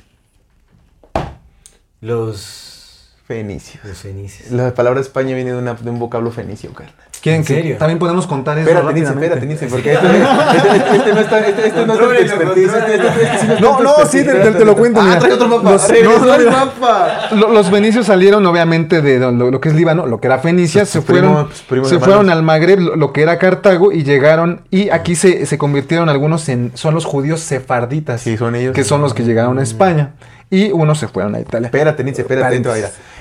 [2.01, 3.13] Los...
[3.27, 3.85] Fenicios.
[3.85, 4.51] Los fenicios.
[4.51, 6.97] La palabra España viene de, una- de un vocablo fenicio, carnal.
[7.23, 7.77] ¿Quieren ¿En que serio?
[7.79, 9.25] también podemos contar eso Espérate, rápidamente?
[9.27, 10.07] espérate, Nietzsche, porque este,
[10.57, 12.75] este- este- no está, este, este no es expertise.
[12.75, 14.11] Este, este- este No, no, expertise.
[14.11, 15.01] sí, te, te- te lo cuento.
[15.01, 15.71] Ah, trae otro mapa.
[15.73, 17.29] Los, no, no, el mapa.
[17.33, 20.85] Lo- los venicios salieron obviamente de lo, lo que es Líbano, lo que era Fenicia,
[20.85, 21.49] se fueron,
[21.85, 25.59] se fueron al Magreb, lo, lo que era Cartago, y llegaron, y aquí se, se
[25.59, 28.75] convirtieron algunos en, son los judíos sefarditas, Sí, son ellos.
[28.75, 30.11] que son los que llegaron a España.
[30.53, 31.67] Y unos se fueron a Italia.
[31.67, 32.63] Espérate, Nietzsche, espérate.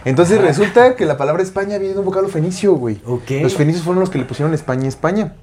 [0.03, 3.01] Entonces resulta que la palabra España viene de un vocablo fenicio, güey.
[3.41, 5.33] Los fenicios fueron los que le pusieron España, España.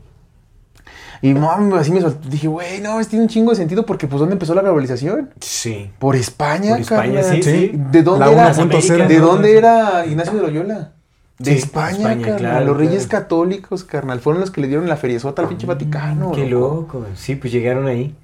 [1.23, 2.29] Y no, así me solté.
[2.29, 5.31] Dije, güey, no, esto tiene un chingo de sentido porque, pues, ¿dónde empezó la globalización?
[5.41, 5.91] Sí.
[5.99, 7.73] Por España, Por España, sí, sí.
[7.75, 8.55] ¿De dónde La era?
[8.55, 9.07] 1.0.
[9.09, 10.93] ¿De dónde era Ignacio de Loyola?
[11.39, 12.39] De Sí, España, España, carnal.
[12.39, 13.25] claro, Los reyes claro.
[13.25, 16.33] católicos, carnal, fueron los que le dieron la feriezota al pinche Vaticano.
[16.33, 17.07] Qué loco.
[17.15, 18.15] Sí, pues llegaron ahí.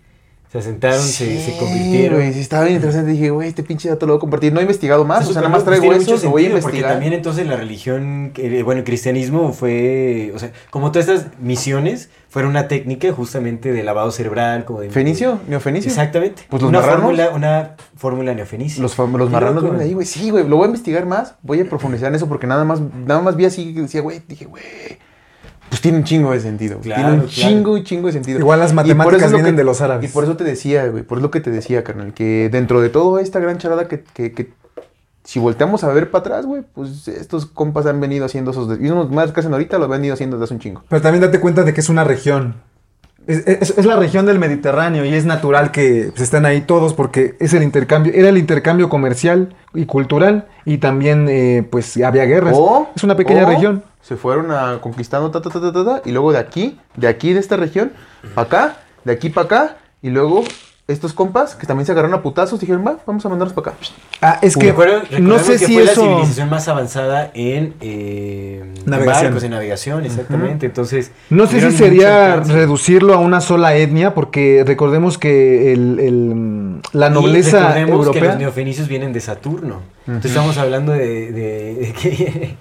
[0.54, 2.20] Se asentaron, se, se convirtieron.
[2.20, 3.10] güey, sí, estaba bien interesante.
[3.10, 4.52] Dije, güey, este pinche dato lo voy a compartir.
[4.52, 6.46] No he investigado más, o sea, nada más traigo eso, lo voy a sentido, Porque
[6.76, 6.92] investigar.
[6.92, 12.08] también entonces la religión, eh, bueno, el cristianismo fue, o sea, como todas estas misiones,
[12.28, 14.90] fueron una técnica justamente de lavado cerebral, como de...
[14.90, 15.40] ¿Fenicio?
[15.48, 15.88] ¿Neofenicio?
[15.90, 16.44] Exactamente.
[16.48, 17.02] Pues los una marranos.
[17.02, 18.80] fórmula, una fórmula neofenicia.
[18.80, 20.06] Los, los marranos vienen ahí, güey.
[20.06, 21.34] Sí, güey, lo voy a investigar más.
[21.42, 24.22] Voy a profundizar en eso porque nada más, nada más vi así y decía, güey,
[24.28, 24.62] dije, güey.
[25.74, 26.78] Pues tiene un chingo de sentido.
[26.78, 27.32] Claro, tiene un claro.
[27.32, 28.38] chingo y chingo de sentido.
[28.38, 30.08] Igual las matemáticas es vienen que- de los árabes.
[30.08, 32.80] Y por eso te decía, güey, por eso lo que te decía, carnal, que dentro
[32.80, 34.52] de toda esta gran charada que, que, que
[35.24, 38.78] si volteamos a ver para atrás, güey, pues estos compas han venido haciendo esos...
[38.80, 40.84] Y unos más que hacen ahorita lo han venido haciendo desde hace un chingo.
[40.88, 42.54] Pero también date cuenta de que es una región.
[43.26, 46.94] Es, es- es la región del Mediterráneo y es natural que pues, estén ahí todos
[46.94, 52.26] porque es el intercambio, era el intercambio comercial y cultural y también eh, pues había
[52.26, 52.54] guerras.
[52.56, 53.82] O- es una pequeña o región.
[54.06, 57.08] Se fueron a conquistando ta, ta, ta, ta, ta, ta, y luego de aquí, de
[57.08, 57.92] aquí de esta región,
[58.34, 60.44] para acá, de aquí para acá, y luego
[60.86, 63.78] estos compas que también se agarraron a putazos dijeron, va, vamos a mandarlos para acá.
[64.20, 64.74] Ah, es que
[65.18, 66.02] no sé que si fue eso...
[66.02, 69.24] la civilización más avanzada en eh, Navegación.
[69.24, 70.66] barcos, en navegación, exactamente.
[70.66, 76.80] Entonces, No sé si sería reducirlo a una sola etnia, porque recordemos que el- el-
[76.92, 78.24] la Y nobleza europea...
[78.32, 79.80] los neofenicios vienen de Saturno.
[80.06, 82.56] Entonces estamos hablando de, de- de que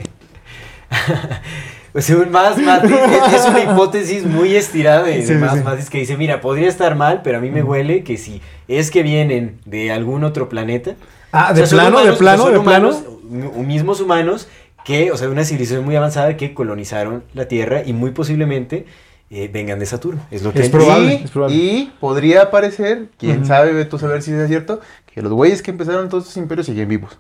[1.96, 5.64] O sea, un más matiz, es es una hipótesis muy estirada de, sí, más sí.
[5.64, 8.90] matiz que dice, mira, podría estar mal, pero a mí me huele que si es
[8.90, 10.96] que vienen de algún otro planeta.
[11.32, 12.90] Ah, o de sea, son plano, de plano, de plano.
[12.90, 14.48] humanos, m- mismos humanos
[14.84, 18.88] que, o sea, de una civilización muy avanzada que colonizaron la Tierra y muy posiblemente
[19.30, 20.22] eh, vengan de Saturno.
[20.32, 21.56] Es lo que Es probable, y, es probable.
[21.56, 24.82] y podría parecer, quién sabe, tú saber si es cierto,
[25.14, 27.20] que los güeyes que empezaron todos estos imperios siguen vivos.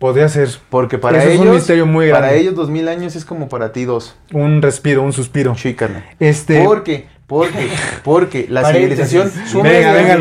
[0.00, 2.40] Podría ser Porque para Eso es ellos, un misterio muy para grande.
[2.40, 4.16] ellos dos mil años es como para ti dos.
[4.32, 5.54] un respiro, un suspiro.
[5.56, 6.02] Sí, carnal.
[6.18, 7.68] Este, Porque, porque,
[8.02, 9.08] porque la Paréntesis.
[9.10, 10.12] civilización Venga, sumeria, venga,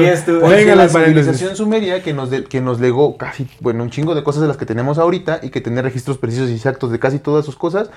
[0.41, 0.93] porque venga la paréntesis.
[0.93, 4.47] civilización sumeria que nos, de- que nos legó casi, bueno, un chingo de cosas de
[4.49, 7.55] las que tenemos ahorita y que tener registros precisos y exactos de casi todas sus
[7.55, 7.89] cosas,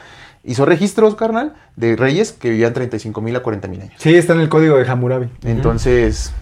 [0.44, 3.94] hizo registros, carnal, de reyes que vivían 35 mil a 40 mil años.
[3.98, 5.28] Sí, está en el código de Hammurabi.
[5.44, 6.32] Entonces,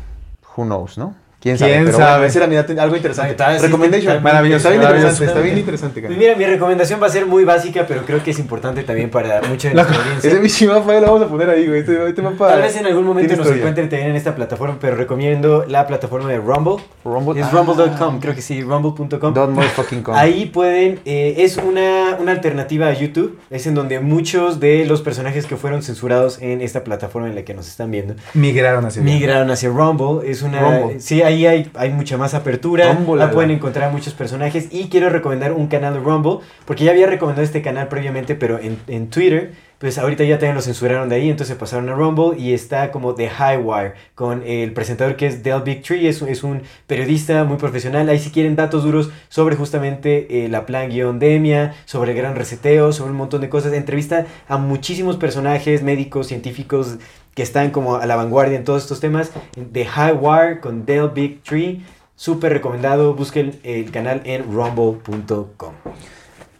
[0.56, 1.14] who knows, ¿no?
[1.40, 1.72] ¿Quién sabe?
[1.72, 2.26] ¿Quién Pero sabe?
[2.28, 3.30] bueno, era mi algo interesante.
[3.30, 4.12] Está- Recommendation.
[4.16, 5.08] está- maravilloso, Está bien maravilloso.
[5.12, 6.18] interesante, está bien interesante, Pues carnal.
[6.18, 9.40] mira, mi recomendación va a ser muy básica, pero creo que es importante también para
[9.48, 10.30] mucha de La- nuestra audiencia.
[10.42, 11.80] ese mapa lo vamos a poner ahí, güey.
[11.80, 14.96] Este, este mapa Tal vez en algún momento nos encuentren también en esta plataforma, pero
[14.96, 16.76] recomiendo la plataforma de Rumble.
[17.04, 17.40] Rumble.
[17.40, 17.50] Es Ah.
[17.52, 19.32] rumble.com, creo que sí, rumble.com.
[19.32, 20.18] Don't motherfucking come.
[20.18, 25.00] Ahí pueden, eh, es una, una alternativa a YouTube, es en donde muchos de los
[25.00, 29.00] personajes que fueron censurados en esta plataforma en la que nos están viendo Migraron hacia
[29.02, 30.30] migraron hacia Rumble.
[30.30, 31.00] Es una, Rumble.
[31.00, 32.86] sí, ahí hay, hay mucha más apertura,
[33.26, 37.06] la- pueden encontrar muchos personajes y quiero recomendar un canal de Rumble, porque ya había
[37.06, 39.70] recomendado este canal previamente, pero en, en Twitter.
[39.80, 43.14] Pues ahorita ya también lo censuraron de ahí, entonces pasaron a Rumble y está como
[43.14, 47.44] The High Wire con el presentador que es Del Big Tree, es, es un periodista
[47.44, 48.06] muy profesional.
[48.10, 53.12] Ahí si quieren datos duros sobre justamente eh, la plan-demia, sobre el gran reseteo, sobre
[53.12, 53.72] un montón de cosas.
[53.72, 56.98] Entrevista a muchísimos personajes, médicos, científicos
[57.40, 59.30] que están como a la vanguardia en todos estos temas.
[59.72, 61.80] The High Wire con Del Big Tree,
[62.14, 63.14] súper recomendado.
[63.14, 65.72] Busquen el canal en rumble.com.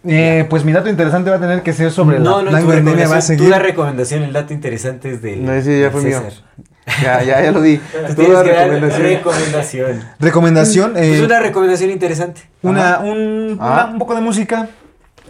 [0.05, 2.65] Eh, pues mi dato interesante va a tener que ser sobre No, la no, tu
[2.65, 5.79] plan pandemia va a recomendación, tú la recomendación, el dato interesante es del No, ese
[5.83, 6.23] ya fue mío.
[7.03, 7.77] Ya, ya, ya lo di.
[8.17, 9.03] Tú dar recomendación.
[9.03, 10.05] recomendación.
[10.19, 12.41] Recomendación, eh, Es una recomendación interesante.
[12.63, 13.83] una, un, Ah.
[13.85, 14.67] una- un poco de música.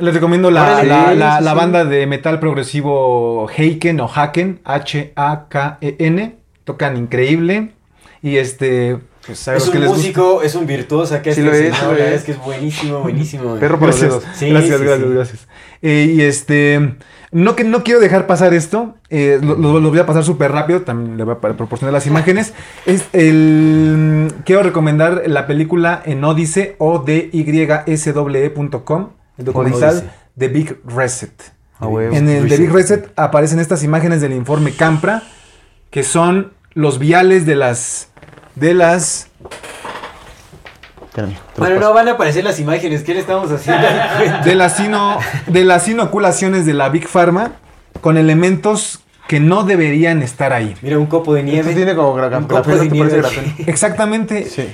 [0.00, 6.36] Les recomiendo la, la, la- banda de metal progresivo Haken o Haken, H-A-K-E-N.
[6.64, 7.72] Tocan increíble.
[8.22, 11.32] Y este, pues Es los que un gusta- músico, es un virtuoso acá.
[11.32, 12.14] Sí este lo es, sí lo la verdad es.
[12.20, 13.56] es que es buenísimo, buenísimo.
[13.56, 14.24] Perro los Gracias, dedos.
[14.34, 15.48] Sí, gracias, sí, gracias, gracias.
[15.82, 16.96] Eh, y este,
[17.32, 21.16] no que no quiero dejar pasar esto, eh, lo, voy a pasar súper rápido, también
[21.16, 22.52] le voy a proporcionar las imágenes.
[22.84, 28.52] Es el, quiero recomendar la película en Odise, o d y s w
[28.84, 29.08] .com,
[29.40, 31.32] el documental de Big Reset.
[31.80, 31.88] Ah.
[32.12, 32.58] En el Reset.
[32.58, 35.22] Big Reset aparecen estas imágenes del informe Campra,
[35.90, 38.08] que son los viales de las,
[38.54, 39.28] de las
[41.56, 43.02] Bueno, no van a aparecer las imágenes.
[43.02, 43.86] ¿Qué le estamos haciendo?
[44.44, 47.52] de las, sino, de las inoculaciones de la Big Pharma
[48.00, 50.76] con elementos que no deberían estar ahí.
[50.82, 51.60] Mira, un copo de nieve.
[51.60, 53.66] Esto tiene como Un.
[53.66, 54.44] Exactamente.
[54.44, 54.68] Sí.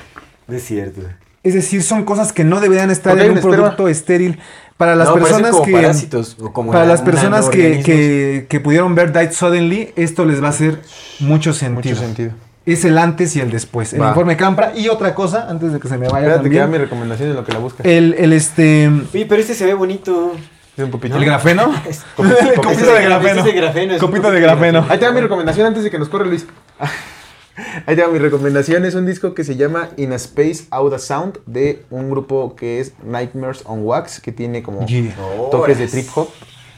[0.49, 1.03] Es cierto.
[1.47, 4.41] Es decir, son cosas que no deberían estar en un producto estéril.
[4.77, 8.61] Para las No, personas como que parásitos, o como para las personas que, que, que
[8.61, 10.83] pudieron ver Died Suddenly, esto les va a hacer
[11.21, 11.95] mucho sentido.
[11.95, 12.33] Mucho sentido.
[12.67, 13.93] Es el antes y el después.
[13.93, 14.09] El Va.
[14.09, 14.73] informe Campra.
[14.77, 16.71] Y otra cosa, antes de que se me vaya Espérate que también.
[16.81, 17.85] mi recomendación en lo que la busca.
[17.85, 18.91] El, el este.
[19.15, 20.33] Oye, pero este se ve bonito.
[20.77, 21.17] Es un pupito.
[21.17, 21.73] El grafeno.
[22.17, 23.29] Copito Copito de grafeno.
[23.29, 24.87] Este es de grafeno, es un Copito de copito de grafeno.
[24.89, 26.45] Ahí te va mi recomendación antes de que nos corre Luis.
[27.87, 28.85] Ahí te va mi recomendación.
[28.85, 32.55] Es un disco que se llama In a Space Out a Sound de un grupo
[32.57, 35.15] que es Nightmares on Wax, que tiene como Yeah.
[35.51, 36.29] toques de trip hop.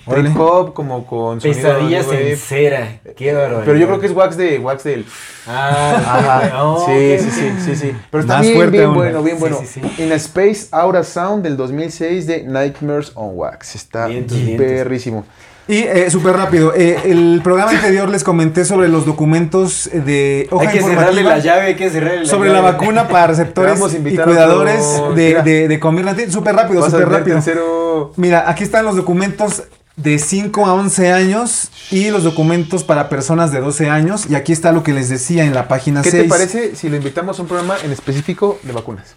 [0.09, 3.01] Trip hop como con sonido Pesadillas en cera.
[3.15, 3.63] Qué barbaridad.
[3.67, 5.05] Pero yo creo que es wax de wax del.
[5.47, 6.65] Ah, Ajá.
[6.65, 7.93] oh, sí, sí, sí, sí, sí.
[8.11, 8.95] Pero está Más bien, bien aún.
[8.95, 9.59] bueno, bien Sí, bueno.
[9.61, 10.03] sí, sí.
[10.03, 13.75] In a Space Out a Sound del 2006 de Nightmares on Wax.
[13.75, 14.09] Está
[14.57, 15.27] perrísimo.
[15.69, 16.73] Y eh, súper rápido.
[16.75, 21.39] eh, el programa anterior les comenté sobre los documentos de hoja Hay que cerrarle la
[21.39, 25.69] llave, hay que cerrarle la sobre la vacuna para receptores y cuidadores otro- de, de,
[25.69, 26.31] de.
[26.31, 27.37] Súper rápido, súper rápido.
[27.37, 28.13] tercero.
[28.17, 29.65] Mira, aquí están los documentos
[29.97, 34.27] de 5 a 11 años y los documentos para personas de 12 años.
[34.31, 36.23] Y aquí está lo que les decía en la página ¿Qué 6.
[36.23, 39.15] te parece si lo invitamos a un programa en específico de vacunas?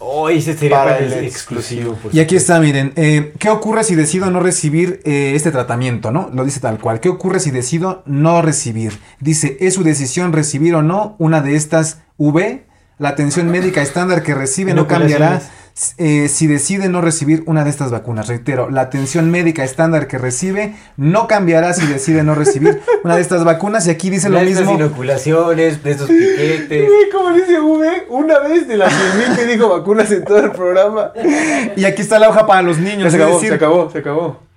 [0.00, 1.94] Oh, ese sería Para para, el exclusivo.
[1.94, 6.12] por Y aquí está, miren, eh, ¿qué ocurre si decido no recibir eh, este tratamiento?
[6.12, 6.30] ¿no?
[6.32, 7.00] Lo dice tal cual.
[7.00, 9.00] ¿Qué ocurre si decido no recibir?
[9.20, 12.64] Dice, ¿es su decisión recibir o no una de estas V?
[12.98, 15.40] La atención médica estándar que recibe no cambiará
[15.96, 18.28] eh, si decide no recibir una de estas vacunas.
[18.28, 23.22] Reitero, la atención médica estándar que recibe no cambiará si decide no recibir una de
[23.22, 23.86] estas vacunas.
[23.86, 24.74] Y aquí dice lo de estas mismo.
[24.74, 26.88] inoculaciones, de estos piquetes.
[27.12, 31.12] como dice V, una vez de las 100.000 que dijo vacunas en todo el programa.
[31.76, 33.12] Y aquí está la hoja para los niños.
[33.12, 34.47] se acabó, decir, se acabó, se acabó.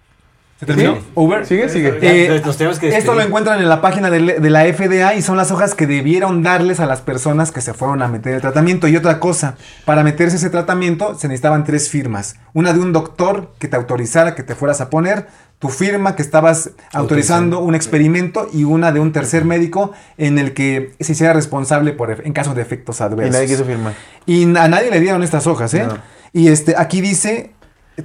[0.62, 0.96] ¿Se terminó?
[0.96, 1.02] ¿Sí?
[1.16, 1.46] ¿Over?
[1.46, 1.98] Sigue, sigue.
[2.02, 5.36] Eh, tenemos que Esto lo encuentran en la página de, de la FDA y son
[5.36, 8.88] las hojas que debieron darles a las personas que se fueron a meter el tratamiento.
[8.88, 12.36] Y otra cosa, para meterse ese tratamiento se necesitaban tres firmas.
[12.54, 16.22] Una de un doctor que te autorizara que te fueras a poner, tu firma que
[16.22, 21.34] estabas autorizando un experimento y una de un tercer médico en el que se hiciera
[21.34, 23.34] responsable por en caso de efectos Y adversos.
[23.34, 23.94] nadie quiso firmar.
[24.26, 25.86] Y a nadie le dieron estas hojas, ¿eh?
[25.88, 25.98] No.
[26.34, 27.52] Y este, aquí dice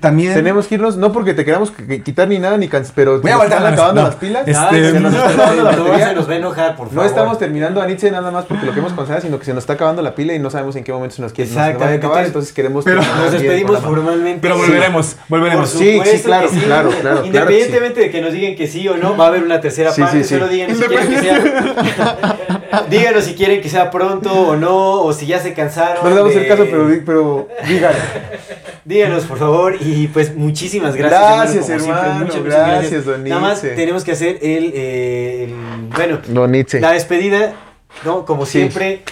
[0.01, 0.35] también...
[0.35, 3.31] Tenemos que irnos, no porque te queramos que- quitar ni nada, ni can- pero Voy
[3.31, 4.07] a nos voltear están acabando no.
[4.09, 4.43] las pilas.
[4.47, 6.09] Este, Ah, se nos está acabando la No, batería.
[6.09, 7.03] se nos va a enojar, por favor.
[7.03, 9.75] No estamos terminando Anitze nada más porque lo queremos conceder, sino que se nos está
[9.75, 11.69] acabando la pila y no sabemos en qué momento se nos quiere nos va a
[11.69, 14.41] acabar, entonces- entonces queremos Pero Nos despedimos formalmente.
[14.43, 14.61] Pero Sí.
[14.63, 15.71] volveremos, volveremos.
[15.71, 18.67] Por Sí, sí, claro, que claro, claro, claro que Independientemente de que nos digan que
[18.67, 20.19] sí o no, va a haber una tercera Sí, parte.
[20.23, 20.35] sí, sí.
[20.35, 22.37] Solo digan si quieren que sea.
[22.91, 26.03] Díganos si quieren que sea pronto o no, o si ya se cansaron.
[26.05, 27.99] No le damos de- el caso, pero, pero díganlo.
[28.85, 29.76] Díganos, por favor.
[29.81, 31.21] Y pues muchísimas gracias.
[31.21, 32.03] Gracias, como siempre.
[32.03, 35.55] hermano, Muchas, muchas gracias, don Nada más tenemos que hacer el, eh, el-
[35.95, 37.55] bueno, Don la despedida,
[38.05, 38.25] ¿no?
[38.25, 39.03] Como siempre.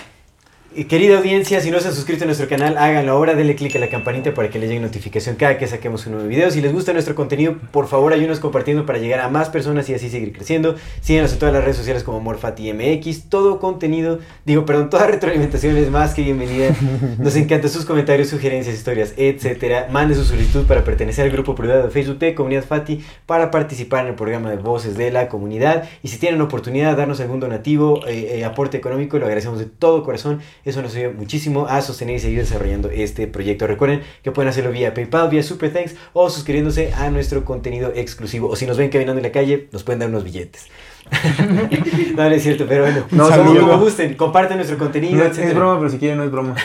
[0.74, 3.78] Querida audiencia, si no se han suscrito a nuestro canal, háganlo ahora, denle click a
[3.78, 6.50] la campanita para que les llegue notificación cada que saquemos un nuevo video.
[6.50, 9.94] Si les gusta nuestro contenido, por favor ayúdenos compartiendo para llegar a más personas y
[9.94, 10.74] así seguir creciendo.
[11.00, 13.28] Síganos en todas las redes sociales como MorfatiMX.
[13.28, 16.74] Todo contenido, digo, perdón, toda retroalimentación es más que bienvenida.
[17.18, 19.86] Nos encantan sus comentarios, sugerencias, historias, etcétera.
[19.92, 24.06] Mande su solicitud para pertenecer al grupo privado de Facebook de Comunidad Fati para participar
[24.06, 25.88] en el programa de Voces de la Comunidad.
[26.02, 29.66] Y si tienen oportunidad de darnos algún donativo, eh, eh, aporte económico, lo agradecemos de
[29.66, 30.40] todo corazón.
[30.64, 33.66] Eso nos ayuda muchísimo a sostener y seguir desarrollando este proyecto.
[33.66, 38.48] Recuerden que pueden hacerlo vía PayPal, vía Super Thanks o suscribiéndose a nuestro contenido exclusivo.
[38.48, 40.66] O si nos ven caminando en la calle, nos pueden dar unos billetes.
[42.16, 45.78] no, no es cierto, pero bueno, No, como, gusten, compartan nuestro contenido, No, es broma,
[45.78, 46.54] pero si quieren no es broma.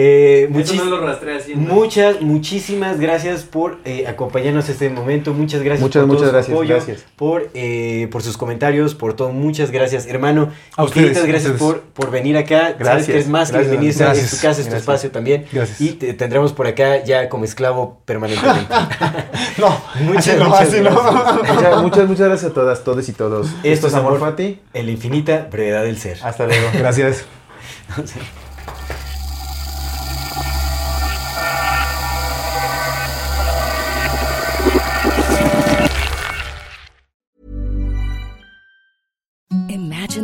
[0.00, 1.18] Eh, Eso no lo.
[1.56, 5.34] Muchas, muchísimas gracias por eh, acompañarnos este momento.
[5.34, 7.04] Muchas gracias Muchas, por todo muchas su gracias, apoyo, gracias.
[7.16, 9.30] por, eh, por sus comentarios, por todo.
[9.30, 10.52] Muchas gracias, hermano.
[10.76, 11.72] A Infinitas ustedes, a gracias ustedes.
[11.72, 12.60] por, por venir acá.
[12.60, 13.98] Sabes Gracias, que es más que gracias, bienvenido.
[13.98, 15.46] gracias, Es tu casa, es tu espacio también.
[15.50, 15.80] Gracias.
[15.80, 18.72] Y te tendremos por acá ya como esclavo permanentemente.
[19.58, 20.90] No, Muchas, así no, muchas así no.
[20.90, 21.42] gracias.
[21.56, 23.48] Muchas, muchas, muchas gracias a todas, todos y todos.
[23.64, 24.60] Esto es Amor Fati.
[24.74, 26.18] En la infinita brevedad del ser.
[26.22, 26.68] Hasta luego.
[26.74, 27.24] Gracias.